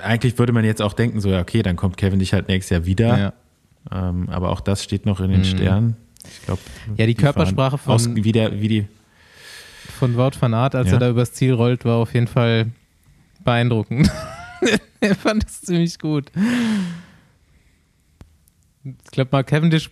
eigentlich 0.01 0.39
würde 0.39 0.53
man 0.53 0.65
jetzt 0.65 0.81
auch 0.81 0.93
denken, 0.93 1.21
so, 1.21 1.29
ja, 1.29 1.41
okay, 1.41 1.61
dann 1.61 1.75
kommt 1.75 1.97
Kevin 1.97 2.17
dich 2.19 2.33
halt 2.33 2.47
nächstes 2.47 2.71
Jahr 2.71 2.85
wieder. 2.85 3.17
ja. 3.17 3.33
Ähm, 4.09 4.27
aber 4.29 4.49
auch 4.49 4.59
das 4.59 4.83
steht 4.83 5.05
noch 5.05 5.19
in 5.21 5.29
den 5.31 5.41
Mhm. 5.41 5.45
Sternen. 5.45 5.95
Ich 6.29 6.45
glaube, 6.45 6.61
Ja, 6.97 7.05
die 7.05 7.13
Körpersprache 7.15 7.77
von- 7.77 7.93
aus, 7.93 8.09
wie, 8.15 8.31
der, 8.31 8.59
wie 8.59 8.67
die 8.67 8.87
von 9.99 10.17
Wout 10.17 10.31
van 10.39 10.53
Aert, 10.53 10.75
als 10.75 10.87
Ja. 10.87 10.93
er 10.95 10.99
da 10.99 11.09
übers 11.09 11.31
Ziel 11.33 11.53
rollt, 11.53 11.85
war 11.85 11.97
auf 11.97 12.13
jeden 12.13 12.27
Fall 12.27 12.67
beeindruckend. 13.45 14.11
er 14.99 15.15
fand 15.15 15.45
das 15.45 15.61
ziemlich 15.61 15.99
gut. 15.99 16.31
Ich 19.05 19.11
glaube 19.11 19.29
mal, 19.31 19.43
Cavendish 19.43 19.89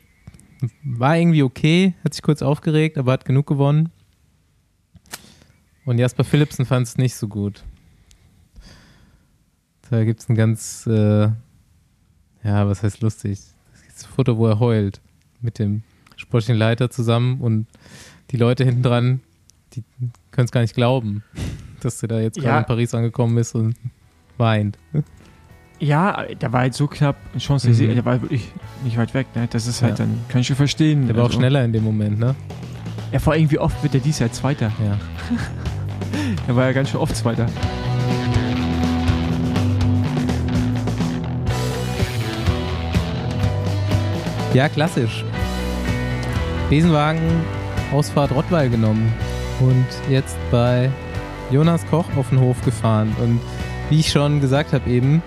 war 0.83 1.17
irgendwie 1.17 1.43
okay, 1.43 1.93
hat 2.03 2.13
sich 2.13 2.23
kurz 2.23 2.41
aufgeregt, 2.41 2.97
aber 2.97 3.11
hat 3.13 3.25
genug 3.25 3.47
gewonnen. 3.47 3.89
Und 5.85 5.97
Jasper 5.99 6.23
Philipsen 6.23 6.65
fand 6.65 6.87
es 6.87 6.97
nicht 6.97 7.15
so 7.15 7.27
gut. 7.27 7.63
Da 9.89 10.03
gibt 10.03 10.19
es 10.21 10.29
ein 10.29 10.35
ganz, 10.35 10.87
äh, 10.87 11.27
ja, 12.43 12.67
was 12.67 12.81
heißt 12.81 13.01
lustig? 13.01 13.39
Das 13.71 13.95
ist 13.97 14.05
ein 14.07 14.13
Foto, 14.13 14.37
wo 14.37 14.47
er 14.47 14.59
heult 14.59 14.99
mit 15.41 15.59
dem 15.59 15.83
sportlichen 16.15 16.57
Leiter 16.57 16.89
zusammen 16.89 17.39
und 17.41 17.67
die 18.31 18.37
Leute 18.37 18.63
hinten 18.63 18.81
dran, 18.81 19.21
die 19.73 19.83
können 20.31 20.45
es 20.45 20.51
gar 20.51 20.61
nicht 20.61 20.73
glauben, 20.73 21.23
dass 21.81 22.01
er 22.01 22.07
da 22.07 22.19
jetzt 22.19 22.35
gerade 22.37 22.47
Ja. 22.47 22.59
in 22.59 22.65
Paris 22.65 22.93
angekommen 22.95 23.37
ist 23.37 23.53
und 23.53 23.75
weint. 24.37 24.79
Ja, 25.79 26.23
der 26.41 26.53
war 26.53 26.61
halt 26.61 26.73
so 26.73 26.87
knapp. 26.87 27.17
Champs-Élysées, 27.37 27.89
Mhm. 27.89 27.95
der 27.95 28.05
war 28.05 28.21
wirklich 28.21 28.49
nicht 28.83 28.97
weit 28.97 29.13
weg. 29.13 29.27
Ne? 29.35 29.47
Das 29.49 29.67
ist 29.67 29.81
halt 29.81 29.99
Ja. 29.99 30.05
dann, 30.05 30.19
kann 30.29 30.41
ich 30.41 30.47
schon 30.47 30.55
verstehen. 30.55 31.07
Der 31.07 31.15
war 31.15 31.23
auch 31.23 31.27
Also, 31.27 31.39
schneller 31.39 31.63
in 31.65 31.73
dem 31.73 31.83
Moment, 31.83 32.17
ne? 32.19 32.35
Ja, 33.11 33.19
vor 33.19 33.33
allem, 33.33 33.49
wie 33.51 33.59
oft 33.59 33.81
wird 33.83 33.93
der 33.93 34.01
dies 34.01 34.19
Jahr 34.19 34.31
Zweiter? 34.31 34.71
Ja. 34.83 34.97
Der 36.47 36.55
war 36.55 36.65
ja 36.65 36.71
ganz 36.71 36.89
schön 36.89 36.99
oft 36.99 37.15
Zweiter. 37.15 37.45
Ja, 44.53 44.69
klassisch. 44.69 45.23
Besenwagen, 46.69 47.19
Ausfahrt 47.91 48.31
Rottweil 48.31 48.69
genommen 48.69 49.11
und 49.59 49.85
jetzt 50.09 50.37
bei 50.49 50.89
Jonas 51.51 51.85
Koch 51.87 52.05
auf 52.17 52.29
den 52.29 52.39
Hof 52.39 52.63
gefahren. 52.63 53.13
Und 53.21 53.39
wie 53.89 53.99
ich 53.99 54.11
schon 54.11 54.39
gesagt 54.41 54.73
habe 54.73 54.89
eben, 54.89 55.21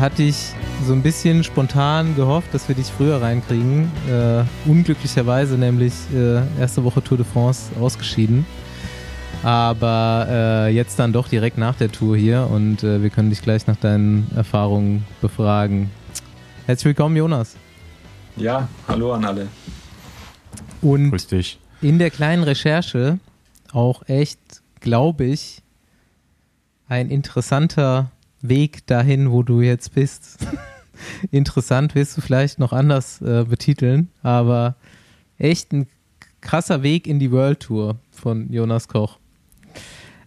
hatte 0.00 0.22
ich 0.22 0.54
so 0.86 0.94
ein 0.94 1.02
bisschen 1.02 1.44
spontan 1.44 2.16
gehofft, 2.16 2.54
dass 2.54 2.66
wir 2.68 2.74
dich 2.74 2.86
früher 2.86 3.20
reinkriegen. 3.20 3.92
Äh, 4.08 4.44
unglücklicherweise 4.64 5.58
nämlich 5.58 5.92
äh, 6.14 6.40
erste 6.58 6.84
Woche 6.84 7.04
Tour 7.04 7.18
de 7.18 7.26
France 7.26 7.70
ausgeschieden. 7.78 8.46
Aber 9.42 10.26
äh, 10.30 10.74
jetzt 10.74 10.98
dann 10.98 11.12
doch 11.12 11.28
direkt 11.28 11.58
nach 11.58 11.74
der 11.74 11.92
Tour 11.92 12.16
hier 12.16 12.48
und 12.50 12.82
äh, 12.82 13.02
wir 13.02 13.10
können 13.10 13.28
dich 13.28 13.42
gleich 13.42 13.66
nach 13.66 13.76
deinen 13.76 14.30
Erfahrungen 14.34 15.04
befragen. 15.20 15.90
Herzlich 16.64 16.86
willkommen, 16.86 17.16
Jonas. 17.16 17.56
Ja, 18.36 18.68
hallo 18.88 19.12
an 19.12 19.24
alle. 19.26 19.48
Und 20.80 21.10
Grüß 21.10 21.26
dich. 21.26 21.58
in 21.82 21.98
der 21.98 22.10
kleinen 22.10 22.42
Recherche 22.42 23.18
auch 23.70 24.08
echt, 24.08 24.40
glaube 24.80 25.24
ich, 25.24 25.62
ein 26.88 27.10
interessanter 27.10 28.10
Weg 28.42 28.86
dahin, 28.86 29.30
wo 29.30 29.42
du 29.42 29.60
jetzt 29.60 29.94
bist. 29.94 30.46
Interessant 31.30 31.94
wirst 31.94 32.16
du 32.16 32.20
vielleicht 32.20 32.58
noch 32.58 32.72
anders 32.72 33.20
äh, 33.22 33.44
betiteln, 33.44 34.08
aber 34.22 34.76
echt 35.38 35.72
ein 35.72 35.86
krasser 36.40 36.82
Weg 36.82 37.06
in 37.06 37.18
die 37.18 37.30
World 37.30 37.60
Tour 37.60 37.96
von 38.10 38.52
Jonas 38.52 38.88
Koch. 38.88 39.18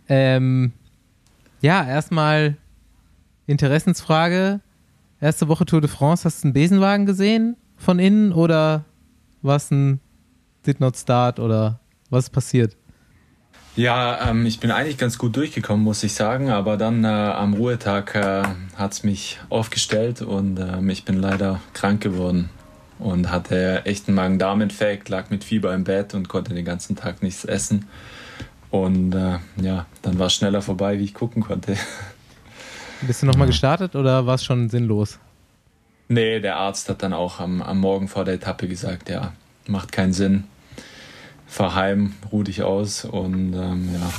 Ähm, 0.07 0.73
ja, 1.61 1.87
erstmal 1.87 2.57
Interessensfrage. 3.47 4.59
Erste 5.19 5.47
Woche 5.47 5.65
Tour 5.65 5.81
de 5.81 5.89
France, 5.89 6.25
hast 6.25 6.43
du 6.43 6.47
einen 6.47 6.53
Besenwagen 6.53 7.05
gesehen 7.05 7.55
von 7.77 7.99
innen 7.99 8.33
oder 8.33 8.83
was 9.41 9.71
ein 9.71 9.99
Did 10.65 10.79
Not 10.79 10.97
Start 10.97 11.39
oder 11.39 11.79
was 12.09 12.25
ist 12.25 12.29
passiert? 12.31 12.75
Ja, 13.75 14.29
ähm, 14.29 14.45
ich 14.45 14.59
bin 14.59 14.69
eigentlich 14.69 14.99
ganz 14.99 15.17
gut 15.17 15.35
durchgekommen, 15.35 15.83
muss 15.83 16.03
ich 16.03 16.13
sagen, 16.13 16.51
aber 16.51 16.77
dann 16.77 17.03
äh, 17.03 17.07
am 17.07 17.55
Ruhetag 17.55 18.13
äh, 18.13 18.43
hat 18.75 18.93
es 18.93 19.03
mich 19.03 19.39
aufgestellt 19.49 20.21
und 20.21 20.59
äh, 20.59 20.79
ich 20.91 21.05
bin 21.05 21.19
leider 21.19 21.59
krank 21.73 21.99
geworden 22.01 22.49
und 22.99 23.31
hatte 23.31 23.83
echt 23.85 24.07
einen 24.07 24.15
Magen-Darm-Infekt, 24.15 25.09
lag 25.09 25.31
mit 25.31 25.43
Fieber 25.43 25.73
im 25.73 25.85
Bett 25.85 26.13
und 26.13 26.29
konnte 26.29 26.53
den 26.53 26.65
ganzen 26.65 26.95
Tag 26.95 27.23
nichts 27.23 27.45
essen. 27.45 27.87
Und 28.69 29.15
äh, 29.15 29.39
ja, 29.59 29.87
dann 30.03 30.19
war 30.19 30.27
es 30.27 30.35
schneller 30.35 30.61
vorbei, 30.61 30.99
wie 30.99 31.05
ich 31.05 31.15
gucken 31.15 31.41
konnte. 31.41 31.75
Bist 33.01 33.23
du 33.23 33.25
nochmal 33.25 33.47
gestartet 33.47 33.95
oder 33.95 34.27
war 34.27 34.35
es 34.35 34.43
schon 34.43 34.69
sinnlos? 34.69 35.17
Nee, 36.09 36.39
der 36.39 36.57
Arzt 36.57 36.89
hat 36.89 37.01
dann 37.01 37.13
auch 37.13 37.39
am, 37.39 37.61
am 37.63 37.79
Morgen 37.79 38.07
vor 38.07 38.23
der 38.23 38.35
Etappe 38.35 38.67
gesagt, 38.67 39.09
ja, 39.09 39.33
macht 39.65 39.91
keinen 39.91 40.13
Sinn 40.13 40.43
fahr 41.47 41.75
heim, 41.75 42.13
ruh 42.31 42.43
dich 42.43 42.63
aus 42.63 43.05
und 43.05 43.53
ähm, 43.53 43.89
ja, 43.93 44.11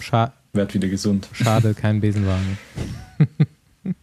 Scha 0.00 0.32
werd 0.52 0.74
wieder 0.74 0.88
gesund. 0.88 1.28
Schade, 1.32 1.74
kein 1.74 2.00
Besenwagen. 2.00 2.58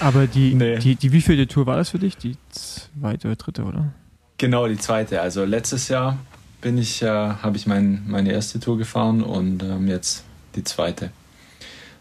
Aber 0.00 0.26
die, 0.26 0.54
Nee. 0.54 0.78
die, 0.78 0.94
die 0.96 1.12
wievielte 1.12 1.46
Tour 1.46 1.66
war 1.66 1.76
das 1.76 1.90
für 1.90 1.98
dich? 1.98 2.16
Die 2.16 2.36
zweite 2.50 3.28
oder 3.28 3.36
dritte, 3.36 3.64
oder? 3.64 3.92
Genau, 4.38 4.66
die 4.68 4.78
zweite. 4.78 5.20
Also 5.20 5.44
letztes 5.44 5.88
Jahr 5.88 6.16
bin 6.60 6.78
ich, 6.78 7.02
äh, 7.02 7.06
habe 7.08 7.56
ich 7.56 7.66
mein, 7.66 8.02
meine 8.06 8.32
erste 8.32 8.60
Tour 8.60 8.78
gefahren 8.78 9.22
und 9.22 9.62
ähm, 9.62 9.88
jetzt 9.88 10.24
die 10.54 10.64
zweite. 10.64 11.10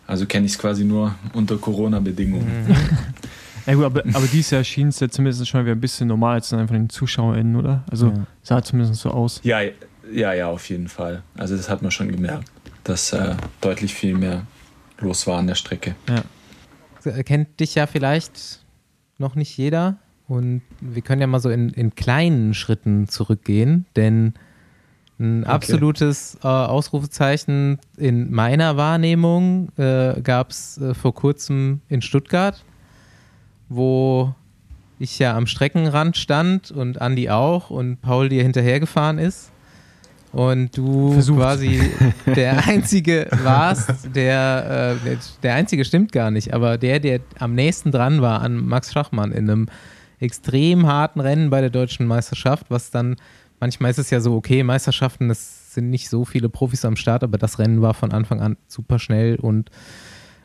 Also 0.05 0.25
kenne 0.25 0.45
ich 0.45 0.53
es 0.53 0.57
quasi 0.59 0.83
nur 0.85 1.15
unter 1.33 1.57
Corona-Bedingungen. 1.57 2.75
Ja 3.67 3.73
gut, 3.75 3.83
aber, 3.83 4.03
aber 4.13 4.25
dieses 4.27 4.51
Jahr 4.51 4.63
schien 4.63 4.87
es 4.87 4.99
ja 4.99 5.09
zumindest 5.09 5.47
schon 5.47 5.63
wieder 5.65 5.75
ein 5.75 5.81
bisschen 5.81 6.07
normal 6.07 6.41
zu 6.41 6.51
sein 6.55 6.67
von 6.67 6.75
den 6.77 6.89
ZuschauerInnen, 6.89 7.55
oder? 7.57 7.83
Also 7.91 8.07
Ja. 8.07 8.25
sah 8.41 8.63
zumindest 8.63 9.01
so 9.01 9.11
aus. 9.11 9.41
Ja, 9.43 9.59
ja, 10.11 10.33
ja, 10.33 10.47
auf 10.47 10.69
jeden 10.69 10.87
Fall. 10.87 11.21
Also 11.35 11.57
das 11.57 11.69
hat 11.69 11.81
man 11.81 11.91
schon 11.91 12.09
gemerkt, 12.09 12.49
dass 12.85 13.11
äh, 13.11 13.35
deutlich 13.61 13.93
viel 13.93 14.15
mehr 14.15 14.43
los 14.99 15.27
war 15.27 15.37
an 15.39 15.47
der 15.47 15.55
Strecke. 15.55 15.95
Kennt 17.25 17.59
dich 17.59 17.75
ja 17.75 17.87
vielleicht 17.87 18.63
noch 19.17 19.35
nicht 19.35 19.55
jeder 19.57 19.97
und 20.27 20.61
wir 20.81 21.01
können 21.01 21.21
ja 21.21 21.27
mal 21.27 21.39
so 21.39 21.49
in, 21.49 21.69
in 21.69 21.93
kleinen 21.95 22.53
Schritten 22.53 23.07
zurückgehen, 23.07 23.85
denn 23.95 24.33
ein 25.19 25.45
absolutes 25.45 26.37
äh, 26.43 26.47
Ausrufezeichen 26.47 27.79
in 27.97 28.31
meiner 28.31 28.77
Wahrnehmung 28.77 29.69
äh, 29.77 30.21
gab 30.21 30.51
es 30.51 30.77
äh, 30.77 30.93
vor 30.93 31.13
kurzem 31.15 31.81
in 31.89 32.01
Stuttgart, 32.01 32.63
wo 33.69 34.33
ich 34.99 35.19
ja 35.19 35.35
am 35.35 35.45
Streckenrand 35.47 36.17
stand 36.17 36.71
und 36.71 37.01
Andi 37.01 37.29
auch 37.29 37.69
und 37.69 38.01
Paul 38.01 38.29
dir 38.29 38.41
hinterhergefahren 38.43 39.19
ist 39.19 39.51
und 40.31 40.75
du 40.75 41.13
Versucht. 41.13 41.39
quasi 41.39 41.79
der 42.35 42.65
Einzige 42.67 43.27
warst, 43.43 44.15
der, 44.15 44.97
äh, 45.05 45.15
der- 45.43 45.53
Einzige 45.55 45.85
stimmt 45.85 46.11
gar 46.11 46.31
nicht, 46.31 46.53
aber 46.53 46.77
der, 46.77 46.99
der 46.99 47.19
am 47.39 47.53
nächsten 47.53 47.91
dran 47.91 48.21
war 48.21 48.41
an 48.41 48.55
Max 48.65 48.91
Schachmann 48.93 49.31
in 49.31 49.49
einem 49.49 49.67
extrem 50.19 50.87
harten 50.87 51.19
Rennen 51.19 51.49
bei 51.51 51.61
der 51.61 51.69
deutschen 51.69 52.07
Meisterschaft, 52.07 52.65
was 52.69 52.89
dann, 52.89 53.17
manchmal 53.59 53.91
ist 53.91 53.99
es 53.99 54.09
ja 54.09 54.19
so, 54.19 54.35
okay, 54.35 54.63
Meisterschaften, 54.63 55.29
es 55.29 55.75
sind 55.75 55.91
nicht 55.91 56.09
so 56.09 56.25
viele 56.25 56.49
Profis 56.49 56.85
am 56.85 56.95
Start, 56.95 57.23
aber 57.23 57.37
das 57.37 57.59
Rennen 57.59 57.83
war 57.83 57.93
von 57.93 58.11
Anfang 58.11 58.41
an 58.41 58.57
super 58.67 58.97
schnell 58.97 59.35
und 59.35 59.69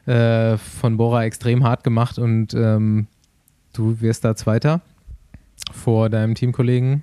äh, 0.05 0.59
von 0.59 0.99
Bora 0.99 1.25
extrem 1.25 1.65
hart 1.65 1.85
gemacht 1.85 2.19
und 2.19 2.53
ähm, 2.53 3.07
du 3.73 4.01
wirst 4.01 4.25
da 4.25 4.35
Zweiter 4.37 4.81
vor 5.73 6.11
deinem 6.11 6.35
Teamkollegen. 6.35 7.03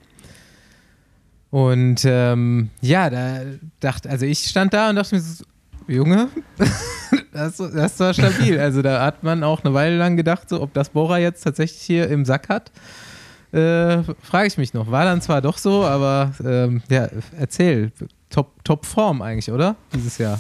Und 1.52 2.02
ähm, 2.06 2.70
ja, 2.82 3.10
da 3.10 3.40
dachte, 3.80 4.10
also 4.10 4.26
ich 4.26 4.40
stand 4.40 4.74
da 4.74 4.90
und 4.90 4.96
dachte 4.96 5.16
mir 5.16 5.22
so, 5.22 5.44
Junge, 5.88 6.30
das, 7.34 7.58
das 7.58 8.00
war 8.00 8.14
stabil. 8.14 8.60
Also 8.60 8.84
da 8.84 9.04
hat 9.04 9.24
man 9.24 9.44
auch 9.44 9.64
eine 9.64 9.74
Weile 9.74 9.98
lang 9.98 10.16
gedacht, 10.16 10.50
so, 10.50 10.62
ob 10.62 10.74
das 10.74 10.90
Bora 10.90 11.18
jetzt 11.18 11.42
tatsächlich 11.42 11.82
hier 11.82 12.08
im 12.10 12.26
Sack 12.26 12.50
hat. 12.50 12.72
Äh, 13.52 14.04
Frage 14.22 14.48
ich 14.48 14.58
mich 14.60 14.76
noch. 14.76 14.92
War 14.92 15.06
dann 15.06 15.22
zwar 15.22 15.42
doch 15.42 15.58
so, 15.58 15.84
aber 15.84 16.34
ähm, 16.46 16.84
ja, 16.90 17.08
erzähl. 17.38 17.92
Top, 18.30 18.64
Top 18.64 18.86
Form 18.86 19.24
eigentlich, 19.24 19.52
oder? 19.52 19.76
Dieses 19.92 20.20
Jahr. 20.20 20.40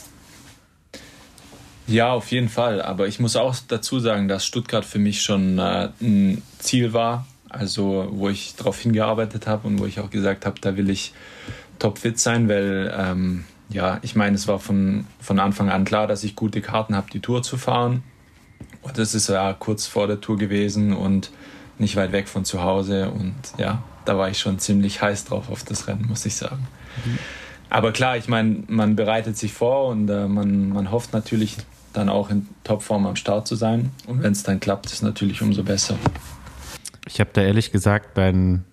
Ja, 1.89 2.11
auf 2.11 2.31
jeden 2.31 2.49
Fall. 2.49 2.81
Aber 2.81 3.07
ich 3.07 3.19
muss 3.19 3.35
auch 3.35 3.55
dazu 3.67 3.99
sagen, 3.99 4.27
dass 4.27 4.45
Stuttgart 4.45 4.85
für 4.85 4.99
mich 4.99 5.21
schon 5.21 5.57
äh, 5.57 5.89
ein 6.01 6.41
Ziel 6.59 6.93
war. 6.93 7.25
Also, 7.49 8.07
wo 8.11 8.29
ich 8.29 8.55
darauf 8.55 8.79
hingearbeitet 8.79 9.47
habe 9.47 9.67
und 9.67 9.79
wo 9.79 9.85
ich 9.85 9.99
auch 9.99 10.11
gesagt 10.11 10.45
habe, 10.45 10.59
da 10.61 10.77
will 10.77 10.89
ich 10.89 11.13
topfit 11.79 12.19
sein, 12.19 12.47
weil, 12.47 12.93
ähm, 12.95 13.45
ja, 13.69 13.97
ich 14.03 14.15
meine, 14.15 14.35
es 14.35 14.47
war 14.47 14.59
von, 14.59 15.07
von 15.19 15.39
Anfang 15.39 15.69
an 15.69 15.83
klar, 15.83 16.05
dass 16.05 16.23
ich 16.23 16.35
gute 16.35 16.61
Karten 16.61 16.95
habe, 16.95 17.09
die 17.11 17.21
Tour 17.21 17.41
zu 17.41 17.57
fahren. 17.57 18.03
Und 18.83 18.99
das 18.99 19.15
ist 19.15 19.29
ja 19.29 19.53
kurz 19.53 19.87
vor 19.87 20.05
der 20.05 20.21
Tour 20.21 20.37
gewesen 20.37 20.93
und 20.93 21.31
nicht 21.79 21.95
weit 21.95 22.11
weg 22.11 22.27
von 22.27 22.45
zu 22.45 22.61
Hause. 22.61 23.09
Und 23.09 23.35
ja, 23.57 23.81
da 24.05 24.17
war 24.17 24.29
ich 24.29 24.37
schon 24.37 24.59
ziemlich 24.59 25.01
heiß 25.01 25.25
drauf 25.25 25.49
auf 25.49 25.63
das 25.63 25.87
Rennen, 25.87 26.05
muss 26.07 26.25
ich 26.25 26.35
sagen. 26.35 26.67
Aber 27.69 27.91
klar, 27.91 28.17
ich 28.17 28.27
meine, 28.27 28.63
man 28.67 28.95
bereitet 28.95 29.37
sich 29.37 29.53
vor 29.53 29.87
und 29.87 30.09
äh, 30.09 30.27
man, 30.27 30.69
man 30.69 30.91
hofft 30.91 31.13
natürlich 31.13 31.57
dann 31.93 32.09
auch 32.09 32.29
in 32.29 32.47
Topform 32.63 33.05
am 33.07 33.15
Start 33.15 33.47
zu 33.47 33.55
sein. 33.55 33.91
Und 34.07 34.21
wenn 34.23 34.31
es 34.33 34.43
dann 34.43 34.59
klappt, 34.59 34.87
ist 34.87 35.01
natürlich 35.01 35.41
umso 35.41 35.63
besser. 35.63 35.95
Ich 37.07 37.19
habe 37.19 37.29
da 37.33 37.41
ehrlich 37.41 37.71
gesagt 37.71 38.17
deinen 38.17 38.65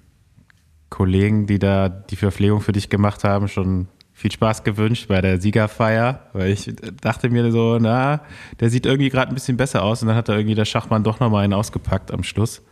Kollegen, 0.90 1.46
die 1.46 1.58
da 1.58 1.88
die 1.88 2.16
Verpflegung 2.16 2.60
für 2.60 2.72
dich 2.72 2.88
gemacht 2.90 3.24
haben, 3.24 3.48
schon 3.48 3.88
viel 4.12 4.32
Spaß 4.32 4.64
gewünscht 4.64 5.08
bei 5.08 5.20
der 5.20 5.40
Siegerfeier, 5.40 6.20
weil 6.32 6.50
ich 6.50 6.72
dachte 7.02 7.28
mir 7.28 7.50
so, 7.52 7.78
na, 7.78 8.20
der 8.60 8.70
sieht 8.70 8.86
irgendwie 8.86 9.10
gerade 9.10 9.30
ein 9.30 9.34
bisschen 9.34 9.56
besser 9.58 9.82
aus 9.82 10.00
und 10.00 10.08
dann 10.08 10.16
hat 10.16 10.28
da 10.28 10.34
irgendwie 10.36 10.54
der 10.54 10.64
Schachmann 10.64 11.04
doch 11.04 11.20
nochmal 11.20 11.44
einen 11.44 11.52
ausgepackt 11.52 12.10
am 12.12 12.22
Schluss. 12.22 12.62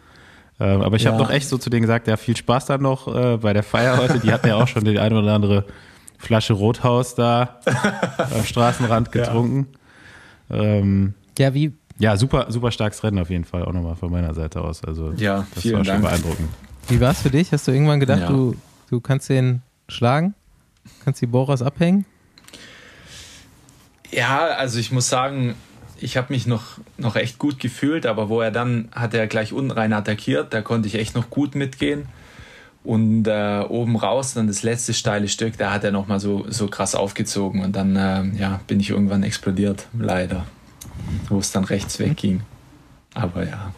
Ähm, 0.61 0.81
aber 0.83 0.97
ich 0.97 1.07
habe 1.07 1.17
Ja. 1.19 1.23
doch 1.25 1.31
echt 1.31 1.49
so 1.49 1.59
zu 1.59 1.69
denen 1.69 1.83
gesagt, 1.83 2.07
ja, 2.07 2.17
viel 2.17 2.37
Spaß 2.37 2.67
dann 2.67 2.81
noch 2.83 3.15
äh, 3.15 3.37
bei 3.39 3.53
der 3.53 3.63
Feier 3.65 3.99
heute. 3.99 4.21
Die 4.21 4.33
hatten 4.33 4.47
ja 4.49 4.57
auch 4.57 4.69
schon 4.69 4.85
die 4.85 4.99
eine 4.99 5.19
oder 5.19 5.35
andere 5.35 5.65
Flasche 6.19 6.55
Rothaus 6.55 7.15
da 7.15 7.61
am 8.35 8.45
Straßenrand 8.45 9.13
getrunken. 9.13 9.67
Ähm, 10.51 11.15
Ja, 11.39 11.55
wie, 11.55 11.73
ja, 11.99 12.17
super, 12.17 12.47
super 12.51 12.71
starkes 12.71 13.03
Rennen 13.05 13.19
auf 13.19 13.31
jeden 13.31 13.45
Fall, 13.45 13.65
auch 13.65 13.73
nochmal 13.73 13.97
von 13.97 14.11
meiner 14.11 14.35
Seite 14.35 14.61
aus. 14.61 14.83
Also 14.85 15.13
Ja, 15.17 15.47
das 15.55 15.63
vielen 15.63 15.77
war 15.79 15.85
schon 15.85 15.93
Dank. 16.03 16.05
beeindruckend. 16.05 16.49
wie 16.89 17.01
war 17.01 17.13
es 17.13 17.23
für 17.23 17.31
dich? 17.31 17.53
Hast 17.53 17.67
du 17.69 17.73
irgendwann 17.73 18.01
gedacht, 18.01 18.21
Ja. 18.23 18.29
du, 18.29 18.55
du 18.91 19.01
kannst 19.01 19.29
den 19.29 19.63
schlagen? 19.89 20.35
Kannst 21.05 21.21
die 21.23 21.27
Boras 21.27 21.63
abhängen? 21.63 22.05
Ja, 24.11 24.47
also 24.47 24.79
ich 24.79 24.93
muss 24.93 25.09
sagen, 25.09 25.55
ich 25.99 26.17
habe 26.17 26.33
mich 26.33 26.47
noch, 26.47 26.79
noch 26.99 27.17
echt 27.17 27.39
gut 27.39 27.59
gefühlt, 27.59 28.07
aber 28.07 28.29
wo 28.29 28.41
er 28.41 28.51
dann 28.51 28.89
hat 28.93 29.15
er 29.15 29.27
gleich 29.27 29.53
unten 29.53 29.71
rein 29.71 29.93
attackiert, 29.93 30.53
da 30.55 30.63
konnte 30.63 30.87
ich 30.89 30.95
echt 30.97 31.15
noch 31.15 31.31
gut 31.31 31.55
mitgehen. 31.55 32.07
Und 32.85 33.27
äh, 33.27 33.65
oben 33.67 33.97
raus, 33.97 34.35
dann 34.35 34.47
das 34.47 34.63
letzte 34.63 34.93
steile 34.93 35.27
Stück, 35.29 35.57
da 35.57 35.73
hat 35.73 35.85
er 35.85 35.91
nochmal 35.91 36.21
so, 36.21 36.45
so 36.51 36.69
krass 36.69 36.95
aufgezogen 36.95 37.65
und 37.65 37.75
dann 37.75 37.97
ähm, 37.99 38.37
ja, 38.39 38.61
bin 38.67 38.79
ich 38.79 38.91
irgendwann 38.91 39.23
explodiert, 39.23 39.89
leider. 39.99 40.45
Wo 41.29 41.39
es 41.39 41.51
dann 41.51 41.65
rechts 41.65 41.99
wegging. 41.99 42.43
Aber 43.15 43.45
ja. 43.49 43.73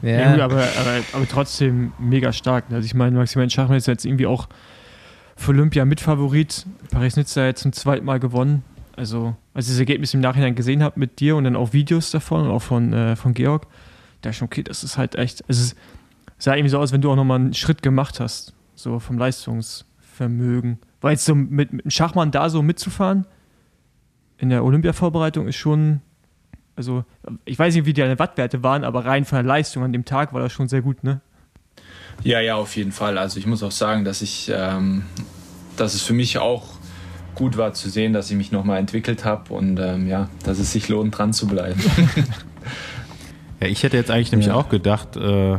Ja, 0.00 0.32
gut, 0.32 0.40
aber, 0.40 0.62
aber, 0.62 1.00
aber 1.12 1.28
trotzdem 1.28 1.92
mega 1.98 2.32
stark. 2.32 2.70
ne? 2.70 2.76
Also 2.76 2.86
ich 2.86 2.94
meine, 2.94 3.16
Maximilian 3.16 3.50
Schachmann 3.50 3.76
ist 3.76 3.86
jetzt 3.86 4.06
irgendwie 4.06 4.26
auch 4.26 4.48
für 5.36 5.50
Olympia 5.50 5.84
Mitfavorit. 5.84 6.66
Paris-Nizza 6.90 7.44
jetzt 7.44 7.62
zum 7.62 7.72
zweiten 7.72 8.06
Mal 8.06 8.20
gewonnen. 8.20 8.62
Also, 8.96 9.36
als 9.54 9.66
ich 9.66 9.72
das 9.72 9.80
Ergebnis 9.80 10.14
im 10.14 10.20
Nachhinein 10.20 10.54
gesehen 10.54 10.82
habe 10.82 10.98
mit 10.98 11.20
dir 11.20 11.36
und 11.36 11.44
dann 11.44 11.56
auch 11.56 11.72
Videos 11.72 12.10
davon 12.10 12.46
und 12.46 12.50
auch 12.50 12.62
von, 12.62 12.92
äh, 12.92 13.16
von 13.16 13.34
Georg, 13.34 13.66
da 14.22 14.30
ist 14.30 14.36
schon 14.36 14.46
okay, 14.46 14.62
das 14.62 14.82
ist 14.82 14.98
halt 14.98 15.14
echt, 15.14 15.44
also 15.48 15.62
es 15.62 15.76
sah 16.38 16.54
irgendwie 16.54 16.70
so 16.70 16.78
aus, 16.78 16.92
wenn 16.92 17.00
du 17.00 17.10
auch 17.10 17.16
nochmal 17.16 17.38
einen 17.40 17.54
Schritt 17.54 17.82
gemacht 17.82 18.20
hast, 18.20 18.54
so 18.74 18.98
vom 19.00 19.18
Leistungsvermögen. 19.18 20.78
Weil 21.00 21.12
jetzt 21.12 21.24
so 21.24 21.34
mit, 21.34 21.72
mit 21.72 21.84
dem 21.84 21.90
Schachmann 21.90 22.30
da 22.30 22.48
so 22.50 22.62
mitzufahren 22.62 23.26
in 24.38 24.50
der 24.50 24.64
Olympia-Vorbereitung 24.64 25.48
ist 25.48 25.56
schon, 25.56 26.00
also 26.76 27.04
ich 27.44 27.58
weiß 27.58 27.74
nicht, 27.74 27.86
wie 27.86 27.92
deine 27.92 28.18
Wattwerte 28.20 28.62
waren, 28.62 28.84
aber 28.84 29.04
rein 29.04 29.24
von 29.24 29.36
der 29.36 29.42
Leistung 29.44 29.82
an 29.82 29.92
dem 29.92 30.04
Tag 30.04 30.32
war 30.32 30.40
das 30.40 30.52
schon 30.52 30.68
sehr 30.68 30.80
gut, 30.82 31.02
ne? 31.02 31.20
Ja, 32.22 32.40
ja, 32.40 32.54
auf 32.56 32.76
jeden 32.76 32.92
Fall. 32.92 33.18
Also 33.18 33.38
ich 33.38 33.46
muss 33.46 33.62
auch 33.64 33.72
sagen, 33.72 34.04
dass 34.04 34.22
ich, 34.22 34.50
ähm, 34.54 35.02
dass 35.76 35.94
es 35.94 36.02
für 36.02 36.14
mich 36.14 36.38
auch 36.38 36.64
gut 37.34 37.56
war 37.56 37.72
zu 37.74 37.88
sehen, 37.90 38.12
dass 38.12 38.30
ich 38.30 38.36
mich 38.36 38.50
nochmal 38.52 38.78
entwickelt 38.78 39.24
habe 39.24 39.52
und 39.54 39.78
ähm, 39.80 40.08
ja, 40.08 40.28
dass 40.44 40.58
es 40.58 40.72
sich 40.72 40.88
lohnt, 40.88 41.16
dran 41.18 41.32
zu 41.32 41.46
bleiben. 41.46 41.80
Ja, 43.60 43.66
ich 43.66 43.82
hätte 43.82 43.96
jetzt 43.96 44.10
eigentlich 44.12 44.30
nämlich 44.30 44.48
Ja. 44.48 44.54
auch 44.54 44.68
gedacht, 44.68 45.16
äh, 45.16 45.58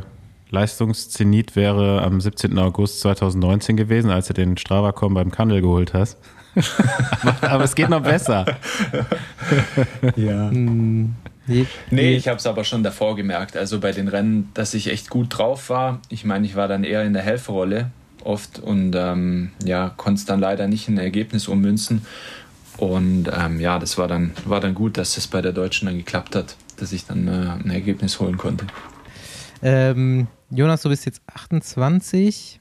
Leistungszenit 0.50 1.56
wäre 1.56 2.02
am 2.02 2.22
17. 2.22 2.58
August 2.58 3.02
2019 3.02 3.78
gewesen, 3.78 4.10
als 4.10 4.28
du 4.28 4.34
den 4.34 4.58
Strava-Com 4.58 5.14
beim 5.14 5.32
Kandel 5.32 5.62
geholt 5.62 5.94
hast. 5.94 6.18
aber, 7.42 7.64
es 7.64 7.76
geht 7.76 7.90
noch 7.90 8.02
besser. 8.02 8.46
ja. 10.16 10.50
Hm, 10.50 11.16
Nee, 11.50 11.66
nee 11.90 12.16
ich 12.16 12.28
habe 12.28 12.38
es 12.38 12.46
aber 12.46 12.64
schon 12.64 12.84
davor 12.84 13.16
gemerkt. 13.16 13.58
Also 13.58 13.80
bei 13.80 13.92
den 13.92 14.08
Rennen, 14.08 14.52
dass 14.54 14.74
ich 14.74 14.88
echt 14.88 15.10
gut 15.10 15.38
drauf 15.38 15.70
war. 15.70 16.00
Ich 16.10 16.24
meine, 16.24 16.46
ich 16.46 16.56
war 16.56 16.68
dann 16.68 16.84
eher 16.84 17.04
in 17.04 17.14
der 17.14 17.24
Helferrolle 17.24 17.90
oft 18.24 18.60
und 18.60 18.96
ähm, 18.96 19.52
ja, 19.64 19.90
konnte 19.98 20.20
es 20.20 20.26
dann 20.26 20.40
leider 20.40 20.68
nicht 20.68 20.88
in 20.88 20.96
ein 20.96 21.04
Ergebnis 21.04 21.48
ummünzen. 21.48 22.04
Und 22.78 23.30
ähm, 23.36 23.60
ja, 23.60 23.80
das 23.80 23.98
war 23.98 24.08
dann, 24.08 24.32
war 24.46 24.60
dann 24.60 24.76
gut, 24.76 24.98
dass 24.98 25.16
das 25.16 25.28
bei 25.28 25.42
der 25.42 25.52
Deutschen 25.52 25.88
dann 25.88 25.98
geklappt 25.98 26.36
hat, 26.36 26.56
dass 26.78 26.94
ich 26.94 27.06
dann 27.06 27.28
äh, 27.28 27.64
ein 27.64 27.72
Ergebnis 27.72 28.20
holen 28.20 28.38
konnte. 28.38 28.68
Ähm, 29.62 30.28
Jonas, 30.50 30.82
du 30.82 30.90
bist 30.90 31.06
jetzt 31.06 31.22
28, 31.34 32.60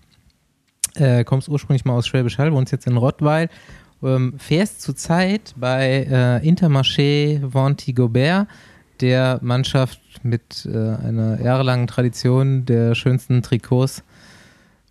äh, 0.96 1.24
kommst 1.24 1.48
ursprünglich 1.48 1.84
mal 1.84 1.94
aus 1.94 2.06
Schwäbisch 2.06 2.38
Hall, 2.38 2.52
wohnst 2.52 2.72
jetzt 2.72 2.86
in 2.86 2.96
Rottweil, 2.96 3.48
ähm, 4.02 4.34
fährst 4.38 4.82
zurzeit 4.82 5.54
bei 5.56 6.06
äh, 6.10 6.48
Intermarché 6.48 7.40
Vanti 7.42 7.92
Gobert, 7.92 8.48
der 9.00 9.38
Mannschaft 9.42 10.00
mit 10.22 10.66
äh, 10.66 10.76
einer 10.76 11.40
jahrelangen 11.40 11.86
Tradition 11.86 12.64
der 12.66 12.94
schönsten 12.94 13.42
Trikots 13.42 14.02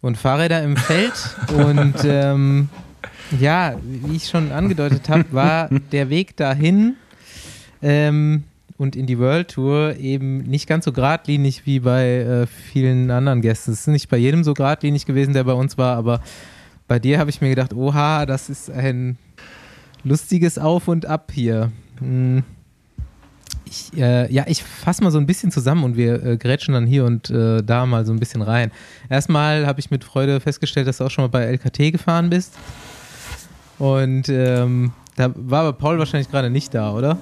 und 0.02 0.18
Fahrräder 0.18 0.64
im 0.64 0.78
Feld. 0.78 1.36
und 1.54 1.96
ähm, 2.06 2.70
ja, 3.38 3.76
wie 3.84 4.16
ich 4.16 4.30
schon 4.30 4.52
angedeutet 4.54 5.10
habe, 5.10 5.26
war 5.32 5.70
der 5.92 6.10
Weg 6.10 6.38
dahin 6.38 6.96
ähm, 7.82 8.44
und 8.78 8.96
in 8.96 9.06
die 9.06 9.18
World 9.18 9.50
Tour 9.50 9.96
eben 9.98 10.40
nicht 10.40 10.68
ganz 10.68 10.86
so 10.86 10.92
geradlinig 10.92 11.66
wie 11.66 11.80
bei 11.80 12.18
äh, 12.18 12.48
vielen 12.48 13.10
anderen 13.10 13.42
Gästen. 13.42 13.72
Es 13.72 13.82
ist 13.82 13.88
nicht 13.88 14.10
bei 14.10 14.18
jedem 14.18 14.44
so 14.44 14.54
geradlinig 14.54 15.06
gewesen, 15.06 15.34
der 15.34 15.44
bei 15.44 15.54
uns 15.54 15.78
war, 15.78 15.98
aber 15.98 16.22
bei 16.88 17.00
dir 17.00 17.20
habe 17.20 17.30
ich 17.30 17.42
mir 17.42 17.50
gedacht, 17.50 17.74
oha, 17.74 18.26
das 18.26 18.50
ist 18.50 18.70
ein 18.70 19.18
lustiges 20.04 20.58
Auf 20.58 20.88
und 20.88 21.06
Ab 21.06 21.32
hier. 21.34 21.72
Hm. 22.00 22.44
Ich, 23.66 23.98
äh, 23.98 24.32
ja, 24.32 24.46
ich 24.48 24.64
fasse 24.64 25.04
mal 25.04 25.12
so 25.12 25.18
ein 25.18 25.26
bisschen 25.26 25.52
zusammen 25.52 25.84
und 25.84 25.98
wir 25.98 26.24
äh, 26.24 26.38
grätschen 26.38 26.74
dann 26.74 26.88
hier 26.88 27.04
und 27.04 27.30
äh, 27.30 27.62
da 27.62 27.86
mal 27.86 28.06
so 28.06 28.14
ein 28.14 28.20
bisschen 28.20 28.42
rein. 28.42 28.72
Erstmal 29.10 29.66
habe 29.68 29.82
ich 29.82 29.92
mit 29.92 30.06
Freude 30.06 30.40
festgestellt, 30.40 30.88
dass 30.88 31.00
du 31.00 31.04
auch 31.04 31.12
schon 31.12 31.26
mal 31.26 31.30
bei 31.30 31.44
LKT 31.44 31.92
gefahren 31.92 32.30
bist. 32.30 32.54
Und 33.78 34.30
ähm, 34.30 34.94
da 35.18 35.32
war 35.36 35.62
aber 35.62 35.74
Paul 35.74 36.00
wahrscheinlich 36.00 36.32
gerade 36.32 36.50
nicht 36.50 36.74
da, 36.74 36.94
oder? 36.94 37.18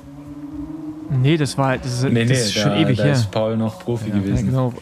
Nee, 1.09 1.37
das 1.37 1.57
war 1.57 1.77
das 1.77 2.03
ist, 2.03 2.11
nee, 2.11 2.21
das 2.21 2.29
nee, 2.29 2.33
ist 2.35 2.53
schon 2.53 2.71
da, 2.71 2.77
ewig 2.79 2.97
da 2.97 3.03
her. 3.03 3.11
ist 3.13 3.31
Paul 3.31 3.57
noch 3.57 3.79
Profi 3.79 4.09
Ja, 4.09 4.15
gewesen. 4.15 4.47
genau. 4.47 4.73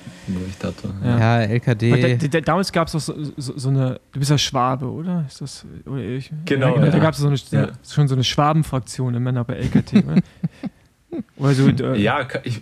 Ja. 1.03 1.19
Ja, 1.19 1.41
LKD. 1.41 2.17
Da, 2.17 2.27
da, 2.27 2.41
damals 2.41 2.71
gab 2.71 2.87
es 2.87 2.93
so, 2.93 3.13
so, 3.35 3.57
so 3.57 3.69
eine, 3.69 3.99
du 4.13 4.19
bist 4.19 4.31
ja 4.31 4.37
Schwabe, 4.37 4.89
oder? 4.89 5.25
Ist 5.27 5.41
das, 5.41 5.65
oder 5.85 5.99
ich? 6.01 6.31
Genau, 6.45 6.77
Da 6.77 6.85
ja. 6.87 6.99
gab 6.99 7.13
es 7.13 7.19
so 7.19 7.27
eine, 7.27 7.35
Ja. 7.51 7.67
schon 7.87 8.07
so 8.07 8.15
eine 8.15 8.23
Schwabenfraktion 8.23 9.13
im 9.15 9.23
Männer 9.23 9.43
bei 9.43 9.55
LKT, 9.55 9.95
oder? 9.95 10.15
oder 11.37 11.53
so, 11.53 11.67
äh, 11.67 11.99
Ja, 12.01 12.25
ich, 12.43 12.61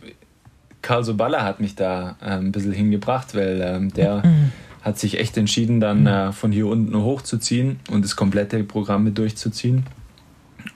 Karl 0.81 1.03
Soballa 1.03 1.43
hat 1.43 1.59
mich 1.59 1.75
da 1.75 2.15
äh, 2.21 2.31
ein 2.31 2.51
bisschen 2.51 2.71
hingebracht, 2.73 3.35
weil 3.35 3.61
ähm, 3.63 3.93
der 3.93 4.23
hat 4.81 4.97
sich 4.97 5.19
echt 5.19 5.37
entschieden, 5.37 5.79
dann 5.79 6.07
äh, 6.07 6.31
von 6.31 6.51
hier 6.51 6.65
unten 6.65 6.95
hochzuziehen 6.95 7.79
und 7.91 8.03
das 8.03 8.15
komplette 8.15 8.63
Programm 8.63 9.03
mit 9.03 9.19
durchzuziehen. 9.19 9.83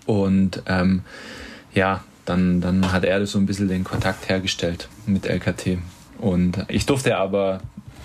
Und 0.05 0.61
ähm, 0.67 1.01
ja, 1.73 2.03
dann, 2.25 2.61
dann 2.61 2.91
hat 2.91 3.03
er 3.03 3.25
so 3.25 3.37
ein 3.37 3.45
bisschen 3.45 3.67
den 3.67 3.83
Kontakt 3.83 4.29
hergestellt 4.29 4.87
mit 5.05 5.25
LKT. 5.25 5.77
Und 6.17 6.65
ich 6.67 6.85
durfte 6.85 7.17
aber 7.17 7.59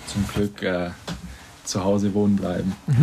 zum 0.07 0.27
Glück 0.27 0.61
äh, 0.61 0.91
zu 1.63 1.83
Hause 1.83 2.13
wohnen 2.13 2.35
bleiben. 2.35 2.75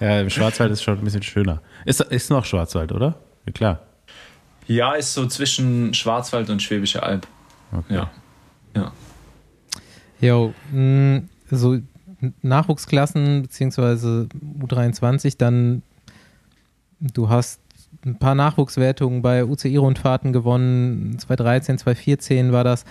Ja, 0.00 0.20
im 0.20 0.30
Schwarzwald 0.30 0.72
ist 0.72 0.82
schon 0.82 0.98
ein 0.98 1.04
bisschen 1.04 1.22
schöner. 1.22 1.62
Ist, 1.84 2.00
ist 2.00 2.30
noch 2.30 2.44
Schwarzwald, 2.44 2.92
oder? 2.92 3.16
Ja, 3.46 3.52
klar. 3.52 3.80
Ja, 4.66 4.94
ist 4.94 5.14
so 5.14 5.26
zwischen 5.26 5.94
Schwarzwald 5.94 6.50
und 6.50 6.62
Schwäbische 6.62 7.02
Alb. 7.02 7.26
Okay. 7.72 7.94
Ja. 7.94 8.10
Ja. 8.76 8.92
Jo, 10.20 10.54
mh, 10.72 11.22
so 11.50 11.78
Nachwuchsklassen 12.42 13.42
beziehungsweise 13.42 14.28
U23, 14.60 15.36
dann 15.36 15.82
du 17.00 17.28
hast 17.28 17.60
ein 18.04 18.18
paar 18.18 18.34
Nachwuchswertungen 18.34 19.22
bei 19.22 19.44
UCI-Rundfahrten 19.44 20.32
gewonnen, 20.32 21.18
2013, 21.18 21.78
2014 21.78 22.52
war 22.52 22.64
das. 22.64 22.84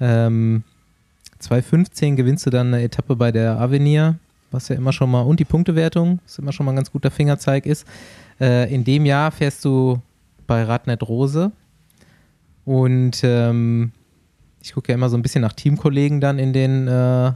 Ähm, 0.00 0.64
2015 1.38 2.16
gewinnst 2.16 2.46
du 2.46 2.50
dann 2.50 2.68
eine 2.68 2.82
Etappe 2.82 3.16
bei 3.16 3.32
der 3.32 3.60
Avenir, 3.60 4.16
was 4.50 4.68
ja 4.68 4.76
immer 4.76 4.92
schon 4.92 5.10
mal, 5.10 5.22
und 5.22 5.40
die 5.40 5.44
Punktewertung, 5.44 6.20
was 6.24 6.38
immer 6.38 6.52
schon 6.52 6.66
mal 6.66 6.72
ein 6.72 6.76
ganz 6.76 6.90
guter 6.90 7.10
Fingerzeig 7.10 7.66
ist. 7.66 7.86
Äh, 8.40 8.72
in 8.74 8.84
dem 8.84 9.06
Jahr 9.06 9.30
fährst 9.30 9.64
du 9.64 10.00
bei 10.46 10.64
Radnet 10.64 11.02
Rose 11.02 11.52
und 12.64 13.20
ähm, 13.22 13.92
ich 14.62 14.72
gucke 14.72 14.88
ja 14.88 14.94
immer 14.94 15.08
so 15.08 15.16
ein 15.16 15.22
bisschen 15.22 15.42
nach 15.42 15.52
Teamkollegen 15.52 16.20
dann 16.20 16.38
in 16.38 16.52
den 16.52 16.88
äh, 16.88 17.32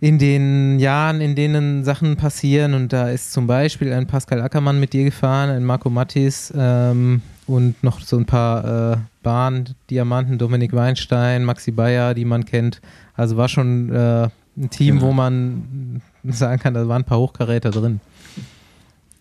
in 0.00 0.18
den 0.18 0.78
Jahren, 0.80 1.20
in 1.20 1.34
denen 1.34 1.84
Sachen 1.84 2.16
passieren 2.16 2.72
und 2.74 2.92
da 2.92 3.10
ist 3.10 3.32
zum 3.32 3.46
Beispiel 3.46 3.92
ein 3.92 4.06
Pascal 4.06 4.40
Ackermann 4.40 4.80
mit 4.80 4.94
dir 4.94 5.04
gefahren, 5.04 5.50
ein 5.50 5.64
Marco 5.64 5.90
Mattis 5.90 6.52
ähm, 6.56 7.20
und 7.46 7.82
noch 7.84 8.00
so 8.00 8.16
ein 8.16 8.24
paar 8.24 8.92
äh, 8.92 8.96
Bahn-Diamanten, 9.22 10.38
Dominik 10.38 10.72
Weinstein, 10.72 11.44
Maxi 11.44 11.70
Bayer, 11.70 12.14
die 12.14 12.24
man 12.24 12.46
kennt. 12.46 12.80
Also 13.14 13.36
war 13.36 13.48
schon 13.48 13.90
äh, 13.94 14.28
ein 14.56 14.70
Team, 14.70 14.96
Genau. 14.96 15.08
wo 15.08 15.12
man 15.12 16.00
sagen 16.24 16.60
kann, 16.62 16.72
da 16.74 16.88
waren 16.88 17.02
ein 17.02 17.06
paar 17.06 17.18
Hochkaräter 17.18 17.70
drin. 17.70 18.00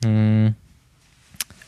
Mm. 0.06 0.56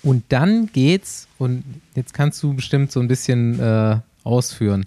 Und 0.04 0.24
dann 0.30 0.68
geht's, 0.72 1.28
und 1.38 1.64
jetzt 1.96 2.14
kannst 2.14 2.42
du 2.42 2.54
bestimmt 2.54 2.92
so 2.92 3.00
ein 3.02 3.08
bisschen 3.08 3.60
äh, 3.60 3.98
ausführen. 4.24 4.86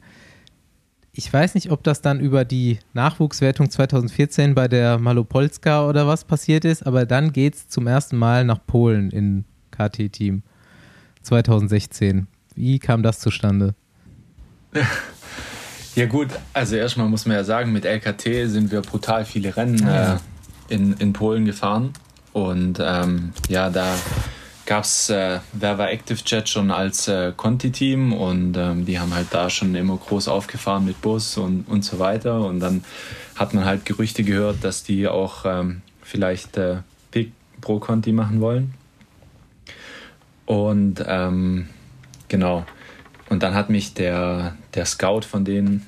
Ich 1.16 1.32
weiß 1.32 1.54
nicht, 1.54 1.70
ob 1.70 1.84
das 1.84 2.02
dann 2.02 2.18
über 2.18 2.44
die 2.44 2.80
Nachwuchswertung 2.92 3.70
2014 3.70 4.56
bei 4.56 4.66
der 4.66 4.98
Malopolska 4.98 5.88
oder 5.88 6.08
was 6.08 6.24
passiert 6.24 6.64
ist, 6.64 6.84
aber 6.84 7.06
dann 7.06 7.32
geht's 7.32 7.68
zum 7.68 7.86
ersten 7.86 8.16
Mal 8.16 8.44
nach 8.44 8.58
Polen 8.66 9.10
in 9.10 9.44
KT-Team 9.70 10.42
2016. 11.22 12.26
Wie 12.56 12.80
kam 12.80 13.02
das 13.02 13.20
zustande? 13.20 13.74
Ja 15.96 16.06
gut, 16.06 16.26
also 16.52 16.74
erstmal 16.74 17.08
muss 17.08 17.24
man 17.24 17.36
ja 17.36 17.44
sagen, 17.44 17.72
mit 17.72 17.84
LKT 17.84 18.50
sind 18.50 18.72
wir 18.72 18.80
brutal 18.82 19.24
viele 19.24 19.56
Rennen 19.56 19.86
Ah, 19.86 20.14
äh, 20.14 20.74
in, 20.74 20.92
in 20.94 21.12
Polen 21.12 21.44
gefahren. 21.44 21.92
Und 22.32 22.80
ähm, 22.82 23.32
ja, 23.48 23.70
da 23.70 23.94
gab 24.66 24.84
es 24.84 25.10
äh, 25.10 25.40
Active 25.60 26.18
Jet 26.24 26.48
schon 26.48 26.70
als 26.70 27.08
äh, 27.08 27.32
Conti-Team 27.36 28.12
und 28.12 28.56
ähm, 28.56 28.86
die 28.86 28.98
haben 28.98 29.14
halt 29.14 29.28
da 29.30 29.50
schon 29.50 29.74
immer 29.74 29.96
groß 29.96 30.28
aufgefahren 30.28 30.84
mit 30.84 31.00
Bus 31.00 31.36
und, 31.36 31.64
und 31.68 31.84
so 31.84 31.98
weiter. 31.98 32.44
Und 32.44 32.60
dann 32.60 32.84
hat 33.36 33.54
man 33.54 33.64
halt 33.64 33.84
Gerüchte 33.84 34.24
gehört, 34.24 34.62
dass 34.62 34.82
die 34.82 35.08
auch 35.08 35.44
ähm, 35.44 35.82
vielleicht 36.02 36.56
äh, 36.56 36.78
Big 37.10 37.32
Pro 37.60 37.78
Conti 37.78 38.12
machen 38.12 38.40
wollen. 38.40 38.74
Und 40.46 41.04
ähm, 41.06 41.68
genau. 42.28 42.64
Und 43.28 43.42
dann 43.42 43.54
hat 43.54 43.70
mich 43.70 43.94
der, 43.94 44.56
der 44.74 44.86
Scout 44.86 45.22
von 45.22 45.44
denen 45.44 45.86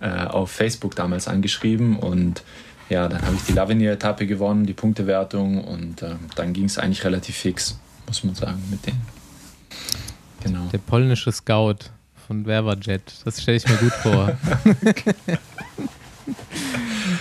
äh, 0.00 0.24
auf 0.24 0.50
Facebook 0.50 0.96
damals 0.96 1.28
angeschrieben 1.28 1.98
und 1.98 2.42
ja, 2.88 3.06
dann 3.06 3.22
habe 3.22 3.36
ich 3.36 3.44
die 3.44 3.52
Lavinier-Etappe 3.52 4.26
gewonnen, 4.26 4.66
die 4.66 4.72
Punktewertung 4.72 5.62
und 5.62 6.02
äh, 6.02 6.16
dann 6.34 6.52
ging 6.52 6.64
es 6.64 6.76
eigentlich 6.76 7.04
relativ 7.04 7.36
fix, 7.36 7.78
muss 8.10 8.24
man 8.24 8.34
sagen, 8.34 8.60
mit 8.70 8.84
denen. 8.86 9.00
Genau. 10.42 10.66
Der 10.72 10.78
polnische 10.78 11.30
Scout 11.30 11.76
von 12.26 12.44
Werberjet. 12.44 13.02
Das 13.24 13.40
stelle 13.40 13.58
ich 13.58 13.68
mir 13.68 13.76
gut 13.76 13.92
vor. 13.92 14.32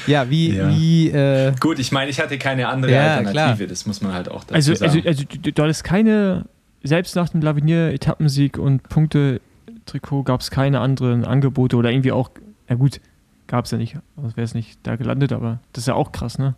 ja, 0.08 0.30
wie, 0.30 0.56
Ja. 0.56 0.70
wie 0.70 1.10
äh, 1.10 1.54
Gut, 1.60 1.80
ich 1.80 1.92
meine, 1.92 2.10
ich 2.10 2.20
hatte 2.20 2.38
keine 2.38 2.68
andere 2.70 2.92
Ja, 2.92 3.16
Alternative, 3.18 3.56
klar. 3.58 3.68
das 3.68 3.86
muss 3.86 4.02
man 4.02 4.14
halt 4.14 4.30
auch 4.30 4.44
dazu 4.44 4.56
Also, 4.56 4.76
sagen. 4.76 4.92
also, 4.98 5.08
also 5.08 5.24
du, 5.42 5.52
du 5.52 5.64
hattest 5.64 5.84
keine, 5.84 6.46
selbst 6.84 7.16
nach 7.16 7.30
dem 7.30 7.42
Lavinier-Etappensieg 7.42 8.58
und 8.58 8.84
Punkte-Trikot 8.90 10.24
gab 10.24 10.42
es 10.42 10.52
keine 10.52 10.80
anderen 10.80 11.26
Angebote 11.26 11.76
oder 11.76 11.92
irgendwie 11.92 12.12
auch, 12.12 12.30
ja 12.68 12.76
gut, 12.76 13.00
gab 13.48 13.66
es 13.66 13.72
ja 13.72 13.78
nicht, 13.78 13.96
sonst 14.16 14.38
wäre 14.38 14.46
es 14.46 14.54
nicht 14.54 14.80
da 14.84 14.96
gelandet, 14.96 15.34
aber 15.34 15.60
das 15.74 15.84
ist 15.84 15.88
ja 15.88 15.96
auch 15.96 16.12
krass, 16.12 16.38
ne? 16.40 16.56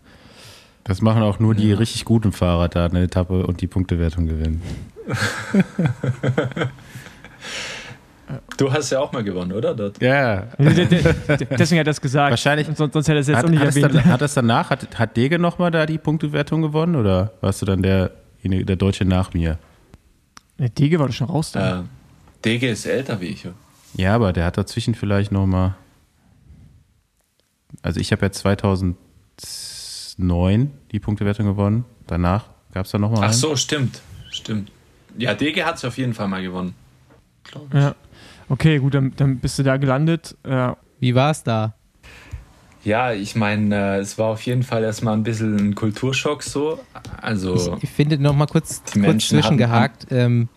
Das 0.83 1.01
machen 1.01 1.21
auch 1.21 1.39
nur 1.39 1.53
die 1.55 1.69
Ja. 1.69 1.77
richtig 1.77 2.05
guten 2.05 2.31
Fahrer 2.31 2.67
da 2.69 2.85
eine 2.85 3.03
Etappe 3.03 3.45
und 3.45 3.61
die 3.61 3.67
Punktewertung 3.67 4.25
gewinnen. 4.27 4.61
du 8.57 8.71
hast 8.71 8.91
ja 8.91 8.99
auch 8.99 9.11
mal 9.11 9.23
gewonnen, 9.23 9.51
oder? 9.51 9.73
Dort? 9.75 10.01
Ja. 10.01 10.43
Deswegen 10.57 11.55
hat 11.59 11.71
er 11.71 11.83
das 11.83 11.99
gesagt. 12.01 12.31
Wahrscheinlich- 12.31 12.67
sonst, 12.75 12.93
sonst 12.93 13.07
hätte 13.07 13.17
er 13.17 13.21
es 13.21 13.27
jetzt 13.27 13.37
Hat, 13.37 13.45
auch 13.45 13.49
nicht 13.49 13.59
hat, 13.61 13.67
es 13.69 13.75
erwähnt. 13.77 13.95
dann, 13.95 14.05
hat 14.05 14.21
das 14.21 14.33
danach, 14.33 14.69
hat, 14.69 14.97
hat 14.99 15.17
Dege 15.17 15.37
nochmal 15.39 15.71
da 15.71 15.85
die 15.85 15.97
Punktewertung 15.97 16.61
gewonnen 16.61 16.95
oder 16.95 17.33
warst 17.41 17.61
du 17.61 17.65
dann 17.65 17.81
derjenige, 17.83 18.65
der 18.65 18.75
Deutsche 18.75 19.05
nach 19.05 19.33
mir? 19.33 19.57
Der 20.59 20.69
Dege 20.69 20.99
war 20.99 21.07
doch 21.07 21.13
schon 21.13 21.27
raus 21.27 21.51
da. 21.51 21.81
Äh, 21.81 21.83
Dege 22.45 22.69
ist 22.69 22.85
älter 22.85 23.19
wie 23.21 23.25
ich. 23.27 23.43
ja. 23.43 23.51
Ja, 23.95 24.15
aber 24.15 24.31
der 24.31 24.45
hat 24.45 24.57
dazwischen 24.57 24.95
vielleicht 24.95 25.31
nochmal. 25.33 25.75
Also 27.81 27.99
ich 27.99 28.11
habe 28.13 28.25
ja 28.25 28.31
2009 30.31 30.71
die 30.91 30.99
Punktewertung 30.99 31.45
gewonnen. 31.47 31.85
Danach 32.07 32.45
gab 32.73 32.85
es 32.85 32.91
da 32.91 32.97
nochmal 32.97 33.19
Ach 33.19 33.23
einen. 33.25 33.33
so, 33.33 33.55
stimmt. 33.55 34.01
Stimmt. 34.29 34.71
Ja, 35.17 35.33
Dege 35.33 35.65
hat 35.65 35.75
es 35.77 35.85
auf 35.85 35.97
jeden 35.97 36.13
Fall 36.13 36.27
mal 36.27 36.41
gewonnen. 36.41 36.73
Ja. 37.73 37.95
Okay, 38.49 38.77
gut, 38.79 38.93
dann, 38.93 39.13
dann 39.15 39.39
bist 39.39 39.57
du 39.59 39.63
da 39.63 39.77
gelandet. 39.77 40.35
Ja. 40.47 40.77
Wie 40.99 41.15
war 41.15 41.31
es 41.31 41.43
da? 41.43 41.73
Ja, 42.83 43.11
ich 43.13 43.35
meine, 43.35 43.75
äh, 43.97 43.99
es 43.99 44.17
war 44.17 44.27
auf 44.27 44.41
jeden 44.43 44.63
Fall 44.63 44.83
erstmal 44.83 45.13
ein 45.15 45.23
bisschen 45.23 45.55
ein 45.57 45.75
Kulturschock 45.75 46.43
so. 46.43 46.79
Also, 47.21 47.77
Ich, 47.77 47.83
ich 47.83 47.89
finde 47.89 48.17
noch 48.17 48.35
mal 48.35 48.47
kurz, 48.47 48.81
kurz 48.83 48.95
Menschen 48.95 49.39
zwischengehakt. 49.39 50.07
Ähm, 50.11 50.47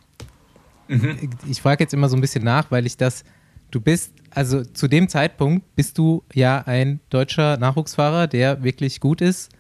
Mhm. 0.87 1.17
ich 1.45 1.51
ich 1.53 1.63
frage 1.63 1.83
jetzt 1.83 1.95
immer 1.95 2.11
so 2.11 2.17
ein 2.17 2.21
bisschen 2.21 2.45
nach, 2.45 2.71
weil 2.71 2.85
ich 2.85 2.99
das, 2.99 3.25
du 3.71 3.81
bist, 3.81 4.13
also 4.35 4.65
zu 4.65 4.89
dem 4.89 5.09
Zeitpunkt 5.09 5.75
bist 5.77 5.99
du 5.99 6.23
ja 6.33 6.63
ein 6.67 7.01
deutscher 7.11 7.57
Nachwuchsfahrer, 7.57 8.27
der 8.27 8.63
wirklich 8.63 9.01
gut 9.01 9.21
ist. 9.21 9.51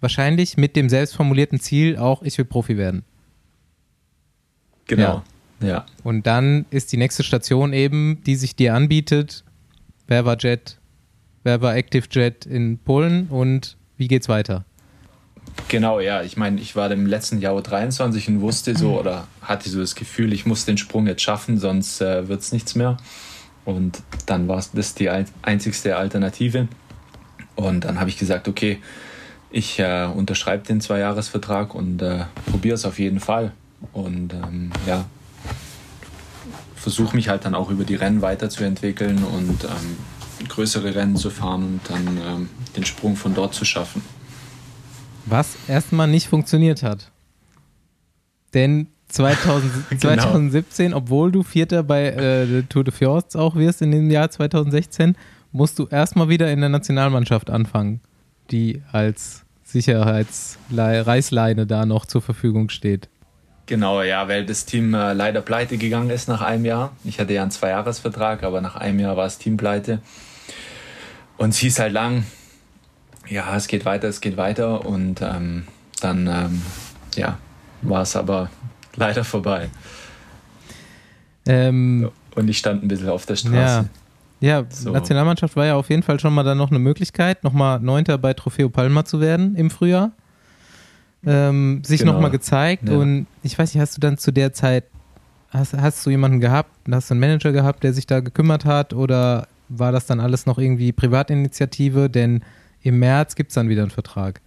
Wahrscheinlich 0.00 0.56
mit 0.56 0.76
dem 0.76 0.88
selbstformulierten 0.88 1.60
Ziel 1.60 1.96
auch, 1.96 2.22
ich 2.22 2.38
will 2.38 2.44
Profi 2.44 2.76
werden. 2.76 3.04
genau. 4.86 5.22
Ja. 5.60 5.86
Und 6.04 6.26
dann 6.26 6.66
ist 6.70 6.92
die 6.92 6.96
nächste 6.96 7.24
Station 7.24 7.72
eben, 7.72 8.22
die 8.24 8.36
sich 8.36 8.54
dir 8.54 8.74
anbietet, 8.74 9.44
Werber 10.06 10.36
Jet, 10.38 10.78
Werber 11.42 11.74
Active 11.74 12.06
Jet 12.10 12.46
in 12.46 12.78
Polen 12.78 13.26
und 13.26 13.76
wie 13.96 14.06
geht's 14.06 14.28
weiter? 14.28 14.64
Genau, 15.66 15.98
ja. 15.98 16.22
Ich 16.22 16.36
meine, 16.36 16.60
ich 16.60 16.76
war 16.76 16.90
im 16.90 17.06
letzten 17.06 17.40
Jahr 17.40 17.60
23 17.60 18.28
und 18.28 18.40
wusste 18.40 18.76
so 18.76 18.98
oder 18.98 19.26
hatte 19.42 19.68
so 19.68 19.80
das 19.80 19.96
Gefühl, 19.96 20.32
ich 20.32 20.46
muss 20.46 20.64
den 20.64 20.78
Sprung 20.78 21.06
jetzt 21.06 21.22
schaffen, 21.22 21.58
sonst 21.58 22.00
äh, 22.00 22.28
wird 22.28 22.40
es 22.40 22.52
nichts 22.52 22.74
mehr. 22.74 22.98
Und 23.68 24.02
dann 24.24 24.48
war 24.48 24.64
das 24.72 24.94
die 24.94 25.10
ein- 25.10 25.28
einzigste 25.42 25.98
Alternative. 25.98 26.68
Und 27.54 27.84
dann 27.84 28.00
habe 28.00 28.08
ich 28.08 28.16
gesagt, 28.16 28.48
okay, 28.48 28.78
ich 29.50 29.78
äh, 29.78 30.06
unterschreibe 30.06 30.66
den 30.66 30.80
Zweijahresvertrag 30.80 31.74
und 31.74 32.00
äh, 32.00 32.24
probiere 32.46 32.76
es 32.76 32.86
auf 32.86 32.98
jeden 32.98 33.20
Fall. 33.20 33.52
Und 33.92 34.32
ähm, 34.32 34.70
ja, 34.86 35.04
versuche 36.76 37.14
mich 37.14 37.28
halt 37.28 37.44
dann 37.44 37.54
auch 37.54 37.68
über 37.68 37.84
die 37.84 37.96
Rennen 37.96 38.22
weiterzuentwickeln 38.22 39.22
und 39.22 39.64
ähm, 39.64 40.48
größere 40.48 40.94
Rennen 40.94 41.16
zu 41.16 41.28
fahren 41.28 41.64
und 41.64 41.80
dann 41.90 42.16
ähm, 42.26 42.48
den 42.74 42.86
Sprung 42.86 43.16
von 43.16 43.34
dort 43.34 43.52
zu 43.52 43.66
schaffen. 43.66 44.00
Was 45.26 45.56
erstmal 45.68 46.08
nicht 46.08 46.28
funktioniert 46.28 46.82
hat. 46.82 47.10
Denn 48.54 48.86
2000, 49.08 49.72
Genau. 49.90 50.00
2017, 50.00 50.94
obwohl 50.94 51.32
du 51.32 51.42
Vierter 51.42 51.82
bei 51.82 52.08
äh, 52.08 52.46
der 52.46 52.68
Tour 52.68 52.84
de 52.84 52.92
Fjords 52.92 53.36
auch 53.36 53.56
wirst 53.56 53.82
in 53.82 53.90
dem 53.90 54.10
Jahr 54.10 54.30
2016, 54.30 55.16
musst 55.52 55.78
du 55.78 55.86
erstmal 55.86 56.28
wieder 56.28 56.52
in 56.52 56.60
der 56.60 56.68
Nationalmannschaft 56.68 57.48
anfangen, 57.50 58.00
die 58.50 58.82
als 58.92 59.44
Sicherheitsreißleine 59.64 61.66
da 61.66 61.86
noch 61.86 62.06
zur 62.06 62.22
Verfügung 62.22 62.68
steht. 62.70 63.08
Genau, 63.66 64.02
ja, 64.02 64.28
weil 64.28 64.46
das 64.46 64.64
Team 64.64 64.94
äh, 64.94 65.12
leider 65.12 65.42
pleite 65.42 65.76
gegangen 65.76 66.08
ist 66.08 66.26
nach 66.26 66.40
einem 66.40 66.64
Jahr. 66.64 66.92
Ich 67.04 67.20
hatte 67.20 67.34
ja 67.34 67.42
einen 67.42 67.50
Zweijahresvertrag, 67.50 68.42
aber 68.42 68.62
nach 68.62 68.76
einem 68.76 68.98
Jahr 68.98 69.18
war 69.18 69.24
das 69.24 69.36
Team 69.36 69.58
pleite. 69.58 70.00
Und 71.36 71.50
es 71.50 71.58
hieß 71.58 71.78
halt 71.78 71.92
lang, 71.92 72.24
ja, 73.28 73.54
es 73.54 73.68
geht 73.68 73.84
weiter, 73.84 74.08
es 74.08 74.22
geht 74.22 74.38
weiter. 74.38 74.86
Und 74.86 75.20
ähm, 75.20 75.64
dann, 76.00 76.26
ähm, 76.26 76.62
ja, 77.14 77.36
war 77.82 78.02
es 78.02 78.16
aber 78.16 78.48
leider 78.98 79.24
vorbei. 79.24 79.68
Ähm, 81.46 82.10
Und 82.34 82.48
ich 82.48 82.58
stand 82.58 82.82
ein 82.84 82.88
bisschen 82.88 83.08
auf 83.08 83.26
der 83.26 83.36
ja, 83.36 83.40
Straße. 83.50 83.88
ja 84.40 84.64
So. 84.68 84.90
Nationalmannschaft 84.92 85.56
war 85.56 85.66
ja 85.66 85.76
auf 85.76 85.88
jeden 85.90 86.02
Fall 86.02 86.20
schon 86.20 86.34
mal 86.34 86.42
dann 86.42 86.58
noch 86.58 86.70
eine 86.70 86.78
Möglichkeit, 86.78 87.42
nochmal 87.44 87.80
Neunter 87.80 88.18
bei 88.18 88.34
Trofeo 88.34 88.68
Palma 88.68 89.04
zu 89.04 89.20
werden 89.20 89.54
im 89.56 89.70
Frühjahr. 89.70 90.12
Ähm, 91.26 91.82
sich 91.84 92.00
Genau. 92.00 92.12
nochmal 92.12 92.30
gezeigt 92.30 92.88
Ja. 92.88 92.94
und 92.96 93.26
ich 93.42 93.58
weiß 93.58 93.74
nicht, 93.74 93.80
hast 93.80 93.96
du 93.96 94.00
dann 94.00 94.18
zu 94.18 94.30
der 94.32 94.52
Zeit, 94.52 94.84
hast, 95.50 95.74
hast 95.74 96.06
du 96.06 96.10
jemanden 96.10 96.38
gehabt, 96.40 96.70
hast 96.90 97.10
du 97.10 97.14
einen 97.14 97.20
Manager 97.20 97.50
gehabt, 97.50 97.82
der 97.82 97.92
sich 97.92 98.06
da 98.06 98.20
gekümmert 98.20 98.64
hat 98.64 98.92
oder 98.94 99.48
war 99.68 99.90
das 99.90 100.06
dann 100.06 100.20
alles 100.20 100.46
noch 100.46 100.58
irgendwie 100.58 100.92
Privatinitiative? 100.92 102.08
Denn 102.08 102.44
im 102.82 103.00
März 103.00 103.34
gibt 103.34 103.50
es 103.50 103.54
dann 103.56 103.68
wieder 103.68 103.82
einen 103.82 103.90
Vertrag. 103.90 104.40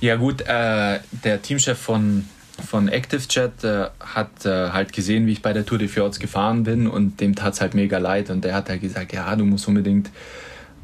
Ja 0.00 0.16
gut, 0.16 0.40
äh, 0.42 1.00
der 1.10 1.42
Teamchef 1.42 1.78
von, 1.78 2.24
von 2.64 2.88
ActiveJet 2.88 3.64
äh, 3.64 3.86
hat 4.00 4.46
äh, 4.46 4.70
halt 4.70 4.92
gesehen, 4.92 5.26
wie 5.26 5.32
ich 5.32 5.42
bei 5.42 5.52
der 5.52 5.66
Tour 5.66 5.78
de 5.78 5.88
Fjords 5.88 6.18
gefahren 6.18 6.64
bin 6.64 6.86
und 6.86 7.20
dem 7.20 7.34
tat 7.34 7.54
es 7.54 7.60
halt 7.60 7.74
mega 7.74 7.98
leid 7.98 8.30
und 8.30 8.44
der 8.44 8.54
hat 8.54 8.68
halt 8.68 8.80
gesagt, 8.80 9.12
ja, 9.12 9.34
du 9.36 9.44
musst 9.44 9.68
unbedingt 9.68 10.10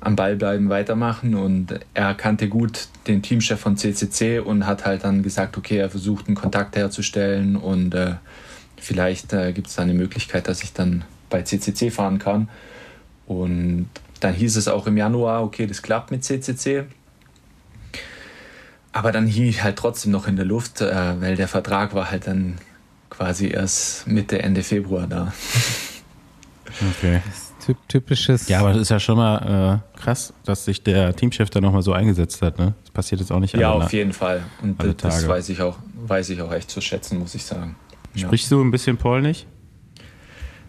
am 0.00 0.16
Ball 0.16 0.36
bleiben, 0.36 0.68
weitermachen 0.68 1.34
und 1.34 1.78
er 1.94 2.14
kannte 2.14 2.48
gut 2.48 2.88
den 3.06 3.22
Teamchef 3.22 3.60
von 3.60 3.76
CCC 3.76 4.40
und 4.40 4.66
hat 4.66 4.84
halt 4.84 5.04
dann 5.04 5.22
gesagt, 5.22 5.56
okay, 5.56 5.76
er 5.76 5.90
versucht 5.90 6.26
einen 6.26 6.34
Kontakt 6.34 6.76
herzustellen 6.76 7.56
und 7.56 7.94
äh, 7.94 8.14
vielleicht 8.76 9.32
äh, 9.32 9.52
gibt 9.52 9.68
es 9.68 9.76
da 9.76 9.82
eine 9.82 9.94
Möglichkeit, 9.94 10.48
dass 10.48 10.62
ich 10.62 10.72
dann 10.72 11.04
bei 11.30 11.42
CCC 11.42 11.90
fahren 11.90 12.18
kann 12.18 12.48
und 13.26 13.88
dann 14.20 14.34
hieß 14.34 14.56
es 14.56 14.68
auch 14.68 14.86
im 14.86 14.96
Januar, 14.96 15.42
okay, 15.42 15.66
das 15.66 15.82
klappt 15.82 16.10
mit 16.10 16.24
CCC. 16.24 16.84
Aber 18.92 19.10
dann 19.12 19.26
hing 19.26 19.44
ich 19.44 19.62
halt 19.62 19.76
trotzdem 19.76 20.12
noch 20.12 20.26
in 20.28 20.36
der 20.36 20.44
Luft, 20.44 20.80
äh, 20.80 21.20
weil 21.20 21.36
der 21.36 21.48
Vertrag 21.48 21.94
war 21.94 22.10
halt 22.10 22.26
dann 22.26 22.58
quasi 23.08 23.48
erst 23.48 24.06
Mitte, 24.06 24.42
Ende 24.42 24.62
Februar 24.62 25.06
da. 25.06 25.32
Okay. 26.98 27.20
Typ, 27.64 27.76
typisches. 27.86 28.48
Ja, 28.48 28.60
aber 28.60 28.72
das 28.72 28.82
ist 28.82 28.88
ja 28.88 28.98
schon 28.98 29.16
mal 29.16 29.82
äh, 29.96 30.00
krass, 30.00 30.32
dass 30.44 30.64
sich 30.64 30.82
der 30.82 31.14
Teamchef 31.14 31.48
da 31.50 31.60
nochmal 31.60 31.82
so 31.82 31.92
eingesetzt 31.92 32.42
hat. 32.42 32.58
Ne? 32.58 32.74
Das 32.82 32.90
passiert 32.90 33.20
jetzt 33.20 33.30
auch 33.30 33.38
nicht 33.38 33.54
Ja, 33.54 33.72
alle 33.72 33.84
auf 33.84 33.92
jeden 33.92 34.12
Fall. 34.12 34.42
Und 34.62 34.82
das 34.82 34.96
Tage. 35.16 35.28
weiß 35.28 35.48
ich, 35.50 35.60
auch, 35.62 35.76
weiß 35.94 36.30
ich 36.30 36.42
auch 36.42 36.52
echt 36.52 36.70
zu 36.70 36.80
schätzen, 36.80 37.18
muss 37.18 37.34
ich 37.34 37.44
sagen. 37.44 37.76
Ja. 38.14 38.26
Sprichst 38.26 38.50
du 38.50 38.60
ein 38.62 38.70
bisschen 38.70 38.96
Polnisch? 38.96 39.46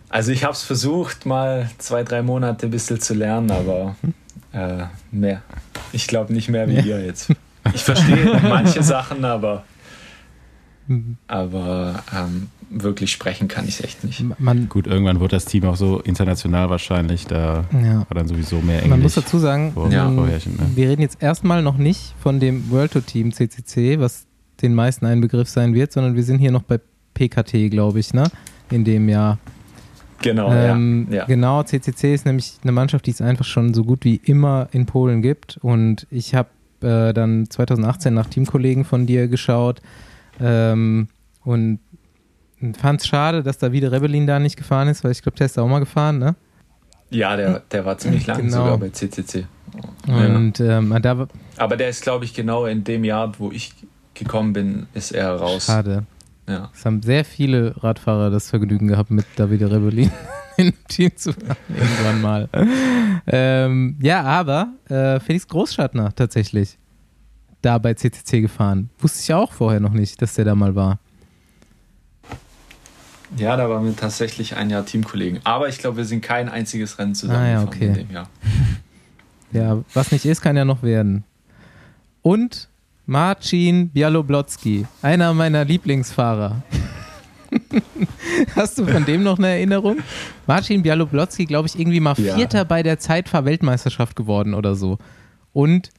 Also 0.09 0.31
ich 0.31 0.43
habe 0.43 0.53
es 0.53 0.61
versucht, 0.61 1.25
mal 1.25 1.71
zwei, 1.79 2.03
drei 2.03 2.21
Monate 2.21 2.67
ein 2.67 2.71
bisschen 2.71 2.99
zu 3.01 3.15
lernen, 3.15 3.49
aber 3.49 3.95
äh, 4.51 4.83
mehr. 5.09 5.41
Ich 5.93 6.07
glaube 6.07 6.31
nicht 6.31 6.49
mehr 6.49 6.67
wie 6.67 6.79
ihr 6.79 7.03
jetzt. 7.03 7.31
Ich 7.73 7.83
verstehe 7.83 8.39
manche 8.49 8.83
Sachen, 8.83 9.25
aber, 9.25 9.63
aber 11.27 12.03
ähm, 12.15 12.49
wirklich 12.69 13.11
sprechen 13.11 13.47
kann 13.47 13.67
ich 13.67 13.79
es 13.79 13.83
echt 13.83 14.03
nicht. 14.03 14.23
Man, 14.39 14.67
Gut, 14.69 14.87
irgendwann 14.87 15.19
wird 15.19 15.33
das 15.33 15.45
Team 15.45 15.65
auch 15.65 15.75
so 15.75 15.99
international 15.99 16.69
wahrscheinlich. 16.69 17.25
Da 17.27 17.65
ja. 17.71 17.99
war 17.99 18.15
dann 18.15 18.27
sowieso 18.27 18.57
mehr 18.61 18.77
Englisch. 18.77 18.89
Man 18.89 19.01
muss 19.01 19.15
dazu 19.15 19.37
sagen, 19.39 19.73
vor- 19.73 19.91
Ja. 19.91 20.09
ne? 20.09 20.39
wir 20.75 20.89
reden 20.89 21.01
jetzt 21.01 21.21
erstmal 21.21 21.61
noch 21.61 21.77
nicht 21.77 22.13
von 22.21 22.39
dem 22.39 22.69
World 22.71 22.93
Tour 22.93 23.05
Team 23.05 23.31
CCC, 23.31 23.99
was 23.99 24.25
den 24.61 24.73
meisten 24.73 25.05
ein 25.05 25.21
Begriff 25.21 25.49
sein 25.49 25.73
wird, 25.73 25.91
sondern 25.91 26.15
wir 26.15 26.23
sind 26.23 26.39
hier 26.39 26.51
noch 26.51 26.63
bei 26.63 26.79
PKT, 27.13 27.69
glaube 27.69 27.99
ich, 27.99 28.13
ne? 28.13 28.23
In 28.71 28.83
dem 28.83 29.09
Jahr. 29.09 29.37
Genau, 30.21 30.51
ähm, 30.51 31.07
ja. 31.09 31.17
ja. 31.17 31.25
Genau, 31.25 31.63
CCC 31.63 32.13
ist 32.13 32.25
nämlich 32.25 32.53
eine 32.63 32.71
Mannschaft, 32.71 33.05
die 33.05 33.11
es 33.11 33.21
einfach 33.21 33.45
schon 33.45 33.73
so 33.73 33.83
gut 33.83 34.05
wie 34.05 34.15
immer 34.15 34.69
in 34.71 34.85
Polen 34.85 35.21
gibt. 35.21 35.57
Und 35.61 36.07
ich 36.09 36.33
habe 36.33 36.49
äh, 36.83 37.13
dann 37.13 37.49
2018 37.49 38.13
nach 38.13 38.27
Teamkollegen 38.27 38.85
von 38.85 39.05
dir 39.05 39.27
geschaut 39.27 39.81
ähm, 40.39 41.07
und 41.43 41.79
fand 42.79 43.01
es 43.01 43.07
schade, 43.07 43.43
dass 43.43 43.57
da 43.57 43.71
wieder 43.71 43.91
Rebellin 43.91 44.27
da 44.27 44.39
nicht 44.39 44.55
gefahren 44.57 44.87
ist, 44.87 45.03
weil 45.03 45.11
ich 45.11 45.21
glaube, 45.21 45.37
der 45.37 45.45
ist 45.45 45.57
da 45.57 45.61
auch 45.63 45.67
mal 45.67 45.79
gefahren, 45.79 46.19
ne? 46.19 46.35
Ja, 47.09 47.35
der, 47.35 47.61
der 47.71 47.85
war 47.85 47.97
ziemlich 47.97 48.25
lang 48.25 48.37
Genau. 48.41 48.57
sogar 48.63 48.77
bei 48.77 48.89
CCC. 48.89 49.45
Ja. 50.07 50.13
Und 50.35 50.59
ähm, 50.59 50.95
da 51.01 51.27
Aber 51.57 51.77
der 51.77 51.89
ist, 51.89 52.01
glaube 52.03 52.25
ich, 52.25 52.33
genau 52.33 52.65
in 52.65 52.83
dem 52.83 53.03
Jahr, 53.03 53.37
wo 53.39 53.51
ich 53.51 53.73
gekommen 54.13 54.53
bin, 54.53 54.87
ist 54.93 55.11
er 55.11 55.35
raus. 55.35 55.65
schade. 55.65 56.05
Ja. 56.47 56.69
Es 56.73 56.85
haben 56.85 57.01
sehr 57.01 57.23
viele 57.23 57.73
Radfahrer 57.83 58.29
das 58.29 58.49
Vergnügen 58.49 58.87
gehabt, 58.87 59.11
mit 59.11 59.25
Davide 59.37 59.71
Rebellin 59.71 60.11
im 60.67 60.73
Team 60.87 61.11
zu 61.15 61.33
fahren, 61.33 61.57
irgendwann 61.69 62.21
mal. 62.21 62.49
ähm, 63.27 63.97
ja, 64.01 64.21
aber 64.23 64.69
äh, 64.89 65.19
Felix 65.19 65.47
Großschattner 65.47 66.13
tatsächlich 66.15 66.77
da 67.61 67.77
bei 67.77 67.93
CCC 67.93 68.41
gefahren. 68.41 68.89
Wusste 68.99 69.21
ich 69.21 69.33
auch 69.33 69.51
vorher 69.53 69.79
noch 69.79 69.93
nicht, 69.93 70.21
dass 70.21 70.33
der 70.35 70.45
da 70.45 70.55
mal 70.55 70.75
war. 70.75 70.99
ja, 73.37 73.55
da 73.57 73.69
waren 73.69 73.85
wir 73.85 73.95
tatsächlich 73.95 74.55
ein 74.55 74.69
Jahr 74.69 74.85
Teamkollegen. 74.85 75.39
Aber 75.43 75.67
ich 75.69 75.77
glaube, 75.79 75.97
wir 75.97 76.05
sind 76.05 76.21
kein 76.21 76.49
einziges 76.49 76.99
Rennen 76.99 77.15
zusammen 77.15 77.39
Ah, 77.39 77.47
ja, 77.49 77.59
gefahren 77.63 77.67
okay. 77.75 77.87
in 77.87 77.93
dem 77.93 78.11
Jahr. 78.11 78.29
Ja, 79.51 79.83
was 79.93 80.11
nicht 80.11 80.25
ist, 80.25 80.41
kann 80.41 80.57
ja 80.57 80.65
noch 80.65 80.81
werden. 80.81 81.25
Und 82.23 82.69
Marcin 83.05 83.89
Bialoblotsky, 83.89 84.87
einer 85.03 85.31
meiner 85.35 85.63
Lieblingsfahrer. 85.63 86.63
Hast 88.55 88.77
du 88.77 88.85
von 88.85 89.05
dem 89.05 89.23
noch 89.23 89.37
eine 89.37 89.47
Erinnerung? 89.47 89.97
Marcin 90.47 90.81
Bialoblotsky, 90.83 91.45
glaube 91.45 91.67
ich, 91.67 91.77
irgendwie 91.79 91.99
mal 91.99 92.15
Ja. 92.17 92.35
Vierter 92.35 92.65
bei 92.65 92.83
der 92.83 92.99
Zeitfahr-Weltmeisterschaft 92.99 94.15
geworden 94.15 94.53
oder 94.53 94.75
so. 94.75 94.97
Und 95.51 95.89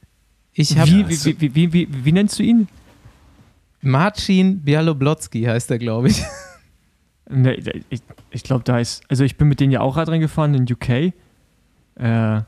ich 0.53 0.77
habe 0.77 0.89
Wie, 0.89 1.09
wie, 1.09 1.41
wie, 1.41 1.55
wie, 1.55 1.73
wie, 1.73 1.87
wie 2.05 2.11
nennst 2.11 2.39
du 2.39 2.43
ihn? 2.43 2.67
Marcin 3.81 4.61
Bialoblotsky 4.61 5.43
heißt 5.43 5.69
er, 5.71 5.79
glaube 5.79 6.09
ich. 6.09 6.23
Ne, 7.27 7.55
ich 7.89 8.01
ich 8.29 8.43
glaube, 8.43 8.63
da 8.63 8.77
ist. 8.77 9.01
Also, 9.09 9.23
ich 9.23 9.35
bin 9.35 9.47
mit 9.47 9.59
denen 9.59 9.71
ja 9.71 9.81
auch 9.81 9.97
Radrennen 9.97 10.21
gefahren 10.21 10.53
in 10.53 10.71
UK. 10.71 11.11
Äh, 11.95 12.41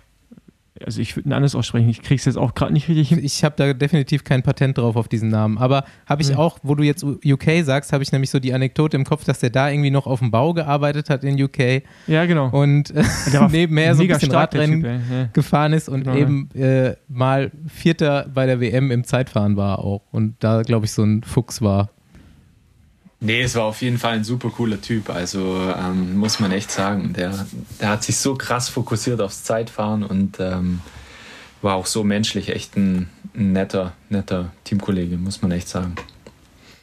also 0.86 1.02
ich 1.02 1.16
würde 1.16 1.30
ein 1.30 1.34
anderes 1.34 1.56
aussprechen. 1.56 1.90
Ich 1.90 2.02
krieg's 2.02 2.26
jetzt 2.26 2.38
auch 2.38 2.54
gerade 2.56 2.74
nicht 2.74 2.88
richtig 2.88 3.10
hin. 3.10 3.20
Ich 3.24 3.44
habe 3.44 3.56
da 3.58 3.74
definitiv 3.74 4.24
kein 4.24 4.44
Patent 4.44 4.78
drauf 4.78 4.95
auf 4.95 5.08
diesen 5.08 5.30
Namen. 5.30 5.58
Aber 5.58 5.84
habe 6.06 6.22
ich 6.22 6.30
Mhm. 6.30 6.36
auch, 6.38 6.60
wo 6.64 6.76
du 6.76 6.84
jetzt 6.84 7.04
UK 7.04 7.64
sagst, 7.64 7.94
habe 7.94 8.04
ich 8.04 8.12
nämlich 8.12 8.30
so 8.30 8.40
die 8.40 8.54
Anekdote 8.54 8.98
im 8.98 9.04
Kopf, 9.06 9.24
dass 9.24 9.40
der 9.40 9.49
da 9.49 9.70
irgendwie 9.70 9.91
noch 9.91 10.08
auf 10.08 10.20
dem 10.20 10.32
Bau 10.32 10.54
gearbeitet 10.54 11.10
hat 11.10 11.24
in 11.24 11.41
UK 11.41 11.84
Ja, 12.08 12.26
genau. 12.26 12.49
und 12.49 12.91
äh, 12.91 13.04
nebenher 13.52 13.95
so 13.95 14.02
ein 14.04 14.08
bisschen 14.08 14.30
stark, 14.30 14.54
Radrennen 14.54 14.82
Typ. 14.84 14.91
Ja. 15.12 15.30
gefahren 15.34 15.74
ist 15.74 15.90
und 15.90 16.04
Genau, 16.04 16.16
eben 16.16 16.49
äh, 16.56 16.95
mal 17.08 17.52
Vierter 17.68 18.28
bei 18.34 18.45
der 18.45 18.60
WM 18.62 18.91
im 18.91 19.04
Zeitfahren 19.04 19.58
war 19.58 19.80
auch. 19.80 20.02
Und 20.12 20.36
da, 20.40 20.62
glaube 20.62 20.86
ich, 20.86 20.91
so 20.91 21.04
ein 21.04 21.24
Fuchs 21.24 21.62
war. 21.62 21.90
Nee, 23.19 23.41
es 23.41 23.56
war 23.56 23.64
auf 23.64 23.81
jeden 23.81 23.98
Fall 23.98 24.14
ein 24.14 24.23
super 24.23 24.49
cooler 24.49 24.80
Typ. 24.80 25.10
Also 25.10 25.60
ähm, 25.76 26.18
muss 26.18 26.39
man 26.39 26.52
echt 26.52 26.69
sagen. 26.69 27.14
Der, 27.14 27.48
der 27.81 27.89
hat 27.89 28.03
sich 28.03 28.18
so 28.18 28.35
krass 28.35 28.69
fokussiert 28.69 29.22
aufs 29.22 29.44
Zeitfahren 29.44 30.03
und 30.03 30.39
ähm, 30.39 30.81
war 31.61 31.76
auch 31.76 31.88
so 31.88 32.03
menschlich 32.03 32.49
echt 32.49 32.77
ein, 32.77 33.10
ein 33.35 33.53
netter, 33.53 33.94
netter 34.10 34.52
Teamkollege, 34.64 35.18
muss 35.18 35.41
man 35.41 35.52
echt 35.52 35.68
sagen. 35.68 35.95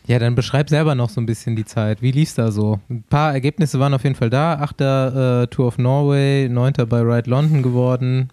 Ja, 0.06 0.18
dann 0.18 0.34
beschreib 0.34 0.68
selber 0.68 0.94
noch 0.94 1.08
so 1.08 1.20
ein 1.20 1.26
bisschen 1.26 1.56
die 1.56 1.64
Zeit. 1.64 2.02
Wie 2.02 2.10
lief's 2.10 2.34
da 2.34 2.50
so? 2.50 2.78
Ein 2.90 3.04
paar 3.04 3.32
Ergebnisse 3.32 3.78
waren 3.78 3.94
auf 3.94 4.02
jeden 4.02 4.16
Fall 4.16 4.28
da. 4.28 4.54
Achter 4.54 5.42
äh, 5.42 5.46
Tour 5.46 5.68
of 5.68 5.78
Norway, 5.78 6.48
Neunter 6.48 6.84
bei 6.84 7.00
Ride 7.00 7.30
London 7.30 7.62
geworden. 7.62 8.30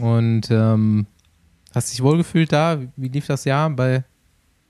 Und 0.00 0.50
ähm, 0.50 1.06
hast 1.74 1.92
dich 1.92 2.02
wohlgefühlt 2.02 2.52
da? 2.52 2.78
Wie 2.96 3.08
lief 3.08 3.26
das 3.26 3.44
Jahr 3.44 3.68
bei 3.68 4.04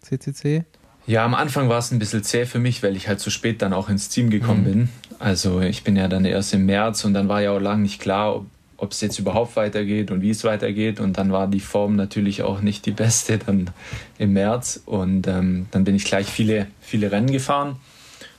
CCC? 0.01 0.65
Ja, 1.07 1.25
am 1.25 1.35
Anfang 1.35 1.69
war 1.69 1.79
es 1.79 1.91
ein 1.91 1.99
bisschen 1.99 2.23
zäh 2.23 2.47
für 2.47 2.59
mich, 2.59 2.83
weil 2.83 2.97
ich 2.97 3.09
halt 3.09 3.21
zu 3.21 3.31
spät 3.31 3.61
dann 3.61 3.73
auch 3.73 3.89
ins 3.89 4.09
Team 4.09 4.31
gekommen 4.31 4.65
bin. 4.65 4.89
Also 5.19 5.61
ich 5.61 5.83
bin 5.83 5.97
ja 5.97 6.09
dann 6.09 6.25
erst 6.25 6.55
im 6.55 6.67
März 6.67 7.05
und 7.05 7.15
dann 7.15 7.29
war 7.29 7.41
ja 7.43 7.51
auch 7.51 7.61
lange 7.61 7.83
nicht 7.83 8.01
klar, 8.01 8.37
ob 8.37 8.47
ob 8.83 8.91
es 8.91 9.01
jetzt 9.01 9.21
überhaupt 9.21 9.55
weitergeht 9.55 10.11
und 10.11 10.23
wie 10.23 10.31
es 10.31 10.43
weitergeht. 10.43 10.99
Und 10.99 11.17
dann 11.17 11.31
war 11.31 11.47
die 11.47 11.61
Form 11.61 11.95
natürlich 11.95 12.43
auch 12.43 12.63
nicht 12.63 12.85
die 12.85 12.91
beste 12.91 13.39
dann 13.39 13.71
im 14.19 14.33
März. 14.33 14.83
Und 14.85 15.29
ähm, 15.29 15.67
dann 15.71 15.85
bin 15.85 15.95
ich 15.95 16.05
gleich 16.05 16.27
viele, 16.27 16.67
viele 16.81 17.13
Rennen 17.13 17.31
gefahren 17.31 17.77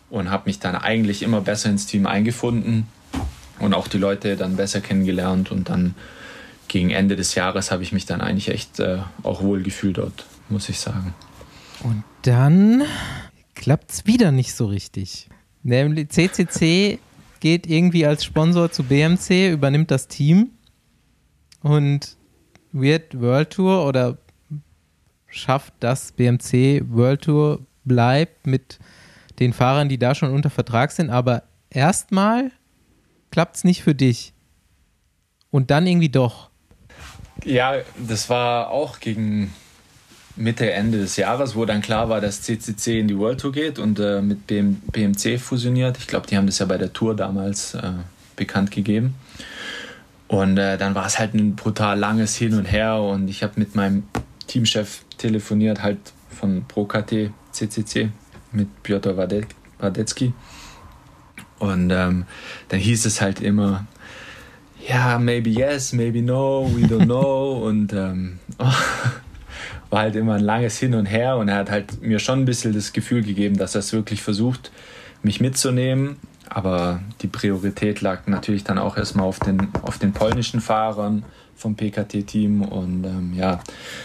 und 0.09 0.29
habe 0.29 0.43
mich 0.47 0.59
dann 0.59 0.75
eigentlich 0.75 1.23
immer 1.23 1.39
besser 1.39 1.69
ins 1.69 1.85
Team 1.85 2.05
eingefunden 2.05 2.87
und 3.59 3.73
auch 3.73 3.87
die 3.87 3.97
Leute 3.97 4.35
dann 4.35 4.57
besser 4.57 4.81
kennengelernt. 4.81 5.49
Und 5.49 5.69
dann 5.69 5.95
gegen 6.67 6.89
Ende 6.89 7.15
des 7.15 7.35
Jahres 7.35 7.71
habe 7.71 7.83
ich 7.83 7.93
mich 7.93 8.05
dann 8.05 8.19
eigentlich 8.19 8.49
echt 8.49 8.81
äh, 8.81 8.97
auch 9.23 9.43
wohl 9.43 9.63
gefühlt 9.63 9.97
dort, 9.97 10.25
muss 10.49 10.67
ich 10.67 10.77
sagen. 10.77 11.13
Und 11.83 12.03
dann 12.21 12.83
klappt's 13.55 14.05
wieder 14.05 14.31
nicht 14.31 14.53
so 14.53 14.65
richtig. 14.65 15.29
Nämlich 15.63 16.09
CCC 16.09 16.99
geht 17.39 17.67
irgendwie 17.67 18.05
als 18.05 18.23
Sponsor 18.23 18.71
zu 18.71 18.83
BMC, 18.83 19.51
übernimmt 19.51 19.91
das 19.91 20.07
Team 20.07 20.51
und 21.61 22.17
wird 22.71 23.19
World 23.19 23.51
Tour 23.51 23.85
oder 23.85 24.17
schafft, 25.27 25.73
dass 25.79 26.13
BMC 26.13 26.83
World 26.87 27.21
Tour 27.21 27.59
bleibt 27.83 28.47
mit 28.47 28.79
den 29.39 29.51
Fahrern, 29.53 29.89
die 29.89 29.97
da 29.97 30.15
schon 30.15 30.31
unter 30.31 30.49
Vertrag 30.49 30.91
sind. 30.91 31.09
Aber 31.09 31.43
erstmal 31.69 32.51
klappt 33.31 33.57
es 33.57 33.63
nicht 33.63 33.83
für 33.83 33.95
dich. 33.95 34.33
Und 35.51 35.69
dann 35.69 35.85
irgendwie 35.85 36.09
doch. 36.09 36.49
Ja, 37.43 37.75
das 37.97 38.29
war 38.29 38.69
auch 38.69 38.99
gegen 38.99 39.53
Mitte, 40.35 40.71
Ende 40.71 40.97
des 40.97 41.15
Jahres, 41.17 41.55
wo 41.55 41.65
dann 41.65 41.81
klar 41.81 42.09
war, 42.09 42.19
dass 42.19 42.41
CCC 42.41 42.99
in 42.99 43.07
die 43.07 43.17
World 43.17 43.39
Tour 43.41 43.51
geht 43.51 43.77
und 43.77 43.99
äh, 43.99 44.21
mit 44.21 44.47
BM, 44.47 44.75
BMC 44.91 45.39
fusioniert. 45.39 45.97
Ich 45.99 46.07
glaube, 46.07 46.25
die 46.27 46.37
haben 46.37 46.47
das 46.47 46.59
ja 46.59 46.65
bei 46.65 46.77
der 46.77 46.91
Tour 46.91 47.15
damals 47.15 47.75
äh, 47.75 47.91
bekannt 48.35 48.71
gegeben. 48.71 49.15
Und 50.27 50.57
äh, 50.57 50.77
dann 50.77 50.95
war 50.95 51.05
es 51.05 51.19
halt 51.19 51.35
ein 51.35 51.55
brutal 51.55 51.99
langes 51.99 52.35
Hin 52.35 52.55
und 52.55 52.65
Her 52.65 52.99
und 53.01 53.27
ich 53.27 53.43
habe 53.43 53.53
mit 53.57 53.75
meinem 53.75 54.03
Teamchef 54.47 55.03
telefoniert, 55.17 55.83
halt 55.83 55.99
von 56.29 56.65
ProKT 56.67 57.29
CCC 57.51 58.09
mit 58.51 58.67
Piotr 58.81 59.15
Wade- 59.17 59.45
Wadecki. 59.77 60.33
Und 61.59 61.91
ähm, 61.91 62.25
dann 62.69 62.79
hieß 62.79 63.05
es 63.05 63.21
halt 63.21 63.39
immer, 63.41 63.85
ja, 64.87 65.19
maybe 65.19 65.49
yes, 65.51 65.93
maybe 65.93 66.21
no, 66.21 66.69
we 66.75 66.81
don't 66.87 67.05
know. 67.05 67.63
und 67.67 67.93
ähm, 67.93 68.39
war 69.93 70.01
halt 70.01 70.15
immer 70.15 70.33
ein 70.33 70.43
langes 70.43 70.79
Hin 70.79 70.95
und 70.95 71.05
Her 71.05 71.37
und 71.37 71.49
er 71.49 71.57
hat 71.57 71.69
halt 71.69 72.01
mir 72.01 72.17
schon 72.17 72.39
ein 72.39 72.45
bisschen 72.45 72.73
das 72.73 72.93
Gefühl 72.93 73.21
gegeben, 73.21 73.57
dass 73.57 73.75
er 73.75 73.79
es 73.79 73.93
wirklich 73.93 74.23
versucht, 74.23 74.71
mich 75.21 75.39
mitzunehmen. 75.39 76.17
Aber 76.49 76.99
die 77.21 77.27
Priorität 77.27 78.01
lag 78.01 78.25
natürlich 78.25 78.63
dann 78.63 78.79
auch 78.79 78.97
erstmal 78.97 79.27
auf 79.27 79.37
den, 79.37 79.67
auf 79.83 79.99
den 79.99 80.11
polnischen 80.11 80.61
Fahrern 80.61 81.23
vom 81.55 81.75
PKT-Team 81.75 82.63
und 82.63 83.05
ähm, 83.05 83.33
ja, 83.35 83.59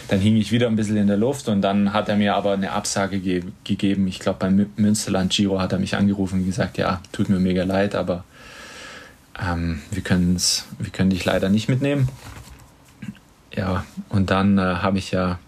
dann 0.08 0.20
hing 0.20 0.36
ich 0.36 0.52
wieder 0.52 0.66
ein 0.66 0.76
bisschen 0.76 0.98
in 0.98 1.06
der 1.06 1.16
Luft 1.16 1.48
und 1.48 1.62
dann 1.62 1.94
hat 1.94 2.10
er 2.10 2.16
mir 2.16 2.36
aber 2.36 2.52
eine 2.52 2.72
Absage 2.72 3.18
ge 3.18 3.42
gegeben. 3.64 4.06
Ich 4.08 4.18
glaube, 4.18 4.40
beim 4.40 4.56
Mü- 4.60 4.68
Münsterland 4.76 5.32
Giro 5.32 5.58
hat 5.58 5.72
er 5.72 5.78
mich 5.78 5.96
angerufen 5.96 6.40
und 6.40 6.44
gesagt, 6.44 6.76
ja, 6.76 7.00
tut 7.12 7.30
mir 7.30 7.38
mega 7.40 7.64
leid, 7.64 7.94
aber 7.94 8.24
ähm, 9.42 9.80
wir, 9.90 10.04
wir 10.04 10.90
können 10.92 11.10
dich 11.10 11.24
leider 11.24 11.48
nicht 11.48 11.70
mitnehmen. 11.70 12.10
Ja, 13.54 13.84
und 14.10 14.28
dann 14.28 14.58
äh, 14.58 14.60
habe 14.60 14.98
ich 14.98 15.12
ja 15.12 15.38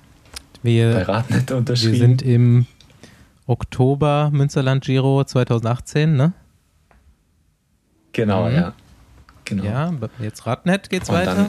bei 0.62 0.68
Wir, 0.70 1.08
Radnet 1.08 1.50
unterschrieben. 1.52 1.92
wir 1.92 1.98
sind 2.00 2.22
im 2.22 2.66
Oktober 3.46 4.30
Münsterland 4.32 4.84
Giro 4.84 5.24
2018, 5.24 6.16
ne? 6.16 6.32
genau, 8.12 8.48
Mhm. 8.48 8.54
ja. 8.54 8.72
Genau. 9.44 9.64
Ja, 9.64 9.92
jetzt 10.20 10.46
Radnet 10.46 10.90
geht's 10.90 11.08
Und 11.08 11.16
weiter. 11.16 11.48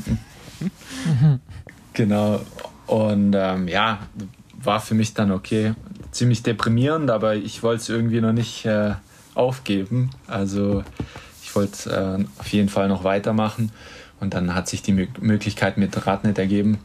dann, 0.59 1.39
genau. 1.93 2.41
Und 2.87 3.35
ähm, 3.37 3.67
ja, 3.67 3.99
war 4.61 4.79
für 4.79 4.95
mich 4.95 5.13
dann 5.13 5.31
okay. 5.31 5.73
Ziemlich 6.11 6.41
deprimierend, 6.43 7.09
aber 7.11 7.35
ich 7.35 7.61
wollte 7.63 7.81
es 7.83 7.89
irgendwie 7.89 8.19
noch 8.19 8.33
nicht 8.33 8.65
äh, 8.65 8.95
aufgeben. 9.35 10.09
Also 10.27 10.83
ich 11.43 11.55
wollte 11.55 11.89
äh, 12.19 12.25
auf 12.39 12.47
jeden 12.47 12.69
Fall 12.69 12.87
noch 12.87 13.03
weitermachen. 13.03 13.71
Und 14.19 14.33
dann 14.33 14.53
hat 14.55 14.67
sich 14.67 14.81
die 14.81 14.91
Mö 14.93 15.07
Möglichkeit 15.19 15.77
mit 15.77 16.05
Radnet 16.07 16.37
ergeben, 16.39 16.79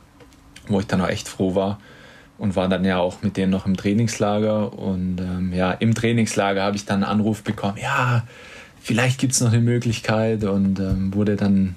wo 0.68 0.80
ich 0.80 0.86
dann 0.86 1.00
auch 1.00 1.08
echt 1.08 1.28
froh 1.28 1.54
war. 1.54 1.80
Und 2.38 2.54
war 2.54 2.68
dann 2.68 2.84
ja 2.84 2.98
auch 2.98 3.22
mit 3.22 3.36
denen 3.36 3.50
noch 3.50 3.66
im 3.66 3.76
Trainingslager. 3.76 4.72
Und 4.72 5.20
ähm, 5.20 5.52
ja, 5.52 5.72
im 5.72 5.94
Trainingslager 5.94 6.62
habe 6.62 6.76
ich 6.76 6.84
dann 6.84 7.02
einen 7.02 7.12
Anruf 7.12 7.42
bekommen, 7.42 7.78
ja, 7.80 8.24
vielleicht 8.80 9.18
gibt 9.18 9.32
es 9.32 9.40
noch 9.40 9.52
eine 9.52 9.60
Möglichkeit. 9.60 10.44
Und 10.44 10.78
ähm, 10.78 11.14
wurde 11.14 11.36
dann 11.36 11.76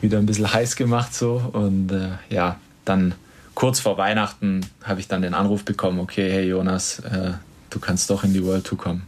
wieder 0.00 0.18
ein 0.18 0.26
bisschen 0.26 0.52
heiß 0.52 0.76
gemacht 0.76 1.14
so 1.14 1.50
und 1.52 1.92
äh, 1.92 2.10
ja, 2.28 2.56
dann 2.84 3.14
kurz 3.54 3.80
vor 3.80 3.98
Weihnachten 3.98 4.66
habe 4.82 5.00
ich 5.00 5.08
dann 5.08 5.22
den 5.22 5.34
Anruf 5.34 5.64
bekommen, 5.64 6.00
okay, 6.00 6.30
hey 6.30 6.48
Jonas, 6.48 7.00
äh, 7.00 7.32
du 7.68 7.78
kannst 7.78 8.08
doch 8.10 8.24
in 8.24 8.32
die 8.32 8.44
World 8.44 8.64
Tour 8.64 8.78
kommen. 8.78 9.02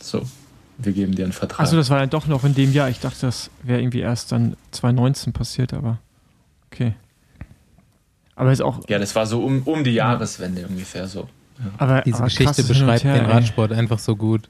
So, 0.00 0.22
wir 0.78 0.92
geben 0.92 1.14
dir 1.14 1.24
einen 1.24 1.32
Vertrag. 1.32 1.60
Achso, 1.60 1.76
das 1.76 1.90
war 1.90 1.98
dann 1.98 2.10
doch 2.10 2.26
noch 2.26 2.44
in 2.44 2.54
dem 2.54 2.72
Jahr. 2.72 2.88
Ich 2.88 3.00
dachte, 3.00 3.18
das 3.22 3.50
wäre 3.62 3.80
irgendwie 3.80 4.00
erst 4.00 4.32
dann 4.32 4.56
2019 4.70 5.32
passiert, 5.32 5.74
aber 5.74 5.98
okay. 6.72 6.94
Aber 8.38 8.52
ist 8.52 8.62
auch. 8.62 8.80
ja, 8.88 8.98
das 8.98 9.14
war 9.14 9.26
so 9.26 9.44
um, 9.44 9.62
um 9.64 9.82
die 9.84 9.90
Jahreswende 9.92 10.66
ungefähr 10.66 11.06
so. 11.08 11.28
Aber, 11.76 12.02
Diese 12.02 12.18
aber 12.18 12.26
Geschichte 12.26 12.62
beschreibt 12.62 13.02
Her, 13.04 13.14
den 13.16 13.24
ey. 13.26 13.30
Radsport 13.32 13.72
einfach 13.72 13.98
so 13.98 14.14
gut. 14.16 14.48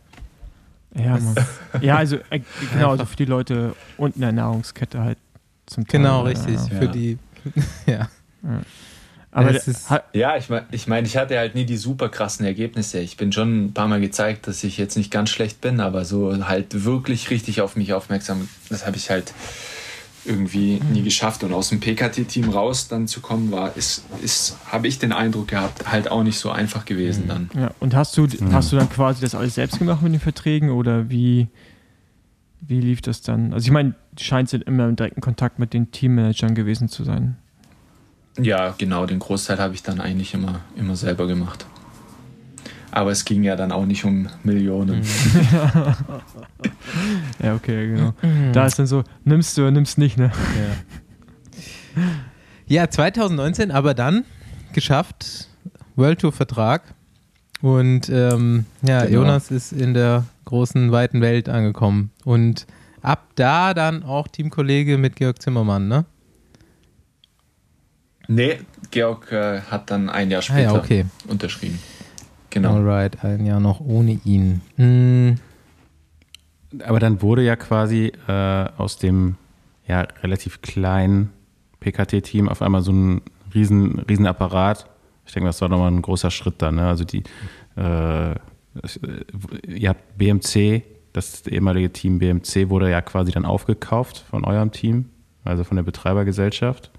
Ja, 0.95 1.19
ja, 1.81 1.97
also 1.97 2.17
äh, 2.31 2.41
genau, 2.73 2.91
also 2.91 3.05
für 3.07 3.17
die 3.17 3.25
Leute 3.25 3.75
unten 3.97 4.21
der 4.21 4.33
Nahrungskette 4.33 5.01
halt 5.03 5.19
zum 5.67 5.87
Teil. 5.87 6.01
Genau, 6.01 6.19
ja, 6.27 6.29
richtig. 6.33 6.55
Ja. 6.57 6.79
Für 6.79 6.85
Ja. 6.87 6.91
die, 6.93 7.19
ja. 7.87 8.09
Aber 9.31 9.51
Es 9.55 9.69
ist- 9.69 9.89
Ja, 10.13 10.37
ich 10.37 10.49
meine, 10.49 10.67
ich, 10.71 10.87
mein, 10.87 11.05
ich 11.05 11.17
hatte 11.17 11.39
halt 11.39 11.55
nie 11.55 11.65
die 11.67 11.77
super 11.77 12.09
krassen 12.09 12.45
Ergebnisse. 12.47 12.99
Ich 13.01 13.17
bin 13.17 13.31
schon 13.33 13.67
ein 13.67 13.73
paar 13.73 13.87
Mal 13.89 14.01
gezeigt, 14.01 14.47
dass 14.47 14.65
ich 14.65 14.79
jetzt 14.79 14.97
nicht 14.97 15.11
ganz 15.11 15.31
schlecht 15.31 15.61
bin, 15.61 15.81
aber 15.81 16.05
so 16.05 16.47
halt 16.47 16.85
wirklich 16.85 17.31
richtig 17.31 17.61
auf 17.61 17.77
mich 17.77 17.93
aufmerksam, 17.93 18.49
das 18.71 18.87
habe 18.87 18.97
ich 18.97 19.11
halt 19.11 19.33
irgendwie 20.29 20.81
nie 20.93 21.03
geschafft. 21.03 21.43
Und 21.43 21.53
aus 21.53 21.71
dem 21.71 21.81
PKT-Team 21.81 22.51
raus 22.51 22.89
dann 22.89 23.09
zu 23.09 23.21
kommen, 23.21 23.51
war, 23.51 23.77
ist, 23.77 24.05
ist 24.23 24.57
habe 24.67 24.87
ich 24.87 24.99
den 24.99 25.13
Eindruck 25.13 25.49
gehabt, 25.49 25.91
halt 25.91 26.11
auch 26.11 26.23
nicht 26.23 26.39
so 26.39 26.51
einfach 26.51 26.85
gewesen 26.85 27.25
dann. 27.27 27.51
ja, 27.55 27.71
und 27.81 27.95
hast 27.95 28.17
du, 28.17 28.27
hast 28.53 28.73
du 28.73 28.77
dann 28.77 28.91
quasi 28.91 29.21
das 29.21 29.35
alles 29.35 29.55
selbst 29.55 29.79
gemacht 29.79 30.03
mit 30.03 30.13
den 30.13 30.21
Verträgen 30.21 30.71
oder 30.71 31.11
wie, 31.11 31.49
wie 32.61 32.81
lief 32.81 33.01
das 33.01 33.23
dann? 33.23 33.53
Also 33.53 33.65
ich 33.67 33.73
meine, 33.73 33.95
du 34.15 34.23
scheinst 34.23 34.53
ja 34.53 34.61
immer 34.67 34.87
im 34.87 34.97
direkten 34.97 35.21
Kontakt 35.21 35.59
mit 35.59 35.73
den 35.73 35.91
Teammanagern 35.91 36.55
gewesen 36.55 36.89
zu 36.89 37.05
sein. 37.05 37.37
Ja, 38.41 38.75
genau, 38.79 39.07
den 39.07 39.19
Großteil 39.19 39.59
habe 39.59 39.75
ich 39.75 39.83
dann 39.83 40.01
eigentlich 40.01 40.35
immer, 40.35 40.61
immer 40.77 40.95
selber 40.95 41.27
gemacht. 41.27 41.67
Aber 42.91 43.11
es 43.11 43.25
ging 43.25 43.43
ja 43.43 43.55
dann 43.57 43.71
auch 43.73 43.85
nicht 43.87 44.05
um 44.05 44.29
Millionen. 44.43 45.03
Ja, 47.43 47.55
okay, 47.55 47.89
genau. 47.89 48.15
Da 48.53 48.67
ist 48.67 48.79
dann 48.79 48.87
so, 48.87 49.05
nimmst 49.25 49.57
du 49.57 49.63
oder 49.63 49.71
nimmst 49.71 49.99
nicht, 49.99 50.17
ne? 50.19 50.33
Ja, 52.67 52.89
2019 52.91 53.71
aber 53.71 53.95
dann 53.95 54.25
geschafft, 54.73 55.49
World 55.97 56.21
Tour 56.21 56.33
Vertrag. 56.33 56.83
Und 57.61 58.09
ähm, 58.09 58.65
ja, 58.83 59.05
Genau. 59.05 59.21
Jonas 59.23 59.51
ist 59.51 59.73
in 59.73 59.95
der 59.95 60.25
großen, 60.47 60.91
weiten 60.93 61.21
Welt 61.21 61.49
angekommen. 61.49 62.11
Und 62.25 62.67
ab 63.03 63.25
da 63.35 63.75
dann 63.75 64.03
auch 64.03 64.29
Teamkollege 64.29 64.97
mit 64.99 65.17
Georg 65.17 65.41
Zimmermann, 65.43 65.89
ne? 65.89 66.05
Nee, 68.29 68.59
Georg 68.91 69.33
äh, 69.33 69.61
hat 69.63 69.91
dann 69.91 70.11
ein 70.11 70.31
Jahr 70.31 70.43
später 70.43 70.71
Ah, 70.71 70.75
ja, 70.75 70.79
okay. 70.79 71.05
unterschrieben. 71.29 71.79
Genau. 72.51 72.77
Alright, 72.77 73.25
ein 73.25 73.45
Jahr 73.45 73.61
noch 73.61 73.81
ohne 73.81 74.21
ihn. 74.25 74.63
Hm, 74.77 75.37
Aber 76.85 76.99
dann 76.99 77.21
wurde 77.23 77.43
ja 77.43 77.57
quasi 77.57 78.13
äh, 78.27 78.67
aus 78.77 78.99
dem 78.99 79.37
ja, 79.87 80.01
relativ 80.23 80.63
kleinen 80.63 81.31
PKT-Team 81.81 82.49
auf 82.49 82.63
einmal 82.63 82.83
so 82.83 82.93
ein 82.93 83.23
riesen, 83.55 84.01
riesen 84.01 84.27
Apparat. 84.27 84.89
Ich 85.27 85.33
denke, 85.33 85.49
das 85.49 85.61
war 85.61 85.69
nochmal 85.69 85.91
ein 85.91 86.03
großer 86.03 86.31
Schritt 86.31 86.57
dann. 86.59 86.77
Ne? 86.77 86.87
Also 86.87 87.05
die, 87.05 87.23
äh, 87.77 88.33
äh, 88.33 88.37
ihr 89.67 89.89
habt 89.91 90.19
BMC, 90.19 90.83
das 91.13 91.47
ehemalige 91.47 91.93
Team 91.93 92.19
BMC 92.19 92.69
wurde 92.69 92.91
ja 92.91 93.01
quasi 93.01 93.33
dann 93.33 93.45
aufgekauft 93.45 94.19
von 94.19 94.45
eurem 94.45 94.71
Team, 94.71 95.07
also 95.45 95.65
von 95.65 95.77
der 95.77 95.85
Betreibergesellschaft. 95.85 96.91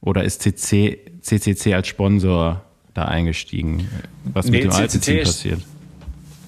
Oder 0.00 0.24
ist 0.24 0.42
CC, 0.42 0.98
CCC 1.20 1.74
als 1.74 1.88
Sponsor 1.88 2.63
da 2.94 3.04
eingestiegen? 3.06 3.88
Was 4.24 4.46
Nee, 4.46 4.52
mit 4.58 4.64
dem 4.64 4.70
alten 4.72 4.88
CCC 5.00 5.04
Team 5.12 5.18
ist- 5.18 5.28
passiert? 5.28 5.60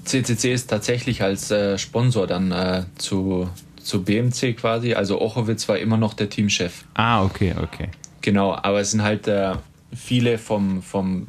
CCC 0.04 0.52
ist 0.52 0.68
tatsächlich 0.68 1.22
als 1.22 1.50
äh, 1.50 1.76
Sponsor 1.78 2.26
dann 2.28 2.52
äh, 2.52 2.84
zu, 2.96 3.48
zu 3.82 4.04
BMC 4.04 4.56
quasi. 4.56 4.94
Also 4.94 5.20
Ochowitz 5.20 5.68
war 5.68 5.78
immer 5.78 5.96
noch 5.96 6.14
der 6.14 6.28
Teamchef. 6.30 6.84
Ah, 6.94 7.24
okay, 7.24 7.54
okay. 7.60 7.88
Genau, 8.20 8.54
aber 8.54 8.80
es 8.80 8.92
sind 8.92 9.02
halt 9.02 9.26
äh, 9.26 9.54
viele 9.94 10.38
vom, 10.38 10.80
vom 10.82 11.26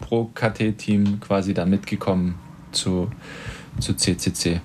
Pro-KT-Team 0.00 1.20
quasi 1.20 1.54
dann 1.54 1.70
mitgekommen 1.70 2.36
zu, 2.72 3.10
zu 3.78 3.94
CCC. 3.94 4.60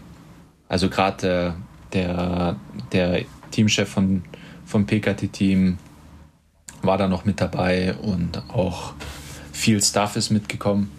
Also 0.70 0.90
gerade 0.90 1.56
äh, 1.58 1.94
der, 1.94 2.56
der 2.92 3.22
Teamchef 3.52 3.90
von, 3.90 4.24
vom 4.66 4.86
PKT-Team 4.86 5.78
war 6.82 6.98
da 6.98 7.08
noch 7.08 7.26
mit 7.26 7.42
dabei 7.42 7.94
und 7.96 8.38
auch 8.50 8.94
viel 9.56 9.82
Staff 9.82 10.16
ist 10.16 10.30
mitgekommen. 10.32 10.92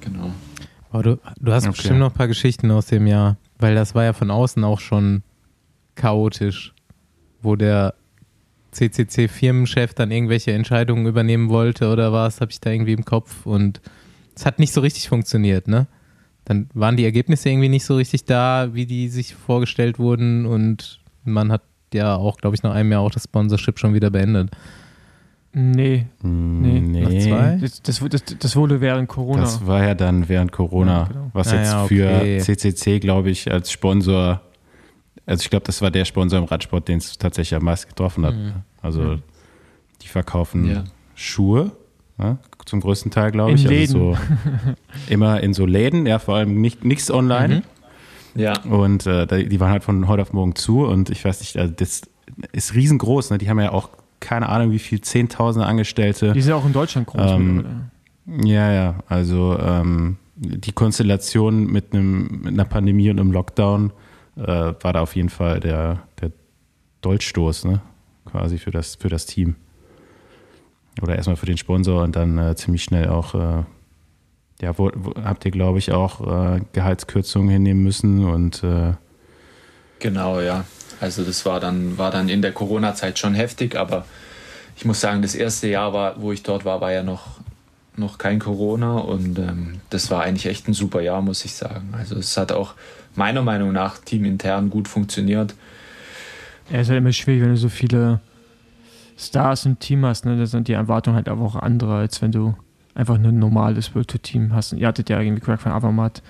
Genau. 0.00 0.32
aber 0.90 1.02
du, 1.02 1.18
du 1.40 1.52
hast 1.52 1.64
Okay. 1.64 1.72
bestimmt 1.76 1.98
noch 1.98 2.10
ein 2.10 2.16
paar 2.16 2.28
Geschichten 2.28 2.70
aus 2.70 2.86
dem 2.86 3.06
Jahr, 3.06 3.36
weil 3.58 3.74
das 3.74 3.94
war 3.94 4.04
ja 4.04 4.12
von 4.12 4.30
außen 4.30 4.64
auch 4.64 4.80
schon 4.80 5.22
chaotisch, 5.96 6.72
wo 7.42 7.56
der 7.56 7.94
CCC-Firmenchef 8.72 9.94
dann 9.94 10.10
irgendwelche 10.10 10.52
Entscheidungen 10.52 11.06
übernehmen 11.06 11.48
wollte 11.48 11.90
oder 11.92 12.12
was, 12.12 12.40
habe 12.40 12.50
ich 12.50 12.60
da 12.60 12.70
irgendwie 12.70 12.92
im 12.92 13.04
Kopf 13.04 13.44
und 13.46 13.80
es 14.34 14.46
hat 14.46 14.58
nicht 14.58 14.72
so 14.72 14.80
richtig 14.80 15.08
funktioniert, 15.08 15.68
ne? 15.68 15.86
Dann 16.44 16.70
waren 16.72 16.96
die 16.96 17.04
Ergebnisse 17.04 17.50
irgendwie 17.50 17.68
nicht 17.68 17.84
so 17.84 17.96
richtig 17.96 18.24
da, 18.24 18.70
wie 18.72 18.86
die 18.86 19.08
sich 19.08 19.34
vorgestellt 19.34 19.98
wurden 19.98 20.46
und 20.46 21.00
man 21.24 21.52
hat 21.52 21.62
ja 21.92 22.14
auch, 22.14 22.38
glaube 22.38 22.54
ich, 22.56 22.62
nach 22.62 22.72
einem 22.72 22.92
Jahr 22.92 23.02
auch 23.02 23.10
das 23.10 23.24
Sponsorship 23.24 23.78
schon 23.78 23.92
wieder 23.94 24.10
beendet. 24.10 24.50
Nee, 25.60 26.06
Nee, 26.22 26.80
Nee, 26.80 27.00
nach 27.02 27.08
zwei? 27.10 27.58
das, 27.60 27.82
das, 27.82 27.98
das, 28.08 28.24
das 28.38 28.54
wurde 28.56 28.80
während 28.80 29.08
Corona. 29.08 29.40
Das 29.40 29.66
war 29.66 29.82
ja 29.84 29.94
dann 29.94 30.28
während 30.28 30.52
Corona, 30.52 30.98
Ja, 31.00 31.04
genau. 31.04 31.30
was 31.32 31.48
Ah, 31.52 31.56
jetzt 31.56 31.72
ja, 31.72 31.84
okay. 31.84 32.40
für 32.40 32.56
CCC, 32.56 33.00
glaube 33.00 33.30
ich, 33.30 33.50
als 33.50 33.72
Sponsor, 33.72 34.40
also 35.26 35.42
ich 35.42 35.50
glaube, 35.50 35.64
das 35.66 35.82
war 35.82 35.90
der 35.90 36.04
Sponsor 36.04 36.38
im 36.38 36.44
Radsport, 36.44 36.86
den 36.86 36.98
es 36.98 37.18
tatsächlich 37.18 37.56
am 37.56 37.64
meisten 37.64 37.88
getroffen 37.88 38.24
hat. 38.24 38.34
Mhm. 38.36 38.52
Also 38.82 39.16
die 40.02 40.08
verkaufen 40.08 40.70
Ja. 40.70 40.84
Schuhe, 41.16 41.72
ja, 42.20 42.38
zum 42.64 42.80
größten 42.80 43.10
Teil, 43.10 43.32
glaube 43.32 43.50
In 43.50 43.56
ich. 43.56 43.64
Läden. 43.64 43.96
Also 43.96 44.14
so, 44.14 44.18
immer 45.12 45.40
in 45.40 45.54
so 45.54 45.66
Läden, 45.66 46.06
ja, 46.06 46.20
vor 46.20 46.36
allem 46.36 46.60
nicht, 46.60 46.84
nichts 46.84 47.10
online. 47.10 47.62
Ja, 48.36 48.60
Und 48.62 49.06
äh, 49.06 49.26
die 49.48 49.58
waren 49.58 49.70
halt 49.72 49.82
von 49.82 50.06
heute 50.06 50.22
auf 50.22 50.32
morgen 50.32 50.54
zu 50.54 50.86
und 50.86 51.10
ich 51.10 51.24
weiß 51.24 51.40
nicht, 51.40 51.56
also 51.56 51.74
das 51.76 52.02
ist 52.52 52.74
riesengroß. 52.74 53.30
Ne? 53.30 53.38
Die 53.38 53.50
haben 53.50 53.58
ja 53.58 53.72
auch 53.72 53.88
keine 54.20 54.48
Ahnung, 54.48 54.70
wie 54.70 54.78
viel, 54.78 55.00
Zehntausende 55.00 55.66
Angestellte. 55.66 56.32
Die 56.32 56.42
sind 56.42 56.52
auch 56.52 56.66
in 56.66 56.72
Deutschland 56.72 57.06
groß. 57.06 57.32
Ähm. 57.32 57.90
Ja, 58.26 58.72
ja, 58.72 58.94
also 59.08 59.58
ähm, 59.58 60.18
die 60.36 60.72
Konstellation 60.72 61.66
mit, 61.66 61.92
einem, 61.92 62.42
mit 62.42 62.52
einer 62.52 62.64
Pandemie 62.64 63.10
und 63.10 63.18
einem 63.18 63.32
Lockdown 63.32 63.92
äh, 64.36 64.42
war 64.46 64.92
da 64.92 65.00
auf 65.00 65.16
jeden 65.16 65.30
Fall 65.30 65.60
der, 65.60 66.02
der 66.20 66.32
Dolchstoß, 67.00 67.64
ne? 67.64 67.80
quasi 68.26 68.58
für 68.58 68.70
das, 68.70 68.96
für 68.96 69.08
das 69.08 69.26
Team. 69.26 69.56
Oder 71.00 71.16
erstmal 71.16 71.36
für 71.36 71.46
den 71.46 71.56
Sponsor 71.56 72.02
und 72.02 72.16
dann 72.16 72.38
äh, 72.38 72.54
ziemlich 72.56 72.84
schnell 72.84 73.08
auch, 73.08 73.34
äh, 73.34 73.64
ja, 74.60 74.76
wo, 74.78 74.90
wo, 74.94 75.14
habt 75.22 75.44
ihr, 75.44 75.50
glaube 75.50 75.78
ich, 75.78 75.92
auch 75.92 76.20
äh, 76.56 76.60
Gehaltskürzungen 76.72 77.48
hinnehmen 77.48 77.82
müssen 77.82 78.24
und 78.24 78.62
äh, 78.62 78.92
Genau, 80.00 80.40
ja. 80.40 80.64
Also 81.00 81.22
das 81.22 81.46
war 81.46 81.60
dann, 81.60 81.98
war 81.98 82.10
dann 82.10 82.28
in 82.28 82.42
der 82.42 82.52
Corona-Zeit 82.52 83.18
schon 83.18 83.34
heftig, 83.34 83.76
aber 83.76 84.04
ich 84.76 84.84
muss 84.84 85.00
sagen, 85.00 85.22
das 85.22 85.34
erste 85.34 85.68
Jahr, 85.68 85.92
war, 85.92 86.20
wo 86.20 86.32
ich 86.32 86.42
dort 86.42 86.64
war, 86.64 86.80
war 86.80 86.92
ja 86.92 87.02
noch, 87.02 87.38
noch 87.96 88.18
kein 88.18 88.38
Corona 88.38 88.98
und 88.98 89.38
ähm, 89.38 89.80
das 89.90 90.10
war 90.10 90.22
eigentlich 90.22 90.46
echt 90.46 90.68
ein 90.68 90.74
super 90.74 91.00
Jahr, 91.00 91.20
muss 91.22 91.44
ich 91.44 91.54
sagen. 91.54 91.94
Also 91.98 92.16
es 92.16 92.36
hat 92.36 92.52
auch 92.52 92.74
meiner 93.14 93.42
Meinung 93.42 93.72
nach 93.72 93.98
teamintern 93.98 94.70
gut 94.70 94.86
funktioniert. 94.88 95.54
Ja, 96.70 96.80
ist 96.80 96.88
halt 96.88 96.98
immer 96.98 97.12
schwierig, 97.12 97.42
wenn 97.42 97.50
du 97.50 97.56
so 97.56 97.68
viele 97.68 98.20
Stars 99.16 99.66
im 99.66 99.78
Team 99.78 100.04
hast. 100.04 100.24
Ne? 100.26 100.38
Da 100.38 100.46
sind 100.46 100.68
die 100.68 100.74
Erwartungen 100.74 101.16
halt 101.16 101.28
aber 101.28 101.44
auch 101.44 101.56
andere, 101.56 101.96
als 101.96 102.22
wenn 102.22 102.30
du 102.30 102.54
einfach 102.94 103.16
ein 103.16 103.38
normales 103.38 103.94
World 103.94 104.08
Tour 104.08 104.22
Team 104.22 104.52
hast. 104.52 104.72
Ihr 104.72 104.86
hattet 104.86 105.08
ja 105.10 105.20
irgendwie 105.20 105.40
Craig 105.40 105.64
van 105.64 105.72
Avermaet, 105.72 106.22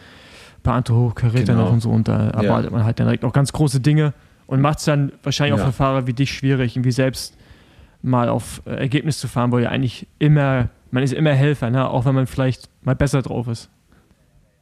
ein 0.59 0.63
paar 0.63 0.75
andere 0.75 0.97
Hochkaräter 0.97 1.53
Genau. 1.53 1.67
noch 1.67 1.73
und 1.73 1.81
so 1.81 1.91
und 1.91 2.09
da 2.09 2.29
erwartet 2.31 2.71
man 2.71 2.85
halt 2.85 2.99
dann 2.99 3.07
direkt 3.07 3.25
auch 3.25 3.33
ganz 3.33 3.53
große 3.53 3.81
Dinge 3.81 4.15
und 4.49 4.61
macht 4.61 4.79
es 4.81 4.85
dann 4.87 5.13
wahrscheinlich 5.23 5.55
auch 5.55 5.59
Ja. 5.59 5.67
für 5.67 5.73
Fahrer 5.73 6.07
wie 6.09 6.13
dich 6.15 6.33
schwierig, 6.33 6.75
irgendwie 6.75 6.91
selbst 6.91 7.37
mal 8.03 8.29
auf 8.29 8.63
äh, 8.67 8.71
Ergebnis 8.71 9.19
zu 9.19 9.29
fahren, 9.29 9.53
weil 9.53 9.63
ja 9.63 9.69
eigentlich 9.69 10.09
immer, 10.19 10.69
man 10.91 11.03
ist 11.05 11.13
immer 11.13 11.33
Helfer, 11.33 11.71
ne? 11.71 11.89
auch 11.89 12.05
wenn 12.05 12.15
man 12.17 12.27
vielleicht 12.27 12.69
mal 12.83 12.97
besser 12.97 13.23
drauf 13.23 13.47
ist. 13.47 13.69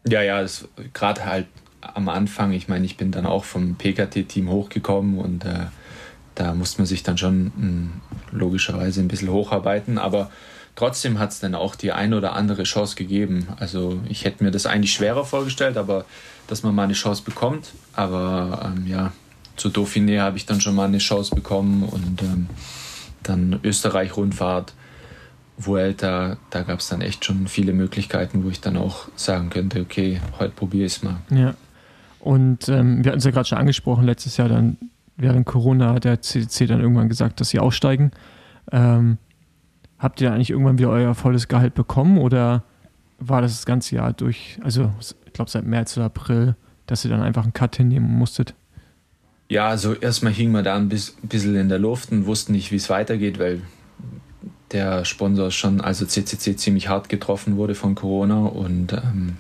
Ja, 0.06 0.20
ja, 0.22 0.44
gerade 0.92 1.24
halt 1.24 1.46
am 1.80 2.08
Anfang, 2.08 2.52
ich 2.52 2.68
meine, 2.68 2.84
ich 2.84 2.96
bin 2.96 3.10
dann 3.12 3.26
auch 3.26 3.44
vom 3.44 3.76
PKT-Team 3.76 4.50
hochgekommen 4.50 5.18
und 5.18 5.44
äh, 5.44 5.66
da 6.34 6.52
musste 6.54 6.78
man 6.82 6.86
sich 6.86 7.02
dann 7.02 7.16
schon 7.16 7.52
mh, 7.56 7.90
logischerweise 8.32 9.00
ein 9.00 9.08
bisschen 9.08 9.30
hocharbeiten, 9.30 9.98
aber 9.98 10.30
trotzdem 10.74 11.18
hat 11.18 11.30
es 11.30 11.40
dann 11.40 11.54
auch 11.54 11.74
die 11.76 11.92
eine 11.92 12.16
oder 12.16 12.32
andere 12.34 12.64
Chance 12.64 12.96
gegeben. 12.96 13.48
Also 13.58 14.00
ich 14.08 14.24
hätte 14.24 14.42
mir 14.44 14.50
das 14.50 14.66
eigentlich 14.66 14.92
schwerer 14.92 15.24
vorgestellt, 15.24 15.76
aber 15.76 16.04
dass 16.48 16.62
man 16.62 16.74
mal 16.74 16.84
eine 16.84 16.92
Chance 16.92 17.22
bekommt. 17.24 17.72
Aber 17.94 18.72
ähm, 18.76 18.86
ja, 18.86 19.12
zu 19.56 19.68
Dauphiné 19.68 20.20
habe 20.20 20.36
ich 20.36 20.46
dann 20.46 20.60
schon 20.60 20.74
mal 20.74 20.86
eine 20.86 20.98
Chance 20.98 21.34
bekommen 21.34 21.82
und 21.82 22.22
ähm, 22.22 22.46
dann 23.22 23.58
Österreich-Rundfahrt, 23.62 24.74
Vuelta, 25.58 26.36
da 26.50 26.62
gab 26.62 26.80
es 26.80 26.88
dann 26.88 27.00
echt 27.00 27.24
schon 27.24 27.48
viele 27.48 27.72
Möglichkeiten, 27.72 28.44
wo 28.44 28.50
ich 28.50 28.60
dann 28.60 28.76
auch 28.76 29.08
sagen 29.16 29.50
könnte, 29.50 29.80
okay, 29.80 30.20
heute 30.38 30.52
probiere 30.54 30.86
ich 30.86 30.96
es 30.96 31.02
mal. 31.02 31.16
Ja. 31.30 31.54
Und 32.20 32.68
ähm, 32.68 33.04
wir 33.04 33.12
hatten 33.12 33.18
es 33.18 33.24
ja 33.24 33.30
gerade 33.30 33.48
schon 33.48 33.58
angesprochen, 33.58 34.04
letztes 34.04 34.36
Jahr 34.36 34.48
dann 34.48 34.76
während 35.16 35.46
Corona 35.46 35.94
hat 35.94 36.04
der 36.04 36.20
CDC 36.20 36.66
dann 36.66 36.80
irgendwann 36.80 37.08
gesagt, 37.08 37.40
dass 37.40 37.48
sie 37.48 37.58
aussteigen. 37.58 38.10
Ähm, 38.70 39.18
habt 39.98 40.20
ihr 40.20 40.32
eigentlich 40.32 40.50
irgendwann 40.50 40.78
wieder 40.78 40.90
euer 40.90 41.14
volles 41.14 41.48
Gehalt 41.48 41.74
bekommen 41.74 42.18
oder 42.18 42.64
war 43.18 43.40
das 43.40 43.52
das 43.52 43.64
ganze 43.64 43.94
Jahr 43.94 44.12
durch, 44.12 44.58
also 44.62 44.92
ich 45.24 45.32
glaube 45.32 45.50
seit 45.50 45.64
März 45.64 45.96
oder 45.96 46.06
April, 46.06 46.56
dass 46.86 47.04
ihr 47.04 47.10
dann 47.10 47.22
einfach 47.22 47.44
einen 47.44 47.54
Cut 47.54 47.76
hinnehmen 47.76 48.10
musstet? 48.10 48.54
Ja, 49.48 49.68
also 49.68 49.94
erstmal 49.94 50.32
hingen 50.32 50.52
wir 50.52 50.62
da 50.62 50.74
ein 50.76 50.88
bis- 50.88 51.16
bisschen 51.22 51.54
in 51.56 51.68
der 51.68 51.78
Luft 51.78 52.10
und 52.12 52.26
wussten 52.26 52.52
nicht, 52.52 52.72
wie 52.72 52.76
es 52.76 52.90
weitergeht, 52.90 53.38
weil 53.38 53.62
der 54.72 55.04
Sponsor 55.04 55.50
schon, 55.52 55.80
also 55.80 56.04
CCC, 56.04 56.56
ziemlich 56.56 56.88
hart 56.88 57.08
getroffen 57.08 57.56
wurde 57.56 57.74
von 57.76 57.94
Corona 57.94 58.46
und 58.46 58.92
ähm, 58.92 59.36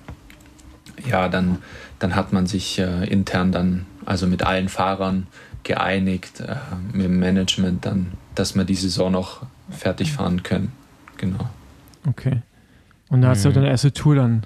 ja, 1.08 1.28
dann, 1.28 1.58
dann 1.98 2.14
hat 2.14 2.32
man 2.32 2.46
sich 2.46 2.78
äh, 2.78 3.04
intern 3.08 3.50
dann, 3.50 3.86
also 4.04 4.28
mit 4.28 4.44
allen 4.44 4.68
Fahrern 4.68 5.26
geeinigt, 5.64 6.38
äh, 6.40 6.54
mit 6.92 7.06
dem 7.06 7.18
Management 7.18 7.84
dann, 7.84 8.12
dass 8.36 8.54
wir 8.54 8.62
die 8.64 8.76
Saison 8.76 9.10
noch 9.10 9.42
fertig 9.70 10.12
fahren 10.12 10.44
können. 10.44 10.70
Genau. 11.16 11.50
Okay. 12.08 12.42
Und 13.08 13.22
da 13.22 13.28
hast 13.30 13.44
du 13.44 13.48
Mhm. 13.48 13.54
deine 13.54 13.68
erste 13.70 13.92
Tour 13.92 14.14
dann 14.14 14.44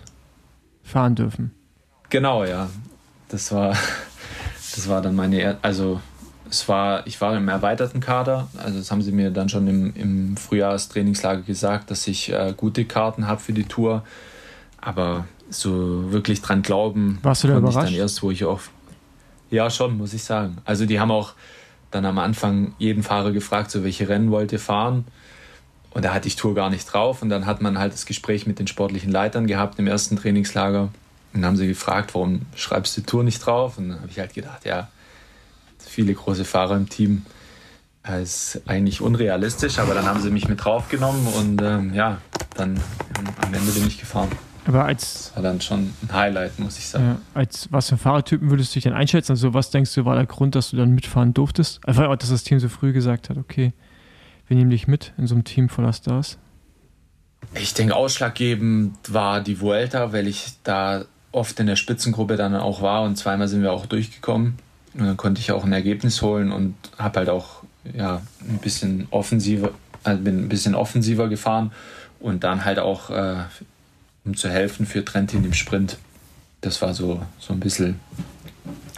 fahren 0.83 1.15
dürfen. 1.15 1.51
Genau, 2.09 2.45
ja. 2.45 2.71
Das 3.29 3.53
war, 3.53 3.77
das 4.75 4.89
war 4.89 5.03
dann 5.03 5.15
meine, 5.15 5.59
also 5.63 6.01
es 6.49 6.69
war, 6.69 7.07
ich 7.07 7.21
war 7.21 7.37
im 7.37 7.49
erweiterten 7.49 8.01
Kader, 8.01 8.49
also 8.63 8.79
das 8.79 8.91
haben 8.91 9.03
sie 9.03 9.13
mir 9.13 9.31
dann 9.31 9.49
schon 9.49 9.67
im, 9.69 9.95
im 9.95 10.37
Frühjahrstrainingslager 10.37 11.43
gesagt, 11.43 11.91
dass 11.91 12.07
ich 12.07 12.33
äh, 12.33 12.55
gute 12.57 12.85
Karten 12.85 13.27
habe 13.27 13.41
für 13.41 13.53
die 13.53 13.65
Tour, 13.65 14.03
aber 14.81 15.27
so 15.49 16.13
wirklich 16.13 16.43
dran 16.43 16.63
glauben, 16.63 17.19
Warst 17.23 17.45
du 17.45 17.49
da 17.49 17.55
konnte 17.55 17.69
ich 17.69 17.75
überrascht? 17.75 17.93
dann 17.93 18.01
erst, 18.01 18.23
wo 18.23 18.31
ich 18.31 18.45
auch, 18.45 18.61
ja 19.51 19.71
schon, 19.71 19.97
muss 19.97 20.13
ich 20.15 20.25
sagen. 20.25 20.59
Also 20.65 20.87
die 20.87 21.01
haben 21.01 21.11
auch 21.11 21.35
dann 21.91 22.05
am 22.05 22.19
Anfang 22.19 22.73
jeden 22.79 23.03
Fahrer 23.03 23.33
gefragt, 23.33 23.71
so 23.71 23.83
welche 23.83 24.09
Rennen 24.09 24.31
wollt 24.31 24.53
ihr 24.53 24.61
fahren? 24.61 25.05
Und 25.93 26.05
da 26.05 26.15
hatte 26.15 26.29
ich 26.29 26.37
Tour 26.37 26.55
gar 26.55 26.71
nicht 26.71 26.85
drauf. 26.85 27.21
Und 27.21 27.31
dann 27.31 27.47
hat 27.47 27.61
man 27.61 27.79
halt 27.79 27.93
das 27.93 28.07
Gespräch 28.07 28.47
mit 28.47 28.61
den 28.61 28.69
sportlichen 28.69 29.11
Leitern 29.11 29.49
gehabt 29.49 29.79
im 29.81 29.89
ersten 29.89 30.17
Trainingslager 30.17 30.91
und 31.33 31.43
dann 31.43 31.51
haben 31.51 31.57
sie 31.57 31.69
gefragt, 31.69 32.15
warum 32.15 32.43
schreibst 32.55 32.97
du 32.97 33.03
Tour 33.03 33.25
nicht 33.25 33.45
drauf? 33.45 33.79
Und 33.79 33.91
dann 33.91 34.01
habe 34.01 34.11
ich 34.11 34.19
halt 34.19 34.35
gedacht, 34.35 34.65
ja, 34.65 34.89
viele 35.79 36.15
große 36.15 36.45
Fahrer 36.45 36.77
im 36.77 36.89
Team. 36.89 37.25
Äh, 38.03 38.11
ja, 38.11 38.19
ist 38.19 38.63
eigentlich 38.67 39.01
unrealistisch, 39.01 39.79
aber 39.79 39.95
dann 39.95 40.07
haben 40.07 40.21
sie 40.21 40.31
mich 40.31 40.49
mit 40.49 40.65
draufgenommen 40.65 41.27
und 41.27 41.63
ähm, 41.63 41.95
ja, 41.95 42.19
dann 42.57 42.81
am 43.43 43.55
Ende 43.55 43.73
bin 43.73 43.87
ich 43.87 43.99
gefahren. 43.99 44.31
Aber 44.67 44.85
als. 44.85 45.25
Das 45.27 45.37
war 45.37 45.43
dann 45.43 45.61
schon 45.61 45.93
ein 46.03 46.13
Highlight, 46.13 46.59
muss 46.59 46.79
ich 46.79 46.87
sagen. 46.87 47.05
Ja, 47.05 47.21
als 47.35 47.69
was 47.71 47.89
für 47.89 47.97
Fahrertypen 47.97 48.51
würdest 48.51 48.71
du 48.71 48.75
dich 48.75 48.85
denn 48.85 48.93
einschätzen? 48.93 49.33
Also, 49.33 49.55
was 49.55 49.71
denkst 49.71 49.95
du, 49.95 50.05
war 50.05 50.15
der 50.15 50.27
Grund, 50.27 50.55
dass 50.55 50.71
du 50.71 50.77
dann 50.77 50.95
mitfahren 50.95 51.35
durftest? 51.35 51.87
Einfach, 51.87 52.15
dass 52.17 52.31
das 52.31 52.45
Team 52.45 52.61
so 52.61 52.69
früh 52.69 52.93
gesagt 52.93 53.31
hat, 53.31 53.37
okay, 53.37 53.73
wir 54.47 54.57
nehmen 54.57 54.71
dich 54.71 54.87
mit 54.87 55.13
in 55.17 55.27
so 55.27 55.35
einem 55.35 55.45
Team 55.45 55.69
voller 55.69 55.93
Stars. 55.93 56.39
Ich 57.55 57.73
denke, 57.75 57.97
ausschlaggebend 57.97 58.97
war 59.09 59.41
die 59.41 59.61
Vuelta, 59.61 60.13
weil 60.13 60.27
ich 60.27 60.53
da 60.63 61.05
oft 61.33 61.59
in 61.61 61.67
der 61.67 61.77
Spitzengruppe 61.77 62.37
dann 62.37 62.55
auch 62.57 62.83
war 62.83 63.03
und 63.03 63.17
zweimal 63.17 63.49
sind 63.49 63.63
wir 63.63 63.73
auch 63.73 63.87
durchgekommen. 63.87 64.59
Und 64.95 65.07
dann 65.07 65.17
konnte 65.17 65.41
ich 65.41 65.53
auch 65.53 65.65
ein 65.65 65.73
Ergebnis 65.73 66.21
holen 66.23 66.51
und 66.51 66.75
habe 66.99 67.21
halt 67.21 67.29
auch 67.29 67.63
ja, 67.95 68.23
ein 68.49 68.59
bisschen 68.59 69.07
offensiver, 69.11 69.71
also 70.03 70.23
bin 70.23 70.45
ein 70.45 70.49
bisschen 70.49 70.75
offensiver 70.75 71.29
gefahren 71.29 71.71
und 72.19 72.45
dann 72.45 72.65
halt 72.65 72.79
auch, 72.79 73.11
äh, 73.11 73.37
um 74.25 74.37
zu 74.37 74.49
helfen 74.49 74.87
für 74.87 75.05
Trentin 75.05 75.45
im 75.45 75.55
Sprint. 75.55 75.99
Das 76.61 76.83
war 76.83 76.93
so, 76.93 77.23
so 77.39 77.53
ein 77.53 77.61
bisschen 77.61 78.01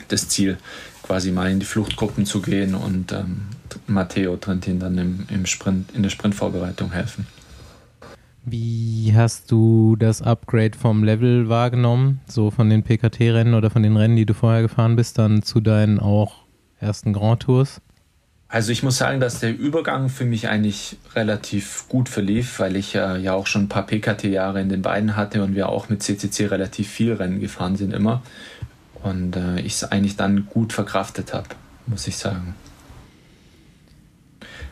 das 0.08 0.28
Ziel, 0.28 0.58
quasi 1.02 1.30
mal 1.30 1.50
in 1.50 1.60
die 1.60 1.66
Fluchtgruppen 1.66 2.26
zu 2.26 2.40
gehen 2.40 2.74
und 2.74 3.12
ähm, 3.12 3.42
Matteo 3.86 4.36
Trentin 4.36 4.78
dann 4.78 4.96
im, 4.98 5.26
im 5.28 5.46
Sprint, 5.46 5.90
in 5.94 6.02
der 6.02 6.10
Sprintvorbereitung 6.10 6.92
helfen. 6.92 7.26
Wie 8.44 9.12
hast 9.14 9.52
du 9.52 9.94
das 9.96 10.20
Upgrade 10.20 10.76
vom 10.76 11.04
Level 11.04 11.48
wahrgenommen? 11.48 12.20
So 12.26 12.50
von 12.50 12.68
den 12.68 12.82
PKT-Rennen 12.82 13.54
oder 13.54 13.70
von 13.70 13.84
den 13.84 13.96
Rennen, 13.96 14.16
die 14.16 14.26
du 14.26 14.34
vorher 14.34 14.62
gefahren 14.62 14.96
bist, 14.96 15.18
dann 15.18 15.42
zu 15.42 15.60
deinen 15.60 16.00
auch 16.00 16.42
ersten 16.80 17.12
Grand 17.12 17.42
Tours? 17.42 17.80
Also 18.48 18.72
ich 18.72 18.82
muss 18.82 18.98
sagen, 18.98 19.20
dass 19.20 19.40
der 19.40 19.56
Übergang 19.56 20.08
für 20.08 20.24
mich 20.24 20.48
eigentlich 20.48 20.98
relativ 21.14 21.86
gut 21.88 22.08
verlief, 22.08 22.58
weil 22.58 22.76
ich 22.76 22.94
äh, 22.94 23.16
ja 23.18 23.32
auch 23.32 23.46
schon 23.46 23.62
ein 23.62 23.68
paar 23.68 23.86
PKT-Jahre 23.86 24.60
in 24.60 24.68
den 24.68 24.82
beiden 24.82 25.16
hatte 25.16 25.42
und 25.42 25.54
wir 25.54 25.68
auch 25.68 25.88
mit 25.88 26.02
CCC 26.02 26.46
relativ 26.46 26.88
viel 26.88 27.14
Rennen 27.14 27.40
gefahren 27.40 27.76
sind 27.76 27.94
immer. 27.94 28.22
Und 29.02 29.36
äh, 29.36 29.60
ich 29.60 29.74
es 29.74 29.84
eigentlich 29.84 30.16
dann 30.16 30.46
gut 30.46 30.72
verkraftet 30.72 31.32
habe, 31.32 31.48
muss 31.86 32.06
ich 32.08 32.16
sagen. 32.16 32.54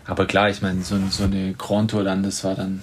Aber 0.05 0.27
klar, 0.27 0.51
ich 0.51 0.61
meine, 0.61 0.83
so, 0.83 0.99
so 1.09 1.25
eine 1.25 1.55
Grand 1.55 1.93
Tour 1.93 2.05
dann, 2.05 2.23
das 2.23 2.43
war 2.45 2.57
dann 2.57 2.83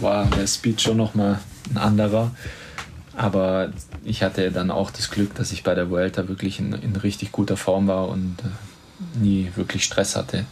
war 0.00 0.26
der 0.26 0.46
Speed 0.46 0.80
schon 0.80 0.96
nochmal 0.96 1.38
ein 1.70 1.78
anderer. 1.78 2.30
Aber 3.16 3.72
ich 4.04 4.22
hatte 4.22 4.50
dann 4.50 4.70
auch 4.70 4.90
das 4.90 5.10
Glück, 5.10 5.34
dass 5.34 5.52
ich 5.52 5.62
bei 5.62 5.74
der 5.74 5.90
Vuelta 5.90 6.28
wirklich 6.28 6.58
in, 6.58 6.72
in 6.72 6.96
richtig 6.96 7.32
guter 7.32 7.56
Form 7.56 7.86
war 7.86 8.08
und 8.08 8.36
äh, 8.40 9.18
nie 9.18 9.50
wirklich 9.56 9.84
Stress 9.84 10.16
hatte. 10.16 10.46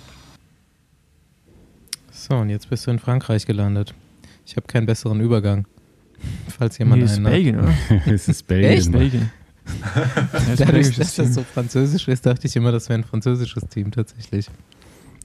So, 2.11 2.37
und 2.37 2.51
jetzt 2.51 2.69
bist 2.69 2.87
du 2.87 2.91
in 2.91 2.99
Frankreich 2.99 3.47
gelandet. 3.47 3.95
Ich 4.45 4.57
habe 4.57 4.67
keinen 4.67 4.87
besseren 4.87 5.21
Übergang. 5.21 5.67
Falls 6.59 6.77
jemand 6.79 7.01
nee, 7.01 7.07
ist 7.07 7.15
einen 7.17 7.25
Belgien, 7.25 7.61
oder? 7.61 7.75
es 8.07 8.29
ist 8.29 8.47
Belgien. 8.47 8.73
Echt? 8.73 8.93
Belgien. 8.93 9.33
Dadurch, 10.57 10.97
dass 10.97 11.15
das 11.15 11.35
so 11.35 11.43
französisch 11.43 12.09
ist, 12.09 12.25
dachte 12.27 12.47
ich 12.47 12.57
immer, 12.57 12.73
das 12.73 12.89
wäre 12.89 13.01
ein 13.01 13.05
französisches 13.05 13.67
Team 13.69 13.93
tatsächlich. 13.93 14.49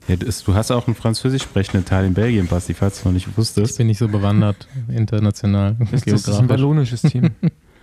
Ja, 0.08 0.16
das, 0.16 0.44
du 0.44 0.54
hast 0.54 0.70
auch 0.70 0.86
einen 0.86 0.94
französisch 0.94 1.42
sprechenden 1.42 1.84
Teil 1.84 2.04
in 2.04 2.14
Belgien, 2.14 2.46
Basti, 2.46 2.74
falls 2.74 3.02
du 3.02 3.08
noch 3.08 3.14
nicht 3.14 3.36
wusstest. 3.36 3.72
Ich 3.72 3.78
bin 3.78 3.86
nicht 3.86 3.98
so 3.98 4.08
bewandert 4.08 4.68
international. 4.88 5.76
Das, 5.90 6.02
das 6.02 6.28
ist 6.28 6.38
ein 6.38 6.48
wallonisches 6.48 7.02
Team. 7.02 7.30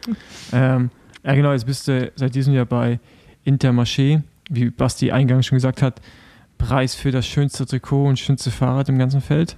ähm, 0.54 0.92
ja, 1.24 1.34
genau, 1.34 1.52
jetzt 1.52 1.66
bist 1.66 1.88
du 1.88 2.12
seit 2.16 2.36
diesem 2.36 2.54
Jahr 2.54 2.66
bei 2.66 3.00
Intermarché, 3.46 4.22
wie 4.50 4.70
Basti 4.70 5.12
eingangs 5.12 5.48
schon 5.48 5.56
gesagt 5.56 5.82
hat, 5.82 6.00
Preis 6.58 6.94
für 6.94 7.12
das 7.12 7.26
schönste 7.26 7.66
Trikot 7.66 8.08
und 8.08 8.20
schönste 8.20 8.52
Fahrrad 8.52 8.90
im 8.90 8.98
ganzen 8.98 9.22
Feld. 9.22 9.58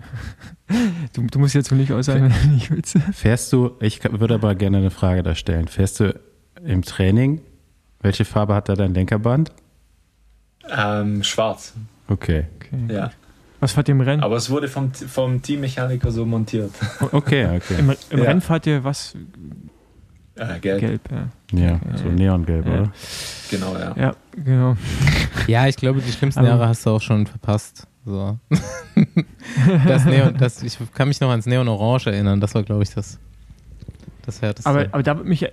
Du, 1.14 1.26
du 1.26 1.40
musst 1.40 1.56
jetzt 1.56 1.72
wohl 1.72 1.78
nicht 1.78 1.90
äußern, 1.90 2.22
wenn 2.22 2.30
du 2.30 2.54
nicht 2.54 2.70
willst. 2.70 2.96
Fährst 3.12 3.52
du, 3.52 3.72
ich 3.80 4.04
würde 4.04 4.34
aber 4.34 4.54
gerne 4.54 4.76
eine 4.76 4.92
Frage 4.92 5.24
da 5.24 5.34
stellen. 5.34 5.66
Fährst 5.66 5.98
du 5.98 6.14
im 6.64 6.82
Training, 6.82 7.40
welche 8.00 8.24
Farbe 8.24 8.54
hat 8.54 8.68
da 8.68 8.76
dein 8.76 8.94
Lenkerband? 8.94 9.50
Ähm, 10.68 11.22
schwarz. 11.22 11.74
Okay. 12.08 12.46
Okay. 12.56 12.94
Ja. 12.94 13.10
Was 13.60 13.72
fahrt 13.72 13.88
ihr 13.88 13.92
im 13.94 14.00
Rennen? 14.00 14.22
Aber 14.22 14.36
es 14.36 14.48
wurde 14.50 14.68
vom, 14.68 14.92
vom 14.94 15.42
Teammechaniker 15.42 16.10
so 16.10 16.24
montiert. 16.24 16.70
Okay, 17.12 17.46
okay. 17.56 17.74
Im, 17.78 17.90
im 18.10 18.18
Ja. 18.18 18.24
Rennen 18.24 18.40
fahrt 18.40 18.66
ihr 18.66 18.82
was? 18.84 19.14
Äh, 20.36 20.58
gelb. 20.60 20.80
Gelb, 20.80 21.00
ja. 21.10 21.28
Ja, 21.58 21.80
so 21.96 22.08
neongelb, 22.08 22.66
Ja. 22.66 22.72
oder? 22.72 22.92
Genau, 23.50 23.76
ja. 23.76 23.94
Ja, 23.96 24.16
genau. 24.34 24.76
Ja, 25.46 25.66
ich 25.66 25.76
glaube, 25.76 26.00
die 26.00 26.12
schlimmsten 26.12 26.40
Aber- 26.40 26.48
Jahre 26.48 26.68
hast 26.68 26.86
du 26.86 26.90
auch 26.90 27.00
schon 27.02 27.26
verpasst. 27.26 27.86
So. 28.06 28.38
das 29.86 30.04
Neon, 30.06 30.36
das, 30.38 30.62
ich 30.62 30.78
kann 30.94 31.08
mich 31.08 31.20
noch 31.20 31.30
ans 31.30 31.44
Neon 31.46 31.68
Orange 31.68 32.06
erinnern. 32.10 32.40
Das 32.40 32.54
war, 32.54 32.62
glaube 32.62 32.82
ich, 32.82 32.90
das, 32.94 33.18
das 34.24 34.40
härteste. 34.40 34.68
Aber, 34.68 34.86
aber 34.92 35.02
da 35.02 35.16
würde 35.16 35.28
mich, 35.28 35.46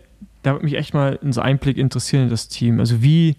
da 0.43 0.53
würde 0.53 0.63
mich 0.63 0.75
echt 0.75 0.93
mal 0.93 1.19
so 1.29 1.41
Einblick 1.41 1.77
interessieren 1.77 2.23
in 2.23 2.29
das 2.29 2.47
Team. 2.47 2.79
Also 2.79 3.01
wie, 3.01 3.35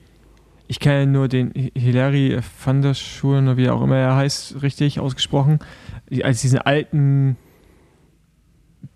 ich 0.68 0.78
kenne 0.80 1.06
nur 1.10 1.28
den 1.28 1.50
Hi- 1.56 1.72
Hilary 1.74 2.38
van 2.64 2.82
der 2.82 2.94
Schulen 2.94 3.46
oder 3.48 3.56
wie 3.56 3.68
auch 3.70 3.82
immer 3.82 3.96
er 3.96 4.14
heißt, 4.16 4.62
richtig 4.62 5.00
ausgesprochen, 5.00 5.58
als 6.22 6.42
diesen 6.42 6.58
alten 6.60 7.36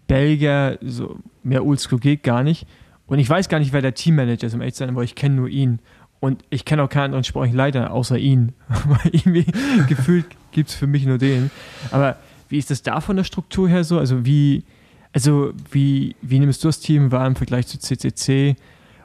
Belgier, 0.06 0.78
so 0.82 1.18
mehr 1.42 1.64
Oldschool 1.64 1.98
geht 1.98 2.22
gar 2.22 2.42
nicht. 2.42 2.66
Und 3.06 3.18
ich 3.18 3.28
weiß 3.28 3.48
gar 3.48 3.58
nicht, 3.58 3.72
wer 3.72 3.82
der 3.82 3.94
Teammanager 3.94 4.46
ist, 4.46 4.54
um 4.54 4.60
ehrlich 4.60 4.74
zu 4.74 4.80
sein, 4.80 4.90
aber 4.90 5.02
ich 5.04 5.14
kenne 5.14 5.34
nur 5.36 5.48
ihn. 5.48 5.80
Und 6.20 6.44
ich 6.50 6.64
kenne 6.64 6.82
auch 6.84 6.88
keinen 6.88 7.06
anderen 7.06 7.24
sportlichen 7.24 7.56
Leiter 7.56 7.92
außer 7.92 8.18
ihn. 8.18 8.52
Weil 8.68 9.10
irgendwie 9.12 9.44
gefühlt 9.88 10.26
gibt 10.52 10.68
es 10.70 10.74
für 10.74 10.86
mich 10.86 11.04
nur 11.06 11.18
den. 11.18 11.50
Aber 11.90 12.16
wie 12.48 12.58
ist 12.58 12.70
das 12.70 12.82
da 12.82 13.00
von 13.00 13.16
der 13.16 13.24
Struktur 13.24 13.68
her 13.68 13.82
so? 13.84 13.98
Also 13.98 14.24
wie, 14.24 14.64
also 15.12 15.52
wie, 15.70 16.14
wie 16.22 16.38
nimmst 16.38 16.62
du 16.62 16.68
das 16.68 16.80
Team 16.80 17.10
wahr 17.10 17.26
im 17.26 17.34
Vergleich 17.36 17.66
zu 17.66 17.78
CCC? 17.78 18.56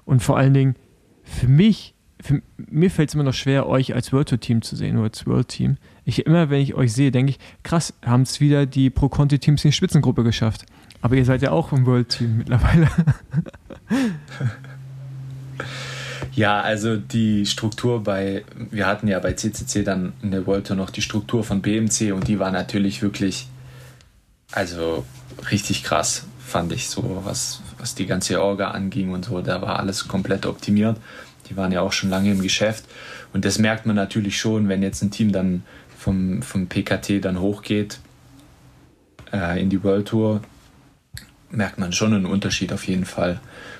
Und 0.06 0.22
vor 0.22 0.38
allen 0.38 0.54
Dingen, 0.54 0.76
für 1.24 1.48
mich, 1.48 1.94
für, 2.22 2.42
mir 2.58 2.90
fällt 2.90 3.10
es 3.10 3.16
immer 3.16 3.24
noch 3.24 3.34
schwer, 3.34 3.68
euch 3.68 3.94
als 3.94 4.12
World 4.12 4.30
Tour 4.30 4.40
Team 4.40 4.62
zu 4.62 4.76
sehen 4.76 4.98
oder 4.98 5.06
als 5.06 5.26
World 5.28 5.50
Team. 5.50 5.78
Ich, 6.06 6.26
immer 6.26 6.50
wenn 6.50 6.62
ich 6.62 6.74
euch 6.74 6.94
sehe, 6.94 7.12
denke 7.12 7.32
ich, 7.32 7.40
krass, 7.64 7.94
haben 8.06 8.24
es 8.24 8.40
wieder 8.40 8.66
die 8.66 8.90
Pro 8.90 9.10
Conti 9.10 9.40
Teams 9.40 9.64
in 9.64 9.70
die 9.70 9.76
Spitzengruppe 9.76 10.24
geschafft. 10.24 10.66
Aber 11.02 11.16
ihr 11.16 11.26
seid 11.26 11.42
ja 11.42 11.52
auch 11.52 11.72
im 11.72 11.86
World 11.86 12.10
Team 12.10 12.38
mittlerweile. 12.38 12.88
Ja, 16.38 16.62
also 16.62 16.98
die 16.98 17.48
Struktur 17.48 18.04
bei, 18.04 18.46
wir 18.70 18.86
hatten 18.86 19.08
ja 19.08 19.18
bei 19.18 19.34
CCC 19.34 19.84
dann 19.84 20.14
in 20.22 20.30
der 20.30 20.46
World 20.46 20.68
Tour 20.68 20.76
noch 20.76 20.92
die 20.92 21.02
Struktur 21.02 21.44
von 21.44 21.64
BMC 21.64 22.14
und 22.14 22.28
die 22.28 22.38
war 22.38 22.52
natürlich 22.52 23.02
wirklich, 23.02 23.48
also 24.52 25.04
richtig 25.50 25.84
krass, 25.84 26.26
fand 26.38 26.74
ich 26.74 26.90
so, 26.90 27.24
was, 27.26 27.62
was 27.80 27.96
die 27.96 28.06
ganze 28.06 28.40
Orga 28.40 28.70
anging 28.70 29.14
und 29.14 29.26
so, 29.26 29.42
da 29.42 29.64
war 29.64 29.80
alles 29.80 30.08
komplett 30.08 30.46
optimiert. 30.46 30.98
Die 31.50 31.58
waren 31.58 31.72
ja 31.72 31.82
auch 31.82 31.92
schon 31.92 32.10
lange 32.10 32.32
im 32.32 32.42
Geschäft 32.42 32.86
und 33.34 33.46
das 33.46 33.60
merkt 33.60 33.86
man 33.86 33.96
natürlich 33.96 34.40
schon, 34.40 34.70
wenn 34.70 34.84
jetzt 34.84 35.02
ein 35.02 35.12
Team 35.12 35.32
dann 35.32 35.64
vom, 35.98 36.42
vom 36.42 36.68
PKT 36.68 37.24
dann 37.24 37.40
hochgeht 37.40 38.00
äh, 39.34 39.62
in 39.62 39.70
die 39.70 39.84
World 39.84 40.08
Tour, 40.08 40.42
merkt 41.50 41.80
man 41.80 41.94
schon 41.94 42.14
einen 42.14 42.26
Unterschied 42.26 42.74
auf 42.74 42.88
jeden 42.88 43.06
Fall. 43.06 43.40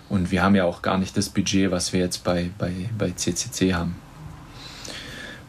Und 0.10 0.32
wir 0.32 0.42
haben 0.42 0.56
ja 0.56 0.64
auch 0.64 0.82
gar 0.82 0.98
nicht 0.98 1.18
das 1.18 1.30
Budget, 1.30 1.72
was 1.72 1.94
wir 1.94 2.00
jetzt 2.00 2.24
bei, 2.24 2.50
bei, 2.58 2.72
bei 2.98 3.12
CCC 3.12 3.74
haben. 3.74 3.96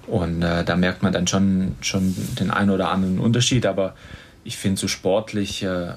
Und 0.07 0.43
äh, 0.43 0.65
da 0.65 0.77
merkt 0.77 1.03
man 1.03 1.13
dann 1.13 1.27
schon, 1.27 1.77
schon 1.81 2.15
den 2.41 2.51
einen 2.51 2.71
oder 2.71 2.91
anderen 2.91 3.21
Unterschied. 3.21 3.67
Aber 3.67 3.95
ich 4.43 4.57
finde 4.57 4.81
so 4.81 4.89
sportlich, 4.89 5.63
äh, 5.63 5.93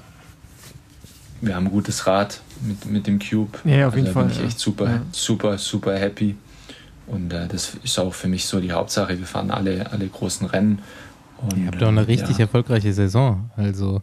wir 1.42 1.56
haben 1.56 1.66
ein 1.66 1.72
gutes 1.72 2.06
Rad 2.06 2.40
mit, 2.62 2.86
mit 2.86 3.06
dem 3.06 3.18
Cube. 3.18 3.58
Ja, 3.64 3.88
auf 3.88 3.94
also 3.94 3.96
jeden 3.96 4.06
da 4.06 4.12
Fall, 4.12 4.24
bin 4.24 4.32
ich 4.32 4.38
ja. 4.38 4.44
echt 4.46 4.58
super, 4.58 4.86
Ja. 4.86 5.02
super, 5.10 5.58
super 5.58 5.98
happy. 5.98 6.36
Und 7.08 7.32
äh, 7.32 7.48
das 7.48 7.74
ist 7.82 7.98
auch 7.98 8.14
für 8.14 8.28
mich 8.28 8.46
so 8.46 8.60
die 8.60 8.72
Hauptsache. 8.72 9.18
Wir 9.18 9.26
fahren 9.26 9.50
alle, 9.50 9.90
alle 9.90 10.06
großen 10.06 10.46
Rennen. 10.46 10.78
Und, 11.38 11.58
Ihr 11.58 11.66
habt 11.66 11.82
doch 11.82 11.88
eine 11.88 12.02
äh, 12.02 12.04
richtig 12.04 12.38
ja. 12.38 12.44
erfolgreiche 12.44 12.92
Saison. 12.92 13.50
Also 13.56 14.02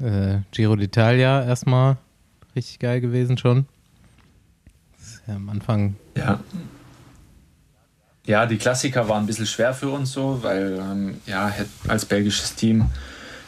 äh, 0.00 0.38
Giro 0.50 0.74
d'Italia 0.74 1.46
erstmal 1.46 1.96
richtig 2.56 2.80
geil 2.80 3.00
gewesen 3.00 3.38
schon. 3.38 3.66
Das 4.98 5.08
ist 5.08 5.22
ja 5.28 5.36
am 5.36 5.48
Anfang. 5.48 5.94
Ja. 6.16 6.40
Ja, 8.26 8.46
die 8.46 8.58
Klassiker 8.58 9.08
waren 9.08 9.24
ein 9.24 9.26
bisschen 9.26 9.46
schwer 9.46 9.72
für 9.72 9.88
uns 9.88 10.12
so, 10.12 10.42
weil 10.42 10.78
ähm, 10.80 11.20
ja, 11.26 11.52
als 11.88 12.04
belgisches 12.04 12.54
Team 12.56 12.86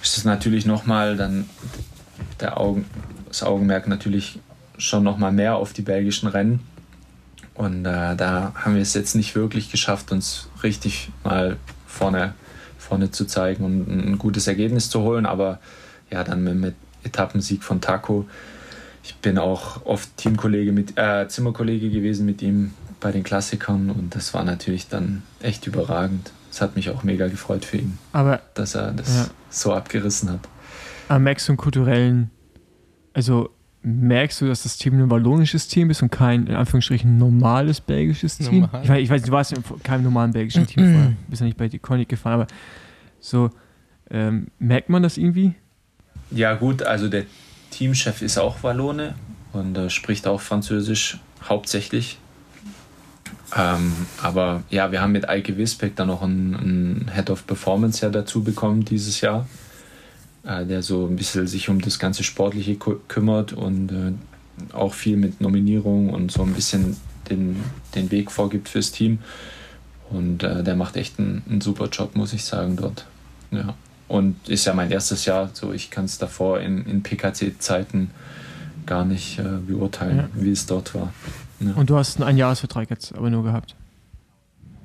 ist 0.02 0.16
es 0.16 0.24
natürlich 0.24 0.66
nochmal 0.66 1.16
dann 1.16 1.48
der 2.42 2.58
Augen, 2.60 2.84
das 3.28 3.42
Augenmerk 3.42 3.88
natürlich 3.88 4.38
schon 4.78 5.04
nochmal 5.04 5.32
mehr 5.32 5.56
auf 5.56 5.72
die 5.72 5.82
belgischen 5.82 6.28
Rennen. 6.28 6.60
Und 7.54 7.84
äh, 7.84 8.16
da 8.16 8.52
haben 8.54 8.74
wir 8.74 8.82
es 8.82 8.94
jetzt 8.94 9.14
nicht 9.14 9.34
wirklich 9.34 9.70
geschafft, 9.70 10.10
uns 10.12 10.48
richtig 10.62 11.10
mal 11.24 11.56
vorne, 11.86 12.34
vorne 12.78 13.10
zu 13.10 13.26
zeigen 13.26 13.64
und 13.64 13.88
ein, 13.88 14.18
gutes 14.18 14.46
Ergebnis 14.46 14.90
zu 14.90 15.00
holen. 15.02 15.26
Aber 15.26 15.58
ja, 16.10 16.24
dann 16.24 16.42
mit, 16.42 16.54
mit 16.56 16.74
Etappensieg 17.04 17.62
von 17.62 17.80
Taco. 17.80 18.26
Ich 19.04 19.16
bin 19.16 19.36
auch 19.38 19.84
oft 19.84 20.16
Teamkollege 20.16 20.72
mit, 20.72 20.96
äh, 20.96 21.26
Zimmerkollege 21.28 21.90
gewesen 21.90 22.24
mit 22.24 22.40
ihm 22.42 22.72
bei 23.00 23.10
den 23.12 23.24
Klassikern 23.24 23.90
und 23.90 24.14
das 24.14 24.32
war 24.32 24.44
natürlich 24.44 24.88
dann 24.88 25.22
echt 25.42 25.66
überragend. 25.66 26.30
Es 26.50 26.60
hat 26.60 26.76
mich 26.76 26.90
auch 26.90 27.02
mega 27.02 27.26
gefreut 27.28 27.64
für 27.64 27.78
ihn, 27.78 27.98
Aber 28.12 28.40
dass 28.54 28.74
er 28.76 28.92
das 28.92 29.14
Ja. 29.16 29.26
so 29.50 29.72
abgerissen 29.72 30.30
hat. 30.30 30.40
Am 31.12 31.24
merkst 31.24 31.48
du 31.48 31.52
einen 31.52 31.56
kulturellen, 31.58 32.30
also 33.12 33.50
merkst 33.82 34.40
du, 34.40 34.46
dass 34.46 34.62
das 34.62 34.78
Team 34.78 34.94
ein 34.94 35.10
wallonisches 35.10 35.68
Team 35.68 35.90
ist 35.90 36.02
und 36.02 36.10
kein, 36.10 36.46
in 36.46 36.54
Anführungsstrichen, 36.54 37.18
normales 37.18 37.80
belgisches 37.80 38.38
Team? 38.38 38.60
Normal. 38.60 38.82
Ich 38.82 38.88
weiß, 38.88 39.02
ich 39.02 39.10
weiß, 39.10 39.22
du 39.22 39.32
warst 39.32 39.52
in 39.52 39.62
keinem 39.82 40.04
normalen 40.04 40.32
belgischen 40.32 40.66
Team 40.66 40.92
vorher, 40.92 41.12
bist 41.28 41.40
ja 41.40 41.46
nicht 41.46 41.58
bei 41.58 41.68
Deconic 41.68 42.08
gefahren, 42.08 42.34
aber 42.34 42.46
so, 43.20 43.50
ähm, 44.10 44.48
merkt 44.58 44.88
man 44.88 45.02
das 45.02 45.18
irgendwie? 45.18 45.54
Ja 46.30 46.54
gut, 46.54 46.82
also 46.82 47.08
der 47.08 47.24
Teamchef 47.70 48.22
ist 48.22 48.38
auch 48.38 48.62
Wallone 48.62 49.14
und 49.52 49.76
äh, 49.76 49.90
spricht 49.90 50.26
auch 50.26 50.40
Französisch 50.40 51.18
hauptsächlich. 51.46 52.18
Ähm, 53.54 53.92
aber 54.22 54.62
ja, 54.70 54.92
wir 54.92 55.02
haben 55.02 55.12
mit 55.12 55.28
Eike 55.28 55.58
Wisbeck 55.58 55.94
dann 55.96 56.08
noch 56.08 56.22
einen, 56.22 56.54
einen 56.54 57.10
Head 57.14 57.28
of 57.28 57.46
Performance 57.46 58.04
ja 58.04 58.10
dazu 58.10 58.42
bekommen 58.42 58.84
dieses 58.84 59.20
Jahr, 59.20 59.46
äh, 60.44 60.64
der 60.66 60.82
so 60.82 61.06
ein 61.06 61.16
bisschen 61.16 61.46
sich 61.46 61.68
um 61.68 61.80
das 61.80 61.98
ganze 61.98 62.22
Sportliche 62.24 62.72
kü- 62.72 62.98
kümmert 63.08 63.52
und 63.52 63.90
äh, 63.92 64.12
auch 64.74 64.94
viel 64.94 65.16
mit 65.16 65.40
Nominierung 65.40 66.10
und 66.10 66.30
so 66.32 66.42
ein 66.42 66.52
bisschen 66.52 66.96
den, 67.30 67.56
den 67.94 68.10
Weg 68.10 68.30
vorgibt 68.30 68.68
fürs 68.68 68.92
Team. 68.92 69.18
Und 70.10 70.42
äh, 70.42 70.62
der 70.62 70.76
macht 70.76 70.96
echt 70.96 71.18
einen, 71.18 71.42
einen 71.48 71.60
super 71.60 71.88
Job, 71.88 72.14
muss 72.16 72.32
ich 72.32 72.44
sagen, 72.44 72.76
dort. 72.76 73.06
Ja. 73.50 73.74
Und 74.08 74.48
ist 74.48 74.66
ja 74.66 74.74
mein 74.74 74.90
erstes 74.90 75.24
Jahr, 75.24 75.48
so 75.54 75.72
ich 75.72 75.90
kann 75.90 76.04
es 76.04 76.18
davor 76.18 76.60
in, 76.60 76.84
in 76.84 77.02
PKC-Zeiten 77.02 78.10
gar 78.84 79.04
nicht 79.06 79.38
äh, 79.38 79.44
beurteilen, 79.66 80.16
Ja. 80.18 80.28
wie 80.34 80.50
es 80.50 80.66
dort 80.66 80.94
war. 80.94 81.12
Ja. 81.60 81.72
Und 81.74 81.88
du 81.88 81.96
hast 81.96 82.16
einen 82.16 82.28
Einjahresvertrag 82.28 82.90
jetzt 82.90 83.14
aber 83.14 83.30
nur 83.30 83.42
gehabt. 83.44 83.74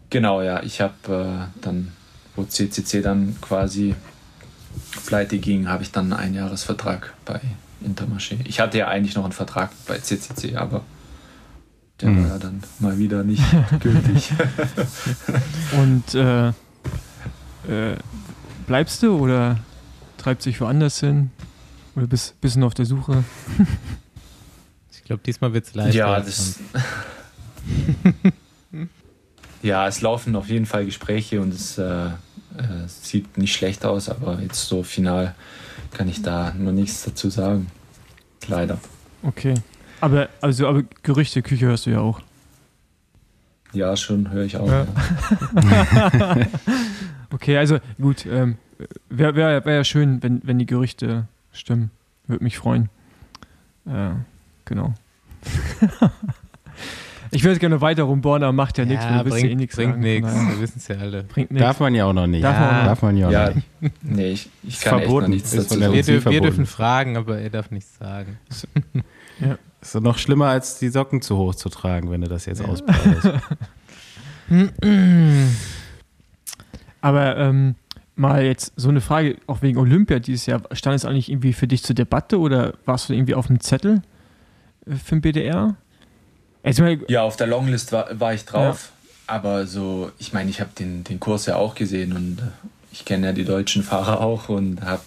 Genau, 0.10 0.42
ja, 0.42 0.64
ich 0.64 0.80
habe 0.80 0.94
äh, 1.52 1.60
dann, 1.62 1.90
wo 2.36 2.44
CCC 2.46 3.02
dann 3.02 3.36
quasi 3.42 3.96
pleite 5.06 5.38
ging, 5.40 5.68
habe 5.68 5.84
ich 5.84 5.91
dann 5.91 6.12
einen 6.14 6.22
Einjahresvertrag 6.36 7.14
bei 7.26 7.40
Intermarché. 7.86 8.38
Ich 8.45 8.60
hatte 8.60 8.78
ja 8.80 8.88
eigentlich 8.88 9.16
noch 9.16 9.24
einen 9.24 9.34
Vertrag 9.34 9.72
bei 9.88 9.98
CCC, 9.99 10.56
aber 10.56 10.84
der 12.02 12.10
Mhm. 12.10 12.22
war 12.24 12.28
ja 12.30 12.38
dann 12.40 12.64
mal 12.80 12.98
wieder 12.98 13.24
nicht 13.24 13.44
gültig. 13.80 14.32
Und 15.74 16.14
äh, 16.16 16.48
äh, 16.49 17.98
bleibst 18.68 19.02
du 19.04 19.18
oder 19.18 19.60
treibt 20.18 20.41
sich 20.41 20.60
woanders 20.62 20.99
hin? 20.99 21.32
Oder 21.95 22.08
bist, 22.08 22.40
bist 22.41 22.56
du 22.56 22.60
noch 22.60 22.68
auf 22.68 22.74
der 22.76 22.86
Suche? 22.86 23.24
Ich 24.91 25.04
glaube, 25.10 25.22
diesmal 25.26 25.54
wird 25.54 25.66
es 25.66 25.74
leichter. 25.74 25.98
Ja, 25.98 26.20
das. 26.20 26.56
ja, 29.62 29.88
es 29.88 30.02
laufen 30.02 30.36
auf 30.36 30.49
jeden 30.49 30.66
Fall 30.66 30.86
Gespräche 30.86 31.40
und 31.41 31.54
es 31.54 31.78
äh, 31.78 32.10
äh, 32.58 32.88
sieht 32.88 33.38
nicht 33.38 33.54
schlecht 33.54 33.86
aus, 33.86 34.10
aber 34.10 34.40
jetzt 34.42 34.68
so 34.68 34.84
final 34.84 35.36
kann 35.92 36.08
ich 36.08 36.22
da 36.22 36.54
noch 36.58 36.72
nichts 36.72 37.04
dazu 37.04 37.30
sagen. 37.30 37.68
Leider. 38.48 38.80
Okay. 39.24 39.56
Aber, 40.00 40.30
also, 40.42 40.68
aber 40.68 40.84
Gerüchte, 41.04 41.42
Küche 41.42 41.66
hörst 41.66 41.86
du 41.86 41.92
ja 41.92 42.00
auch. 42.00 42.22
Ja, 43.74 43.96
schon 43.98 44.32
höre 44.32 44.46
ich 44.46 44.58
auch. 44.58 44.68
Ja. 44.68 44.88
Ja. 45.56 46.38
Okay, 47.30 47.58
also 47.58 47.80
gut, 48.02 48.26
ähm, 48.26 48.58
wäre 49.10 49.36
wär, 49.36 49.66
wär 49.66 49.74
ja 49.74 49.84
schön, 49.84 50.24
wenn, 50.24 50.42
wenn 50.46 50.60
die 50.60 50.66
Gerüchte 50.66 51.28
stimmen. 51.52 51.92
Würde 52.26 52.44
mich 52.44 52.58
freuen. 52.58 52.90
Äh, 53.86 54.12
genau. 54.66 54.94
ich 57.32 57.44
würde 57.44 57.60
gerne 57.60 57.82
weiter 57.82 58.04
rumbohren, 58.04 58.44
aber 58.44 58.54
macht 58.54 58.78
ja, 58.78 58.86
nichts, 58.86 59.04
Ja, 59.04 59.20
du 59.24 59.26
willst 59.26 59.38
ja 59.38 59.41
bringt, 59.44 59.52
eh 59.52 59.56
nichts 59.56 59.76
bringt 59.76 59.99
nichts. 59.99 60.34
Wir 60.34 60.60
wissen 60.62 60.78
es 60.78 60.88
ja 60.88 60.95
alle. 60.98 61.24
Bringt 61.24 61.52
nichts. 61.52 61.64
Darf 61.66 61.80
man 61.80 61.95
ja 61.95 62.06
auch 62.06 62.14
noch 62.14 62.28
nicht. 62.28 62.44
Darf 62.44 62.60
man 62.60 62.70
auch 62.70 62.74
noch. 62.74 62.86
Darf 62.86 63.02
man 63.02 63.18
ja 63.18 63.28
auch 63.28 63.32
Ja, 63.32 63.49
noch 63.49 63.56
nicht. 63.56 64.04
nee, 64.04 64.32
ich, 64.32 64.49
ich 64.64 64.76
Ist 64.76 64.82
kann 64.84 64.99
echt 64.99 65.08
noch 65.08 65.12
verboten. 65.14 65.32
nichts 65.32 65.54
Ist 65.54 65.72
dazu 65.72 65.80
Wir, 65.80 65.86
sagen. 65.88 65.98
Musik 65.98 66.24
dür 66.24 66.32
wir 66.32 66.41
dürfen 66.41 66.66
fragen, 66.66 67.18
aber 67.18 67.40
er 67.40 67.49
darf 67.49 67.72
nichts 67.72 67.98
sagen. 67.98 68.38
Ist 69.82 69.94
doch 69.95 70.02
noch 70.02 70.18
schlimmer, 70.18 70.48
als 70.48 70.80
die 70.80 70.90
Socken 70.90 71.22
zu 71.22 71.38
hoch 71.38 71.54
zu 71.56 71.70
tragen, 71.70 72.10
wenn 72.12 72.22
du 72.22 72.28
das 72.28 72.45
jetzt 72.45 72.62
ausbreitest. 72.64 73.30
Aber 77.02 77.38
ähm, 77.38 77.76
mal 78.16 78.44
jetzt 78.44 78.74
so 78.76 78.90
eine 78.90 79.02
Frage, 79.02 79.38
auch 79.48 79.62
wegen 79.62 79.78
Olympia 79.78 80.20
dieses 80.20 80.45
Jahr, 80.45 80.62
stand 80.72 80.95
es 80.95 81.06
eigentlich 81.06 81.30
irgendwie 81.32 81.54
für 81.54 81.68
dich 81.68 81.84
zur 81.84 81.95
Debatte 81.95 82.40
oder 82.40 82.74
warst 82.86 83.10
du 83.10 83.14
irgendwie 83.14 83.36
auf 83.36 83.48
dem 83.48 83.60
Zettel 83.60 84.02
äh, 84.86 84.95
für 84.95 85.16
den 85.16 85.22
BDR? 85.22 85.76
Ja, 87.10 87.24
auf 87.24 87.36
der 87.36 87.48
Longlist 87.48 87.92
war, 87.92 88.20
war 88.20 88.34
ich 88.34 88.46
drauf. 88.46 88.92
Aber 89.28 89.68
so, 89.68 90.12
ich 90.20 90.34
meine, 90.34 90.50
ich 90.50 90.62
habe 90.62 90.72
den, 90.78 91.04
den 91.04 91.20
Kurs 91.20 91.46
ja 91.46 91.58
auch 91.58 91.76
gesehen 91.76 92.14
und 92.14 92.40
äh, 92.40 92.68
ich 92.92 93.04
kenne 93.04 93.28
ja 93.28 93.34
die 93.34 93.46
deutschen 93.46 93.84
Fahrer 93.84 94.22
auch 94.22 94.50
und 94.50 94.82
habe 94.82 95.02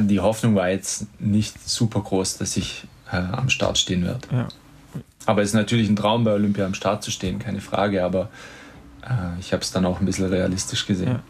die 0.00 0.20
Hoffnung 0.20 0.54
war 0.54 0.70
jetzt 0.70 1.06
nicht 1.20 1.68
super 1.68 2.00
groß, 2.00 2.38
dass 2.38 2.56
ich 2.56 2.84
äh, 3.10 3.16
am 3.16 3.50
Start 3.50 3.78
stehen 3.78 4.04
werde. 4.04 4.28
ja. 4.30 4.48
Aber 5.26 5.42
es 5.42 5.50
ist 5.50 5.54
natürlich 5.54 5.88
ein 5.88 5.96
Traum, 5.96 6.24
bei 6.24 6.32
Olympia 6.32 6.66
am 6.66 6.74
Start 6.74 7.02
zu 7.02 7.10
stehen, 7.10 7.38
keine 7.38 7.60
Frage. 7.60 8.04
Aber 8.04 8.28
äh, 9.02 9.38
ich 9.38 9.52
habe 9.52 9.62
es 9.62 9.70
dann 9.70 9.86
auch 9.86 10.00
ein 10.00 10.06
bisschen 10.06 10.26
realistisch 10.26 10.86
gesehen. 10.86 11.08
Ja. 11.08 11.22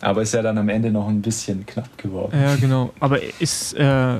Aber 0.00 0.22
ist 0.22 0.34
ja 0.34 0.42
dann 0.42 0.58
am 0.58 0.68
Ende 0.68 0.90
noch 0.90 1.08
ein 1.08 1.22
bisschen 1.22 1.66
knapp 1.66 1.96
geworden. 1.98 2.38
Ja, 2.40 2.56
genau. 2.56 2.92
Aber 3.00 3.20
ist, 3.40 3.74
äh, 3.74 4.18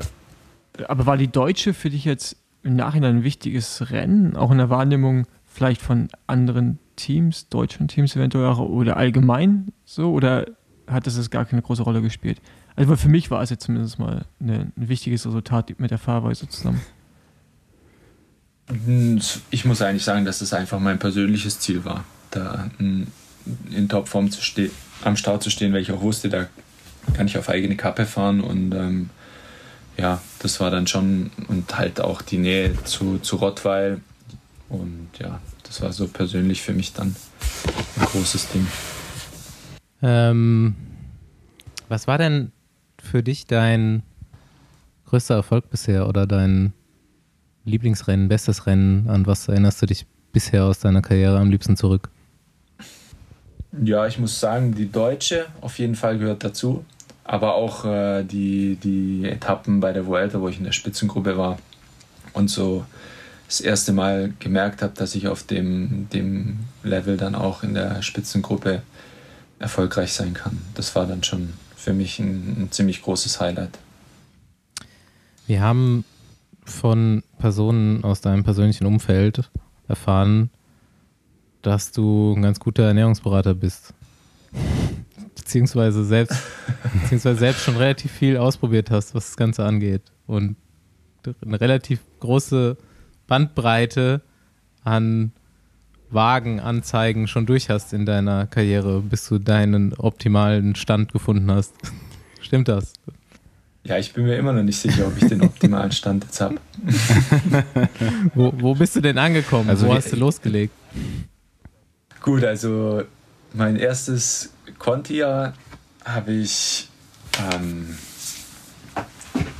aber 0.88 1.06
war 1.06 1.16
die 1.16 1.28
Deutsche 1.28 1.74
für 1.74 1.90
dich 1.90 2.04
jetzt 2.04 2.36
im 2.64 2.76
Nachhinein 2.76 3.18
ein 3.18 3.24
wichtiges 3.24 3.90
Rennen, 3.90 4.36
auch 4.36 4.50
in 4.50 4.58
der 4.58 4.70
Wahrnehmung 4.70 5.26
vielleicht 5.44 5.82
von 5.82 6.08
anderen 6.26 6.78
Teams, 6.96 7.48
deutschen 7.48 7.88
Teams 7.88 8.16
eventuell 8.16 8.46
auch, 8.46 8.58
oder 8.58 8.96
allgemein 8.96 9.72
so, 9.84 10.12
oder 10.12 10.46
hat 10.86 11.06
das 11.06 11.16
jetzt 11.16 11.30
gar 11.30 11.44
keine 11.44 11.62
große 11.62 11.82
Rolle 11.82 12.02
gespielt? 12.02 12.40
Also 12.76 12.96
für 12.96 13.08
mich 13.08 13.30
war 13.30 13.42
es 13.42 13.50
jetzt 13.50 13.64
zumindest 13.64 13.98
mal 13.98 14.24
eine, 14.40 14.72
ein 14.76 14.88
wichtiges 14.88 15.26
Resultat 15.26 15.78
mit 15.78 15.90
der 15.90 15.98
Fahrweise 15.98 16.48
zusammen. 16.48 16.80
Hm, 18.68 19.20
Ich 19.50 19.64
muss 19.64 19.82
eigentlich 19.82 20.04
sagen, 20.04 20.24
dass 20.24 20.40
das 20.40 20.52
einfach 20.52 20.80
mein 20.80 20.98
persönliches 20.98 21.60
Ziel 21.60 21.84
war, 21.84 22.04
da 22.30 22.70
mm, 22.78 23.02
in 23.70 23.88
Topform 23.88 24.30
zu 24.30 24.42
stehen, 24.42 24.70
am 25.02 25.16
Start 25.16 25.42
zu 25.42 25.50
stehen, 25.50 25.72
weil 25.72 25.82
ich 25.82 25.92
auch 25.92 26.00
wusste, 26.00 26.28
da 26.28 26.48
kann 27.14 27.26
ich 27.26 27.36
auf 27.36 27.48
eigene 27.48 27.76
Kappe 27.76 28.06
fahren 28.06 28.40
und 28.40 28.74
ähm, 28.74 29.10
ja, 29.96 30.20
das 30.40 30.60
war 30.60 30.70
dann 30.70 30.86
schon 30.86 31.30
und 31.48 31.76
halt 31.76 32.00
auch 32.00 32.22
die 32.22 32.38
Nähe 32.38 32.74
zu, 32.84 33.18
zu 33.18 33.36
Rottweil 33.36 34.00
und 34.68 35.08
ja, 35.18 35.40
das 35.62 35.82
war 35.82 35.92
so 35.92 36.08
persönlich 36.08 36.62
für 36.62 36.72
mich 36.72 36.92
dann 36.92 37.14
ein 37.96 38.06
großes 38.06 38.48
Ding. 38.48 38.66
Ähm, 40.02 40.74
was 41.88 42.06
war 42.06 42.18
denn 42.18 42.52
für 42.98 43.22
dich 43.22 43.46
dein 43.46 44.02
größter 45.06 45.34
Erfolg 45.34 45.70
bisher 45.70 46.08
oder 46.08 46.26
dein 46.26 46.72
Lieblingsrennen, 47.64 48.28
bestes 48.28 48.66
Rennen? 48.66 49.08
An 49.08 49.26
was 49.26 49.48
erinnerst 49.48 49.80
du 49.82 49.86
dich 49.86 50.06
bisher 50.32 50.64
aus 50.64 50.80
deiner 50.80 51.02
Karriere 51.02 51.38
am 51.38 51.50
liebsten 51.50 51.76
zurück? 51.76 52.10
Ja, 53.82 54.06
ich 54.06 54.18
muss 54.18 54.38
sagen, 54.38 54.74
die 54.74 54.90
Deutsche 54.90 55.46
auf 55.60 55.78
jeden 55.78 55.94
Fall 55.94 56.18
gehört 56.18 56.44
dazu. 56.44 56.84
Aber 57.24 57.54
auch 57.54 57.84
äh, 57.84 58.22
die, 58.22 58.76
die 58.76 59.24
Etappen 59.24 59.80
bei 59.80 59.92
der 59.92 60.06
Vuelta, 60.06 60.40
wo 60.40 60.48
ich 60.48 60.58
in 60.58 60.64
der 60.64 60.72
Spitzengruppe 60.72 61.36
war 61.38 61.58
und 62.34 62.48
so 62.48 62.84
das 63.46 63.60
erste 63.60 63.92
Mal 63.92 64.32
gemerkt 64.38 64.82
habe, 64.82 64.92
dass 64.94 65.14
ich 65.14 65.28
auf 65.28 65.42
dem, 65.42 66.08
dem 66.10 66.60
Level 66.82 67.16
dann 67.16 67.34
auch 67.34 67.62
in 67.62 67.74
der 67.74 68.02
Spitzengruppe 68.02 68.82
erfolgreich 69.58 70.12
sein 70.12 70.34
kann. 70.34 70.58
Das 70.74 70.94
war 70.94 71.06
dann 71.06 71.22
schon 71.22 71.54
für 71.76 71.92
mich 71.92 72.18
ein, 72.18 72.64
ein 72.64 72.72
ziemlich 72.72 73.02
großes 73.02 73.40
Highlight. 73.40 73.78
Wir 75.46 75.60
haben 75.60 76.04
von 76.64 77.22
Personen 77.38 78.04
aus 78.04 78.20
deinem 78.20 78.44
persönlichen 78.44 78.86
Umfeld 78.86 79.50
erfahren, 79.88 80.50
dass 81.62 81.92
du 81.92 82.34
ein 82.34 82.42
ganz 82.42 82.58
guter 82.58 82.84
Ernährungsberater 82.84 83.54
bist. 83.54 83.94
Beziehungsweise 85.44 86.04
selbst, 86.04 86.42
beziehungsweise 87.02 87.38
selbst 87.38 87.62
schon 87.64 87.76
relativ 87.76 88.10
viel 88.10 88.36
ausprobiert 88.38 88.90
hast, 88.90 89.14
was 89.14 89.26
das 89.26 89.36
Ganze 89.36 89.64
angeht. 89.64 90.02
Und 90.26 90.56
eine 91.44 91.60
relativ 91.60 92.00
große 92.20 92.76
Bandbreite 93.26 94.22
an 94.84 95.32
Wagenanzeigen 96.10 97.26
schon 97.28 97.44
durch 97.46 97.68
hast 97.70 97.92
in 97.92 98.06
deiner 98.06 98.46
Karriere, 98.46 99.00
bis 99.00 99.28
du 99.28 99.38
deinen 99.38 99.92
optimalen 99.94 100.74
Stand 100.76 101.12
gefunden 101.12 101.50
hast. 101.50 101.72
Stimmt 102.40 102.68
das? 102.68 102.92
Ja, 103.84 103.98
ich 103.98 104.14
bin 104.14 104.24
mir 104.24 104.36
immer 104.36 104.52
noch 104.54 104.62
nicht 104.62 104.78
sicher, 104.78 105.06
ob 105.06 105.16
ich 105.20 105.28
den 105.28 105.42
optimalen 105.42 105.92
Stand 105.92 106.24
jetzt 106.24 106.40
habe. 106.40 106.56
Wo, 108.34 108.52
wo 108.56 108.74
bist 108.74 108.96
du 108.96 109.00
denn 109.02 109.18
angekommen? 109.18 109.68
Also 109.68 109.86
wo 109.86 109.90
wie- 109.92 109.96
hast 109.96 110.10
du 110.12 110.16
losgelegt? 110.16 110.72
Gut, 112.22 112.44
also 112.44 113.02
mein 113.52 113.76
erstes 113.76 114.50
Conti-Jahr 114.84 115.54
habe 116.04 116.32
ich, 116.32 116.90
ähm, 117.38 117.96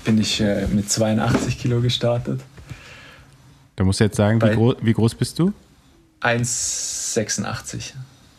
bin 0.05 0.19
ich 0.19 0.39
äh, 0.43 0.67
mit 0.67 0.91
82 0.91 1.59
Kilo 1.59 1.81
gestartet. 1.81 2.43
Da 3.75 3.85
musst 3.85 4.01
du 4.01 4.05
jetzt 4.05 4.17
sagen, 4.17 4.43
wie, 4.43 4.55
gro 4.55 4.75
wie 4.83 4.93
groß 4.93 5.15
bist 5.15 5.39
du? 5.39 5.55
1,86. 6.21 7.95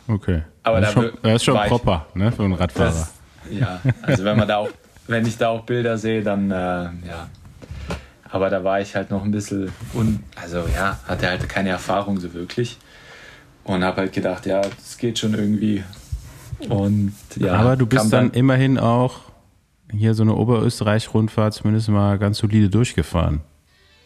Okay. 0.07 0.44
Aber 0.62 0.80
das 0.80 0.90
ist 0.90 0.95
da 0.95 1.02
schon, 1.02 1.12
das 1.24 1.34
ist 1.34 1.44
schon 1.44 1.60
proper, 1.68 2.06
ne, 2.14 2.32
für 2.32 2.44
einen 2.44 2.53
Radfahrer. 2.53 2.90
Das, 2.91 3.14
ja, 3.49 3.82
also 4.03 4.24
wenn 4.24 4.38
man 4.38 4.48
da 4.48 4.57
auch, 4.57 4.70
wenn 5.07 5.26
ich 5.26 5.38
da 5.38 5.49
auch 5.49 5.64
Bilder 5.64 5.98
sehe, 5.98 6.22
dann 6.22 6.52
äh, 6.52 6.56
ja. 6.56 7.30
Aber 8.30 8.52
da 8.52 8.64
war 8.64 8.80
ich 8.80 8.95
halt 8.95 9.10
noch 9.10 9.24
ein 9.24 9.32
bisschen 9.32 9.72
un, 9.95 10.24
also 10.36 10.66
ja, 10.76 10.99
hatte 11.07 11.28
halt 11.28 11.49
keine 11.49 11.70
Erfahrung 11.70 12.20
so 12.20 12.32
wirklich 12.34 12.78
und 13.64 13.84
habe 13.84 14.02
halt 14.02 14.14
gedacht, 14.14 14.45
ja, 14.45 14.62
das 14.62 14.98
geht 14.99 15.18
schon 15.18 15.34
irgendwie. 15.34 15.84
Und 16.69 17.14
ja. 17.38 17.53
Aber 17.53 17.76
du 17.76 17.86
bist 17.86 18.02
kam 18.03 18.11
dann 18.11 18.32
immerhin 18.32 18.77
auch 18.77 19.22
hier 19.91 20.14
so 20.14 20.23
eine 20.23 20.36
Oberösterreich-Rundfahrt 20.36 21.53
zumindest 21.53 21.90
mal 21.90 22.18
ganz 22.18 22.40
solide 22.40 22.69
durchgefahren. 22.69 23.41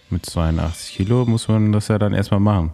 Mit 0.10 0.26
82 0.26 0.96
Kilo 0.96 1.26
muss 1.26 1.48
man 1.48 1.72
das 1.72 1.88
ja 1.88 2.00
dann 2.00 2.14
erstmal 2.14 2.40
machen. 2.40 2.72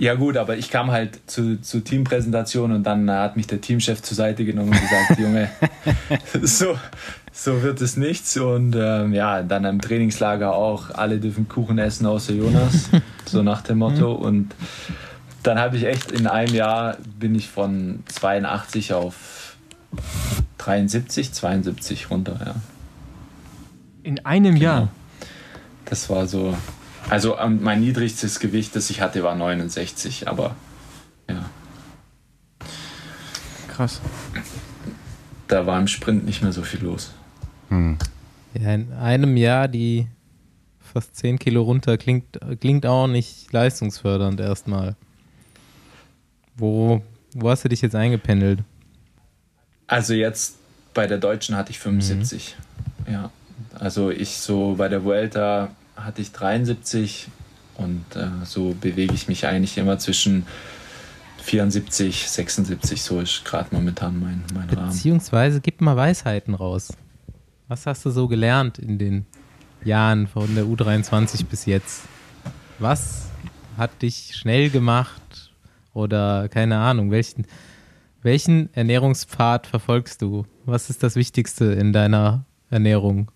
Ja 0.00 0.14
gut, 0.14 0.38
aber 0.38 0.56
ich 0.56 0.70
kam 0.70 0.90
halt 0.90 1.20
zu, 1.26 1.60
zu 1.60 1.80
Teampräsentation 1.80 2.72
und 2.72 2.84
dann 2.84 3.10
hat 3.10 3.36
mich 3.36 3.46
der 3.46 3.60
Teamchef 3.60 4.00
zur 4.00 4.16
Seite 4.16 4.46
genommen 4.46 4.70
und 4.70 4.80
gesagt, 4.80 5.18
Junge, 5.18 5.50
so, 6.42 6.78
so 7.32 7.62
wird 7.62 7.82
es 7.82 7.98
nichts. 7.98 8.34
Und 8.38 8.74
ähm, 8.78 9.12
ja, 9.12 9.42
dann 9.42 9.66
im 9.66 9.78
Trainingslager 9.78 10.54
auch, 10.54 10.90
alle 10.90 11.18
dürfen 11.18 11.48
Kuchen 11.48 11.78
essen 11.78 12.06
außer 12.06 12.32
Jonas, 12.32 12.88
so 13.26 13.42
nach 13.42 13.60
dem 13.60 13.78
Motto. 13.78 14.12
Und 14.12 14.54
dann 15.42 15.58
habe 15.58 15.76
ich 15.76 15.84
echt 15.84 16.10
in 16.10 16.26
einem 16.26 16.54
Jahr 16.54 16.96
bin 17.18 17.34
ich 17.34 17.48
von 17.48 18.02
82 18.06 18.92
auf 18.92 19.56
73, 20.58 21.32
72 21.32 22.10
runter, 22.10 22.38
ja. 22.44 22.54
In 24.02 24.24
einem 24.24 24.56
Jahr. 24.56 24.88
Das 25.84 26.08
war 26.08 26.26
so. 26.26 26.56
Also 27.08 27.38
ähm, 27.38 27.60
mein 27.62 27.80
niedrigstes 27.80 28.40
Gewicht, 28.40 28.76
das 28.76 28.90
ich 28.90 29.00
hatte, 29.00 29.22
war 29.22 29.34
69, 29.34 30.28
aber 30.28 30.54
ja, 31.28 31.48
Krass. 33.68 34.00
da 35.48 35.66
war 35.66 35.78
im 35.80 35.88
Sprint 35.88 36.24
nicht 36.24 36.42
mehr 36.42 36.52
so 36.52 36.62
viel 36.62 36.82
los. 36.82 37.12
Hm. 37.68 37.98
Ja, 38.54 38.74
in 38.74 38.92
einem 38.92 39.36
Jahr 39.36 39.68
die 39.68 40.06
fast 40.80 41.16
10 41.16 41.38
Kilo 41.38 41.62
runter 41.62 41.96
klingt, 41.96 42.38
klingt 42.60 42.84
auch 42.84 43.06
nicht 43.06 43.52
leistungsfördernd 43.52 44.40
erstmal. 44.40 44.96
Wo, 46.60 47.02
wo 47.34 47.50
hast 47.50 47.64
du 47.64 47.68
dich 47.68 47.80
jetzt 47.80 47.96
eingependelt? 47.96 48.60
Also 49.86 50.14
jetzt 50.14 50.58
bei 50.94 51.06
der 51.06 51.18
Deutschen 51.18 51.56
hatte 51.56 51.70
ich 51.70 51.78
75. 51.78 52.56
Ja, 53.10 53.30
also 53.78 54.10
ich 54.10 54.36
so 54.36 54.74
bei 54.76 54.88
der 54.88 55.02
Vuelta 55.02 55.70
hatte 55.96 56.22
ich 56.22 56.32
73 56.32 57.28
und 57.76 58.04
äh, 58.14 58.28
so 58.44 58.76
bewege 58.80 59.14
ich 59.14 59.26
mich 59.26 59.46
eigentlich 59.46 59.78
immer 59.78 59.98
zwischen 59.98 60.46
74, 61.42 62.28
76, 62.28 63.02
so 63.02 63.20
ist 63.20 63.44
gerade 63.44 63.74
momentan 63.74 64.20
mein, 64.20 64.44
mein 64.54 64.68
Rahmen. 64.68 64.90
Beziehungsweise 64.90 65.60
gib 65.60 65.80
mal 65.80 65.96
Weisheiten 65.96 66.54
raus. 66.54 66.92
Was 67.68 67.86
hast 67.86 68.04
du 68.04 68.10
so 68.10 68.28
gelernt 68.28 68.78
in 68.78 68.98
den 68.98 69.26
Jahren 69.82 70.26
von 70.26 70.54
der 70.54 70.64
U23 70.64 71.46
bis 71.46 71.64
jetzt? 71.64 72.02
Was 72.78 73.30
hat 73.78 74.02
dich 74.02 74.36
schnell 74.36 74.68
gemacht? 74.68 75.39
Oder 75.92 76.48
keine 76.48 76.78
Ahnung, 76.78 77.10
welchen, 77.10 77.46
welchen 78.22 78.72
Ernährungspfad 78.74 79.66
verfolgst 79.66 80.22
du? 80.22 80.46
Was 80.64 80.90
ist 80.90 81.02
das 81.02 81.16
Wichtigste 81.16 81.66
in 81.66 81.92
deiner 81.92 82.44
Ernährung? 82.70 83.30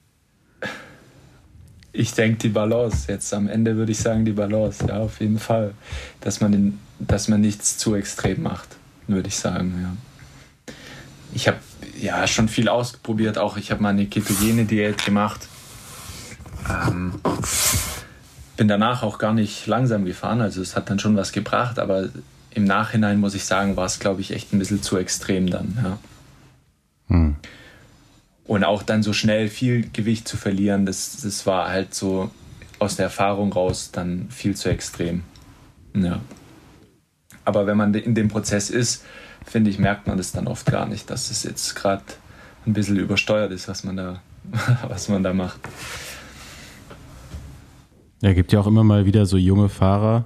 Ich 1.92 2.12
denke 2.12 2.38
die 2.38 2.48
Balance. 2.48 3.10
Jetzt 3.10 3.32
am 3.32 3.48
Ende 3.48 3.76
würde 3.76 3.92
ich 3.92 3.98
sagen 3.98 4.24
die 4.24 4.32
Balance, 4.32 4.84
ja, 4.86 4.98
auf 4.98 5.20
jeden 5.20 5.38
Fall. 5.38 5.74
Dass 6.20 6.40
man, 6.40 6.52
den, 6.52 6.80
dass 6.98 7.28
man 7.28 7.40
nichts 7.40 7.78
zu 7.78 7.94
extrem 7.94 8.42
macht, 8.42 8.68
würde 9.06 9.28
ich 9.28 9.36
sagen, 9.36 9.74
ja. 9.80 10.74
Ich 11.32 11.48
habe 11.48 11.58
ja 12.00 12.26
schon 12.26 12.48
viel 12.48 12.68
ausprobiert, 12.68 13.38
auch 13.38 13.56
ich 13.56 13.70
habe 13.70 13.82
mal 13.82 13.90
eine 13.90 14.06
ketogene 14.06 14.64
Diät 14.64 15.04
gemacht. 15.04 15.48
Ähm, 16.68 17.14
bin 18.56 18.68
danach 18.68 19.02
auch 19.02 19.18
gar 19.18 19.34
nicht 19.34 19.66
langsam 19.66 20.04
gefahren, 20.04 20.40
also 20.40 20.62
es 20.62 20.76
hat 20.76 20.90
dann 20.90 20.98
schon 20.98 21.16
was 21.16 21.32
gebracht, 21.32 21.78
aber 21.78 22.08
im 22.54 22.64
Nachhinein 22.64 23.20
muss 23.20 23.34
ich 23.34 23.44
sagen, 23.44 23.76
war 23.76 23.86
es, 23.86 23.98
glaube 23.98 24.20
ich, 24.20 24.32
echt 24.32 24.52
ein 24.52 24.58
bisschen 24.58 24.82
zu 24.82 24.96
extrem 24.96 25.50
dann, 25.50 25.78
ja. 25.82 25.98
Hm. 27.08 27.36
Und 28.46 28.64
auch 28.64 28.82
dann 28.82 29.02
so 29.02 29.12
schnell 29.12 29.48
viel 29.48 29.88
Gewicht 29.92 30.28
zu 30.28 30.36
verlieren, 30.36 30.86
das, 30.86 31.22
das 31.22 31.46
war 31.46 31.68
halt 31.68 31.94
so 31.94 32.30
aus 32.78 32.96
der 32.96 33.06
Erfahrung 33.06 33.52
raus 33.52 33.90
dann 33.92 34.28
viel 34.30 34.54
zu 34.54 34.68
extrem. 34.68 35.22
Ja. 35.94 36.20
Aber 37.44 37.66
wenn 37.66 37.76
man 37.76 37.94
in 37.94 38.14
dem 38.14 38.28
Prozess 38.28 38.70
ist, 38.70 39.04
finde 39.44 39.70
ich, 39.70 39.78
merkt 39.78 40.06
man 40.06 40.16
das 40.16 40.32
dann 40.32 40.46
oft 40.46 40.66
gar 40.66 40.86
nicht, 40.86 41.10
dass 41.10 41.30
es 41.30 41.42
jetzt 41.42 41.74
gerade 41.74 42.02
ein 42.66 42.72
bisschen 42.72 42.96
übersteuert 42.96 43.52
ist, 43.52 43.68
was 43.68 43.84
man 43.84 43.96
da, 43.96 44.20
was 44.88 45.08
man 45.08 45.22
da 45.22 45.32
macht. 45.32 45.60
Ja, 48.22 48.32
gibt 48.32 48.52
ja 48.52 48.60
auch 48.60 48.66
immer 48.66 48.84
mal 48.84 49.04
wieder 49.04 49.26
so 49.26 49.36
junge 49.36 49.68
Fahrer, 49.68 50.24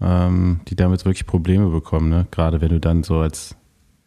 ähm, 0.00 0.60
die 0.68 0.76
damit 0.76 1.04
wirklich 1.04 1.26
Probleme 1.26 1.68
bekommen. 1.68 2.08
Ne? 2.08 2.26
Gerade 2.30 2.60
wenn 2.60 2.68
du 2.68 2.80
dann 2.80 3.02
so 3.02 3.18
als 3.18 3.56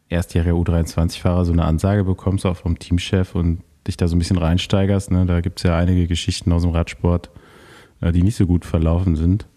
erstjähriger 0.10 0.56
U23-Fahrer 0.56 1.46
so 1.46 1.52
eine 1.52 1.66
Ansage 1.66 2.04
bekommst, 2.04 2.46
auch 2.46 2.58
vom 2.58 2.80
Teamchef 2.80 3.36
und 3.36 3.62
dich 3.88 3.98
da 3.98 4.08
so 4.08 4.16
ein 4.16 4.20
bisschen 4.20 4.38
reinsteigerst. 4.38 5.12
Ne? 5.12 5.26
Da 5.26 5.42
gibt 5.42 5.60
es 5.60 5.64
ja 5.64 5.78
einige 5.78 6.08
Geschichten 6.08 6.52
aus 6.52 6.64
dem 6.64 6.72
Radsport, 6.72 7.30
äh, 8.02 8.12
die 8.12 8.24
nicht 8.24 8.36
so 8.36 8.46
gut 8.46 8.66
verlaufen 8.66 9.16
sind. 9.16 9.48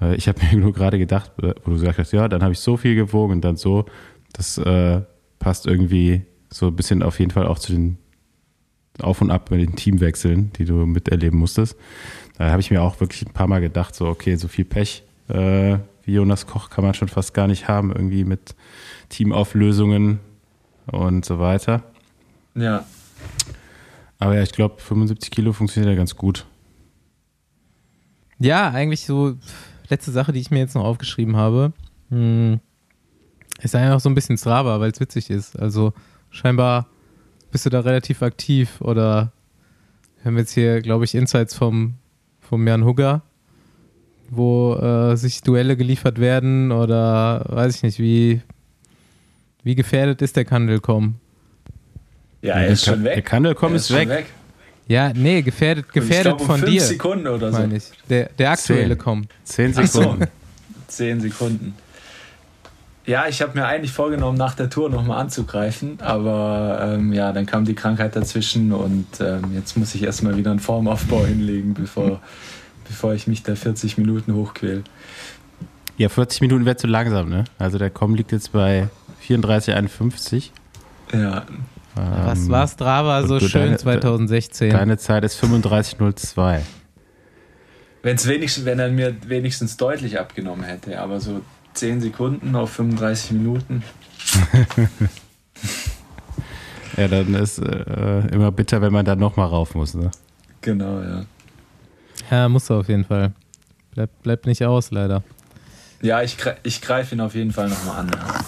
Äh, 0.00 0.14
ich 0.16 0.28
habe 0.28 0.38
mir 0.44 0.56
nur 0.60 0.72
gerade 0.72 0.98
gedacht, 0.98 1.32
äh, 1.42 1.54
wo 1.64 1.70
du 1.70 1.72
gesagt 1.72 1.98
hast, 1.98 2.12
ja, 2.12 2.28
dann 2.28 2.42
habe 2.42 2.52
ich 2.52 2.60
so 2.60 2.76
viel 2.76 2.94
gewogen 2.94 3.34
und 3.34 3.40
dann 3.42 3.56
so, 3.56 3.84
das 4.32 4.58
äh, 4.58 5.02
passt 5.38 5.66
irgendwie 5.66 6.22
so 6.50 6.68
ein 6.68 6.76
bisschen 6.76 7.02
auf 7.02 7.18
jeden 7.18 7.30
Fall 7.30 7.46
auch 7.46 7.58
zu 7.58 7.72
den 7.72 7.98
Auf 9.00 9.20
und 9.20 9.30
Ab 9.30 9.50
mit 9.50 9.60
den 9.60 9.76
Teamwechseln, 9.76 10.52
die 10.56 10.64
du 10.64 10.86
miterleben 10.86 11.38
musstest. 11.38 11.76
Da 12.38 12.50
habe 12.50 12.60
ich 12.60 12.70
mir 12.70 12.82
auch 12.82 13.00
wirklich 13.00 13.26
ein 13.26 13.32
paar 13.32 13.46
Mal 13.46 13.60
gedacht, 13.60 13.94
so, 13.94 14.06
okay, 14.06 14.34
so 14.36 14.48
viel 14.48 14.64
Pech 14.64 15.04
äh, 15.30 15.78
wie 16.04 16.14
Jonas 16.14 16.46
Koch 16.46 16.70
kann 16.70 16.84
man 16.84 16.94
schon 16.94 17.08
fast 17.08 17.34
gar 17.34 17.46
nicht 17.46 17.68
haben, 17.68 17.90
irgendwie 17.90 18.24
mit 18.24 18.54
Teamauflösungen 19.08 20.20
und 20.86 21.24
so 21.24 21.38
weiter. 21.38 21.82
Ja, 22.54 22.84
Aber 24.18 24.34
ja, 24.34 24.42
ich 24.42 24.52
glaube, 24.52 24.80
75 24.80 25.30
Kilo 25.30 25.52
funktioniert 25.52 25.90
ja 25.92 25.96
ganz 25.96 26.16
gut. 26.16 26.46
Ja, 28.38 28.70
eigentlich 28.70 29.04
so, 29.04 29.36
letzte 29.88 30.10
Sache, 30.10 30.32
die 30.32 30.40
ich 30.40 30.50
mir 30.50 30.58
jetzt 30.58 30.74
noch 30.74 30.84
aufgeschrieben 30.84 31.36
habe, 31.36 31.72
hm, 32.10 32.60
ist 33.60 33.74
einfach 33.74 34.00
so 34.00 34.08
ein 34.08 34.14
bisschen 34.14 34.38
Strava, 34.38 34.80
weil 34.80 34.90
es 34.90 35.00
witzig 35.00 35.30
ist. 35.30 35.58
Also 35.58 35.92
scheinbar 36.30 36.86
bist 37.50 37.66
du 37.66 37.70
da 37.70 37.80
relativ 37.80 38.22
aktiv 38.22 38.80
oder 38.80 39.32
wir 40.16 40.26
haben 40.26 40.38
jetzt 40.38 40.52
hier, 40.52 40.80
glaube 40.80 41.04
ich, 41.04 41.14
Insights 41.14 41.54
vom, 41.54 41.94
vom 42.40 42.66
Jan 42.66 42.84
Hugger, 42.84 43.22
wo 44.30 44.74
äh, 44.74 45.16
sich 45.16 45.42
Duelle 45.42 45.76
geliefert 45.76 46.20
werden 46.20 46.72
oder 46.72 47.44
weiß 47.48 47.76
ich 47.76 47.82
nicht, 47.82 47.98
wie, 47.98 48.40
wie 49.62 49.74
gefährdet 49.74 50.22
ist 50.22 50.36
der 50.36 50.44
Kandelkom? 50.44 51.16
ja 52.42 52.54
er 52.54 52.68
ist 52.68 52.86
der, 52.86 52.92
schon 52.92 53.04
weg. 53.04 53.14
Der 53.14 53.22
Kandelkom 53.22 53.72
Er 53.72 53.76
ist, 53.76 53.88
schon 53.88 54.08
weg. 54.08 54.26
Ja, 54.88 55.12
nee, 55.14 55.42
gefährdet, 55.42 55.92
gefährdet 55.92 56.36
glaub, 56.36 56.40
um 56.40 56.46
von 56.46 56.60
fünf 56.60 56.72
dir, 56.72 56.80
Sekunden 56.80 57.26
oder 57.28 57.52
so. 57.52 57.58
meine 57.58 57.76
ich. 57.76 57.84
Der, 58.08 58.28
der 58.38 58.50
aktuelle. 58.50 58.96
Com. 58.96 59.26
Zehn 59.44 59.72
Ach 59.76 59.86
so, 59.86 60.00
Sekunden. 60.02 60.26
zehn 60.88 61.20
Sekunden. 61.20 61.74
Ja, 63.06 63.26
ich 63.28 63.40
habe 63.40 63.58
mir 63.58 63.66
eigentlich 63.66 63.92
vorgenommen, 63.92 64.36
nach 64.36 64.54
der 64.54 64.68
Tour 64.68 64.90
nochmal 64.90 65.20
anzugreifen, 65.20 66.00
aber 66.00 66.94
ähm, 66.96 67.12
ja, 67.12 67.32
dann 67.32 67.46
kam 67.46 67.64
die 67.64 67.74
Krankheit 67.74 68.14
dazwischen 68.14 68.72
und 68.72 69.06
ähm, 69.20 69.52
jetzt 69.54 69.76
muss 69.76 69.94
ich 69.94 70.02
erstmal 70.02 70.36
wieder 70.36 70.50
einen 70.50 70.60
Formaufbau 70.60 71.24
hinlegen, 71.26 71.74
bevor, 71.74 72.20
bevor 72.90 73.14
ich 73.14 73.26
mich 73.26 73.42
da 73.44 73.54
40 73.54 73.96
Minuten 73.98 74.34
hochquäl. 74.34 74.82
Ja, 75.96 76.08
40 76.08 76.40
Minuten 76.40 76.64
wäre 76.66 76.76
zu 76.76 76.86
langsam, 76.88 77.28
ne? 77.28 77.44
Also 77.58 77.78
der 77.78 77.88
Com 77.90 78.14
liegt 78.14 78.32
jetzt 78.32 78.52
bei 78.52 78.88
34,51. 79.26 80.50
Ja, 81.12 81.44
Was 81.94 82.38
Ähm, 82.40 82.48
war 82.50 82.66
Strava 82.68 83.26
so 83.26 83.38
du 83.38 83.48
schön 83.48 83.62
deine- 83.66 83.76
2016? 83.78 84.70
Deine 84.70 84.96
Zeit 84.98 85.24
ist 85.24 85.36
35,02. 85.42 86.60
wenn's 88.02 88.26
wenigstens, 88.26 88.64
wenn 88.64 88.78
er 88.78 88.88
mir 88.90 89.14
wenigstens 89.26 89.76
deutlich 89.76 90.18
abgenommen 90.18 90.64
hätte, 90.64 91.00
aber 91.00 91.20
so 91.20 91.40
10 91.74 92.00
Sekunden 92.00 92.54
auf 92.56 92.70
35 92.70 93.32
Minuten. 93.32 93.82
Ja, 96.96 97.08
dann 97.08 97.34
ist 97.34 97.58
äh, 97.58 98.26
immer 98.28 98.50
bitter, 98.50 98.82
wenn 98.82 98.92
man 98.92 99.04
dann 99.04 99.18
nochmal 99.18 99.46
rauf 99.46 99.74
muss, 99.74 99.94
ne? 99.94 100.10
Genau, 100.60 101.00
ja. 101.00 101.24
Ja, 102.30 102.48
musst 102.48 102.70
du 102.70 102.74
auf 102.74 102.88
jeden 102.88 103.04
Fall. 103.04 103.32
Bleibt 103.92 104.22
bleib 104.22 104.46
nicht 104.46 104.64
aus, 104.64 104.90
leider. 104.90 105.22
Ja, 106.02 106.22
ich, 106.22 106.36
ich 106.62 106.80
greife 106.80 107.14
ihn 107.14 107.20
auf 107.20 107.34
jeden 107.34 107.52
Fall 107.52 107.68
nochmal 107.68 107.98
an. 108.00 108.10
Ja. 108.12 108.40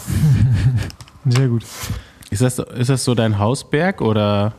Sehr 1.31 1.49
gut. 1.49 1.65
Ist 2.31 2.41
das, 2.43 2.59
ist 2.59 2.89
das 2.91 3.05
so 3.05 3.15
dein 3.15 3.39
Hausberg 3.39 4.01
oder 4.01 4.55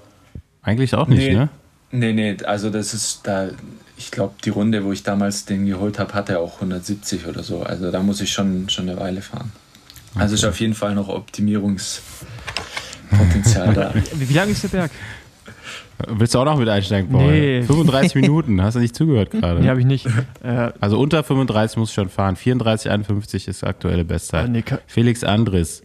eigentlich 0.61 0.94
auch 0.95 1.07
nicht, 1.07 1.18
Nee. 1.19 1.34
ne? 1.35 1.49
Nee, 1.91 2.14
nee, 2.14 2.38
also 2.45 2.69
das 2.72 2.94
ist 2.95 3.22
da, 3.23 3.49
ich 3.98 4.10
glaube, 4.11 4.34
die 4.44 4.49
Runde, 4.49 4.84
wo 4.84 4.91
ich 4.91 5.03
damals 5.03 5.45
den 5.45 5.65
geholt 5.68 5.99
habe, 5.99 6.14
hatte 6.15 6.40
auch 6.40 6.56
170 6.56 7.27
oder 7.27 7.44
so. 7.44 7.61
Also 7.64 7.91
da 7.91 8.02
muss 8.02 8.19
ich 8.22 8.31
schon, 8.31 8.68
schon 8.69 8.90
eine 8.90 8.99
Weile 8.99 9.22
fahren. 9.22 9.52
Also 10.15 10.34
ist 10.35 10.44
auf 10.45 10.60
jeden 10.60 10.73
Fall 10.73 10.95
noch 10.95 11.07
Optimierungspotenzial 11.10 13.73
da. 13.76 13.94
Wie, 14.14 14.30
wie 14.30 14.34
lang 14.34 14.49
ist 14.49 14.64
der 14.64 14.69
Berg? 14.69 14.91
Willst 16.07 16.34
du 16.35 16.39
auch 16.39 16.45
noch 16.45 16.57
mit 16.57 16.69
einsteigen, 16.69 17.09
Paul? 17.11 17.31
Nee. 17.31 17.61
35 17.63 18.15
Minuten, 18.15 18.61
hast 18.61 18.75
du 18.75 18.80
nicht 18.80 18.95
zugehört 18.95 19.31
gerade? 19.31 19.59
Nee, 19.61 19.69
habe 19.69 19.80
ich 19.80 19.85
nicht. 19.85 20.05
Äh, 20.43 20.71
Also 20.80 20.99
unter 20.99 21.23
35 21.23 21.77
muss 21.77 21.89
ich 21.89 21.95
schon 21.95 22.09
fahren. 22.09 22.35
34, 22.35 22.91
51 22.91 23.47
ist 23.47 23.63
aktuelle 23.63 24.03
Bestzeit. 24.05 24.49
nee, 24.49 24.61
ke- 24.61 24.80
Felix 24.88 25.23
Andres, 25.23 25.84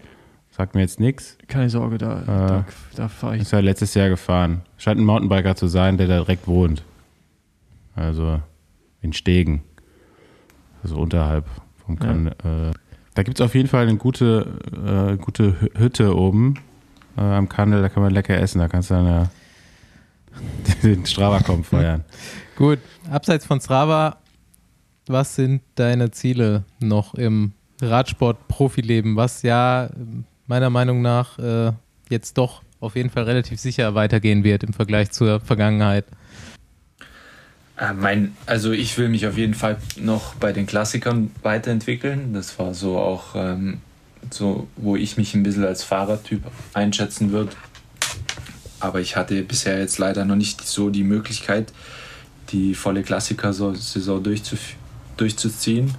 sagt 0.51 0.74
mir 0.74 0.81
jetzt 0.82 1.01
nichts. 1.01 1.36
keine 1.47 1.70
Sorge, 1.70 1.99
da, 1.99 2.23
da, 2.27 2.65
da 2.97 3.09
fahre 3.09 3.36
ich. 3.36 3.43
Ist 3.43 3.53
ja 3.53 3.61
letztes 3.61 3.95
Jahr 3.95 4.09
gefahren. 4.09 4.62
Scheint 4.77 5.01
ein 5.01 5.05
Mountainbiker 5.05 5.55
zu 5.57 5.66
sein, 5.69 5.97
der 5.99 6.07
da 6.09 6.19
direkt 6.19 6.47
wohnt. 6.47 6.82
Also 7.95 8.40
in 9.03 9.12
Stegen. 9.12 9.62
Also 10.82 10.97
unterhalb 10.97 11.45
vom 11.85 11.97
Ja. 11.97 12.07
kan 12.07 12.27
äh, 12.28 12.73
Da 13.15 13.23
gibt 13.24 13.40
es 13.40 13.45
auf 13.45 13.55
jeden 13.55 13.69
Fall 13.69 13.89
eine 13.89 13.97
gute, 13.97 14.47
äh, 15.12 15.16
gute 15.16 15.53
Hü- 15.61 15.78
Hütte 15.78 16.16
oben 16.16 16.55
äh, 17.16 17.20
am 17.20 17.49
Kandel, 17.49 17.82
da 17.82 17.89
kann 17.89 18.03
man 18.03 18.12
lecker 18.12 18.39
essen. 18.39 18.61
Da 18.61 18.69
kannst 18.69 18.90
du 18.90 18.95
dann 18.95 19.07
ja 19.07 19.31
den 20.82 21.05
Strava-Komp 21.06 21.66
feiern. 21.66 22.05
Gut, 22.56 22.78
abseits 23.10 23.47
von 23.47 23.60
Strava, 23.60 24.19
was 25.06 25.35
sind 25.35 25.62
deine 25.74 26.10
Ziele 26.10 26.65
noch 26.81 27.15
im 27.15 27.52
Radsport-Profileben, 27.81 29.16
was 29.16 29.43
ja 29.43 29.90
meiner 30.47 30.70
Meinung 30.70 31.02
nach 31.02 31.39
äh, 31.39 31.73
jetzt 32.09 32.39
doch 32.39 32.62
auf 32.81 32.97
jeden 32.97 33.10
Fall 33.10 33.24
relativ 33.24 33.60
sicher 33.60 33.94
weitergehen 33.94 34.44
wird 34.44 34.62
im 34.62 34.73
Vergleich 34.73 35.10
zur 35.10 35.40
Vergangenheit? 35.40 36.05
Äh, 37.77 37.93
mein, 37.93 38.36
also 38.47 38.73
ich 38.73 38.98
will 38.98 39.09
mich 39.09 39.27
auf 39.27 39.36
jeden 39.36 39.55
Fall 39.55 39.78
noch 39.97 40.35
bei 40.35 40.52
den 40.52 40.66
Klassikern 40.66 41.31
weiterentwickeln. 41.43 42.32
Das 42.35 42.59
war 42.59 42.74
so 42.74 42.98
auch 42.98 43.35
ähm, 43.35 43.81
so, 44.31 44.66
wo 44.77 44.97
ich 44.97 45.16
mich 45.16 45.35
ein 45.35 45.43
bisschen 45.43 45.65
als 45.65 45.85
Fahrertyp 45.85 46.43
einschätzen 46.74 47.31
würde. 47.31 47.52
Aber 48.81 49.01
ich 49.01 49.17
hatte 49.17 49.43
bisher 49.43 49.79
jetzt 49.79 49.99
leider 49.99 50.25
noch 50.25 50.37
nicht 50.37 50.65
so 50.67 50.91
die 50.91 51.03
Möglichkeit, 51.05 51.73
die 52.51 52.75
volle 52.75 53.03
Klassiker-Saison 53.03 54.23
durchzuziehen. 55.17 55.95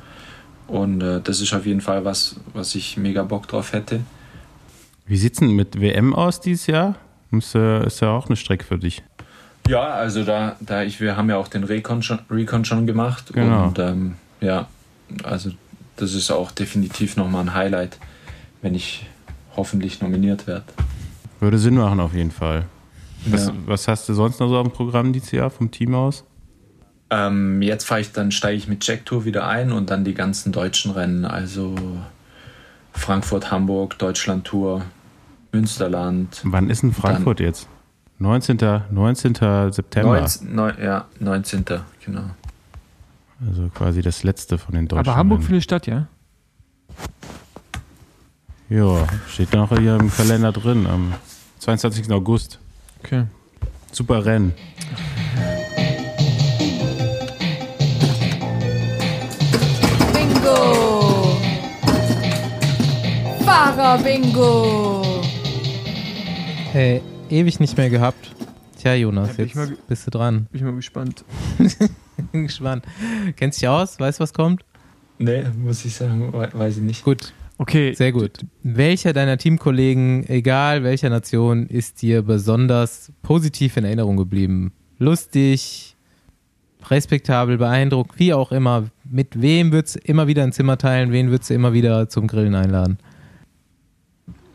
Und 0.68 1.02
äh, 1.02 1.20
das 1.22 1.42
ist 1.42 1.54
auf 1.54 1.66
jeden 1.66 1.82
Fall 1.82 2.06
was, 2.06 2.36
was 2.54 2.76
ich 2.76 2.96
mega 2.98 3.24
Bock 3.24 3.48
drauf 3.48 3.74
hätte. 3.74 4.02
Wie 5.06 5.18
sieht's 5.18 5.40
denn 5.40 5.52
mit 5.52 5.82
WM 5.82 6.14
aus 6.16 6.40
dieses 6.42 6.68
Jahr? 6.68 6.96
Ist, 7.32 7.56
äh, 7.56 7.86
ist 7.86 8.00
ja 8.02 8.10
auch 8.10 8.28
eine 8.28 8.36
Strecke 8.36 8.64
für 8.66 8.78
dich. 8.78 9.04
Ja, 9.68 9.84
also 9.90 10.24
da, 10.24 10.56
da 10.60 10.84
ich, 10.84 11.00
wir 11.00 11.16
haben 11.18 11.30
ja 11.30 11.38
auch 11.38 11.48
den 11.48 11.64
Recon 11.64 12.02
schon, 12.02 12.20
Recon 12.30 12.66
schon 12.66 12.88
gemacht 12.88 13.32
Genau. 13.34 13.68
und 13.68 13.78
ähm, 13.80 14.16
ja, 14.42 14.68
also 15.24 15.52
das 15.96 16.14
ist 16.14 16.32
auch 16.32 16.52
definitiv 16.52 17.18
nochmal 17.18 17.42
ein 17.44 17.54
Highlight, 17.54 17.98
wenn 18.62 18.74
ich 18.74 19.06
hoffentlich 19.56 20.02
nominiert 20.02 20.48
werde. 20.48 20.66
Würde 21.40 21.58
Sinn 21.58 21.76
machen 21.76 22.00
auf 22.00 22.14
jeden 22.14 22.32
Fall. 22.32 22.66
Was, 23.26 23.48
Ja. 23.48 23.54
was 23.66 23.88
hast 23.88 24.08
du 24.10 24.14
sonst 24.14 24.40
noch 24.40 24.48
so 24.50 24.58
am 24.58 24.72
Programm 24.72 25.14
dieses 25.14 25.32
Jahr 25.32 25.50
vom 25.50 25.72
Team 25.72 25.94
aus? 25.96 26.24
Ähm, 27.10 27.62
jetzt 27.62 27.86
fahre 27.86 28.02
ich, 28.02 28.12
dann 28.12 28.32
steige 28.32 28.56
ich 28.58 28.68
mit 28.68 28.86
Jack 28.86 29.06
Tour 29.06 29.26
wieder 29.26 29.48
ein 29.48 29.72
und 29.72 29.90
dann 29.90 30.04
die 30.04 30.14
ganzen 30.14 30.52
deutschen 30.52 30.92
Rennen, 30.92 31.26
also 31.26 31.76
Frankfurt, 32.94 33.52
Hamburg, 33.52 33.98
Deutschland 33.98 34.46
Tour, 34.46 34.84
Münsterland. 35.52 36.42
Wann 36.44 36.70
ist 36.70 36.84
denn 36.84 36.94
Frankfurt 36.94 37.40
jetzt? 37.40 37.68
19. 38.20 38.58
19. 38.92 39.34
September. 39.72 40.20
19, 40.20 40.54
neun, 40.56 40.74
ja, 40.82 41.06
19. 41.20 41.66
genau. 42.06 42.22
Also 43.48 43.70
quasi 43.74 44.02
das 44.02 44.24
letzte 44.24 44.58
von 44.58 44.76
den 44.76 44.88
deutschen. 44.88 45.08
Aber 45.08 45.16
Hamburg 45.18 45.40
Rennen. 45.40 45.48
für 45.48 45.54
eine 45.54 45.62
Stadt, 45.62 45.88
ja? 45.88 46.08
Ja, 48.70 49.08
steht 49.28 49.54
noch 49.54 49.76
hier 49.78 49.96
im 49.96 50.12
Kalender 50.12 50.52
drin, 50.52 50.86
am 50.86 51.14
22. 51.60 52.12
August. 52.12 52.60
Okay. 53.04 53.24
Super 53.92 54.24
Rennen. 54.26 54.54
Bingo! 60.14 61.38
Fahrer-Bingo! 63.46 65.22
Hey, 66.72 67.02
ewig 67.30 67.60
nicht 67.60 67.78
mehr 67.78 67.90
gehabt. 67.90 68.32
Tja, 68.80 68.94
Jonas, 68.96 69.30
Ja, 69.30 69.34
bin 69.36 69.46
ich 69.46 69.54
jetzt 69.56 69.70
mal- 69.70 69.78
bist 69.88 70.08
du 70.08 70.12
dran. 70.12 70.48
Bin 70.52 70.60
ich 70.60 70.64
mal 70.64 70.76
gespannt. 70.76 71.24
Bin 72.32 72.44
gespannt. 72.48 72.86
Kennst 73.36 73.62
dich 73.62 73.68
aus? 73.68 74.00
Weißt 74.00 74.20
was 74.20 74.34
kommt? 74.34 74.64
Nee, 75.18 75.44
muss 75.58 75.84
ich 75.86 75.96
sagen, 75.96 76.32
we- 76.34 76.50
weiß 76.54 76.78
ich 76.78 76.84
nicht. 76.84 77.04
Gut, 77.04 77.34
Okay. 77.60 77.94
sehr 77.94 78.14
gut. 78.14 78.46
Welcher 78.64 79.12
deiner 79.12 79.38
Teamkollegen, 79.38 80.28
egal 80.30 80.84
welcher 80.84 81.10
Nation, 81.10 81.68
ist 81.68 82.02
dir 82.02 82.22
besonders 82.22 83.12
positiv 83.22 83.76
in 83.76 83.84
Erinnerung 83.84 84.16
geblieben? 84.16 84.72
Lustig, 84.98 85.98
respektabel, 86.90 87.58
beeindruckt, 87.58 88.18
wie 88.18 88.34
auch 88.34 88.54
immer. 88.54 88.86
Mit 89.04 89.42
wem 89.42 89.74
würdest 89.74 89.98
du 89.98 90.00
immer 90.06 90.28
wieder 90.28 90.44
ein 90.44 90.54
Zimmer 90.54 90.78
teilen? 90.78 91.12
Wen 91.12 91.32
würdest 91.32 91.50
du 91.50 91.54
immer 91.54 91.74
wieder 91.74 92.08
zum 92.08 92.28
Grillen 92.28 92.56
einladen? 92.56 92.98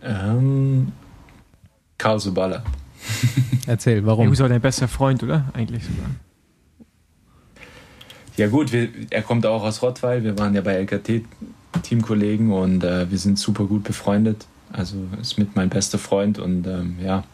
Ähm, 0.03 0.93
Karl 1.99 2.19
Subala. 2.19 2.65
Erzähl, 3.67 4.07
warum? 4.07 4.33
ist 4.33 4.41
auch 4.41 4.49
dein 4.49 4.63
bester 4.63 4.89
Freund, 4.89 5.23
oder? 5.23 5.45
Eigentlich 5.53 5.85
sogar. 5.85 6.11
Ja 8.39 8.49
gut, 8.49 8.73
wir, 8.73 8.89
er 9.11 9.23
kommt 9.23 9.45
auch 9.45 9.63
aus 9.63 9.83
Rottweil. 9.83 10.25
Wir 10.25 10.39
waren 10.39 10.55
ja 10.55 10.63
bei 10.63 10.73
LKT 10.73 11.23
Teamkollegen 11.83 12.53
und 12.53 12.85
äh, 12.85 13.11
wir 13.11 13.19
sind 13.19 13.39
super 13.39 13.65
gut 13.65 13.85
befreundet. 13.85 14.47
Also 14.73 14.97
ist 15.21 15.39
mit 15.39 15.55
mein 15.57 15.69
bester 15.69 15.99
Freund 15.99 16.39
und 16.39 16.67
ähm, 16.67 16.97
ja, 17.03 17.25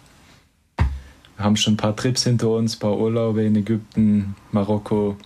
wir 1.36 1.44
haben 1.44 1.56
schon 1.56 1.74
ein 1.74 1.78
paar 1.78 1.96
Trips 1.96 2.24
hinter 2.24 2.50
uns, 2.50 2.76
ein 2.76 2.80
paar 2.80 2.98
Urlaube 2.98 3.42
in 3.44 3.56
Ägypten, 3.56 4.34
Marokko. 4.52 5.16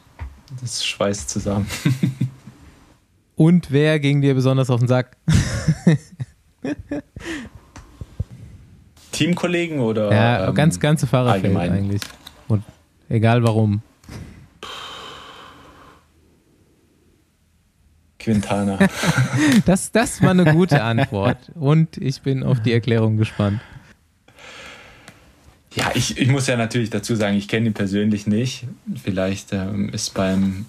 Das 0.61 0.85
schweißt 0.85 1.29
zusammen. 1.29 1.67
Und 3.37 3.73
wer 3.73 3.99
ging 3.99 4.21
dir 4.23 4.35
besonders 4.35 4.71
auf 4.71 4.79
den 4.79 4.87
Sack? 4.87 5.17
Teamkollegen 9.11 9.81
oder 9.81 10.13
Ja, 10.13 10.49
ähm, 10.49 10.55
ganz, 10.55 10.79
ganze 10.81 11.07
Fahrerfeld 11.07 11.45
allgemein? 11.45 11.73
eigentlich. 11.73 12.03
Und 12.49 12.63
egal 13.09 13.43
warum. 13.43 13.83
Quintana. 18.25 18.79
Das, 19.67 19.93
das 19.93 20.23
war 20.23 20.31
eine 20.31 20.53
gute 20.53 20.83
Antwort. 20.83 21.53
Und 21.55 21.97
ich 21.99 22.23
bin 22.23 22.43
auf 22.43 22.61
die 22.61 22.73
Erklärung 22.73 23.17
gespannt. 23.17 23.61
Ja, 25.75 25.91
ich, 25.95 26.19
ich 26.19 26.29
muss 26.29 26.47
ja 26.47 26.57
natürlich 26.57 26.91
dazu 26.91 27.15
sagen, 27.15 27.37
ich 27.37 27.49
kenne 27.49 27.67
ihn 27.67 27.75
persönlich 27.75 28.27
nicht. 28.27 28.67
Vielleicht 29.03 29.53
ähm, 29.53 29.89
ist 29.91 30.15
beim 30.15 30.67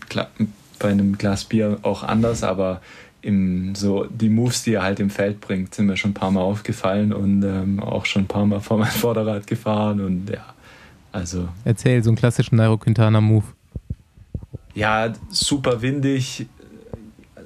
bei 0.80 0.90
einem 0.90 1.18
Glas 1.18 1.46
Bier 1.46 1.80
auch 1.84 2.04
anders, 2.04 2.44
aber 2.44 2.82
im, 3.22 3.76
so 3.76 4.06
die 4.06 4.30
Moves, 4.30 4.64
die 4.64 4.74
er 4.74 4.84
halt 4.84 5.00
im 5.00 5.10
Feld 5.10 5.42
bringt, 5.42 5.74
sind 5.74 5.86
mir 5.88 5.98
schon 5.98 6.12
ein 6.12 6.16
paar 6.16 6.32
Mal 6.32 6.42
aufgefallen 6.42 7.14
und 7.14 7.44
ähm, 7.44 7.80
auch 7.80 8.06
schon 8.06 8.24
ein 8.24 8.28
paar 8.28 8.46
Mal 8.46 8.60
vor 8.62 8.78
mein 8.78 8.92
Vorderrad 8.92 9.48
gefahren 9.48 10.02
und 10.02 10.30
ja, 10.30 10.54
also 11.12 11.48
Erzähl 11.64 12.04
so 12.04 12.10
einen 12.10 12.18
klassischen 12.18 12.58
Nairo 12.58 12.78
Quintana 12.78 13.22
Move. 13.22 13.46
ja, 14.74 15.14
super 15.30 15.82
windig. 15.82 16.48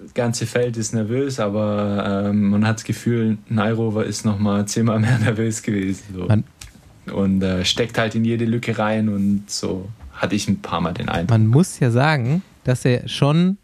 Das 0.10 0.16
ganze 0.16 0.48
Feld 0.48 0.76
ist 0.76 0.92
nervös, 0.92 1.40
aber 1.40 2.26
ähm, 2.30 2.50
man 2.50 2.66
hat 2.66 2.78
das 2.78 2.84
Gefühl, 2.84 3.38
Nairo 3.48 4.02
ist 4.02 4.26
noch 4.26 4.40
mal 4.40 4.66
zehnmal 4.66 5.00
mehr 5.00 5.20
nervös 5.24 5.62
gewesen. 5.62 6.04
So. 6.16 7.14
Und 7.14 7.44
äh, 7.44 7.64
steckt 7.64 7.96
halt 8.00 8.16
in 8.16 8.26
jede 8.26 8.46
Lücke 8.46 8.80
rein 8.80 9.08
und 9.10 9.52
so 9.52 9.88
hatte 10.14 10.36
ich 10.36 10.48
ein 10.48 10.64
paar 10.64 10.82
Mal 10.82 10.94
den 10.94 11.10
Eindruck. 11.10 11.30
Man 11.30 11.46
muss 11.46 11.80
ja 11.80 11.92
sagen, 11.92 12.42
dass 12.64 12.86
er 12.86 13.08
schon 13.08 13.60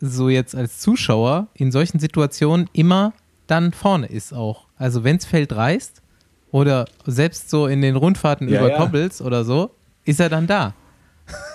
so 0.00 0.28
jetzt 0.28 0.56
als 0.56 0.80
Zuschauer 0.80 1.46
in 1.54 1.70
solchen 1.70 2.00
Situationen 2.00 2.68
immer 2.72 3.12
dann 3.46 3.72
vorne 3.72 4.06
ist 4.06 4.34
auch. 4.34 4.66
Also 4.76 5.04
wenn's 5.04 5.24
Feld 5.24 5.54
reißt 5.54 6.02
oder 6.50 6.86
selbst 7.06 7.48
so 7.48 7.68
in 7.68 7.80
den 7.80 7.94
Rundfahrten 7.94 8.48
Ja, 8.48 8.58
über 8.58 8.70
ja. 8.72 8.76
Koppels 8.76 9.22
oder 9.22 9.44
so, 9.44 9.70
ist 10.04 10.18
er 10.18 10.30
dann 10.30 10.48
da. 10.48 10.74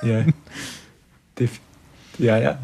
Ja. 0.03 0.23
Ja, 2.19 2.39
ja. 2.39 2.57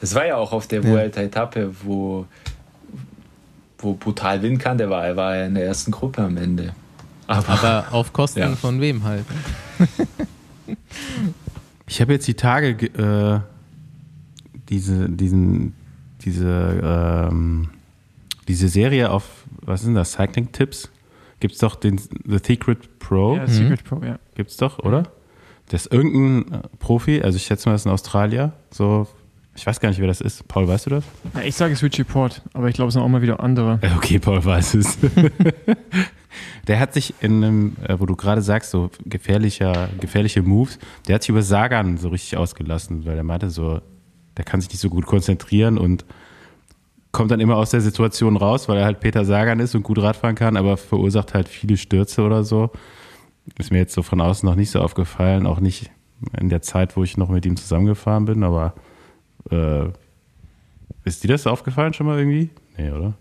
Das 0.00 0.14
war 0.14 0.26
ja 0.26 0.36
auch 0.36 0.52
auf 0.52 0.66
der 0.66 0.82
Ja. 0.82 0.88
Vuelta-Etappe, 0.90 1.74
wo, 1.84 2.26
wo 3.78 3.94
brutal 3.94 4.42
Wind 4.42 4.58
kann. 4.58 4.78
Der 4.78 4.88
war, 4.90 5.04
er 5.06 5.16
war 5.16 5.36
ja 5.36 5.46
in 5.46 5.54
der 5.54 5.64
ersten 5.66 5.90
Gruppe 5.90 6.22
am 6.22 6.36
Ende. 6.36 6.72
Aber, 7.26 7.48
Aber 7.48 7.84
auf 7.92 8.12
Kosten 8.12 8.40
Ja. 8.40 8.50
von 8.56 8.80
wem 8.80 9.04
halt? 9.04 9.24
Ich 11.86 12.00
habe 12.00 12.12
jetzt 12.12 12.26
die 12.28 12.34
Tage 12.34 12.74
ge- 12.74 12.90
äh, 12.96 13.40
diese, 14.68 15.08
diesen, 15.08 15.74
diese, 16.22 17.28
ähm, 17.30 17.70
diese 18.48 18.68
Serie 18.68 19.10
auf, 19.10 19.24
was 19.62 19.82
sind 19.82 19.94
das, 19.94 20.12
Cycling-Tipps? 20.12 20.90
Gibt 21.40 21.54
es 21.54 21.60
doch 21.60 21.74
den 21.76 21.98
The 21.98 22.38
Secret 22.44 22.98
Pro. 22.98 23.36
Ja, 23.36 23.46
Secret 23.46 23.82
Pro, 23.84 24.00
ja. 24.04 24.18
Gibt's 24.34 24.56
doch, 24.56 24.78
oder? 24.80 25.04
Das 25.68 25.86
ist 25.86 25.92
irgendein 25.92 26.52
äh, 26.52 26.62
Profi, 26.78 27.22
also 27.22 27.36
ich 27.36 27.44
schätze 27.44 27.68
mal, 27.68 27.74
das 27.74 27.82
ist 27.82 27.86
ein 27.86 27.92
Australier, 27.92 28.52
so, 28.70 29.06
ich 29.54 29.66
weiß 29.66 29.80
gar 29.80 29.88
nicht, 29.88 30.00
wer 30.00 30.06
das 30.06 30.20
ist. 30.20 30.46
Paul, 30.48 30.68
weißt 30.68 30.86
du 30.86 30.90
das? 30.90 31.04
Ja, 31.34 31.42
ich 31.42 31.54
sage 31.54 31.72
es 31.74 31.82
Richie 31.82 32.04
Port, 32.04 32.42
aber 32.54 32.68
ich 32.68 32.74
glaube, 32.74 32.88
es 32.88 32.94
sind 32.94 33.02
auch 33.02 33.08
mal 33.08 33.22
wieder 33.22 33.40
andere. 33.40 33.78
Okay, 33.96 34.18
Paul 34.18 34.44
weiß 34.44 34.74
es. 34.74 34.98
der 36.66 36.78
hat 36.78 36.94
sich 36.94 37.14
in 37.20 37.44
einem, 37.44 37.76
äh, 37.86 37.98
wo 37.98 38.06
du 38.06 38.16
gerade 38.16 38.42
sagst, 38.42 38.70
so 38.70 38.90
gefährlicher, 39.04 39.88
gefährliche 40.00 40.42
Moves, 40.42 40.78
der 41.06 41.16
hat 41.16 41.22
sich 41.22 41.30
über 41.30 41.42
Sagan 41.42 41.98
so 41.98 42.08
richtig 42.08 42.36
ausgelassen, 42.36 43.04
weil 43.04 43.16
er 43.16 43.24
meinte 43.24 43.50
so, 43.50 43.80
der 44.36 44.44
kann 44.44 44.60
sich 44.60 44.70
nicht 44.70 44.80
so 44.80 44.88
gut 44.88 45.06
konzentrieren 45.06 45.76
und 45.76 46.04
kommt 47.12 47.30
dann 47.30 47.40
immer 47.40 47.56
aus 47.56 47.70
der 47.70 47.80
Situation 47.80 48.36
raus, 48.36 48.68
weil 48.68 48.78
er 48.78 48.84
halt 48.84 49.00
Peter 49.00 49.24
Sagan 49.24 49.60
ist 49.60 49.74
und 49.74 49.82
gut 49.82 49.98
Radfahren 49.98 50.36
kann, 50.36 50.56
aber 50.56 50.76
verursacht 50.76 51.34
halt 51.34 51.48
viele 51.48 51.76
Stürze 51.76 52.22
oder 52.22 52.44
so. 52.44 52.70
Ist 53.58 53.72
mir 53.72 53.78
jetzt 53.78 53.94
so 53.94 54.02
von 54.02 54.20
außen 54.20 54.48
noch 54.48 54.54
nicht 54.54 54.70
so 54.70 54.80
aufgefallen, 54.80 55.46
auch 55.46 55.60
nicht 55.60 55.90
in 56.38 56.48
der 56.48 56.62
Zeit, 56.62 56.96
wo 56.96 57.02
ich 57.02 57.16
noch 57.16 57.28
mit 57.28 57.44
ihm 57.46 57.56
zusammengefahren 57.56 58.26
bin, 58.26 58.44
aber 58.44 58.74
äh, 59.50 59.86
ist 61.04 61.22
dir 61.24 61.28
das 61.28 61.46
aufgefallen 61.46 61.92
schon 61.94 62.06
mal 62.06 62.18
irgendwie? 62.18 62.50
Nee, 62.76 62.90
oder? 62.90 63.14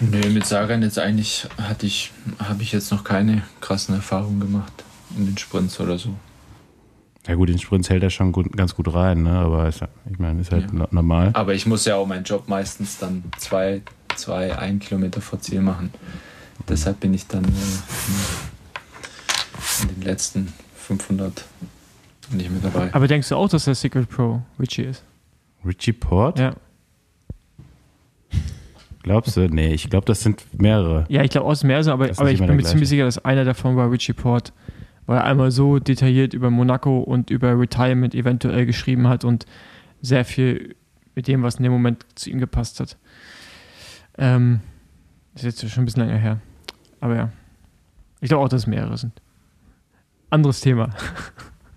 Nee, 0.00 0.28
mit 0.30 0.46
Sagan 0.46 0.82
jetzt 0.82 0.98
eigentlich 0.98 1.46
hatte 1.58 1.86
ich, 1.86 2.10
habe 2.38 2.62
ich 2.62 2.72
jetzt 2.72 2.90
noch 2.90 3.04
keine 3.04 3.42
krassen 3.60 3.94
Erfahrungen 3.94 4.40
gemacht 4.40 4.72
in 5.16 5.26
den 5.26 5.36
Sprints 5.36 5.78
oder 5.80 5.98
so. 5.98 6.14
Ja 7.26 7.34
gut, 7.34 7.50
den 7.50 7.58
Sprint 7.58 7.90
hält 7.90 8.02
er 8.02 8.08
schon 8.08 8.32
gut, 8.32 8.56
ganz 8.56 8.74
gut 8.74 8.92
rein, 8.94 9.24
ne? 9.24 9.32
aber 9.32 9.68
ist, 9.68 9.82
ich 10.10 10.18
meine, 10.18 10.40
ist 10.40 10.52
halt 10.52 10.72
Ja. 10.72 10.78
no- 10.78 10.88
normal. 10.90 11.30
Aber 11.34 11.52
ich 11.54 11.66
muss 11.66 11.84
ja 11.84 11.96
auch 11.96 12.06
meinen 12.06 12.24
Job 12.24 12.48
meistens 12.48 12.96
dann 12.96 13.24
zwei, 13.36 13.82
zwei, 14.16 14.56
ein 14.58 14.78
Kilometer 14.78 15.20
vor 15.20 15.38
Ziel 15.40 15.60
machen. 15.60 15.92
Deshalb 16.66 17.00
bin 17.00 17.12
ich 17.12 17.26
dann 17.26 17.44
äh, 17.44 17.48
in 19.82 19.88
den 19.88 20.02
letzten 20.02 20.52
500 20.76 21.44
nicht 22.32 22.50
mit 22.50 22.64
dabei. 22.64 22.92
Aber 22.92 23.06
denkst 23.08 23.28
du 23.28 23.36
auch, 23.36 23.48
dass 23.48 23.64
der 23.64 23.74
Secret 23.74 24.08
Pro 24.08 24.42
Richie 24.58 24.82
ist? 24.82 25.04
Richie 25.64 25.92
Port? 25.92 26.38
Ja. 26.38 26.54
Glaubst 29.02 29.36
du? 29.36 29.48
Nee, 29.48 29.72
ich 29.72 29.88
glaube, 29.88 30.04
das 30.06 30.22
sind 30.22 30.44
mehrere. 30.60 31.06
Ja, 31.08 31.22
ich 31.22 31.30
glaube 31.30 31.46
aus 31.46 31.64
mehr 31.64 31.82
so, 31.82 31.92
aber, 31.92 32.06
Das 32.08 32.16
ist 32.16 32.20
aber 32.20 32.30
nicht 32.30 32.40
ich 32.40 32.46
bin 32.46 32.56
mir 32.56 32.62
ziemlich 32.64 32.88
sicher, 32.88 33.04
dass 33.04 33.24
einer 33.24 33.44
davon 33.44 33.76
war 33.76 33.90
Richie 33.90 34.12
Port, 34.12 34.52
weil 35.06 35.18
er 35.18 35.24
einmal 35.24 35.50
so 35.50 35.78
detailliert 35.78 36.34
über 36.34 36.50
Monaco 36.50 36.98
und 36.98 37.30
über 37.30 37.58
Retirement 37.58 38.14
eventuell 38.14 38.66
geschrieben 38.66 39.08
hat 39.08 39.24
und 39.24 39.46
sehr 40.02 40.24
viel 40.24 40.76
mit 41.14 41.28
dem, 41.28 41.42
was 41.42 41.56
in 41.56 41.62
dem 41.62 41.72
Moment 41.72 42.04
zu 42.14 42.30
ihm 42.30 42.38
gepasst 42.38 42.80
hat. 42.80 42.96
Ähm, 44.18 44.60
ist 45.34 45.44
jetzt 45.44 45.70
schon 45.70 45.82
ein 45.82 45.86
bisschen 45.86 46.06
länger 46.06 46.18
her. 46.18 46.40
Aber 47.00 47.16
ja. 47.16 47.32
Ich 48.20 48.28
glaube 48.28 48.44
auch, 48.44 48.48
dass 48.48 48.62
es 48.62 48.66
mehrere 48.66 48.98
sind. 48.98 49.12
Anderes 50.28 50.60
Thema. 50.60 50.90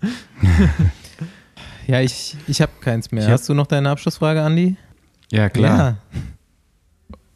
Ja, 1.86 2.00
ich, 2.00 2.34
ich 2.46 2.62
habe 2.62 2.72
keins 2.80 3.12
mehr. 3.12 3.24
Hab- 3.24 3.32
Hast 3.32 3.48
du 3.48 3.52
noch 3.54 3.66
deine 3.66 3.90
Abschlussfrage, 3.90 4.40
Andi? 4.42 4.76
Ja, 5.30 5.50
klar. 5.50 5.78
Ja. 5.78 5.96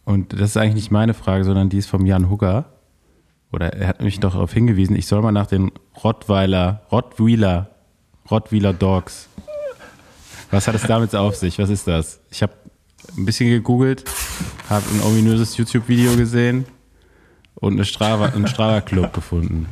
Und 0.05 0.33
das 0.33 0.51
ist 0.51 0.57
eigentlich 0.57 0.75
nicht 0.77 0.91
meine 0.91 1.13
Frage, 1.13 1.45
sondern 1.45 1.69
die 1.69 1.77
ist 1.77 1.89
vom 1.91 2.07
Jan 2.07 2.31
Hugger. 2.31 2.65
Oder 3.53 3.75
er 3.75 3.89
hat 3.89 4.01
mich 4.03 4.21
doch 4.21 4.33
darauf 4.33 4.53
hingewiesen, 4.53 4.97
ich 4.97 5.07
soll 5.07 5.21
mal 5.21 5.33
nach 5.33 5.47
den 5.49 5.71
Rottweiler, 6.03 6.81
Rottweiler, 6.91 7.69
Rottweiler 8.31 8.73
Dogs. 8.73 9.29
Was 10.51 10.67
hat 10.67 10.75
es 10.75 10.83
damit 10.83 11.15
auf 11.15 11.37
sich? 11.37 11.59
Was 11.59 11.69
ist 11.69 11.87
das? 11.87 12.21
Ich 12.31 12.43
habe 12.43 12.53
ein 13.19 13.27
bisschen 13.27 13.51
gegoogelt, 13.51 14.05
habe 14.71 14.85
ein 14.95 15.03
ominöses 15.03 15.57
YouTube-Video 15.59 16.17
gesehen 16.17 16.65
und 17.57 17.75
eine 17.75 17.85
Strava, 17.85 18.27
einen 18.27 18.47
Strava-Club 18.47 19.13
gefunden. 19.13 19.67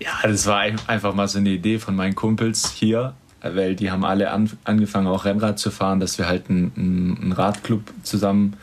Ja, 0.00 0.12
das 0.22 0.46
war 0.46 0.58
ein- 0.60 0.80
einfach 0.86 1.14
mal 1.14 1.28
so 1.28 1.38
eine 1.38 1.50
Idee 1.50 1.78
von 1.78 1.94
meinen 1.94 2.14
Kumpels 2.14 2.72
hier, 2.72 3.14
weil 3.42 3.76
die 3.76 3.90
haben 3.90 4.04
alle 4.04 4.30
an, 4.30 4.50
angefangen, 4.64 5.06
auch 5.06 5.24
Rennrad 5.24 5.58
zu 5.58 5.70
fahren, 5.70 6.00
dass 6.00 6.16
wir 6.18 6.26
halt 6.26 6.48
einen, 6.48 6.72
einen 7.20 7.32
Radclub 7.32 7.82
zusammen 8.02 8.56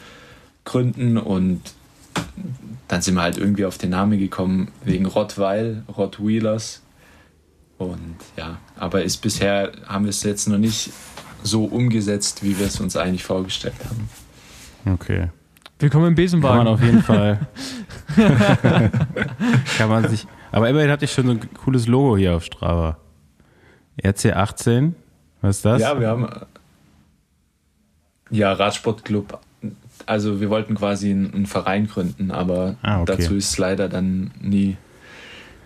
gründen 0.65 1.17
und 1.17 1.61
dann 2.87 3.01
sind 3.01 3.15
wir 3.15 3.21
halt 3.21 3.37
irgendwie 3.37 3.65
auf 3.65 3.77
den 3.77 3.91
Namen 3.91 4.17
gekommen 4.17 4.69
wegen 4.83 5.05
Rottweil, 5.05 5.83
Rottwheelers. 5.95 6.81
Und 7.77 8.15
ja, 8.35 8.57
aber 8.75 9.03
ist 9.03 9.17
bisher 9.17 9.71
haben 9.85 10.05
wir 10.05 10.09
es 10.09 10.23
jetzt 10.23 10.47
noch 10.47 10.57
nicht 10.57 10.89
so 11.43 11.65
umgesetzt, 11.65 12.43
wie 12.43 12.57
wir 12.57 12.65
es 12.65 12.79
uns 12.79 12.97
eigentlich 12.97 13.23
vorgestellt 13.23 13.75
haben. 13.87 14.09
Okay. 14.95 15.29
Willkommen 15.79 16.05
im 16.07 16.15
Kann 16.15 16.15
Besenwagen. 16.15 16.57
man 16.57 16.67
auf 16.67 16.81
jeden 16.81 17.03
Fall. 17.03 17.39
kann 19.77 19.89
man 19.89 20.09
sich. 20.09 20.25
Aber 20.51 20.69
immerhin 20.69 20.89
hatte 20.89 21.05
ich 21.05 21.11
schon 21.11 21.25
so 21.25 21.31
ein 21.31 21.53
cooles 21.53 21.87
Logo 21.87 22.17
hier 22.17 22.35
auf 22.35 22.43
Strava. 22.43 22.97
RC18. 24.01 24.93
Was 25.41 25.57
ist 25.57 25.65
das? 25.65 25.81
Ja, 25.81 25.99
wir 25.99 26.07
haben 26.07 26.27
ja 28.29 28.53
Radsportclub. 28.53 29.39
Also 30.05 30.39
wir 30.39 30.49
wollten 30.49 30.75
quasi 30.75 31.11
einen, 31.11 31.45
Verein 31.45 31.87
gründen, 31.87 32.31
aber 32.31 32.75
Ah, 32.81 33.01
okay. 33.01 33.17
dazu 33.17 33.35
ist 33.35 33.51
es 33.51 33.57
leider 33.57 33.89
dann 33.89 34.31
nie, 34.39 34.77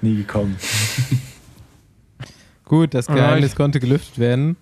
nie 0.02 0.16
gekommen. 0.16 0.58
Gut, 2.66 2.94
das. 2.94 3.08
Geheimnis 3.08 3.56
konnte 3.56 3.82
gelüftet 3.82 4.18
werden. 4.18 4.56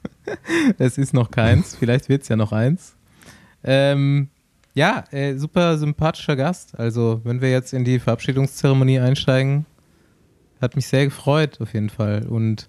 es 0.78 0.98
ist 0.98 1.14
noch 1.14 1.30
keins. 1.30 1.76
Vielleicht 1.78 2.08
wird 2.08 2.22
es 2.22 2.28
ja 2.28 2.36
noch 2.36 2.52
eins. 2.52 2.94
Ähm, 3.64 4.28
ja, 4.74 5.04
äh, 5.10 5.36
super 5.36 5.76
sympathischer 5.78 6.36
Gast. 6.36 6.78
Also, 6.78 7.20
wenn 7.24 7.40
wir 7.40 7.50
jetzt 7.50 7.72
in 7.72 7.84
die 7.84 7.98
Verabschiedungszeremonie 7.98 9.00
einsteigen, 9.00 9.66
hat 10.60 10.76
mich 10.76 10.86
sehr 10.86 11.04
gefreut, 11.06 11.60
auf 11.60 11.74
jeden 11.74 11.90
Fall. 11.90 12.26
Und 12.26 12.68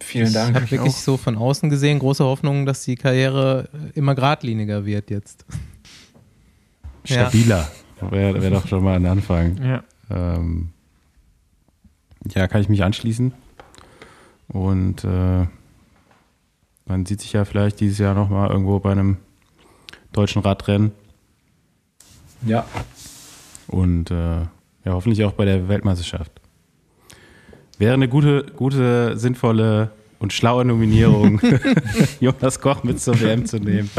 Vielen 0.00 0.28
ich 0.28 0.32
Dank. 0.32 0.54
habe 0.56 0.70
wirklich 0.70 0.94
so 0.94 1.16
von 1.16 1.36
außen 1.36 1.70
gesehen 1.70 1.98
große 1.98 2.24
Hoffnung, 2.24 2.66
dass 2.66 2.84
die 2.84 2.96
Karriere 2.96 3.68
äh, 3.72 3.98
immer 3.98 4.14
geradliniger 4.14 4.84
wird 4.86 5.10
jetzt. 5.10 5.44
Ja. 7.04 7.28
Stabiler. 7.28 7.68
Wäre 8.10 8.40
wär 8.40 8.50
doch 8.50 8.68
schon 8.68 8.84
mal 8.84 8.94
ein 8.94 9.06
Anfang. 9.06 9.60
ja. 9.60 9.82
Ähm, 10.08 10.68
ja, 12.28 12.46
kann 12.46 12.60
ich 12.60 12.68
mich 12.68 12.84
anschließen. 12.84 13.32
Und 14.46 15.02
äh, 15.02 15.46
man 16.86 17.06
sieht 17.06 17.20
sich 17.20 17.32
ja 17.32 17.44
vielleicht 17.44 17.80
dieses 17.80 17.98
Jahr 17.98 18.14
nochmal 18.14 18.50
irgendwo 18.50 18.78
bei 18.78 18.92
einem 18.92 19.16
deutschen 20.12 20.42
Radrennen. 20.42 20.92
Ja, 22.46 22.64
Und 23.68 24.10
äh, 24.10 24.14
ja, 24.14 24.48
hoffentlich 24.86 25.24
auch 25.24 25.32
bei 25.32 25.44
der 25.44 25.68
Weltmeisterschaft. 25.68 26.32
Wäre 27.78 27.94
eine 27.94 28.08
gute, 28.08 28.44
gute, 28.56 29.16
sinnvolle 29.16 29.90
und 30.18 30.32
schlaue 30.32 30.64
Nominierung, 30.64 31.40
Jonas 32.20 32.60
Koch 32.60 32.82
mit 32.84 33.00
zur 33.00 33.20
WM 33.20 33.46
zu 33.46 33.58
nehmen. 33.58 33.90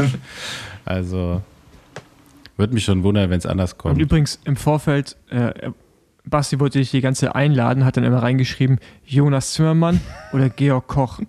Also, 0.84 1.42
würde 2.56 2.74
mich 2.74 2.84
schon 2.84 3.02
wundern, 3.02 3.30
wenn 3.30 3.38
es 3.38 3.46
anders 3.46 3.72
Und 3.72 3.78
kommt. 3.78 4.00
übrigens 4.00 4.38
im 4.44 4.56
Vorfeld, 4.56 5.16
äh, 5.30 5.70
Basti 6.26 6.58
wollte 6.60 6.78
dich 6.78 6.90
die 6.90 7.02
ganze 7.02 7.34
einladen, 7.34 7.84
hat 7.84 7.96
dann 7.98 8.04
immer 8.04 8.22
reingeschrieben, 8.22 8.78
Jonas 9.04 9.52
Zimmermann 9.52 10.00
oder 10.32 10.48
Georg 10.48 10.86
Koch. 10.86 11.20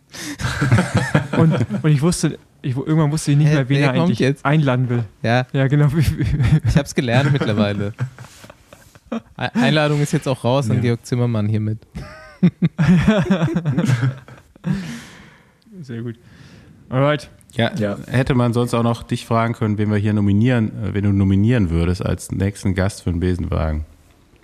und, 1.37 1.53
und 1.81 1.89
ich 1.91 2.01
wusste, 2.01 2.37
ich, 2.65 2.75
irgendwann 2.75 3.11
wusste 3.11 3.31
ich 3.31 3.37
nicht 3.37 3.47
Hä, 3.49 3.53
mehr, 3.55 3.69
wen 3.69 3.81
er 3.81 3.91
eigentlich 3.91 4.19
jetzt? 4.19 4.43
einladen 4.45 4.89
will. 4.89 5.03
Ja, 5.23 5.45
Ja, 5.53 5.67
genau. 5.67 5.87
ich 5.97 6.75
habe 6.75 6.85
es 6.85 6.95
gelernt 6.95 7.31
mittlerweile. 7.31 7.93
Einladung 9.37 10.01
ist 10.01 10.11
jetzt 10.13 10.27
auch 10.27 10.43
raus 10.43 10.69
an 10.69 10.77
Ja. 10.77 10.81
Georg 10.81 11.05
Zimmermann 11.05 11.47
hiermit. 11.47 11.79
Sehr 15.81 16.01
gut. 16.01 16.15
Alright. 16.89 17.29
Ja, 17.53 17.71
Ja. 17.75 17.97
hätte 18.07 18.33
man 18.35 18.51
sonst 18.53 18.73
auch 18.73 18.83
noch 18.83 19.03
dich 19.03 19.25
fragen 19.25 19.53
können, 19.53 19.77
wen 19.77 19.89
wir 19.89 19.97
hier 19.97 20.13
nominieren, 20.13 20.69
äh, 20.83 20.93
wen 20.93 21.03
du 21.05 21.11
nominieren 21.13 21.69
würdest 21.69 22.05
als 22.05 22.31
nächsten 22.31 22.75
Gast 22.75 23.03
für 23.03 23.11
den 23.11 23.19
Besenwagen. 23.21 23.85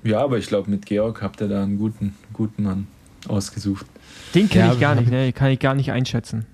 ja, 0.03 0.19
aber 0.21 0.37
ich 0.37 0.47
glaube, 0.47 0.69
mit 0.71 0.85
Georg 0.85 1.21
habt 1.21 1.41
ihr 1.41 1.47
da 1.47 1.63
einen 1.63 1.77
guten, 1.77 2.15
guten 2.33 2.63
Mann 2.63 2.87
ausgesucht. 3.27 3.85
Den 4.33 4.47
kenne 4.49 4.67
Ja, 4.67 4.73
ich 4.73 4.79
gar 4.79 4.95
nicht, 4.95 5.11
ne? 5.11 5.25
Den 5.25 5.33
kann 5.33 5.51
ich 5.51 5.59
gar 5.59 5.75
nicht 5.75 5.91
einschätzen. 5.91 6.45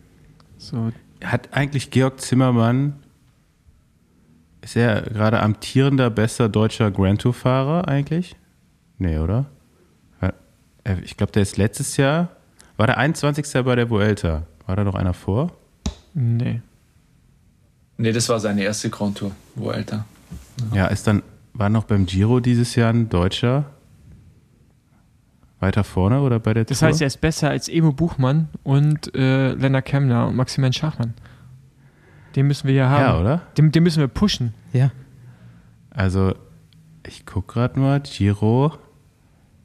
So, 0.57 0.91
Hat 1.23 1.53
eigentlich 1.53 1.89
Georg 1.91 2.19
Zimmermann, 2.21 2.93
ist 4.61 4.75
er 4.75 5.01
gerade 5.01 5.41
amtierender 5.41 6.09
bester 6.09 6.49
deutscher 6.49 6.91
Grand 6.91 7.21
Tour-Fahrer 7.21 7.87
eigentlich? 7.87 8.35
Nee, 8.97 9.17
oder? 9.19 9.45
Er- 10.83 11.03
Ich 11.03 11.17
glaube, 11.17 11.31
der 11.33 11.41
ist 11.41 11.57
letztes 11.57 11.97
Jahr, 11.97 12.29
war 12.77 12.87
der 12.87 12.97
21. 12.97 13.45
bei 13.65 13.75
der 13.75 13.89
Vuelta. 13.89 14.43
War 14.65 14.75
da 14.75 14.83
noch 14.83 14.95
einer 14.95 15.13
vor? 15.13 15.51
nee. 16.13 16.61
Nee, 17.99 18.11
das 18.11 18.29
war 18.29 18.39
seine 18.39 18.61
erste 18.61 18.91
Grand 18.91 19.17
Tour, 19.17 19.31
älter. 19.73 20.05
Ja, 20.71 20.85
ist 20.85 21.07
dann, 21.07 21.23
war 21.53 21.67
noch 21.69 21.85
beim 21.85 22.05
Giro 22.05 22.39
dieses 22.39 22.75
Jahr 22.75 22.91
ein 22.93 23.09
Deutscher 23.09 23.65
weiter 25.59 25.83
vorne 25.83 26.21
oder 26.21 26.39
bei 26.39 26.53
der 26.53 26.65
Das 26.65 26.79
Tour? 26.79 26.89
heißt, 26.89 27.01
er 27.01 27.07
ist 27.07 27.19
besser 27.21 27.49
als 27.49 27.67
Emo 27.69 27.91
Buchmann 27.91 28.49
und 28.63 29.13
äh, 29.15 29.53
Lennart 29.53 29.85
Kemner 29.85 30.27
und 30.27 30.35
Maximilian 30.35 30.73
Schachmann. 30.73 31.13
Den 32.35 32.47
müssen 32.47 32.67
wir 32.67 32.75
ja 32.75 32.89
haben. 32.89 33.01
ja, 33.01 33.19
oder? 33.19 33.41
Den, 33.57 33.71
den 33.71 33.83
müssen 33.83 33.99
wir 33.99 34.07
pushen. 34.07 34.53
Ja. 34.73 34.91
Also, 35.89 36.35
ich 37.07 37.25
gucke 37.25 37.53
gerade 37.53 37.79
mal, 37.79 37.99
Giro. 38.01 38.73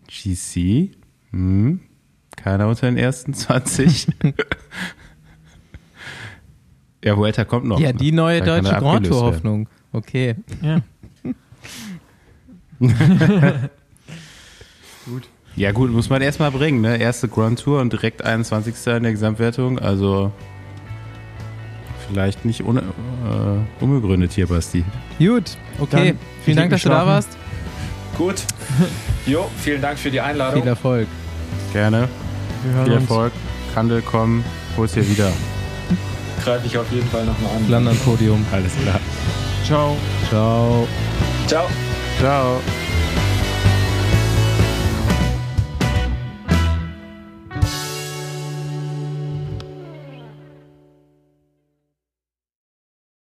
GC. 0.09 0.97
Hm. 1.31 1.81
Keiner 2.37 2.69
unter 2.69 2.87
den 2.87 2.97
ersten 2.97 3.35
20. 3.35 4.09
ja, 7.05 7.17
Vuelta 7.17 7.45
kommt 7.45 7.67
noch. 7.67 7.79
Ja, 7.79 7.93
die 7.93 8.13
neue 8.13 8.41
Da 8.41 8.47
deutsche 8.47 8.71
Grand 8.77 8.85
abgelöst 9.07 9.11
Tour 9.11 9.23
werden. 9.25 9.35
Hoffnung. 9.35 9.69
Okay. 9.93 10.37
Ja. 10.63 10.81
Ja, 15.57 15.73
gut, 15.73 15.91
muss 15.91 16.09
man 16.09 16.23
erstmal 16.23 16.51
bringen, 16.51 16.81
ne? 16.81 16.97
Erste 16.97 17.29
Grand 17.29 17.61
Tour 17.61 17.81
und 17.81 17.93
direkt 17.93 18.25
21. 18.25 18.75
in 18.87 19.03
der 19.03 19.13
Gesamtwertung. 19.13 19.79
Also 19.79 20.33
vielleicht 22.09 22.45
nicht 22.45 22.63
un 22.63 22.79
äh, 22.79 22.83
unbegründet 23.81 24.33
hier, 24.33 24.47
Basti. 24.47 24.85
Gut, 25.19 25.57
okay. 25.79 26.09
Dann 26.09 26.19
Vielen 26.45 26.57
Dank, 26.57 26.71
dass 26.71 26.83
du 26.83 26.89
da 26.89 27.07
warst. 27.07 27.29
Gut. 28.17 28.43
Jo, 29.27 29.49
vielen 29.63 29.81
Dank 29.81 29.99
für 29.99 30.11
die 30.11 30.21
Einladung. 30.21 30.61
Viel 30.63 30.69
Erfolg. 30.69 31.07
Gerne. 31.73 32.09
Wir 32.65 32.73
hören 32.75 32.85
Viel 32.85 32.95
uns. 32.95 33.03
Erfolg. 33.03 33.33
Kandel, 33.75 34.03
komm, 34.03 34.45
hol's 34.77 34.95
hier 34.95 35.09
wieder. 35.09 35.31
Greife 36.45 36.67
ich 36.67 36.77
auf 36.77 36.91
jeden 36.91 37.09
Fall 37.09 37.25
nochmal 37.25 37.57
an. 37.57 37.69
London 37.69 37.97
Podium. 37.99 38.45
Alles 38.53 38.73
klar. 38.83 39.01
Ciao. 39.65 39.97
Ciao. 40.29 40.89
Ciao. 41.47 41.67
Ciao. 42.19 42.61